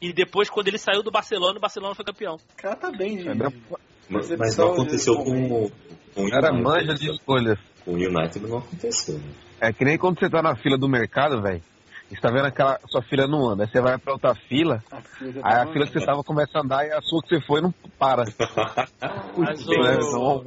E 0.00 0.12
depois, 0.14 0.48
quando 0.48 0.68
ele 0.68 0.78
saiu 0.78 1.02
do 1.02 1.10
Barcelona, 1.10 1.58
o 1.58 1.60
Barcelona 1.60 1.94
foi 1.94 2.04
campeão. 2.06 2.36
O 2.36 2.56
cara 2.56 2.74
tá 2.74 2.90
bem. 2.90 3.18
É 3.28 3.34
bem- 3.34 3.62
Mas, 4.08 4.30
mas 4.36 4.56
não 4.56 4.72
aconteceu 4.72 5.14
com, 5.14 5.34
momento. 5.34 5.72
com 6.14 6.24
o 6.24 6.28
Era 6.34 6.48
United. 6.50 6.62
manja 6.62 6.94
de 6.94 7.10
escolhas. 7.10 7.58
Com 7.84 7.90
o 7.92 7.94
United 7.96 8.40
não 8.40 8.58
aconteceu. 8.58 9.18
Né? 9.18 9.30
É 9.60 9.72
que 9.74 9.84
nem 9.84 9.98
quando 9.98 10.18
você 10.18 10.30
tá 10.30 10.40
na 10.42 10.56
fila 10.56 10.78
do 10.78 10.88
mercado, 10.88 11.42
velho. 11.42 11.62
Você 12.10 12.20
tá 12.20 12.28
vendo 12.28 12.46
aquela 12.46 12.78
sua 12.88 13.02
fila 13.02 13.28
não 13.28 13.48
anda. 13.48 13.62
Aí 13.64 13.70
você 13.70 13.80
vai 13.80 13.96
pra 13.96 14.12
outra 14.14 14.34
fila, 14.34 14.82
A 14.90 15.00
filha 15.00 15.40
aí 15.44 15.60
a 15.62 15.66
fila 15.72 15.86
que 15.86 15.92
você 15.92 16.04
tava 16.04 16.24
começa 16.24 16.58
a 16.58 16.62
andar 16.62 16.84
e 16.84 16.90
a 16.92 17.00
sua 17.00 17.22
que 17.22 17.28
você 17.28 17.40
foi 17.46 17.60
não 17.60 17.70
para. 17.98 18.24
Mas 19.36 19.66
o- 19.66 19.74
É, 19.74 19.96
não, 19.98 20.42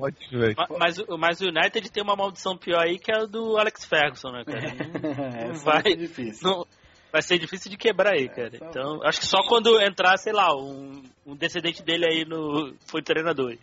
Mas, 0.78 1.00
o- 1.00 1.18
mas 1.18 1.42
o 1.42 1.46
United 1.48 1.90
tem 1.92 2.04
uma 2.04 2.16
maldição 2.16 2.58
pior 2.58 2.80
aí, 2.84 3.00
que 3.00 3.12
é 3.12 3.22
a 3.22 3.26
do 3.26 3.58
Alex 3.58 3.86
Ferguson, 3.86 4.30
né, 4.32 4.44
cara? 4.46 4.60
É, 5.40 5.48
Não 5.48 5.56
vai- 5.56 5.82
vai 5.82 5.84
ser 5.84 5.96
difícil. 5.98 6.50
Não, 6.50 6.66
vai 7.12 7.22
ser 7.22 7.40
difícil 7.40 7.72
de 7.72 7.78
quebrar 7.78 8.14
aí, 8.14 8.28
cara. 8.28 8.52
tá 8.52 8.66
Então, 8.70 9.02
acho 9.04 9.20
que 9.22 9.26
só 9.26 9.38
quando 9.48 9.80
entrar, 9.82 10.18
sei 10.18 10.34
lá, 10.34 10.54
um, 10.56 11.02
um 11.26 11.36
descendente 11.36 11.82
dele 11.84 12.06
aí 12.06 12.26
no. 12.26 12.74
Foi 12.88 13.02
treinador. 13.02 13.56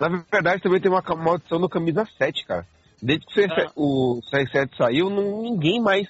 Na 0.00 0.08
verdade, 0.30 0.62
também 0.62 0.80
tem 0.80 0.90
uma 0.90 1.02
maldição 1.16 1.58
no 1.58 1.68
camisa 1.68 2.06
7, 2.18 2.46
cara. 2.46 2.66
Desde 3.02 3.26
que 3.26 3.40
o 3.40 3.44
Ah. 3.44 3.48
CR7 3.48 3.72
o 3.76 4.20
CR7 4.30 4.76
saiu, 4.76 5.10
não- 5.10 5.42
ninguém 5.42 5.80
mais 5.82 6.06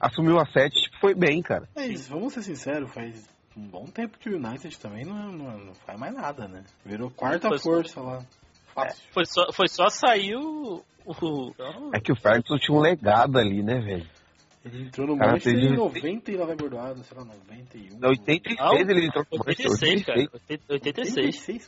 assumiu 0.00 0.38
a 0.38 0.46
7 0.46 0.74
tipo, 0.74 0.98
foi 1.00 1.14
bem, 1.14 1.42
cara. 1.42 1.68
Mas 1.74 2.08
vamos 2.08 2.32
ser 2.34 2.42
sinceros, 2.42 2.92
faz 2.92 3.28
um 3.56 3.66
bom 3.68 3.84
tempo 3.86 4.18
que 4.18 4.28
o 4.28 4.36
United 4.36 4.78
também 4.78 5.04
não, 5.04 5.32
não, 5.32 5.58
não 5.58 5.74
faz 5.74 5.98
mais 5.98 6.14
nada, 6.14 6.46
né? 6.46 6.64
Virou 6.84 7.10
quarta 7.10 7.48
Foi- 7.48 7.58
força 7.58 8.00
lá. 8.00 8.22
Fácil. 8.74 9.04
Foi 9.12 9.24
só, 9.24 9.52
foi 9.52 9.68
só 9.68 9.88
sair 9.88 10.36
o. 10.36 10.84
o- 11.06 11.54
É 11.94 12.00
que 12.00 12.12
o 12.12 12.16
Ferguson 12.16 12.58
tinha 12.58 12.76
um 12.76 12.80
legado 12.80 13.38
ali, 13.38 13.62
né, 13.62 13.80
velho? 13.80 14.06
Ele 14.64 14.82
entrou 14.82 15.06
no 15.06 15.16
Cara, 15.16 15.30
Manchester 15.32 15.54
teve- 15.54 15.66
em 15.74 15.76
99 15.76 16.52
é 16.52 16.56
bordoado, 16.56 17.04
sei 17.04 17.16
lá, 17.16 17.24
91. 17.24 17.96
Em 17.96 18.04
86 18.08 18.58
Não, 18.58 18.74
ele 18.74 19.06
entrou 19.06 19.24
no 19.32 19.38
Manchester, 19.38 19.70
86, 19.70 20.04
cara. 20.04 20.18
86. 20.20 20.70
86. 20.70 21.36
Sir 21.36 21.66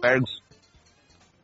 Ferguson. 0.00 0.40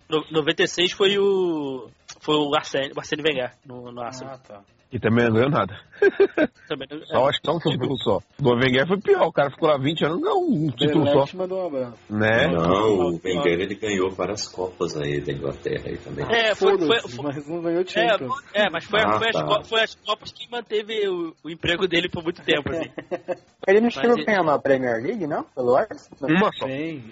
No, 0.08 0.24
96 0.30 0.92
foi 0.92 1.18
o. 1.18 1.88
Foi 2.20 2.34
o 2.36 2.54
Arsene, 2.56 2.92
o 2.96 2.98
Arsene 2.98 3.22
Wenger 3.22 3.52
no, 3.64 3.92
no 3.92 4.00
Arsenal. 4.00 4.34
Ah, 4.34 4.38
tá. 4.38 4.62
Que 4.88 5.00
também 5.00 5.24
não 5.26 5.32
ganhou 5.34 5.50
nada. 5.50 5.76
Também, 6.68 6.86
Só 7.06 7.28
acho 7.28 7.40
que 7.40 7.46
só 7.46 7.56
um 7.56 7.58
título 7.58 7.96
só. 7.98 8.20
Do 8.38 8.50
Wenger 8.54 8.86
foi 8.86 8.98
pior. 9.00 9.26
O 9.26 9.32
cara 9.32 9.50
ficou 9.50 9.68
lá 9.68 9.76
20 9.78 10.04
anos, 10.04 10.20
não 10.20 10.46
um 10.46 10.70
título 10.70 11.04
só. 11.06 11.12
Delete 11.12 11.36
mandou 11.36 11.62
um 11.62 11.66
abraço. 11.66 11.96
Né? 12.10 12.46
Não, 12.48 12.92
o 13.14 13.20
Wenger 13.24 13.60
ele 13.60 13.74
ganhou 13.74 14.10
várias 14.10 14.46
copas 14.46 14.96
aí 14.96 15.20
da 15.20 15.32
Inglaterra 15.32 15.82
aí 15.86 15.96
também. 15.98 16.24
É, 16.30 16.54
foi, 16.54 16.78
foi, 16.78 17.00
foi- 17.00 17.24
mas 17.24 17.48
não 17.48 17.62
ganhou 17.62 17.80
é, 17.82 17.84
Champions. 17.86 18.34
é, 18.54 18.70
mas 18.70 18.84
foi, 18.84 19.00
Ah, 19.00 19.18
foi, 19.18 19.28
as, 19.28 19.32
tá. 19.34 19.44
co- 19.44 19.64
foi 19.64 19.80
as 19.82 19.94
Copas 19.96 20.32
que 20.32 20.48
manteve 20.50 21.08
o, 21.08 21.34
o 21.42 21.50
emprego 21.50 21.88
dele 21.88 22.08
por 22.08 22.22
muito 22.22 22.42
tempo, 22.42 22.70
assim. 22.70 22.90
Ele 23.66 23.80
não 23.80 23.90
chegou 23.90 24.12
a 24.20 24.24
ganhar 24.24 24.42
uma 24.42 24.58
Premier 24.60 25.02
League, 25.02 25.26
não? 25.26 25.42
Pelo 25.42 25.74
Arsenal? 25.76 26.30
Uma 26.30 26.50
só. 26.52 26.66
Tem. 26.66 27.02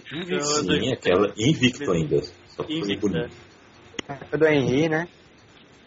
Sim, 0.41 0.93
aquela 0.93 1.33
invicto 1.37 1.91
ainda. 1.91 2.21
Só 2.47 2.63
foi 2.63 2.73
Invicto. 2.77 3.09
Foi 4.29 4.39
do 4.39 4.45
Henry, 4.47 4.87
né? 4.87 5.07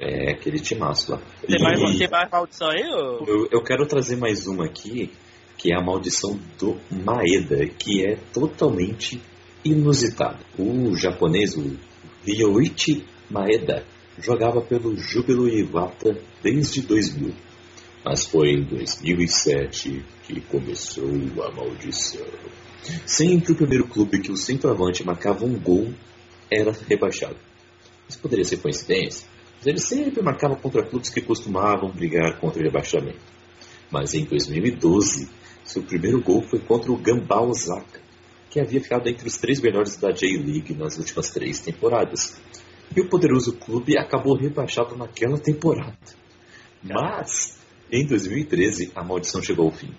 É, 0.00 0.30
aquele 0.30 0.60
timaço 0.60 1.10
lá. 1.12 1.20
Tem 1.46 1.60
mais, 1.60 1.80
E- 1.80 1.98
tem 1.98 2.08
mais 2.08 2.30
maldição 2.30 2.68
aí, 2.70 2.82
ô? 2.84 3.24
Eu, 3.26 3.48
eu 3.50 3.62
quero 3.64 3.84
trazer 3.86 4.16
mais 4.16 4.46
uma 4.46 4.66
aqui, 4.66 5.10
que 5.56 5.72
é 5.72 5.76
a 5.76 5.82
maldição 5.82 6.38
do 6.58 6.76
Maeda, 6.90 7.66
que 7.66 8.04
é 8.06 8.16
totalmente 8.32 9.20
inusitada. 9.64 10.38
O 10.56 10.94
japonês, 10.96 11.56
o 11.56 11.76
Ryoichi 12.24 13.04
Maeda, 13.28 13.84
jogava 14.20 14.60
pelo 14.60 14.96
Júbilo 14.96 15.48
Iwata 15.48 16.16
desde 16.42 16.82
2000. 16.82 17.34
Mas 18.04 18.24
foi 18.24 18.50
em 18.52 18.62
2007 18.62 20.04
que 20.22 20.40
começou 20.42 21.10
a 21.44 21.50
maldição. 21.50 22.24
Sempre 23.04 23.52
o 23.52 23.56
primeiro 23.56 23.86
clube 23.88 24.20
que 24.20 24.30
o 24.30 24.36
centroavante 24.36 25.04
marcava 25.04 25.44
um 25.44 25.58
gol 25.58 25.92
era 26.50 26.72
rebaixado. 26.88 27.36
Isso 28.08 28.18
poderia 28.20 28.44
ser 28.44 28.58
coincidência, 28.58 29.26
ele 29.66 29.78
sempre 29.78 30.22
marcava 30.22 30.56
contra 30.56 30.85
clubes 30.85 31.10
que 31.10 31.20
costumavam 31.20 31.90
brigar 31.90 32.39
contra 32.39 32.60
o 32.60 32.64
rebaixamento. 32.64 33.18
Mas 33.90 34.14
em 34.14 34.24
2012, 34.24 35.28
seu 35.64 35.82
primeiro 35.82 36.22
gol 36.22 36.43
foi 36.43 36.60
contra 36.60 36.93
o 36.93 36.97
Gambá 36.97 37.40
Osaka, 37.40 38.01
que 38.51 38.60
havia 38.60 38.80
ficado 38.80 39.09
entre 39.09 39.26
os 39.26 39.36
três 39.36 39.60
melhores 39.60 39.97
da 39.97 40.10
J-League 40.10 40.74
nas 40.74 40.98
últimas 40.98 41.30
três 41.30 41.60
temporadas. 41.60 42.40
E 42.94 43.01
o 43.01 43.09
poderoso 43.09 43.52
clube 43.56 43.98
acabou 43.98 44.36
rebaixado 44.36 44.97
naquela 44.97 45.39
temporada. 45.39 45.98
Mas, 46.82 47.59
em 47.90 48.06
2013, 48.06 48.93
a 48.94 49.02
maldição 49.02 49.43
chegou 49.43 49.66
ao 49.66 49.72
fim. 49.72 49.93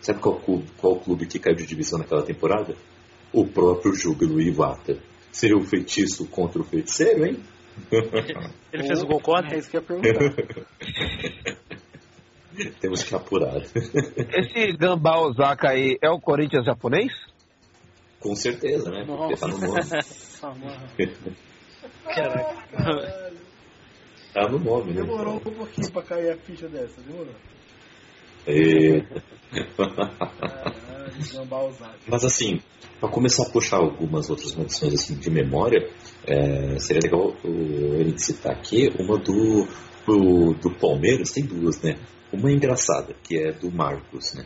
Sabe 0.00 0.20
qual 0.20 0.40
clube, 0.40 0.66
qual 0.76 1.00
clube 1.00 1.26
que 1.26 1.38
caiu 1.38 1.56
de 1.56 1.66
divisão 1.66 1.98
naquela 1.98 2.22
temporada? 2.22 2.76
O 3.32 3.46
próprio 3.46 3.94
Júbilo 3.94 4.40
Iwata. 4.40 4.98
Seria 5.32 5.56
o 5.56 5.64
feitiço 5.64 6.26
contra 6.26 6.60
o 6.60 6.64
feiticeiro, 6.64 7.24
hein? 7.24 7.38
Ele 8.72 8.84
fez 8.84 9.02
o 9.02 9.06
gol 9.06 9.20
contra? 9.20 9.54
É 9.54 9.58
isso 9.58 9.70
que 9.70 9.76
eu 9.76 9.80
ia 9.80 9.86
perguntar. 9.86 10.44
Temos 12.80 13.02
que 13.02 13.14
apurar. 13.14 13.62
Esse 13.62 14.72
Gambá 14.76 15.18
Osaka 15.18 15.70
aí 15.70 15.98
é 16.00 16.08
o 16.08 16.20
Corinthians 16.20 16.64
japonês? 16.64 17.12
Com 18.20 18.34
certeza, 18.36 18.90
né? 18.90 19.04
Porque 19.04 19.36
tá 19.36 19.48
no 19.48 19.58
nome. 19.58 19.80
Caraca. 22.04 23.32
Tá 24.32 24.48
no 24.48 24.58
nome, 24.58 24.92
né? 24.92 25.02
Demorou 25.02 25.36
um 25.36 25.40
pouquinho 25.40 25.90
pra 25.90 26.02
cair 26.02 26.30
a 26.30 26.36
ficha 26.36 26.68
dessa, 26.68 27.00
demorou. 27.02 27.34
É. 28.46 29.00
Caralho, 29.76 31.32
Gambá 31.32 31.62
usado. 31.64 31.98
Mas 32.06 32.24
assim, 32.24 32.60
para 33.00 33.08
começar 33.08 33.46
a 33.46 33.50
puxar 33.50 33.78
algumas 33.78 34.30
outras 34.30 34.54
maldições 34.54 34.94
assim, 34.94 35.16
de 35.16 35.30
memória, 35.30 35.90
é, 36.26 36.78
seria 36.78 37.02
legal 37.02 37.34
o 37.44 37.94
Eric 38.00 38.20
citar 38.20 38.52
aqui 38.52 38.90
uma 38.98 39.18
do, 39.18 39.66
do, 40.06 40.54
do 40.54 40.70
Palmeiras, 40.78 41.32
tem 41.32 41.44
duas, 41.44 41.80
né? 41.82 41.96
Uma 42.32 42.50
é 42.50 42.54
engraçada, 42.54 43.14
que 43.22 43.36
é 43.36 43.52
do 43.52 43.70
Marcos, 43.70 44.34
né? 44.34 44.44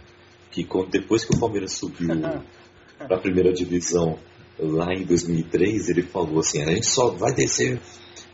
Que 0.50 0.66
depois 0.90 1.24
que 1.24 1.36
o 1.36 1.40
Palmeiras 1.40 1.72
subiu 1.72 2.08
para 2.98 3.16
a 3.16 3.20
primeira 3.20 3.52
divisão 3.52 4.18
lá 4.58 4.92
em 4.92 5.04
2003, 5.04 5.88
ele 5.88 6.02
falou 6.02 6.40
assim: 6.40 6.62
a 6.62 6.66
gente 6.66 6.86
só 6.86 7.10
vai 7.10 7.32
descer 7.32 7.80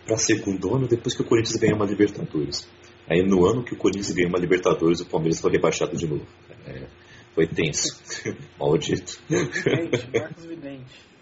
para 0.06 0.16
segundo 0.16 0.74
ano 0.74 0.88
depois 0.88 1.14
que 1.14 1.22
o 1.22 1.24
Corinthians 1.24 1.56
ganhar 1.56 1.76
uma 1.76 1.86
Libertadores. 1.86 2.68
Aí 3.08 3.22
no 3.22 3.46
ano 3.46 3.62
que 3.62 3.74
o 3.74 3.76
Corinthians 3.76 4.12
ganhou 4.12 4.30
uma 4.30 4.38
Libertadores, 4.38 5.00
o 5.00 5.06
Palmeiras 5.06 5.40
foi 5.40 5.52
rebaixado 5.52 5.96
de 5.96 6.06
novo. 6.06 6.26
É, 6.66 6.86
foi 7.34 7.46
tenso. 7.46 8.00
Maldito. 8.58 9.20
Vidente, 9.28 10.08
Marcos 10.18 10.44
Vidente. 10.46 11.13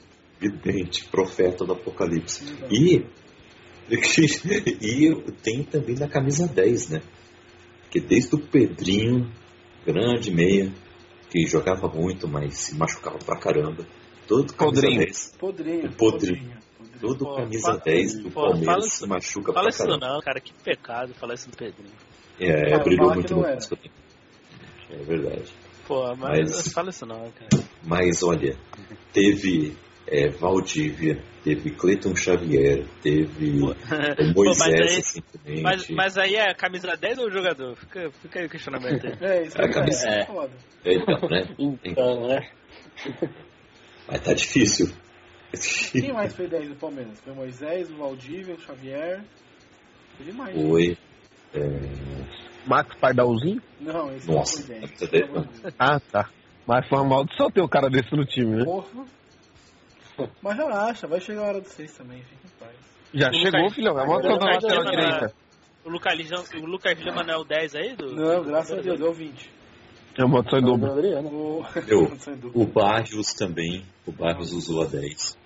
Vidente, 0.43 1.05
profeta 1.09 1.65
do 1.65 1.73
Apocalipse. 1.75 2.45
E, 2.69 3.05
e 4.83 5.15
tem 5.43 5.63
também 5.63 5.95
na 5.97 6.09
camisa 6.09 6.49
10, 6.49 6.89
né? 6.91 7.03
Que 7.91 8.01
desde 8.01 8.35
o 8.35 8.39
Pedrinho, 8.41 9.31
grande 9.87 10.33
meia, 10.33 10.73
que 11.31 11.47
jogava 11.47 11.87
muito, 11.89 12.27
mas 12.27 12.55
se 12.59 12.75
machucava 12.77 13.19
pra 13.19 13.39
caramba. 13.39 13.87
Todo 14.27 14.53
camisa 14.53 14.81
Podrinho. 14.83 14.99
10, 15.05 15.37
Podrinho. 15.39 15.91
O 15.91 15.93
Podrinho. 15.97 16.59
todo 17.01 17.25
Pô, 17.25 17.37
camisa 17.37 17.61
fala- 17.69 17.79
10 17.85 18.15
do 18.23 18.31
pô, 18.31 18.41
Palmeiras 18.43 18.65
fala 18.67 18.81
se 18.83 18.89
isso- 18.89 19.09
machuca 19.09 19.53
Fala 19.53 19.65
pra 19.67 19.71
isso 19.71 19.79
caramba. 19.87 20.07
não, 20.09 20.21
cara. 20.21 20.41
Que 20.41 20.53
pecado 20.65 21.15
falar 21.15 21.35
isso 21.35 21.51
do 21.51 21.57
Pedrinho. 21.57 21.95
É, 22.41 22.71
Fala- 22.71 22.83
brilhou 22.85 23.09
fala 23.09 23.15
muito 23.15 23.35
no. 23.37 23.43
Vasco. 23.43 23.79
É 24.91 24.97
verdade. 25.05 25.53
Pô, 25.87 26.17
mas, 26.17 26.51
Mas- 26.51 26.73
fala 26.73 26.91
isso 26.91 27.05
não, 27.07 27.31
cara. 27.33 27.65
Mas 27.85 28.23
olha, 28.23 28.57
teve 29.13 29.77
é, 30.07 30.29
Valdívia, 30.29 31.23
teve 31.45 31.71
Cleiton 31.71 32.15
Xavier, 32.15 32.85
teve 33.03 33.61
o 33.63 33.75
Pô, 34.35 34.45
mas 34.45 34.59
Moisés 34.59 34.61
aí- 34.91 34.97
recentemente. 34.97 35.63
Mas, 35.63 35.89
mas 35.91 36.19
aí 36.19 36.35
é 36.37 36.53
camisa 36.55 36.97
10 36.97 37.19
ou 37.19 37.27
o 37.27 37.31
jogador? 37.31 37.77
Fica, 37.77 38.11
fica 38.23 38.41
aí 38.41 38.47
o 38.47 38.51
questionamento 38.51 39.07
aí. 39.07 39.13
É, 39.21 39.43
isso 39.45 39.61
A 39.61 39.67
que 39.69 39.75
camisa- 39.75 40.09
é, 40.09 40.21
é. 40.21 40.27
foda. 40.27 40.53
Então, 40.85 41.29
né? 41.29 41.49
Então, 41.85 42.29
né? 42.29 42.51
Mas 44.09 44.21
tá 44.21 44.33
difícil. 44.35 44.93
Quem 45.93 46.13
mais 46.13 46.35
foi 46.35 46.47
10 46.49 46.71
do 46.71 46.75
Palmeiras? 46.77 47.21
Foi 47.21 47.33
o 47.33 47.37
Moisés, 47.37 47.91
o 47.91 47.97
Valdívia, 47.97 48.55
o 48.55 48.61
Xavier. 48.61 49.23
Teve 50.19 50.33
mais. 50.33 50.57
né? 50.57 50.63
Foi. 50.69 50.99
É, 51.55 51.61
Max 52.67 52.95
Pardalzinho? 52.99 53.61
Não, 53.81 54.15
esse 54.17 54.31
Nossa, 54.31 54.61
não 54.61 54.67
foi 54.67 54.75
10. 54.81 54.93
essa 54.93 55.09
pelo 55.09 55.11
daí- 55.27 55.31
amor 55.37 55.47
de 55.53 55.61
Deus. 55.61 55.75
Ah, 55.79 56.01
tá. 56.01 56.31
Mas 56.67 56.89
foi 56.89 56.99
uma 56.99 57.09
maldição 57.09 57.51
ter 57.51 57.61
um 57.61 57.69
cara 57.69 57.91
desse 57.91 58.15
no 58.17 58.25
time, 58.25 58.57
né? 58.57 58.65
Porra. 58.65 59.05
Mas 60.43 60.57
relaxa, 60.57 61.07
vai 61.07 61.21
chegar 61.21 61.43
a 61.43 61.49
hora 61.49 61.61
do 61.61 61.69
6 61.69 61.93
também, 61.97 62.23
fica 62.23 62.47
em 62.47 62.59
paz. 62.59 62.77
Já 63.15 63.29
O 63.31 63.35
chegou, 63.35 63.61
Lucas- 63.61 63.75
filhão. 63.75 63.99
É 63.99 64.03
uma 64.05 64.15
o 64.15 64.17
Lucas 64.23 64.39
lateral 64.39 64.85
na- 64.85 64.91
direita. 64.91 65.35
O 65.85 65.91
Lucas, 65.91 66.15
Lima- 66.17 66.45
o 66.63 66.67
Lucas 66.67 66.99
Lima 66.99 67.23
não 67.25 67.35
é 67.35 67.37
o 67.37 67.45
10 67.45 67.75
aí? 67.75 67.97
Do, 67.97 68.15
Não, 68.15 68.45
graças 68.45 68.79
a 68.79 68.83
Deus, 68.83 68.99
deu 68.99 69.13
20. 69.13 69.51
É 70.17 70.25
uma 70.25 70.35
maldição 70.35 70.59
em 70.59 70.63
dobro. 70.63 70.93
Adriano. 70.93 71.29
O... 71.33 71.65
Eu, 71.89 72.13
o 72.55 72.67
Barrios 72.67 73.33
também. 73.35 73.85
O 74.07 74.13
Barrios 74.13 74.53
usou 74.53 74.83
a 74.83 74.87
10. 74.87 75.37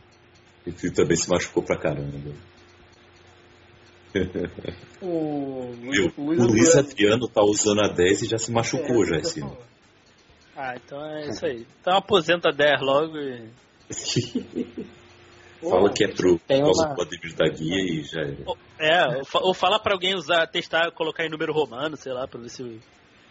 E 0.66 0.70
ele 0.70 0.90
também 0.92 1.16
se 1.16 1.28
machucou 1.30 1.62
pra 1.62 1.76
caramba. 1.78 2.32
O 5.02 5.72
Viu? 5.80 6.12
o 6.16 6.22
O 6.22 6.32
Luiz 6.46 6.74
Adriano- 6.76 7.28
tá 7.28 7.42
usando 7.42 7.80
a 7.82 7.88
10 7.88 8.22
e 8.22 8.26
já 8.26 8.38
se 8.38 8.50
machucou 8.50 9.04
É, 9.04 9.06
já 9.08 9.16
esse 9.18 9.40
eu 9.40 9.46
ano. 9.46 9.56
ia 9.56 9.66
Ah, 10.56 10.74
então 10.76 11.04
é 11.06 11.28
isso 11.28 11.44
aí. 11.46 11.66
Então 11.80 11.96
aposenta 11.96 12.50
10 12.50 12.80
logo 12.80 13.16
e. 13.18 13.44
Fala 15.60 15.90
que 15.92 16.04
é 16.04 16.08
pro 16.08 16.38
Tem 16.40 16.60
causa 16.62 16.86
uma- 16.86 16.94
do 16.94 17.02
Ademir 17.02 17.34
da 17.34 17.48
Guia 17.48 17.82
e 17.82 18.02
já 18.04 18.20
era. 18.20 18.36
Ou- 18.44 18.58
É, 18.78 19.06
ou, 19.18 19.24
fa- 19.24 19.40
ou 19.40 19.54
fala 19.54 19.78
pra 19.80 19.94
alguém 19.94 20.14
usar, 20.14 20.46
testar, 20.46 20.90
colocar 20.92 21.24
em 21.24 21.30
número 21.30 21.52
romano, 21.52 21.96
sei 21.96 22.12
lá, 22.12 22.28
pra 22.28 22.38
ver 22.40 22.50
se. 22.50 22.62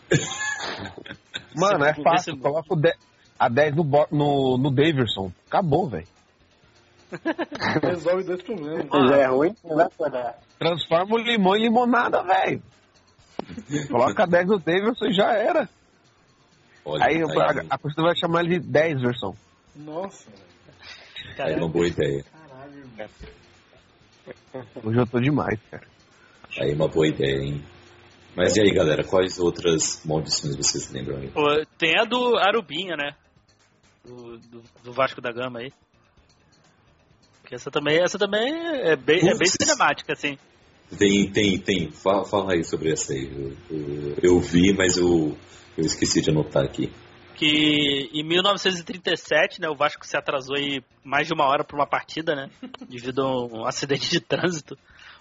Mano, 1.56 1.86
é 1.86 1.94
Você- 1.94 2.02
fácil. 2.04 2.36
você- 2.36 2.42
Coloca 2.42 2.74
o 2.74 2.76
de- 2.76 2.96
a 3.38 3.48
10 3.48 3.76
no, 3.76 3.84
bo- 3.84 4.08
no, 4.12 4.58
no 4.58 4.72
Daverson. 4.72 5.32
Acabou, 5.48 5.88
velho. 5.88 6.08
Resolve 7.84 8.24
dois 8.24 8.42
problemas. 8.42 8.88
Se 8.90 9.14
é 9.14 9.26
ruim, 9.28 9.56
não 9.64 9.76
vai 9.76 9.90
poder. 9.90 10.34
Transforma 10.60 11.16
o 11.16 11.18
limão 11.20 11.56
em 11.56 11.62
limonada, 11.64 12.24
velho. 12.24 12.62
Coloca 13.90 14.24
a 14.24 14.26
10 14.26 14.48
no 14.48 14.58
Daverson 14.60 15.06
e 15.06 15.14
já 15.14 15.32
era. 15.34 15.70
Olha, 16.84 17.06
Aí 17.06 17.16
aí, 17.18 17.22
a, 17.24 17.76
a 17.76 17.78
torcida 17.78 18.02
vai 18.04 18.16
chamar 18.16 18.44
ele 18.44 18.60
de 18.60 18.68
10 18.68 19.02
versão. 19.02 19.36
Nossa, 19.76 20.30
aí 21.38 21.54
é 21.54 21.58
uma 21.58 21.70
boa 21.70 21.88
ideia. 21.88 22.24
caralho, 22.32 22.80
irmão. 22.80 23.10
Hoje 24.84 25.00
eu 25.00 25.08
tô 25.08 25.20
demais, 25.20 25.60
cara. 25.70 25.88
Aí 26.60 26.72
é 26.72 26.76
uma 26.76 26.88
boa 26.88 27.08
ideia, 27.08 27.42
hein? 27.42 27.64
Mas 28.36 28.56
e 28.56 28.62
aí, 28.62 28.72
galera, 28.74 29.04
quais 29.04 29.40
outras 29.40 30.02
maldições 30.06 30.56
vocês 30.56 30.92
lembram 30.92 31.18
aí? 31.18 31.30
Pô, 31.30 31.44
tem 31.78 31.94
a 32.00 32.04
do 32.04 32.38
Arubinha, 32.38 32.96
né? 32.96 33.16
Do, 34.04 34.38
do, 34.38 34.64
do 34.84 34.94
Vasco 34.94 35.22
da 35.22 35.32
Gama 35.32 35.60
aí. 35.60 35.72
Que 37.46 37.56
essa 37.56 37.70
também, 37.70 38.02
essa 38.02 38.18
também 38.18 38.54
é 38.82 38.96
bem, 38.96 39.30
é 39.30 39.38
bem 39.38 39.48
cinemática, 39.48 40.14
assim. 40.14 40.38
Tem, 40.98 41.32
tem, 41.32 41.58
tem. 41.60 41.92
Fala, 41.92 42.26
fala 42.26 42.54
aí 42.54 42.64
sobre 42.64 42.92
essa 42.92 43.14
aí. 43.14 43.26
Eu, 43.26 43.78
eu, 43.78 44.16
eu 44.22 44.40
vi, 44.40 44.74
mas 44.74 44.98
eu, 44.98 45.38
eu 45.78 45.86
esqueci 45.86 46.22
de 46.22 46.30
anotar 46.30 46.64
aqui. 46.64 46.92
Que 47.36 48.10
em 48.14 48.24
1937, 48.24 49.60
né, 49.60 49.70
o 49.70 49.76
Vasco 49.76 50.06
se 50.06 50.16
atrasou 50.16 50.56
aí 50.56 50.82
mais 51.04 51.28
de 51.28 51.34
uma 51.34 51.46
hora 51.46 51.64
para 51.64 51.76
uma 51.76 51.88
partida, 51.88 52.36
né? 52.36 52.50
Devido 52.88 53.22
a 53.22 53.46
um 53.46 53.66
acidente 53.66 54.10
de 54.10 54.20
trânsito. 54.20 54.78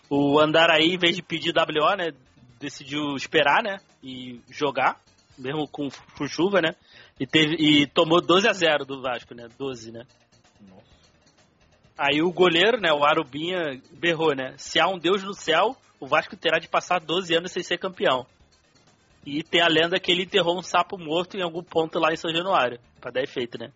O 0.09 0.39
Andaraí, 0.39 0.95
em 0.95 0.99
vez 0.99 1.17
de 1.17 1.23
pedir 1.23 1.53
WO, 1.57 1.97
né? 1.97 2.13
Decidiu 2.61 3.17
esperar, 3.17 3.63
né? 3.63 3.79
E 4.03 4.41
jogar, 4.49 5.01
mesmo 5.37 5.67
com, 5.67 5.89
com 6.17 6.27
chuva, 6.27 6.61
né? 6.61 6.75
E, 7.19 7.27
teve, 7.27 7.57
e 7.59 7.87
tomou 7.87 8.21
12 8.21 8.49
a 8.49 8.53
0 8.53 8.85
do 8.85 9.03
Vasco, 9.03 9.35
né? 9.35 9.49
12, 9.59 9.93
né? 9.93 10.05
Aí 11.97 12.21
o 12.23 12.33
goleiro, 12.33 12.81
né, 12.81 12.93
o 12.93 13.05
Arubinha, 13.05 13.81
berrou, 13.93 14.35
né? 14.35 14.55
Se 14.57 14.81
há 14.81 14.89
um 14.89 14.99
Deus 14.99 15.23
no 15.23 15.33
céu, 15.33 15.77
o 16.01 16.07
Vasco 16.07 16.37
terá 16.37 16.59
de 16.59 16.69
passar 16.69 16.99
12 16.99 17.35
anos 17.35 17.53
sem 17.53 17.63
ser 17.63 17.79
campeão. 17.79 18.27
E 19.27 19.43
tem 19.43 19.61
a 19.63 19.69
lenda 19.69 19.99
que 19.99 20.11
ele 20.13 20.25
enterrou 20.25 20.59
um 20.59 20.63
sapo 20.63 20.99
morto 20.99 21.37
em 21.37 21.43
algum 21.43 21.63
ponto 21.63 21.99
lá 21.99 22.13
em 22.13 22.17
São 22.17 22.31
Januário, 22.33 22.79
pra 23.01 23.11
dar 23.11 23.23
efeito, 23.23 23.59
né? 23.59 23.71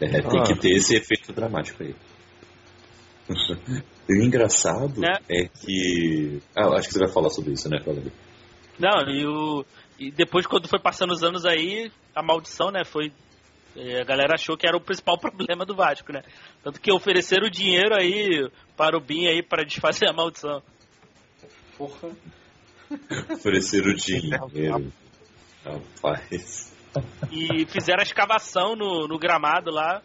É, 0.00 0.20
tem 0.22 0.40
Ah. 0.40 0.42
que 0.44 0.54
ter 0.60 0.70
esse 0.76 0.94
efeito 0.96 1.32
dramático 1.32 1.82
aí. 1.82 1.94
o 4.08 4.14
engraçado 4.14 5.00
Né? 5.00 5.18
é 5.28 5.48
que. 5.48 6.40
Ah, 6.56 6.68
acho 6.76 6.88
que 6.88 6.94
você 6.94 7.00
vai 7.00 7.08
falar 7.12 7.30
sobre 7.30 7.52
isso, 7.52 7.68
né, 7.68 7.78
Fala 7.84 8.00
Não, 8.78 9.08
e, 9.10 9.26
o, 9.26 9.64
e 9.98 10.10
depois 10.10 10.46
quando 10.46 10.68
foi 10.68 10.78
passando 10.80 11.12
os 11.12 11.22
anos 11.22 11.44
aí, 11.44 11.90
a 12.14 12.22
maldição, 12.22 12.70
né, 12.70 12.84
foi... 12.84 13.12
eh, 13.76 14.00
A 14.00 14.04
galera 14.04 14.34
achou 14.34 14.56
que 14.56 14.66
era 14.66 14.76
o 14.76 14.80
principal 14.80 15.18
problema 15.20 15.66
do 15.66 15.74
Vasco, 15.74 16.12
né? 16.12 16.22
Tanto 16.62 16.80
que 16.80 16.92
ofereceram 16.92 17.46
o 17.48 17.50
dinheiro 17.50 17.94
aí 17.94 18.48
para 18.76 18.96
o 18.96 19.00
Bin 19.00 19.26
aí 19.26 19.42
para 19.42 19.64
desfazer 19.64 20.08
a 20.08 20.12
maldição. 20.12 20.62
Porra. 21.76 22.10
Oferecer 23.32 23.86
o 23.86 23.94
dinheiro. 23.94 24.92
Rapaz. 25.64 26.74
E 27.30 27.66
fizeram 27.66 28.00
a 28.00 28.02
escavação 28.02 28.74
no, 28.74 29.06
no 29.06 29.18
gramado 29.18 29.70
lá, 29.70 30.02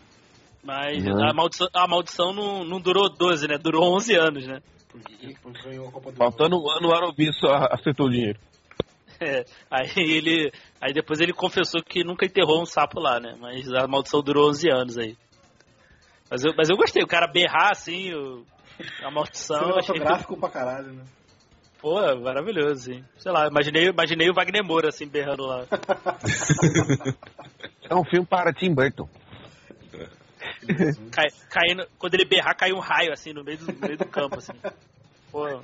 mas 0.64 1.04
Uhum. 1.06 1.24
a 1.24 1.34
maldição, 1.34 1.68
a 1.74 1.88
maldição 1.88 2.34
não, 2.34 2.64
não 2.64 2.80
durou 2.80 3.10
12, 3.10 3.48
né? 3.48 3.58
Durou 3.58 3.96
11 3.96 4.16
anos, 4.16 4.48
né? 4.48 4.60
Porque, 4.90 5.36
porque 5.42 5.62
ganhou 5.70 5.88
a 5.88 5.92
Copa 5.92 6.12
do 6.12 6.18
Faltando 6.18 6.58
um 6.62 6.70
ano, 6.70 6.90
o 6.90 6.94
Arobi 6.94 7.32
só 7.34 7.54
acertou 7.72 8.08
o 8.08 8.12
dinheiro. 8.12 8.40
É, 9.20 9.46
aí 9.72 9.90
ele. 9.96 10.52
Aí 10.82 10.92
depois 10.92 11.22
ele 11.22 11.32
confessou 11.32 11.82
que 11.82 12.04
nunca 12.04 12.26
enterrou 12.26 12.62
um 12.62 12.66
sapo 12.66 13.00
lá, 13.00 13.22
né? 13.22 13.36
Mas 13.40 13.72
a 13.72 13.88
maldição 13.88 14.22
durou 14.22 14.50
11 14.50 14.70
anos 14.70 14.98
aí. 14.98 15.16
Mas 16.30 16.44
eu, 16.44 16.54
mas 16.58 16.70
eu 16.70 16.76
gostei, 16.76 17.02
o 17.02 17.08
cara 17.08 17.28
berrar 17.32 17.72
assim, 17.72 18.12
o- 18.14 18.44
a 19.02 19.12
maldição. 19.12 19.56
Achei, 19.78 19.82
Cinematográfico 19.84 20.36
pra 20.38 20.50
caralho, 20.50 20.92
né? 20.94 21.04
Pô, 21.84 22.16
maravilhoso, 22.16 22.94
hein? 22.94 23.06
Sei 23.18 23.30
lá, 23.30 23.46
imaginei, 23.48 23.90
imaginei 23.90 24.30
o 24.30 24.34
Wagner 24.34 24.64
Moura 24.64 24.88
assim, 24.88 25.06
berrando 25.06 25.46
lá. 25.46 25.66
É 27.90 27.94
um 27.94 28.06
filme 28.06 28.26
para 28.26 28.54
Tim 28.54 28.74
Burton. 28.74 29.08
Cai, 31.12 31.28
caindo, 31.50 31.86
quando 32.00 32.14
ele 32.14 32.26
berrar, 32.26 32.56
cai 32.56 32.72
um 32.72 32.80
raio 32.80 33.12
assim 33.12 33.34
no 33.34 33.44
meio 33.44 33.58
do, 33.58 33.72
no 33.72 33.80
meio 33.80 33.98
do 33.98 34.06
campo, 34.06 34.38
assim. 34.38 34.54
Pô, 35.30 35.46
Ai, 35.46 35.62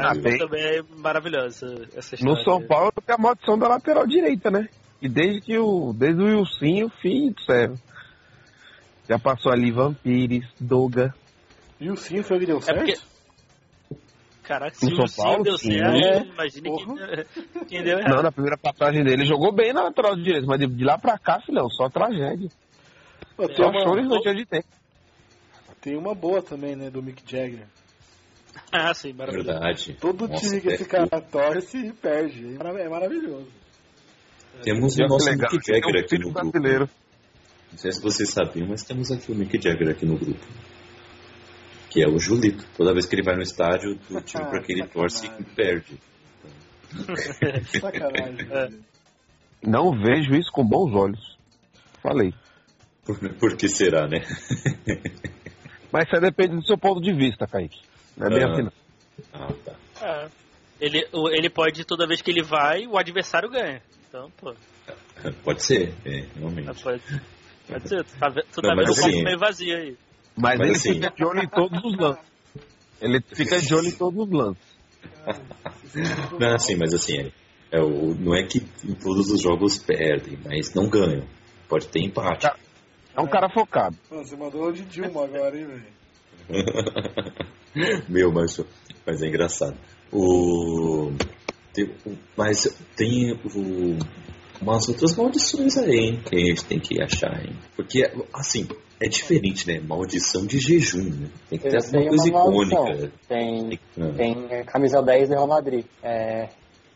Ah, 0.00 0.14
bem. 0.14 0.38
também 0.38 0.62
é 0.78 0.82
maravilhosa 0.96 1.86
essa 1.94 2.14
história. 2.14 2.34
No 2.34 2.42
São 2.42 2.66
Paulo 2.66 2.90
tem 3.04 3.14
a 3.14 3.18
maldição 3.18 3.58
da 3.58 3.68
lateral 3.68 4.06
direita, 4.06 4.50
né? 4.50 4.68
E 5.00 5.08
desde 5.08 5.42
que 5.42 5.58
o. 5.58 5.92
Desde 5.92 6.22
o 6.22 6.24
Wilson, 6.24 6.88
filho 7.00 7.34
do 7.34 7.42
céu. 7.42 7.74
Já 9.08 9.18
passou 9.18 9.52
ali 9.52 9.70
Vampires, 9.70 10.48
Doga. 10.58 11.14
E 11.80 11.90
o 11.90 11.96
sim 11.96 12.22
foi 12.22 12.36
o 12.36 12.40
que 12.40 12.46
deu 12.46 12.58
É 12.58 12.60
certo? 12.62 12.78
porque. 12.78 12.96
Caraca, 14.42 14.76
se 14.76 14.86
o 14.86 14.94
São 14.96 15.06
Sim 15.08 15.22
Paulo, 15.22 15.42
deu 15.42 15.58
sim. 15.58 15.72
certo, 15.72 15.96
É. 15.96 16.18
imagine 16.22 16.68
Porra. 16.68 17.26
quem, 17.26 17.64
quem 17.66 17.82
deu 17.82 17.98
errado. 17.98 18.14
Não, 18.14 18.22
na 18.22 18.30
primeira 18.32 18.56
passagem 18.56 19.02
dele 19.02 19.24
jogou 19.26 19.52
bem 19.52 19.72
na 19.72 19.82
lateral 19.82 20.14
direita, 20.16 20.46
mas 20.46 20.60
de, 20.60 20.66
de 20.68 20.84
lá 20.84 20.96
pra 20.96 21.18
cá, 21.18 21.40
filhão, 21.40 21.68
só 21.70 21.88
tragédia. 21.88 22.48
Pô, 23.36 23.46
tem, 23.48 23.56
Só 23.56 23.68
uma, 23.70 24.00
e 24.00 24.04
não 24.04 24.20
tinha 24.20 24.34
de 24.34 24.46
tempo. 24.46 24.66
tem 25.80 25.96
uma 25.96 26.14
boa 26.14 26.40
também, 26.40 26.76
né, 26.76 26.90
do 26.90 27.02
Mick 27.02 27.22
Jagger. 27.26 27.66
Ah, 28.72 28.94
sim, 28.94 29.12
maravilhoso. 29.12 29.48
Verdade. 29.50 29.96
Todo 30.00 30.26
Nossa, 30.26 30.40
time 30.48 30.60
que 30.62 30.68
é- 30.70 30.74
esse 30.74 30.84
cara 30.86 31.06
torce 31.20 31.92
perde. 32.00 32.56
É 32.58 32.82
É 32.84 32.88
maravilhoso. 32.88 33.48
Temos 34.62 34.96
o 34.96 35.06
nosso 35.06 35.28
legal, 35.28 35.50
Mick 35.52 35.70
é 35.70 35.74
Jagger 35.74 36.02
aqui 36.02 36.18
no 36.18 36.30
grupo. 36.32 36.56
Não 36.72 37.78
sei 37.78 37.92
se 37.92 38.00
vocês 38.00 38.30
sabiam, 38.30 38.66
mas 38.68 38.82
temos 38.82 39.10
aqui 39.12 39.30
o 39.30 39.34
Mick 39.34 39.60
Jagger 39.62 39.90
aqui 39.90 40.06
no 40.06 40.16
grupo. 40.16 40.40
Que 41.96 42.02
é 42.02 42.06
o 42.08 42.18
Julito. 42.18 42.62
Toda 42.76 42.92
vez 42.92 43.06
que 43.06 43.14
ele 43.14 43.22
vai 43.22 43.36
no 43.36 43.42
estádio, 43.42 43.98
o 44.10 44.20
time 44.20 44.44
para 44.44 44.60
que 44.62 44.70
ele 44.72 44.86
torce 44.86 45.30
perde. 45.54 45.98
Sacanagem. 47.80 48.46
É. 48.52 48.68
Não 49.66 49.90
vejo 49.98 50.34
isso 50.34 50.52
com 50.52 50.62
bons 50.62 50.94
olhos. 50.94 51.38
Falei. 52.02 52.34
Por, 53.04 53.18
por 53.36 53.56
que 53.56 53.66
será, 53.68 54.06
né? 54.06 54.18
Mas 55.90 56.04
isso 56.06 56.14
aí 56.16 56.20
depende 56.20 56.56
do 56.56 56.66
seu 56.66 56.76
ponto 56.76 57.00
de 57.00 57.12
vista, 57.14 57.46
Kaique. 57.46 57.80
Não 58.16 58.26
é 58.26 58.30
bem 58.30 58.44
Ah. 58.44 58.52
assim, 58.52 58.62
não. 58.62 58.72
Ah, 59.32 59.52
tá. 59.64 60.06
É. 60.06 60.28
Ele, 60.78 61.06
ele 61.32 61.48
pode, 61.48 61.84
toda 61.86 62.06
vez 62.06 62.20
que 62.20 62.30
ele 62.30 62.42
vai, 62.42 62.86
o 62.86 62.98
adversário 62.98 63.48
ganha. 63.48 63.80
Então, 64.08 64.30
pô, 64.36 64.54
Pode 65.42 65.62
ser, 65.64 65.94
é, 66.04 66.26
realmente. 66.38 66.82
pode, 66.82 67.02
pode 67.66 67.88
ser. 67.88 68.04
Tu 68.04 68.18
tá, 68.18 68.30
tu 68.30 68.62
Não, 68.62 68.68
tá 68.70 68.74
mas 68.76 68.86
vendo 68.86 68.92
o 68.92 68.94
copo 68.96 69.08
assim- 69.08 69.24
meio 69.24 69.38
vazio 69.38 69.76
aí. 69.76 69.96
Mas, 70.36 70.58
Mas 70.58 70.68
ele 70.68 70.76
assim- 70.76 70.94
fica 70.94 71.10
de 71.10 71.24
olho 71.24 71.42
em 71.42 71.48
todos 71.48 71.84
os 71.84 71.96
lances. 71.98 72.24
Ele 73.00 73.20
fica 73.34 73.60
de 73.60 73.74
olho 73.74 73.88
em 73.88 73.92
todos 73.92 74.20
os 74.28 74.30
lances. 74.32 74.76
Não, 76.38 76.54
assim, 76.54 76.76
mas 76.76 76.92
assim, 76.94 77.18
é, 77.18 77.32
é 77.78 77.80
o, 77.80 78.14
não 78.14 78.34
é 78.34 78.42
que 78.44 78.58
em 78.84 78.94
todos 78.94 79.30
os 79.30 79.40
jogos 79.40 79.78
perdem, 79.78 80.38
mas 80.44 80.74
não 80.74 80.88
ganham. 80.88 81.26
Pode 81.68 81.88
ter 81.88 82.00
empate. 82.00 82.46
É 83.14 83.20
um 83.20 83.26
cara 83.26 83.48
focado. 83.48 83.96
Mano, 84.10 84.24
você 84.24 84.36
mandou 84.36 84.70
de 84.72 84.82
Dilma 84.84 85.24
agora, 85.24 85.58
hein, 85.58 85.66
velho? 85.66 85.86
Meu, 88.08 88.30
mas, 88.32 88.60
mas 89.06 89.22
é 89.22 89.26
engraçado. 89.26 89.76
O, 90.12 91.12
tem, 91.72 91.84
o- 92.04 92.16
mas 92.36 92.64
tem 92.94 93.32
o, 93.32 93.98
umas 94.60 94.88
outras 94.88 95.16
maldições 95.16 95.76
aí, 95.76 95.90
hein, 95.96 96.22
que 96.24 96.36
a 96.36 96.38
gente 96.38 96.64
tem 96.64 96.78
que 96.80 97.02
achar, 97.02 97.44
hein? 97.44 97.56
Porque, 97.76 98.02
assim, 98.34 98.66
é 99.00 99.08
diferente, 99.08 99.66
né? 99.68 99.80
Maldição 99.80 100.46
de 100.46 100.58
jejum, 100.58 101.04
né? 101.10 101.28
Tem 101.50 101.58
que 101.58 101.68
ter 101.68 101.76
alguma 101.76 102.08
coisa 102.08 102.32
maldição. 102.32 102.86
icônica. 102.88 103.12
Tem, 103.28 103.80
Ah. 104.00 104.12
tem 104.16 104.64
camisa 104.64 105.02
10 105.02 105.28
do 105.28 105.34
Real 105.34 105.46
Madrid. 105.46 105.84
É, 106.02 106.48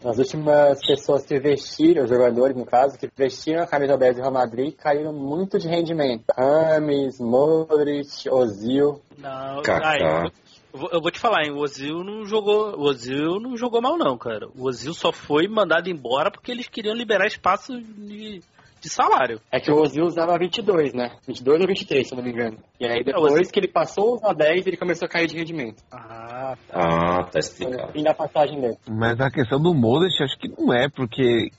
as 0.02 0.16
últimas 0.18 0.78
pessoas 0.86 1.26
que 1.26 1.38
vestiram, 1.38 2.04
os 2.04 2.08
jogadores 2.08 2.56
no 2.56 2.64
caso, 2.64 2.96
que 2.98 3.06
vestiram 3.14 3.62
a 3.62 3.66
camisa 3.66 3.98
10 3.98 4.16
do 4.16 4.22
Real 4.22 4.32
Madrid, 4.32 4.74
caíram 4.74 5.12
muito 5.12 5.58
de 5.58 5.68
rendimento. 5.68 6.24
Rames, 6.34 7.20
Modric, 7.20 8.28
Ozil. 8.30 9.00
Não, 9.18 9.62
Kaká. 9.62 10.30
Eu, 10.72 11.00
vou, 11.00 11.10
te 11.10 11.18
falar, 11.18 11.44
hein? 11.44 11.52
O 11.52 11.58
Ozil 11.58 12.02
não 12.04 12.24
jogou. 12.24 12.74
O 12.78 12.82
Ozil 12.82 13.38
não 13.40 13.56
jogou 13.56 13.80
mal, 13.82 13.96
não, 13.98 14.16
cara. 14.16 14.48
O 14.56 14.66
Ozil 14.66 14.94
só 14.94 15.12
foi 15.12 15.46
mandado 15.48 15.88
embora 15.88 16.30
porque 16.30 16.50
eles 16.50 16.68
queriam 16.68 16.94
liberar 16.94 17.26
espaço 17.26 17.72
de, 17.80 18.40
de 18.80 18.88
salário. 18.88 19.40
É 19.50 19.58
que 19.60 19.70
o 19.70 19.80
Ozil 19.80 20.04
usava 20.04 20.38
22, 20.38 20.92
né? 20.94 21.16
22 21.26 21.60
ou 21.60 21.66
23, 21.66 22.06
se 22.08 22.14
eu 22.14 22.16
não 22.16 22.24
me 22.24 22.30
engano. 22.32 22.58
E 22.80 22.86
aí 22.86 23.00
É, 23.00 23.04
depois 23.04 23.32
Ozil- 23.34 23.50
que 23.52 23.58
ele 23.60 23.68
passou 23.68 24.14
a 24.14 24.16
usar 24.16 24.32
10, 24.34 24.66
ele 24.66 24.76
começou 24.76 25.06
a 25.06 25.08
cair 25.08 25.26
de 25.26 25.36
rendimento. 25.36 25.82
Ah, 25.92 26.56
Ah, 26.72 27.24
tá 27.24 27.38
explicado. 27.38 27.92
fim 27.92 28.02
da 28.02 28.14
passagem 28.14 28.60
dele. 28.60 28.76
Mas 28.88 29.20
a 29.20 29.30
questão 29.30 29.60
do 29.60 29.74
Modric, 29.74 30.22
acho 30.22 30.38
que 30.38 30.48
não 30.48 30.72
é, 30.72 30.88
porque 30.88 31.50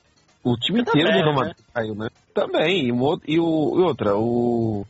o 0.43 0.55
time 0.57 0.83
Também, 0.83 1.01
inteiro 1.03 1.07
do 1.19 1.23
Real 1.23 1.33
né? 1.33 1.39
Madrid 1.39 1.57
caiu, 1.73 1.95
né? 1.95 2.07
Também. 2.33 2.87
E, 2.87 2.91
o 2.91 3.19
e, 3.27 3.39
o, 3.39 3.79
e 3.79 3.81
outra, 3.83 4.15
o 4.15 4.85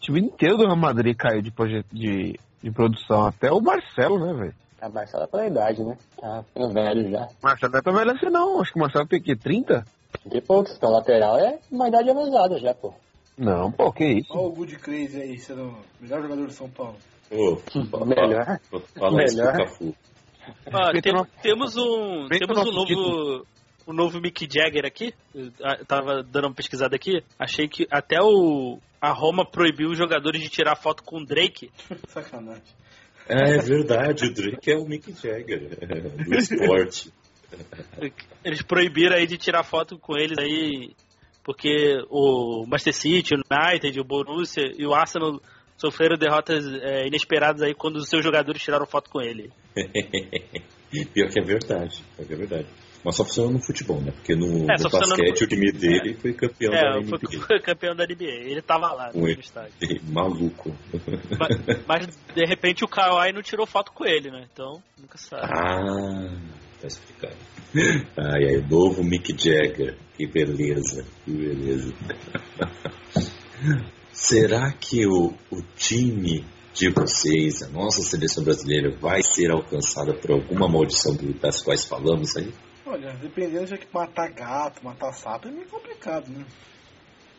time 0.00 0.20
inteiro 0.20 0.56
do 0.56 0.64
Real 0.64 0.76
Madrid 0.76 1.16
caiu 1.16 1.40
de, 1.42 1.50
proje- 1.50 1.84
de, 1.92 2.38
de 2.62 2.70
produção. 2.70 3.26
Até 3.26 3.50
o 3.52 3.60
Marcelo, 3.60 4.18
né, 4.24 4.32
velho? 4.32 4.54
A 4.80 4.88
Marcelo 4.88 5.24
é 5.24 5.26
pela 5.26 5.46
idade, 5.46 5.82
né? 5.84 5.96
Tá 6.20 6.42
ficando 6.42 6.72
velho 6.74 7.10
já. 7.10 7.28
Marcelo 7.42 7.72
não 7.72 7.78
é 7.78 7.82
tão 7.82 7.92
velho 7.94 8.10
assim, 8.10 8.26
não. 8.30 8.60
Acho 8.60 8.72
que 8.72 8.78
o 8.78 8.82
Marcelo 8.82 9.06
tem 9.06 9.20
o 9.20 9.22
quê? 9.22 9.36
30? 9.36 9.84
De 10.26 10.40
poucos, 10.40 10.74
então 10.76 10.90
lateral 10.90 11.38
é 11.38 11.58
uma 11.70 11.88
idade 11.88 12.10
avançada 12.10 12.58
já, 12.58 12.74
pô. 12.74 12.92
Não, 13.38 13.72
pô, 13.72 13.92
que 13.92 14.04
isso. 14.04 14.28
Olha 14.32 14.42
o 14.48 14.52
Good 14.52 14.76
Crazy 14.78 15.20
aí, 15.20 15.38
sendo 15.38 15.62
o 15.68 15.76
melhor 16.00 16.22
jogador 16.22 16.46
de 16.46 16.52
São 16.54 16.68
Paulo. 16.68 16.96
Ô, 17.30 17.56
fala- 17.90 18.06
Melhor. 18.06 18.44
Fala, 18.70 18.82
fala 18.98 19.24
isso 19.24 19.36
pro 19.36 19.46
Melhor. 19.52 19.56
Respeita 20.66 21.00
tem- 21.02 21.26
temos 21.42 21.76
um, 21.76 22.28
temos 22.28 22.58
um 22.58 22.72
novo, 22.72 23.46
um 23.86 23.92
novo 23.92 24.20
Mick 24.20 24.48
Jagger 24.50 24.84
aqui. 24.84 25.14
Eu 25.34 25.50
ah, 25.62 25.84
tava 25.86 26.22
dando 26.22 26.46
uma 26.46 26.54
pesquisada 26.54 26.96
aqui. 26.96 27.22
Achei 27.38 27.68
que 27.68 27.86
até 27.90 28.20
o 28.20 28.78
a 29.00 29.10
Roma 29.10 29.44
proibiu 29.44 29.90
os 29.90 29.98
jogadores 29.98 30.40
de 30.40 30.48
tirar 30.48 30.76
foto 30.76 31.02
com 31.02 31.18
o 31.18 31.24
Drake. 31.24 31.70
Sacanagem. 32.08 32.62
É, 33.28 33.56
é 33.56 33.58
verdade, 33.58 34.26
o 34.26 34.34
Drake 34.34 34.70
é 34.70 34.76
o 34.76 34.84
Mick 34.84 35.12
Jagger 35.12 35.70
do 36.24 36.34
esporte. 36.36 37.12
Eles 38.44 38.62
proibiram 38.62 39.16
aí 39.16 39.26
de 39.26 39.36
tirar 39.36 39.62
foto 39.62 39.98
com 39.98 40.16
eles 40.16 40.38
aí 40.38 40.94
porque 41.44 42.02
o 42.08 42.64
Manchester 42.66 42.94
City, 42.94 43.34
o 43.34 43.38
United, 43.38 44.00
o 44.00 44.04
Borussia 44.04 44.72
e 44.76 44.86
o 44.86 44.94
Arsenal 44.94 45.40
sofreram 45.76 46.16
derrotas 46.16 46.64
é, 46.80 47.06
inesperadas 47.06 47.62
aí 47.62 47.74
quando 47.74 47.96
os 47.96 48.08
seus 48.08 48.24
jogadores 48.24 48.62
tiraram 48.62 48.86
foto 48.86 49.10
com 49.10 49.20
ele. 49.20 49.50
Pior 51.12 51.28
que 51.28 51.40
é 51.40 51.42
verdade, 51.42 52.02
pior 52.16 52.26
que 52.26 52.32
é 52.32 52.36
verdade. 52.36 52.66
Mas 53.04 53.16
só 53.16 53.24
funciona 53.24 53.50
no 53.52 53.60
futebol, 53.60 54.00
né? 54.00 54.12
Porque 54.12 54.34
no, 54.36 54.70
É, 54.70 54.76
no 54.78 54.90
basquete 54.90 55.40
no- 55.40 55.44
o 55.44 55.48
time 55.48 55.72
dele 55.72 56.14
foi 56.20 56.32
campeão 56.34 56.70
da 56.72 56.78
É, 56.78 56.98
NBA. 57.00 57.18
foi, 57.18 57.40
foi 57.40 57.60
campeão 57.60 57.96
da 57.96 58.04
NBA. 58.04 58.30
Ele 58.50 58.62
tava 58.62 58.92
lá 58.92 59.10
no 59.12 59.28
ele. 59.28 59.40
estádio. 59.40 59.72
Maluco. 60.08 60.72
Mas, 61.38 61.58
mas, 61.88 62.06
de 62.34 62.44
repente 62.46 62.84
o 62.84 62.88
Kawhi 62.88 63.32
não 63.32 63.42
tirou 63.42 63.66
foto 63.66 63.90
com 63.92 64.04
ele, 64.06 64.30
né? 64.30 64.46
Então, 64.52 64.80
nunca 65.00 65.18
sabe. 65.18 65.42
Ah, 65.52 66.36
tá 66.80 66.86
explicado. 66.86 67.34
Ai, 68.16 68.44
ai, 68.54 68.66
novo 68.70 69.02
Mick 69.02 69.32
Jagger. 69.36 69.96
Que 70.16 70.26
beleza, 70.26 71.04
que 71.24 71.30
beleza. 71.32 71.92
Será 74.12 74.72
que 74.72 75.06
o, 75.06 75.32
o 75.50 75.62
time 75.76 76.44
de 76.74 76.90
vocês, 76.90 77.62
a 77.62 77.68
nossa 77.68 78.02
seleção 78.02 78.44
brasileira, 78.44 78.90
vai 79.00 79.22
ser 79.22 79.50
alcançada 79.50 80.14
por 80.14 80.32
alguma 80.32 80.68
maldição 80.68 81.16
das 81.40 81.62
quais 81.62 81.84
falamos 81.84 82.36
aí? 82.36 82.52
Olha, 82.92 83.12
dependendo 83.14 83.66
de 83.66 83.78
que 83.78 83.86
matar 83.94 84.30
gato, 84.32 84.84
matar 84.84 85.12
sapo, 85.12 85.48
é 85.48 85.50
meio 85.50 85.66
complicado, 85.68 86.28
né? 86.28 86.44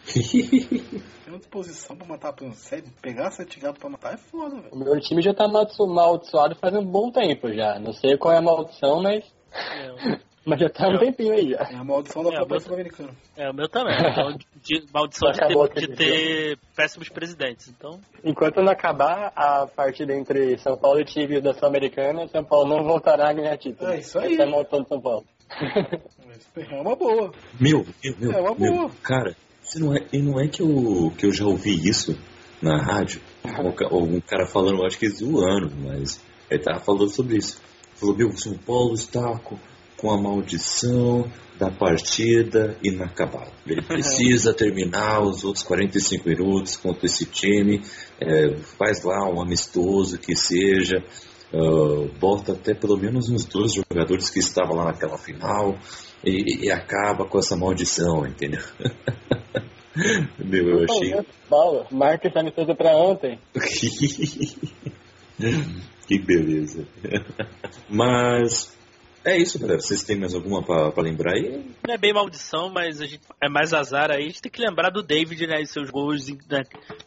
Tem 0.13 1.03
uma 1.27 1.37
disposição 1.37 1.95
pra 1.95 2.05
matar, 2.07 2.33
por 2.33 2.51
sete- 2.53 2.89
pegar 3.01 3.31
sete 3.31 3.59
gatos 3.59 3.79
pra 3.79 3.89
matar 3.89 4.13
é 4.15 4.17
foda, 4.17 4.55
velho. 4.59 4.73
O 4.73 4.77
meu 4.77 4.99
time 4.99 5.21
já 5.21 5.33
tá 5.33 5.45
amaldiço- 5.45 5.83
amaldiçoado 5.83 6.55
faz 6.55 6.73
um 6.75 6.83
bom 6.85 7.11
tempo 7.11 7.53
já. 7.53 7.79
Não 7.79 7.93
sei 7.93 8.17
qual 8.17 8.33
é 8.33 8.37
a 8.37 8.41
maldição, 8.41 9.01
mas, 9.01 9.23
É, 9.53 9.87
mas 10.45 10.59
já 10.59 10.69
tá 10.69 10.89
um 10.89 10.97
tempinho 10.99 11.33
aí 11.33 11.51
já. 11.51 11.59
É 11.71 11.75
a 11.75 11.83
maldição 11.85 12.21
da 12.23 12.31
É, 12.31 12.39
Copa 12.39 12.55
mas- 12.55 12.63
Sul-Americana. 12.63 13.11
é, 13.37 13.49
o 13.49 13.53
meu 13.53 13.69
também. 13.69 13.95
Então, 13.95 14.35
de- 14.61 14.85
maldição 14.93 15.31
de 15.31 15.39
ter, 15.39 15.87
de 15.87 15.95
ter 15.95 16.59
péssimos 16.75 17.07
presidentes. 17.07 17.69
Então, 17.69 17.97
Enquanto 18.25 18.61
não 18.61 18.73
acabar 18.73 19.31
a 19.35 19.65
partida 19.67 20.13
entre 20.13 20.57
São 20.57 20.77
Paulo 20.77 20.99
e 20.99 21.05
Tigres 21.05 21.41
da 21.41 21.53
Sul-Americana, 21.53 22.27
São 22.27 22.43
Paulo 22.43 22.67
não 22.67 22.83
voltará 22.83 23.29
a 23.29 23.33
ganhar 23.33 23.57
título. 23.57 23.89
É 23.89 23.99
isso 23.99 24.19
aí. 24.19 24.33
Essa 24.33 24.43
é 24.43 24.45
a 24.45 24.49
maldição 24.49 24.81
de 24.81 24.89
São 24.89 24.99
Paulo. 24.99 25.23
É 26.55 26.81
uma 26.81 26.95
boa. 26.95 27.31
Meu, 27.59 27.85
meu, 28.03 28.15
meu, 28.19 28.31
É 28.31 28.41
uma 28.41 28.55
meu, 28.55 28.73
boa. 28.73 28.91
cara, 29.01 29.35
não 29.75 29.95
é, 29.95 30.05
e 30.11 30.19
não 30.21 30.39
é 30.39 30.47
que 30.47 30.61
eu, 30.61 31.11
que 31.17 31.25
eu 31.25 31.31
já 31.31 31.45
ouvi 31.45 31.87
isso 31.87 32.17
na 32.61 32.77
rádio, 32.81 33.21
um, 33.45 33.71
ca- 33.71 33.93
um 33.93 34.19
cara 34.21 34.45
falando, 34.45 34.85
acho 34.85 34.97
que 34.97 35.09
zoando, 35.09 35.71
mas 35.75 36.21
ele 36.49 36.61
tava 36.63 36.79
falando 36.79 37.09
sobre 37.09 37.37
isso. 37.37 37.59
Falou, 37.95 38.15
meu, 38.15 38.29
o 38.29 38.37
São 38.37 38.57
Paulo 38.57 38.93
está 38.93 39.37
com, 39.39 39.57
com 39.97 40.11
a 40.11 40.21
maldição 40.21 41.29
da 41.57 41.69
partida 41.69 42.77
inacabada. 42.83 43.51
Ele 43.67 43.81
precisa 43.85 44.53
terminar 44.53 45.21
os 45.21 45.43
outros 45.43 45.63
45 45.63 46.27
minutos 46.27 46.77
contra 46.77 47.05
esse 47.05 47.25
time, 47.25 47.81
é, 48.19 48.55
faz 48.77 49.03
lá 49.03 49.29
um 49.29 49.41
amistoso 49.41 50.17
que 50.17 50.35
seja, 50.35 51.03
ah, 51.53 52.07
bota 52.19 52.53
até 52.53 52.73
pelo 52.73 52.97
menos 52.97 53.29
uns 53.29 53.45
dois 53.45 53.73
jogadores 53.73 54.29
que 54.29 54.39
estavam 54.39 54.75
lá 54.75 54.85
naquela 54.85 55.17
final 55.17 55.77
e, 56.25 56.65
e 56.65 56.71
acaba 56.71 57.25
com 57.25 57.37
essa 57.37 57.55
maldição, 57.55 58.25
entendeu? 58.25 58.63
Meu, 60.43 60.69
eu 60.69 60.85
achei. 60.85 61.13
Paulo, 61.47 61.85
marca 61.91 62.27
essa 62.27 62.39
amistosa 62.39 62.73
pra 62.73 62.97
ontem. 62.97 63.39
que 66.07 66.19
beleza. 66.19 66.87
Mas 67.87 68.75
é 69.25 69.37
isso, 69.37 69.59
galera. 69.59 69.79
Vocês 69.79 70.03
têm 70.03 70.17
mais 70.19 70.33
alguma 70.33 70.63
pra, 70.63 70.91
pra 70.91 71.03
lembrar 71.03 71.33
aí? 71.33 71.65
não 71.87 71.93
é 71.93 71.97
bem 71.97 72.13
maldição, 72.13 72.69
mas 72.69 72.99
a 73.01 73.05
gente, 73.05 73.21
é 73.41 73.49
mais 73.49 73.73
azar 73.73 74.11
aí. 74.11 74.23
A 74.23 74.27
gente 74.27 74.41
tem 74.41 74.51
que 74.51 74.61
lembrar 74.61 74.89
do 74.89 75.01
David, 75.03 75.47
né? 75.47 75.61
E 75.61 75.65
seus 75.67 75.89
gols 75.89 76.27
né, 76.27 76.63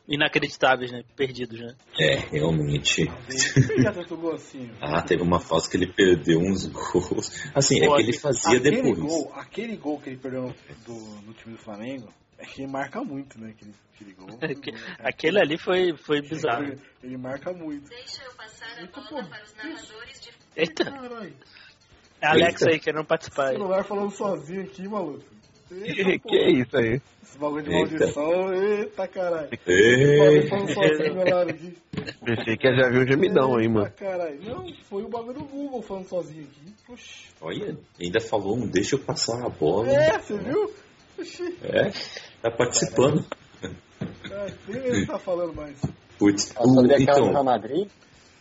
inacreditáveis, 0.08 0.90
né? 0.92 1.02
Perdidos, 1.16 1.60
né? 1.60 1.74
É, 1.98 2.14
realmente. 2.16 3.02
Ele 3.02 3.82
já 3.82 3.92
tentou 3.92 4.16
gol 4.18 4.34
assim. 4.34 4.70
Ah, 4.80 5.02
teve 5.02 5.22
uma 5.22 5.40
fase 5.40 5.68
que 5.70 5.76
ele 5.76 5.92
perdeu 5.92 6.38
uns 6.40 6.66
gols. 6.66 7.30
Assim, 7.54 7.82
é 7.82 7.86
Pô, 7.88 7.96
que 7.96 8.02
ele 8.02 8.12
fazia 8.18 8.58
aquele 8.58 8.76
depois. 8.82 8.98
Gol, 8.98 9.32
aquele 9.34 9.76
gol 9.76 10.00
que 10.00 10.10
ele 10.10 10.16
perdeu 10.18 10.42
no, 10.42 10.54
do- 10.86 11.20
no 11.26 11.32
time 11.34 11.56
do 11.56 11.62
Flamengo, 11.62 12.08
é 12.38 12.44
que 12.46 12.62
ele 12.62 12.70
marca 12.70 13.02
muito, 13.02 13.38
né? 13.40 13.50
Aquele, 13.50 13.74
aquele 13.94 14.12
gol. 14.14 14.38
Aquele 15.00 15.40
ali 15.40 15.58
foi, 15.58 15.96
foi 15.96 16.20
bizarro. 16.22 16.64
Ele, 16.64 16.80
ele 17.02 17.16
marca 17.16 17.52
muito. 17.52 17.88
Deixa 17.88 18.22
eu 18.24 18.32
passar 18.34 18.66
a 18.76 18.80
Eita, 18.82 19.00
bola 19.00 19.22
pô. 19.24 19.28
para 19.28 19.42
os 19.44 19.54
narradores 19.54 20.20
de 20.20 20.30
Eita, 20.56 20.84
Caralho. 20.84 21.34
É 22.26 22.30
Alex 22.30 22.62
aí 22.62 22.78
querendo 22.78 23.04
participar. 23.04 23.48
aí. 23.48 23.56
celular 23.56 23.84
falando 23.84 24.10
sozinho 24.10 24.62
aqui, 24.62 24.88
maluco. 24.88 25.22
Eita, 25.70 26.28
Que, 26.28 26.36
é 26.36 26.50
isso 26.52 26.76
aí? 26.76 27.00
Esse 27.22 27.38
bagulho 27.38 27.64
de 27.64 27.72
Eita. 27.74 27.90
maldição, 27.98 28.54
eita 28.54 29.08
caralho. 29.08 29.48
Ei, 29.66 30.48
Falando 30.48 30.72
sozinho 30.72 31.50
aqui. 31.50 31.76
Pensei 32.24 32.56
que 32.56 32.76
já 32.76 32.88
viu 32.88 33.02
um 33.02 33.06
gemidão 33.06 33.56
aí, 33.56 33.62
Eita, 33.62 33.74
mano. 33.74 33.90
caralho. 33.96 34.38
Não, 34.44 34.64
foi 34.84 35.02
o 35.02 35.08
bagulho 35.08 35.34
do 35.40 35.44
Google 35.44 35.82
falando 35.82 36.06
sozinho 36.06 36.44
aqui. 36.44 36.74
Oxi. 36.88 37.26
olha, 37.40 37.76
ainda 38.00 38.20
falou 38.20 38.56
um 38.56 38.68
deixa 38.68 38.94
eu 38.94 39.00
passar 39.00 39.44
a 39.44 39.48
bola. 39.48 39.88
É, 39.90 40.18
você 40.18 40.38
viu? 40.38 40.72
Oxi. 41.18 41.58
É, 41.64 41.90
tá 42.42 42.50
participando. 42.50 43.24
Ah, 44.30 44.46
nem 44.68 44.82
ele 44.84 45.06
tá 45.06 45.18
falando 45.18 45.52
mais. 45.54 45.80
Putz, 46.18 46.44
Sobre 46.56 46.94
o, 46.94 47.02
então, 47.02 47.30
Real 47.30 47.44
Madrid, 47.44 47.88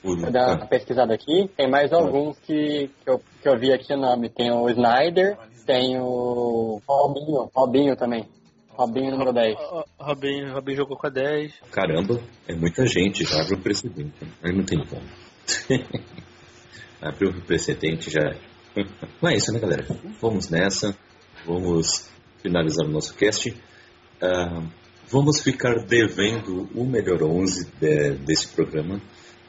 vou 0.05 0.31
dar 0.31 0.55
uma 0.57 0.67
pesquisada 0.67 1.13
aqui. 1.13 1.49
Tem 1.57 1.69
mais 1.69 1.91
alguns 1.91 2.37
que, 2.39 2.89
que, 3.03 3.09
eu, 3.09 3.19
que 3.41 3.49
eu 3.49 3.57
vi 3.57 3.73
aqui 3.73 3.93
o 3.93 3.97
nome. 3.97 4.29
Tem 4.29 4.51
o 4.51 4.69
Snyder, 4.69 5.37
tem 5.65 5.99
o 5.99 6.81
Robinho, 6.87 7.49
Robinho 7.53 7.95
também. 7.95 8.27
Robinho 8.69 9.11
número 9.11 9.31
10. 9.31 9.55
Ó, 9.57 9.83
ó, 9.97 10.05
Robin, 10.07 10.49
Robin 10.51 10.75
jogou 10.75 10.97
com 10.97 11.07
a 11.07 11.09
10. 11.09 11.53
caramba, 11.71 12.19
é 12.45 12.53
muita 12.53 12.85
gente, 12.85 13.23
já 13.23 13.41
abre 13.41 13.55
o 13.55 13.61
precedente. 13.61 14.13
Aí 14.43 14.53
não 14.53 14.65
tem 14.65 14.83
como. 14.85 15.01
abriu 17.01 17.29
o 17.29 17.41
precedente 17.41 18.09
já. 18.11 18.35
Mas 19.21 19.33
é 19.33 19.37
isso, 19.37 19.53
né, 19.53 19.59
galera? 19.59 19.85
Vamos 20.21 20.49
nessa. 20.49 20.95
Vamos 21.45 22.09
finalizar 22.41 22.85
o 22.85 22.91
nosso 22.91 23.15
cast. 23.15 23.55
Ah, 24.21 24.61
vamos 25.07 25.41
ficar 25.41 25.85
devendo 25.85 26.67
o 26.75 26.83
melhor 26.83 27.23
11 27.23 27.71
de- 27.79 28.15
desse 28.25 28.49
programa. 28.49 28.99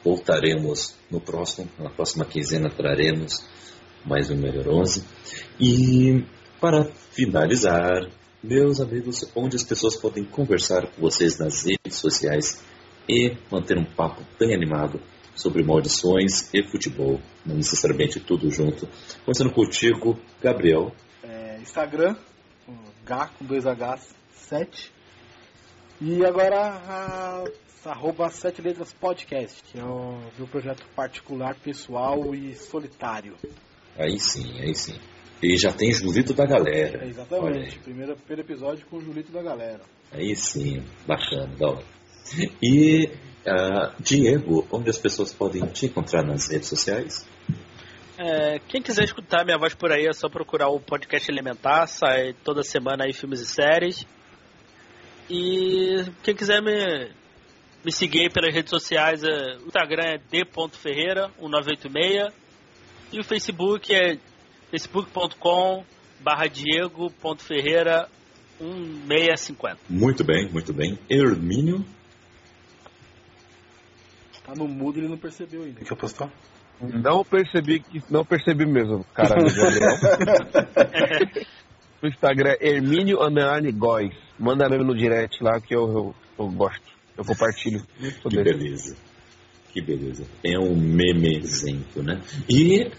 Voltaremos 0.03 0.95
no 1.09 1.19
próximo, 1.19 1.69
na 1.79 1.89
próxima 1.89 2.25
quinzena 2.25 2.69
traremos 2.69 3.43
mais 4.05 4.29
um 4.29 4.35
melhor 4.35 4.67
11. 4.67 5.03
E 5.59 6.23
para 6.61 6.85
finalizar, 7.11 8.09
meus 8.43 8.79
amigos, 8.79 9.29
onde 9.35 9.55
as 9.55 9.63
pessoas 9.63 9.95
podem 9.95 10.23
conversar 10.23 10.87
com 10.87 11.01
vocês 11.01 11.37
nas 11.37 11.65
redes 11.65 11.97
sociais 11.97 12.63
e 13.07 13.35
manter 13.51 13.77
um 13.77 13.85
papo 13.85 14.21
bem 14.39 14.53
animado 14.53 15.01
sobre 15.35 15.63
maldições 15.63 16.51
e 16.53 16.63
futebol, 16.63 17.21
não 17.45 17.55
necessariamente 17.55 18.19
tudo 18.19 18.49
junto. 18.49 18.87
Começando 19.23 19.51
contigo, 19.51 20.19
Gabriel. 20.41 20.91
É, 21.23 21.59
Instagram, 21.61 22.15
Gá 23.07 23.29
com 23.39 23.45
dois 23.45 23.63
Hs, 23.63 24.13
7. 24.33 24.91
E 26.01 26.25
agora 26.25 26.59
a, 26.59 27.43
arroba 27.85 28.29
Sete 28.29 28.61
Letras 28.61 28.93
Podcast, 28.93 29.63
que 29.63 29.79
é 29.79 29.83
o 29.83 30.19
meu 30.37 30.47
projeto 30.47 30.85
particular, 30.95 31.55
pessoal 31.55 32.33
e 32.33 32.53
solitário. 32.55 33.35
Aí 33.97 34.19
sim, 34.19 34.59
aí 34.59 34.75
sim. 34.75 34.99
E 35.41 35.57
já 35.57 35.71
tem 35.71 35.91
Julito 35.91 36.33
da 36.33 36.43
É, 36.43 36.47
galera. 36.47 37.03
Aí. 37.03 37.09
exatamente, 37.09 37.79
primeiro, 37.79 38.15
primeiro 38.15 38.41
episódio 38.41 38.85
com 38.87 38.97
o 38.97 39.01
Julito 39.01 39.31
da 39.31 39.41
galera. 39.41 39.81
Aí 40.11 40.35
sim, 40.35 40.83
bacana, 41.05 41.47
da 41.57 41.67
hora. 41.69 41.85
E 42.61 43.09
ah, 43.45 43.93
Diego, 43.99 44.67
onde 44.71 44.89
as 44.89 44.97
pessoas 44.97 45.33
podem 45.33 45.65
te 45.67 45.85
encontrar 45.85 46.23
nas 46.23 46.49
redes 46.49 46.67
sociais? 46.67 47.27
É, 48.17 48.57
quem 48.67 48.81
quiser 48.81 49.03
escutar 49.03 49.45
minha 49.45 49.59
voz 49.59 49.75
por 49.75 49.91
aí 49.91 50.07
é 50.07 50.13
só 50.13 50.27
procurar 50.27 50.69
o 50.69 50.79
podcast 50.79 51.29
Elementar, 51.31 51.87
sai 51.87 52.33
toda 52.43 52.63
semana 52.63 53.05
aí 53.05 53.13
filmes 53.13 53.39
e 53.39 53.45
séries. 53.45 54.05
E 55.29 56.03
quem 56.23 56.33
quiser 56.35 56.61
me, 56.61 57.11
me 57.87 57.91
seguir 57.93 58.23
aí 58.23 58.29
pelas 58.29 58.53
redes 58.53 58.69
sociais, 58.69 59.23
é, 59.23 59.55
o 59.63 59.67
Instagram 59.67 60.03
é 60.03 60.17
d.ferreira1986 60.17 62.33
e 63.13 63.19
o 63.21 63.23
Facebook 63.23 63.95
é 63.95 64.17
facebook.com 64.69 65.85
barra 66.19 66.47
diego.ferreira 66.47 68.09
1650. 68.59 69.77
Muito 69.89 70.25
bem, 70.25 70.51
muito 70.51 70.73
bem. 70.73 70.99
Hermínio. 71.09 71.85
Tá 74.43 74.53
no 74.53 74.67
mudo 74.67 74.99
ele 74.99 75.07
não 75.07 75.17
percebeu 75.17 75.63
ainda. 75.63 75.79
que 75.79 75.89
eu 75.89 75.95
postou? 75.95 76.29
Não 76.81 77.23
percebi 77.23 77.79
que 77.79 78.03
não 78.09 78.25
percebi 78.25 78.65
mesmo, 78.65 79.05
cara. 79.13 79.33
O 81.99 82.05
Instagram 82.05 82.53
é 82.59 82.75
Hermínio 82.75 83.23
Underline 83.23 83.71
Góis. 83.71 84.13
Manda 84.37 84.69
mesmo 84.69 84.83
no 84.83 84.95
direct 84.95 85.43
lá 85.43 85.59
que 85.59 85.73
eu, 85.73 85.89
eu, 85.89 86.13
eu 86.37 86.47
gosto. 86.51 86.96
Eu 87.17 87.25
compartilho. 87.25 87.83
Muito 87.99 88.29
Que 88.29 88.43
beleza. 88.43 88.95
Que 89.73 89.81
beleza. 89.81 90.25
É 90.43 90.57
um 90.57 90.75
memezento, 90.75 92.01
né? 92.01 92.21
E, 92.49 92.91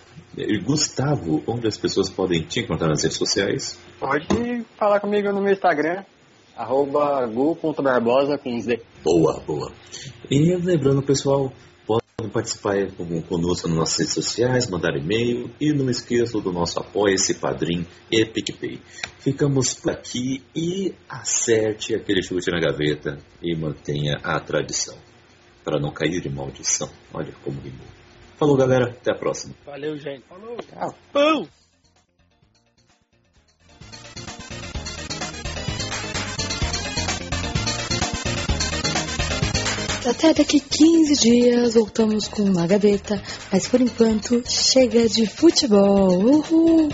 Gustavo, 0.65 1.43
onde 1.47 1.67
as 1.67 1.77
pessoas 1.77 2.11
podem 2.11 2.43
te 2.43 2.61
encontrar 2.61 2.89
nas 2.89 3.03
redes 3.03 3.17
sociais? 3.17 3.79
Pode 3.99 4.65
falar 4.77 5.01
comigo 5.01 5.33
no 5.33 5.41
meu 5.41 5.53
Instagram, 5.53 6.05
Arroba 6.59 7.25
gu.barbosa 7.27 8.37
com 8.37 8.59
Z. 8.59 8.83
Boa, 9.05 9.41
boa. 9.47 9.71
E 10.29 10.57
lembrando, 10.57 11.01
pessoal, 11.01 11.53
participar 12.27 12.75
conosco 13.29 13.69
nas 13.69 13.77
nossas 13.77 13.99
redes 13.99 14.15
sociais, 14.15 14.69
mandar 14.69 14.97
e-mail 14.97 15.49
e 15.61 15.73
não 15.73 15.89
esqueçam 15.89 16.41
do 16.41 16.53
nosso 16.53 16.81
apoia-se, 16.81 17.35
Padrim 17.35 17.87
e 18.11 18.25
PicPay. 18.25 18.83
Ficamos 19.21 19.75
por 19.75 19.93
aqui 19.93 20.43
e 20.53 20.93
acerte 21.09 21.95
aquele 21.95 22.21
chute 22.21 22.51
na 22.51 22.59
gaveta 22.59 23.19
e 23.41 23.55
mantenha 23.55 24.17
a 24.25 24.41
tradição, 24.41 24.97
para 25.65 25.79
não 25.79 25.93
cair 25.93 26.21
de 26.21 26.29
maldição. 26.29 26.91
Olha 27.15 27.33
como 27.45 27.61
rimou. 27.61 27.87
Falou, 28.37 28.57
galera. 28.57 28.91
Até 28.91 29.13
a 29.13 29.17
próxima. 29.17 29.55
Valeu, 29.65 29.97
gente. 29.97 30.25
Falou. 30.29 30.57
Pão! 31.13 31.49
Até 40.09 40.33
daqui 40.33 40.59
15 40.59 41.17
dias 41.17 41.75
voltamos 41.75 42.29
com 42.29 42.43
uma 42.43 42.67
gaveta, 42.67 43.23
mas 43.53 43.69
por 43.69 43.79
enquanto 43.79 44.43
chega 44.49 45.07
de 45.07 45.27
futebol. 45.27 46.09
Uhul! 46.19 46.89